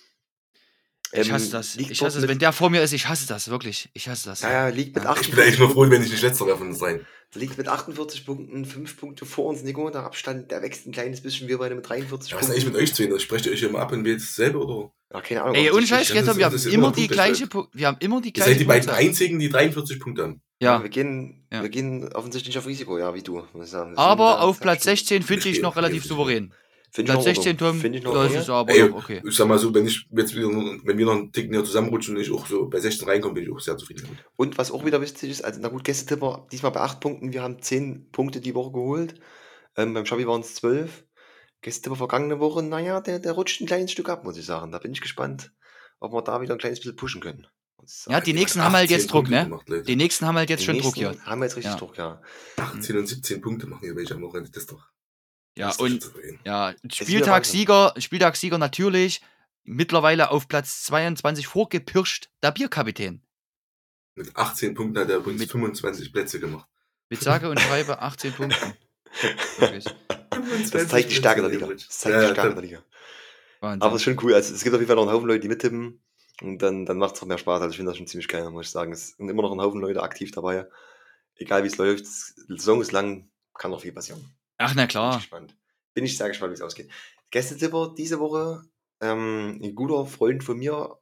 Ich 1.13 1.27
Ähm, 1.29 1.33
hasse 1.35 1.51
das. 1.51 1.75
liegt 1.75 1.91
Ich 1.91 2.03
hasse 2.03 2.21
das. 2.21 2.29
Wenn 2.29 2.39
der 2.39 2.53
vor 2.53 2.71
mir 2.71 2.83
ist, 2.83 2.93
ich 2.93 3.09
hasse 3.09 3.27
das, 3.27 3.49
wirklich. 3.49 3.89
Ich 3.95 4.09
hasse 4.09 4.29
das. 4.29 4.43
Ja, 4.43 4.51
ja, 4.53 4.69
liegt 4.69 4.95
mit 4.95 5.05
Ja. 5.05 5.15
Ich 5.21 5.31
bin 5.31 5.41
eigentlich 5.41 5.55
48, 5.55 5.59
nur 5.59 5.71
froh, 5.71 5.91
wenn 5.91 6.03
ich 6.03 6.11
nicht 6.11 6.23
letzter 6.23 6.47
wäre 6.47 6.59
von 6.59 6.69
uns 6.69 6.79
sein. 6.79 7.05
Liegt 7.35 7.59
mit 7.59 7.69
48 7.69 8.27
Punkten, 8.27 8.65
5 8.65 8.97
Punkte 8.97 9.25
vor 9.27 9.47
uns, 9.47 9.63
Nico. 9.63 9.89
Der 9.91 10.03
Abstand, 10.05 10.51
der 10.51 10.63
wächst 10.63 10.87
ein 10.87 10.93
kleines 10.93 11.21
bisschen. 11.21 11.49
Wir 11.49 11.59
beide 11.59 11.75
mit 11.75 11.89
43 11.89 12.31
Ja, 12.33 12.37
was 12.37 12.45
ist 12.45 12.51
eigentlich 12.51 12.65
Punkten. 12.65 12.83
mit 12.83 12.91
euch 12.91 12.95
zwei? 12.95 13.19
Sprecht 13.19 13.47
ihr 13.47 13.53
euch 13.53 13.63
immer 13.63 13.79
ab 13.81 13.93
und 13.93 14.05
wählt 14.05 14.21
dasselbe 14.21 14.59
oder? 14.65 14.93
Ja, 15.13 15.21
keine 15.21 15.43
Ahnung. 15.43 15.55
Ey, 15.57 15.63
ohne 15.63 15.71
offensichtlich. 15.73 15.89
Scheiß, 15.89 16.09
das 16.09 16.15
Gretchen, 16.17 16.31
ist- 16.31 16.39
wir 16.39 16.45
haben 16.47 16.53
das 16.53 16.67
immer 16.67 16.93
die 16.93 17.09
gleiche 17.09 17.49
Wir 17.73 17.87
haben 17.87 17.97
immer 18.01 18.21
die 18.21 18.29
Ihr 18.29 18.33
gleiche 18.33 18.51
seid 18.51 18.61
die 18.61 18.65
beiden 18.65 18.91
einzigen, 18.91 19.39
die 19.39 19.49
43 19.49 19.99
Punkte 20.01 20.23
haben. 20.23 20.41
Ja. 20.61 20.83
Wir 20.83 20.91
gehen, 20.91 21.47
Ja. 21.53 21.63
wir 21.63 21.69
gehen 21.69 22.13
offensichtlich 22.13 22.57
auf 22.59 22.67
Risiko, 22.67 22.99
ja, 22.99 23.15
wie 23.15 23.23
du. 23.23 23.43
Muss 23.53 23.65
ich 23.67 23.71
sagen. 23.71 23.91
Wir 23.91 23.97
sind 23.97 23.99
Aber 23.99 24.25
da 24.25 24.41
auf 24.41 24.61
Platz 24.61 24.83
schlimm. 24.83 24.97
16 24.97 25.23
finde 25.23 25.49
ich 25.49 25.63
noch 25.63 25.77
relativ 25.77 26.05
souverän. 26.05 26.53
Finde 26.93 27.13
ich 27.13 27.15
Platz 27.15 27.27
in 27.27 27.35
16, 27.35 27.53
Ordnung. 27.53 27.71
Tom, 27.73 27.81
Finde 27.81 27.99
ich 27.99 28.05
noch 28.05 28.15
das 28.15 28.35
ist 28.35 28.51
aber 28.51 28.73
Ey, 28.73 28.83
okay. 28.83 29.23
Ich 29.25 29.37
sag 29.37 29.47
mal 29.47 29.59
so, 29.59 29.73
wenn 29.73 29.87
ich 29.87 30.07
jetzt 30.11 30.35
wieder, 30.35 30.49
wenn 30.49 30.99
wir 30.99 31.07
noch 31.07 31.13
einen 31.13 31.31
Ticken 31.33 31.55
hier 31.55 31.65
zusammenrutschen 31.65 32.17
und 32.17 32.23
ich 32.23 32.33
auch 32.33 32.47
so 32.47 32.69
bei 32.69 32.81
16 32.81 33.09
reinkomme, 33.09 33.35
bin 33.35 33.45
ich 33.45 33.53
auch 33.53 33.61
sehr 33.61 33.77
zufrieden. 33.77 34.19
Und 34.37 34.59
was 34.59 34.73
auch 34.73 34.85
wieder 34.85 35.01
wichtig 35.01 35.31
ist, 35.31 35.45
also 35.45 35.61
na 35.63 35.69
gut, 35.69 35.85
Gästetipper 35.85 36.49
diesmal 36.51 36.73
bei 36.73 36.81
8 36.81 36.99
Punkten, 37.01 37.33
wir 37.33 37.43
haben 37.43 37.63
10 37.63 38.11
Punkte 38.11 38.41
die 38.41 38.55
Woche 38.57 38.73
geholt. 38.73 39.15
Ähm, 39.77 39.95
beim 39.95 40.05
Schabi 40.05 40.27
waren 40.27 40.41
es 40.41 40.57
12. 40.57 41.05
Gästetipper 41.63 41.97
vergangene 41.97 42.41
Woche, 42.41 42.63
naja, 42.63 43.01
der, 43.01 43.21
der 43.21 43.33
rutscht 43.33 43.61
ein 43.61 43.67
kleines 43.67 43.93
Stück 43.93 44.09
ab, 44.09 44.25
muss 44.25 44.37
ich 44.37 44.45
sagen. 44.47 44.73
Da 44.73 44.79
bin 44.79 44.91
ich 44.93 45.01
gespannt, 45.01 45.53
ob 46.01 46.13
wir 46.13 46.23
da 46.23 46.41
wieder 46.41 46.55
ein 46.55 46.59
kleines 46.59 46.81
bisschen 46.81 46.97
pushen 46.97 47.21
können. 47.21 47.47
ich. 47.85 48.07
Ja, 48.09 48.21
die 48.21 48.33
nächsten 48.33 48.63
haben 48.63 48.73
halt 48.73 48.87
18 48.87 48.99
jetzt 48.99 49.13
Druck, 49.13 49.27
Punkte 49.27 49.35
ne? 49.35 49.45
Gemacht. 49.45 49.89
Die 49.89 49.97
nächsten 49.97 50.27
haben 50.27 50.37
halt 50.37 50.51
jetzt 50.51 50.63
Die 50.63 50.67
schon 50.67 50.79
Druck 50.81 50.97
hier. 50.97 51.15
Haben 51.25 51.41
wir 51.41 51.45
jetzt 51.45 51.57
richtig 51.57 51.73
Ja. 51.73 51.79
Druck, 51.79 51.97
ja. 51.99 52.21
18 52.57 52.99
und 52.99 53.07
17 53.07 53.41
Punkte 53.41 53.69
machen 53.69 53.83
hier 53.83 53.95
welche 53.95 54.15
am 54.15 54.23
Wochenende. 54.23 54.51
Das 54.51 54.67
doch. 54.67 54.91
Ja, 55.61 55.73
und 55.79 56.11
ja, 56.45 56.75
Spieltagssieger, 56.91 57.95
Spieltagssieger 57.99 58.59
natürlich. 58.59 59.21
Mittlerweile 59.63 60.31
auf 60.31 60.49
Platz 60.49 60.85
22 60.85 61.47
vorgepirscht, 61.47 62.31
der 62.43 62.51
Bierkapitän. 62.51 63.23
Mit 64.15 64.35
18 64.35 64.75
Punkten 64.75 64.99
hat 64.99 65.11
er 65.11 65.19
übrigens 65.19 65.41
Mit- 65.41 65.51
25 65.51 66.13
Plätze 66.13 66.41
gemacht. 66.41 66.67
Mit 67.09 67.21
sage 67.21 67.49
und 67.51 67.61
schreibe 67.61 68.01
18 68.01 68.33
Punkten. 68.33 68.75
Das 70.73 70.89
zeigt 70.89 71.11
die 71.11 71.15
Stärke 71.15 71.43
der 71.43 71.51
Liga. 71.51 71.67
Das 71.67 71.89
zeigt 71.89 72.17
die 72.17 72.33
Stärke 72.33 72.55
der 72.55 72.63
Liga. 72.63 72.83
Wahnsinn. 73.61 73.83
Aber 73.83 73.95
es 73.97 74.01
ist 74.01 74.05
schon 74.05 74.19
cool. 74.23 74.35
Also, 74.35 74.55
es 74.55 74.63
gibt 74.63 74.75
auf 74.75 74.81
jeden 74.81 74.89
Fall 74.89 74.97
noch 74.97 75.03
einen 75.03 75.13
Haufen 75.13 75.27
Leute, 75.29 75.41
die 75.41 75.49
mittippen. 75.49 76.03
Und 76.41 76.59
dann, 76.63 76.87
dann 76.87 76.97
macht 76.97 77.17
es 77.17 77.23
auch 77.23 77.27
mehr 77.27 77.37
Spaß. 77.37 77.61
Also 77.61 77.71
ich 77.73 77.77
finde 77.77 77.91
das 77.91 77.99
schon 77.99 78.07
ziemlich 78.07 78.29
geil, 78.29 78.49
muss 78.51 78.67
ich 78.67 78.73
sagen. 78.73 78.93
Es 78.93 79.09
sind 79.11 79.29
immer 79.29 79.43
noch 79.43 79.53
ein 79.53 79.61
Haufen 79.61 79.81
Leute 79.81 80.03
aktiv 80.03 80.31
dabei. 80.31 80.67
Egal 81.35 81.63
wie 81.65 81.67
es 81.69 81.77
läuft, 81.77 82.07
die 82.49 82.57
Saison 82.57 82.81
ist 82.81 82.93
lang, 82.93 83.29
kann 83.55 83.71
noch 83.71 83.83
viel 83.83 83.93
passieren. 83.93 84.25
Ach, 84.63 84.75
na 84.75 84.83
Bin 84.83 84.89
ich 84.89 84.91
klar. 84.91 85.17
gespannt. 85.17 85.57
Bin 85.95 86.05
ich 86.05 86.17
sehr 86.19 86.29
gespannt, 86.29 86.51
wie 86.51 86.55
es 86.55 86.61
ausgeht. 86.61 86.91
Gästetipper 87.31 87.95
diese 87.97 88.21
Woche, 88.21 88.63
ähm, 89.01 89.59
ein 89.63 89.75
guter 89.75 90.07
Freund 90.07 90.45
von 90.45 90.59
mir. 90.59 90.99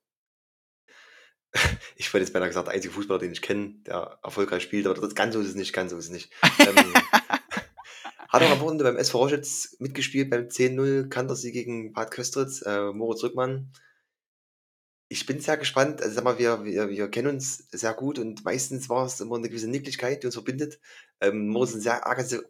Ich 1.97 2.13
wollte 2.15 2.25
jetzt 2.25 2.33
beinahe 2.33 2.49
gesagt, 2.49 2.69
der 2.69 2.75
einzige 2.75 2.95
Fußballer, 2.95 3.19
den 3.19 3.33
ich 3.33 3.43
kenne, 3.43 3.75
der 3.87 4.21
erfolgreich 4.23 4.63
spielt, 4.63 4.87
aber 4.87 5.01
das 5.01 5.15
ganz 5.17 5.35
so 5.35 5.41
ist 5.41 5.49
es 5.49 5.55
nicht, 5.57 5.73
ganz 5.73 5.91
so 5.91 5.99
ist 5.99 6.05
es 6.07 6.11
nicht. 6.13 6.33
Ähm, 6.61 6.95
hat 8.29 8.43
auch 8.43 8.51
am 8.51 8.61
Wochenende 8.61 8.85
beim 8.85 8.97
SV 8.97 9.19
Roschitz 9.19 9.77
mitgespielt, 9.81 10.31
beim 10.31 10.47
10-0 10.49 11.09
kannte 11.09 11.35
sie 11.35 11.51
gegen 11.51 11.93
Bad 11.93 12.11
Köstritz, 12.13 12.63
äh, 12.63 12.93
Moritz 12.93 13.23
Rückmann. 13.25 13.73
ich 15.09 15.27
bin 15.27 15.41
sehr 15.41 15.57
gespannt. 15.57 16.03
Also 16.03 16.15
sag 16.15 16.25
mal, 16.25 16.39
wir, 16.39 16.65
wir, 16.65 16.91
wir 16.91 17.09
kennen 17.11 17.29
uns 17.29 17.67
sehr 17.73 17.95
gut 17.95 18.19
und 18.19 18.45
meistens 18.45 18.89
war 18.89 19.07
es 19.07 19.21
immer 19.21 19.37
eine 19.37 19.49
gewisse 19.49 19.69
Nicklichkeit, 19.69 20.23
die 20.23 20.27
uns 20.27 20.35
verbindet. 20.35 20.81
Ähm, 21.21 21.49
Mo 21.49 21.65
ist 21.65 21.75
ein 21.75 21.81
sehr 21.81 22.01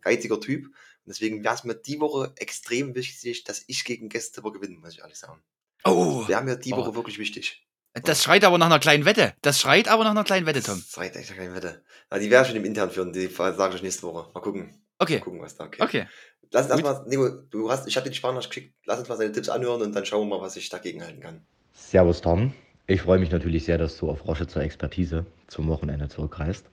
geiziger 0.02 0.40
Typ. 0.40 0.66
Und 1.08 1.14
deswegen 1.14 1.42
wäre 1.42 1.54
es 1.54 1.64
mir 1.64 1.74
die 1.74 2.00
Woche 2.00 2.32
extrem 2.36 2.94
wichtig, 2.94 3.44
dass 3.44 3.64
ich 3.66 3.86
gegen 3.86 4.10
Gäste 4.10 4.42
gewinne, 4.42 4.76
muss 4.76 4.92
ich 4.92 4.98
ehrlich 5.00 5.16
sagen. 5.18 5.40
Oh, 5.84 6.28
Wäre 6.28 6.42
mir 6.44 6.56
die 6.56 6.74
Oh. 6.74 6.76
Woche 6.76 6.94
wirklich 6.94 7.18
wichtig. 7.18 7.66
das 7.94 8.22
schreit 8.22 8.44
aber 8.44 8.58
nach 8.58 8.66
einer 8.66 8.78
kleinen 8.78 9.06
Wette. 9.06 9.32
Das 9.40 9.58
schreit 9.58 9.88
aber 9.88 10.04
nach 10.04 10.10
einer 10.10 10.24
kleinen 10.24 10.44
Wette, 10.44 10.62
Tom. 10.62 10.78
Das 10.86 10.98
reicht 10.98 11.16
echt 11.16 11.34
keine 11.34 11.54
Wette. 11.54 11.82
Ja, 12.12 12.18
die 12.18 12.28
wäre 12.30 12.44
schon 12.44 12.56
im 12.56 12.64
Intern 12.66 12.90
führen, 12.90 13.14
die 13.14 13.26
sage 13.28 13.76
ich 13.76 13.82
nächste 13.82 14.02
Woche. 14.02 14.30
Mal 14.34 14.40
gucken. 14.40 14.66
Mal 14.66 14.78
Okay, 15.00 15.20
gucken, 15.20 15.40
was 15.40 15.56
da 15.56 15.66
geht. 15.68 15.80
okay. 15.80 16.06
Lass 16.50 16.64
uns 16.70 16.72
erstmal, 16.82 17.06
Nemo, 17.08 17.28
du 17.50 17.70
hast, 17.70 17.88
ich 17.88 17.96
habe 17.96 18.04
dir 18.04 18.10
die 18.10 18.16
Sprachnachricht 18.18 18.50
geschickt, 18.50 18.74
lass 18.84 18.98
uns 18.98 19.08
mal 19.08 19.16
seine 19.16 19.32
Tipps 19.32 19.48
anhören 19.48 19.80
und 19.80 19.94
dann 19.94 20.04
schauen 20.04 20.28
wir 20.28 20.36
mal, 20.36 20.42
was 20.44 20.56
ich 20.56 20.68
dagegen 20.68 21.02
halten 21.02 21.20
kann. 21.20 21.46
Servus 21.72 22.20
Tom. 22.20 22.52
Ich 22.86 23.00
freue 23.02 23.18
mich 23.18 23.30
natürlich 23.30 23.64
sehr, 23.64 23.78
dass 23.78 23.96
du 23.96 24.10
auf 24.10 24.26
Roschitzer 24.26 24.60
Expertise 24.62 25.24
zum 25.46 25.68
Wochenende 25.68 26.08
zurückreist. 26.08 26.66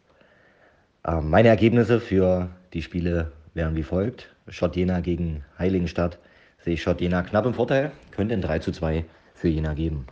Ähm, 1.05 1.29
meine 1.29 1.49
Ergebnisse 1.49 1.99
für 2.01 2.49
die 2.73 2.81
Spiele 2.81 3.31
wären 3.55 3.75
wie 3.75 3.83
folgt. 3.83 4.29
Schott 4.47 4.75
Jena 4.75 4.99
gegen 4.99 5.43
Heiligenstadt 5.57 6.19
sehe 6.59 6.75
ich 6.75 6.83
Schott 6.83 7.01
Jena 7.01 7.23
knapp 7.23 7.47
im 7.47 7.55
Vorteil, 7.55 7.91
könnte 8.11 8.35
ein 8.35 8.41
3 8.41 8.59
zu 8.59 8.71
2 8.71 9.05
für 9.33 9.47
Jena 9.47 9.73
geben. 9.73 10.05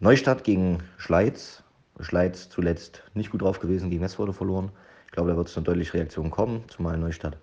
Neustadt 0.00 0.44
gegen 0.44 0.82
Schleiz. 0.98 1.62
Schleiz 2.00 2.48
zuletzt 2.48 3.02
nicht 3.14 3.30
gut 3.30 3.42
drauf 3.42 3.58
gewesen, 3.58 3.90
gegen 3.90 4.02
Westforde 4.02 4.32
verloren. 4.32 4.70
Ich 5.06 5.12
glaube, 5.12 5.30
da 5.30 5.36
wird 5.36 5.48
es 5.48 5.56
eine 5.56 5.64
deutliche 5.64 5.94
Reaktion 5.94 6.30
kommen, 6.30 6.62
zumal 6.68 6.96
Neustadt 6.98 7.38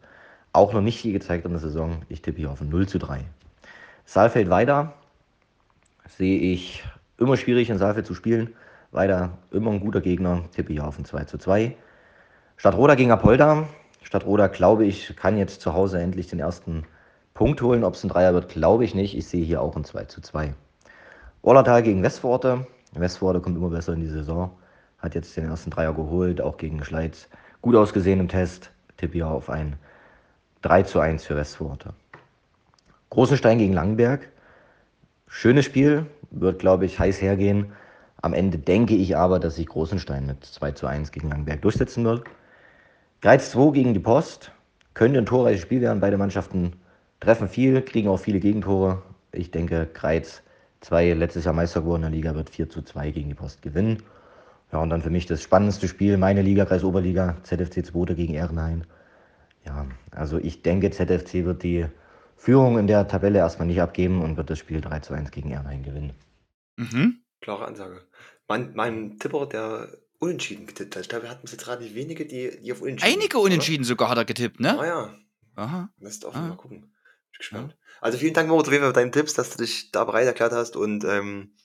auch 0.53 0.71
noch 0.71 0.81
nicht 0.81 1.01
viel 1.01 1.11
gezeigt 1.11 1.45
in 1.45 1.51
der 1.51 1.59
Saison. 1.59 2.03
Ich 2.07 2.21
tippe 2.21 2.37
hier 2.37 2.51
auf 2.51 2.61
ein 2.61 2.69
0 2.69 2.87
zu 2.87 2.97
3. 2.97 3.25
Saalfeld 4.05 4.49
weiter 4.49 4.93
sehe 6.07 6.39
ich 6.39 6.83
immer 7.17 7.35
schwierig 7.35 7.69
in 7.69 7.77
Saalfeld 7.77 8.05
zu 8.05 8.13
spielen. 8.13 8.53
Weiter 8.91 9.37
immer 9.51 9.71
ein 9.71 9.81
guter 9.81 9.99
Gegner, 9.99 10.45
tippe 10.51 10.71
hier 10.71 10.87
auf 10.87 10.97
ein 10.97 11.05
2 11.05 11.25
zu 11.25 11.37
2. 11.37 11.75
Stadtroda 12.55 12.95
gegen 12.95 13.11
Apolda. 13.11 13.67
Stadtroda, 14.05 14.45
glaube 14.47 14.85
ich, 14.85 15.15
kann 15.15 15.35
jetzt 15.35 15.61
zu 15.61 15.73
Hause 15.73 15.99
endlich 15.99 16.27
den 16.27 16.39
ersten 16.39 16.83
Punkt 17.33 17.63
holen. 17.63 17.83
Ob 17.83 17.95
es 17.95 18.03
ein 18.03 18.09
Dreier 18.09 18.35
wird, 18.35 18.49
glaube 18.49 18.85
ich 18.85 18.93
nicht. 18.93 19.17
Ich 19.17 19.25
sehe 19.25 19.43
hier 19.43 19.63
auch 19.63 19.75
ein 19.75 19.83
2 19.83 20.05
zu 20.05 20.21
2. 20.21 20.53
Orlatal 21.41 21.81
gegen 21.81 22.03
Westforte. 22.03 22.67
Westforte 22.93 23.41
kommt 23.41 23.57
immer 23.57 23.71
besser 23.71 23.93
in 23.93 24.01
die 24.01 24.07
Saison. 24.07 24.51
Hat 24.99 25.15
jetzt 25.15 25.35
den 25.35 25.49
ersten 25.49 25.71
Dreier 25.71 25.91
geholt, 25.95 26.39
auch 26.39 26.57
gegen 26.57 26.83
Schleiz. 26.83 27.27
Gut 27.63 27.75
ausgesehen 27.75 28.19
im 28.19 28.27
Test. 28.27 28.69
Tippe 28.97 29.13
hier 29.13 29.27
auf 29.27 29.49
ein 29.49 29.75
3 30.61 30.83
zu 30.83 30.99
1 30.99 31.25
für 31.25 31.35
Westforte. 31.35 31.93
Großenstein 33.09 33.57
gegen 33.57 33.73
Langenberg. 33.73 34.29
Schönes 35.27 35.65
Spiel, 35.65 36.05
wird, 36.29 36.59
glaube 36.59 36.85
ich, 36.85 36.99
heiß 36.99 37.23
hergehen. 37.23 37.73
Am 38.21 38.33
Ende 38.35 38.59
denke 38.59 38.95
ich 38.95 39.17
aber, 39.17 39.39
dass 39.39 39.55
sich 39.55 39.65
Großenstein 39.65 40.27
mit 40.27 40.45
2 40.45 40.73
zu 40.73 40.85
1 40.85 41.11
gegen 41.11 41.29
Langenberg 41.29 41.63
durchsetzen 41.63 42.05
wird. 42.05 42.23
Greiz 43.25 43.49
2 43.49 43.71
gegen 43.71 43.95
die 43.95 43.99
Post. 43.99 44.51
Könnte 44.93 45.17
ein 45.17 45.25
torreiches 45.25 45.61
Spiel 45.61 45.81
werden. 45.81 45.99
Beide 45.99 46.15
Mannschaften 46.15 46.73
treffen 47.19 47.49
viel, 47.49 47.81
kriegen 47.81 48.07
auch 48.07 48.19
viele 48.19 48.39
Gegentore. 48.39 49.01
Ich 49.31 49.49
denke, 49.49 49.89
Greiz 49.91 50.43
2, 50.81 51.13
letztes 51.13 51.45
Jahr 51.45 51.55
Meister 51.55 51.81
geworden 51.81 52.03
in 52.03 52.11
der 52.11 52.17
Liga, 52.17 52.35
wird 52.35 52.51
4 52.51 52.69
zu 52.69 52.83
2 52.83 53.09
gegen 53.09 53.29
die 53.29 53.33
Post 53.33 53.63
gewinnen. 53.63 54.03
Ja, 54.71 54.77
und 54.77 54.91
dann 54.91 55.01
für 55.01 55.09
mich 55.09 55.25
das 55.25 55.41
spannendste 55.41 55.87
Spiel, 55.87 56.17
meine 56.17 56.43
Liga, 56.43 56.65
Kreis 56.65 56.83
Oberliga, 56.83 57.37
ZFC 57.41 57.83
2 57.83 58.13
gegen 58.13 58.35
Ehrenhain. 58.35 58.85
Ja, 59.65 59.87
also 60.11 60.37
ich 60.37 60.61
denke, 60.61 60.91
ZFC 60.91 61.45
wird 61.45 61.63
die 61.63 61.87
Führung 62.35 62.77
in 62.77 62.85
der 62.85 63.07
Tabelle 63.07 63.39
erstmal 63.39 63.67
nicht 63.67 63.81
abgeben 63.81 64.21
und 64.21 64.37
wird 64.37 64.51
das 64.51 64.59
Spiel 64.59 64.81
3 64.81 64.99
zu 64.99 65.15
1 65.15 65.31
gegen 65.31 65.49
Ehrenhain 65.49 65.81
gewinnen. 65.81 66.13
Mhm. 66.77 67.21
Klare 67.41 67.65
Ansage. 67.65 68.01
Mein, 68.47 68.73
mein 68.75 69.17
Tipper, 69.17 69.47
der 69.47 69.87
unentschieden 70.19 70.65
getippt 70.67 70.95
hat. 70.95 71.03
Ich 71.03 71.09
glaube, 71.09 71.23
wir 71.23 71.29
hatten 71.29 71.47
jetzt 71.47 71.67
relativ 71.67 71.93
wenige, 71.95 72.25
die, 72.25 72.61
die 72.61 72.71
auf 72.71 72.81
unentschieden 72.81 73.13
Einige 73.19 73.37
oder? 73.37 73.45
Unentschieden 73.45 73.83
sogar 73.83 74.09
hat 74.09 74.17
er 74.17 74.25
getippt, 74.25 74.59
ne? 74.59 74.79
Ah 74.79 74.85
ja, 74.85 75.15
Aha. 75.55 75.89
Müsst 75.97 76.25
auf 76.25 76.35
Ah. 76.35 76.41
mal 76.41 76.55
gucken. 76.57 76.81
Bin 76.81 76.91
gespannt. 77.37 77.77
Also 78.01 78.17
vielen 78.17 78.33
Dank, 78.33 78.49
Moritz, 78.49 78.67
auf 78.67 78.73
jeden 78.73 78.83
Fall 78.83 78.91
für 78.91 78.99
deine 78.99 79.11
Tipps, 79.11 79.33
dass 79.33 79.51
du 79.51 79.63
dich 79.63 79.91
da 79.91 80.03
bereit 80.03 80.25
erklärt 80.27 80.51
hast 80.51 80.75
und 80.75 81.03
ähm, 81.05 81.55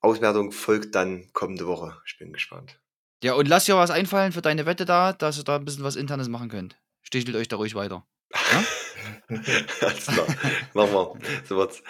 Auswertung 0.00 0.50
folgt 0.52 0.94
dann 0.94 1.32
kommende 1.32 1.66
Woche. 1.66 1.96
Ich 2.06 2.18
bin 2.18 2.32
gespannt. 2.32 2.80
Ja, 3.22 3.34
und 3.34 3.48
lass 3.48 3.66
dir 3.66 3.76
was 3.76 3.90
einfallen 3.90 4.32
für 4.32 4.42
deine 4.42 4.66
Wette 4.66 4.84
da, 4.84 5.12
dass 5.12 5.38
ihr 5.38 5.44
da 5.44 5.56
ein 5.56 5.64
bisschen 5.64 5.84
was 5.84 5.94
Internes 5.96 6.28
machen 6.28 6.48
könnt. 6.48 6.76
Stichelt 7.02 7.36
euch 7.36 7.46
da 7.48 7.56
ruhig 7.56 7.74
weiter. 7.76 8.04
Alles 9.28 10.06
klar. 10.06 10.26
Machen 10.74 10.92
wir. 10.92 11.18
So 11.44 11.56
wird's. 11.56 11.82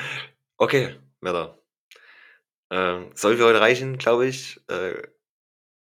Okay, 0.59 0.97
Wetter. 1.21 1.59
Ähm, 2.71 3.11
soll 3.15 3.37
für 3.37 3.45
heute 3.45 3.61
reichen, 3.61 3.99
glaube 3.99 4.27
ich. 4.27 4.61
Äh, 4.69 5.03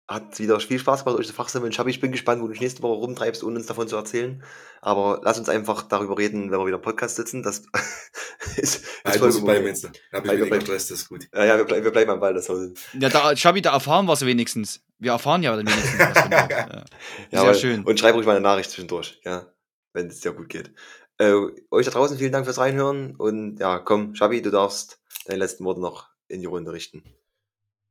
hat 0.09 0.39
wieder 0.39 0.59
viel 0.59 0.79
Spaß 0.79 1.03
gemacht, 1.03 1.19
euch 1.19 1.27
zu 1.27 1.33
fachsammeln. 1.33 1.73
Schabi, 1.73 1.89
ich 1.91 1.99
bin 1.99 2.11
gespannt, 2.13 2.41
wo 2.41 2.45
du 2.47 2.53
dich 2.53 2.61
nächste 2.61 2.81
Woche 2.81 2.95
rumtreibst, 2.99 3.43
ohne 3.43 3.57
uns 3.57 3.65
davon 3.65 3.87
zu 3.89 3.97
erzählen. 3.97 4.41
Aber 4.81 5.19
lass 5.23 5.37
uns 5.37 5.49
einfach 5.49 5.81
darüber 5.83 6.17
reden, 6.17 6.49
wenn 6.49 6.59
wir 6.59 6.65
wieder 6.65 6.77
im 6.77 6.81
Podcast 6.81 7.17
sitzen. 7.17 7.43
Das 7.43 7.63
ist, 8.55 8.85
ist 8.85 9.17
vollkommen 9.17 9.45
bei 9.45 9.55
okay. 9.57 9.63
Münster. 9.63 9.91
Da 10.11 10.19
habe 10.19 10.27
Bei- 10.29 10.33
ich 10.35 10.39
weniger 10.39 10.55
bei- 10.55 10.61
Stress, 10.61 10.87
das 10.87 10.99
ist 11.01 11.09
gut. 11.09 11.27
Ja, 11.33 11.45
ja 11.45 11.57
wir, 11.57 11.65
bleib, 11.65 11.83
wir 11.83 11.91
bleiben 11.91 12.11
am 12.11 12.19
Ball. 12.21 12.33
Das 12.33 12.45
soll. 12.45 12.73
Ja, 12.97 13.09
da, 13.09 13.35
Schabi, 13.35 13.61
da 13.61 13.73
erfahren 13.73 14.05
wir 14.05 14.13
es 14.13 14.25
wenigstens. 14.25 14.81
Wir 14.97 15.11
erfahren 15.11 15.43
ja 15.43 15.55
dann 15.55 15.67
wenigstens 15.67 15.99
was 15.99 16.19
von 16.21 16.29
dir. 16.31 16.37
Ja. 16.49 16.67
Ja, 16.67 16.85
Sehr 17.31 17.41
aber- 17.41 17.53
schön. 17.55 17.83
Und 17.83 17.99
schreib 17.99 18.15
ruhig 18.15 18.25
mal 18.25 18.31
eine 18.37 18.41
Nachricht 18.41 18.69
zwischendurch, 18.71 19.19
ja, 19.25 19.51
wenn 19.93 20.07
es 20.07 20.21
dir 20.21 20.31
gut 20.31 20.47
geht. 20.47 20.71
Äh, 21.17 21.33
euch 21.71 21.85
da 21.85 21.91
draußen 21.91 22.17
vielen 22.17 22.31
Dank 22.31 22.45
fürs 22.45 22.59
Reinhören 22.59 23.15
und 23.15 23.59
ja, 23.59 23.79
komm, 23.79 24.15
Schabi, 24.15 24.41
du 24.41 24.51
darfst 24.51 25.01
deine 25.25 25.39
letzten 25.39 25.65
Worte 25.65 25.81
noch 25.81 26.07
in 26.27 26.39
die 26.41 26.45
Runde 26.45 26.71
richten. 26.71 27.03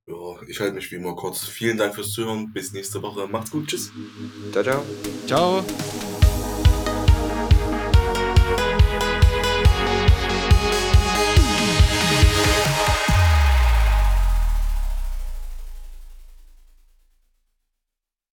Ja, 0.09 0.15
ich 0.47 0.61
halte 0.61 0.75
mich 0.75 0.91
wie 0.93 0.97
immer 0.97 1.17
kurz. 1.17 1.45
Vielen 1.47 1.77
Dank 1.77 1.95
fürs 1.95 2.13
Zuhören. 2.13 2.53
Bis 2.53 2.73
nächste 2.73 3.03
Woche. 3.03 3.27
Macht's 3.27 3.51
gut. 3.51 3.67
Tschüss. 3.67 3.91
Ciao, 4.53 4.63
ciao. 4.63 4.85
Ciao. 5.27 5.65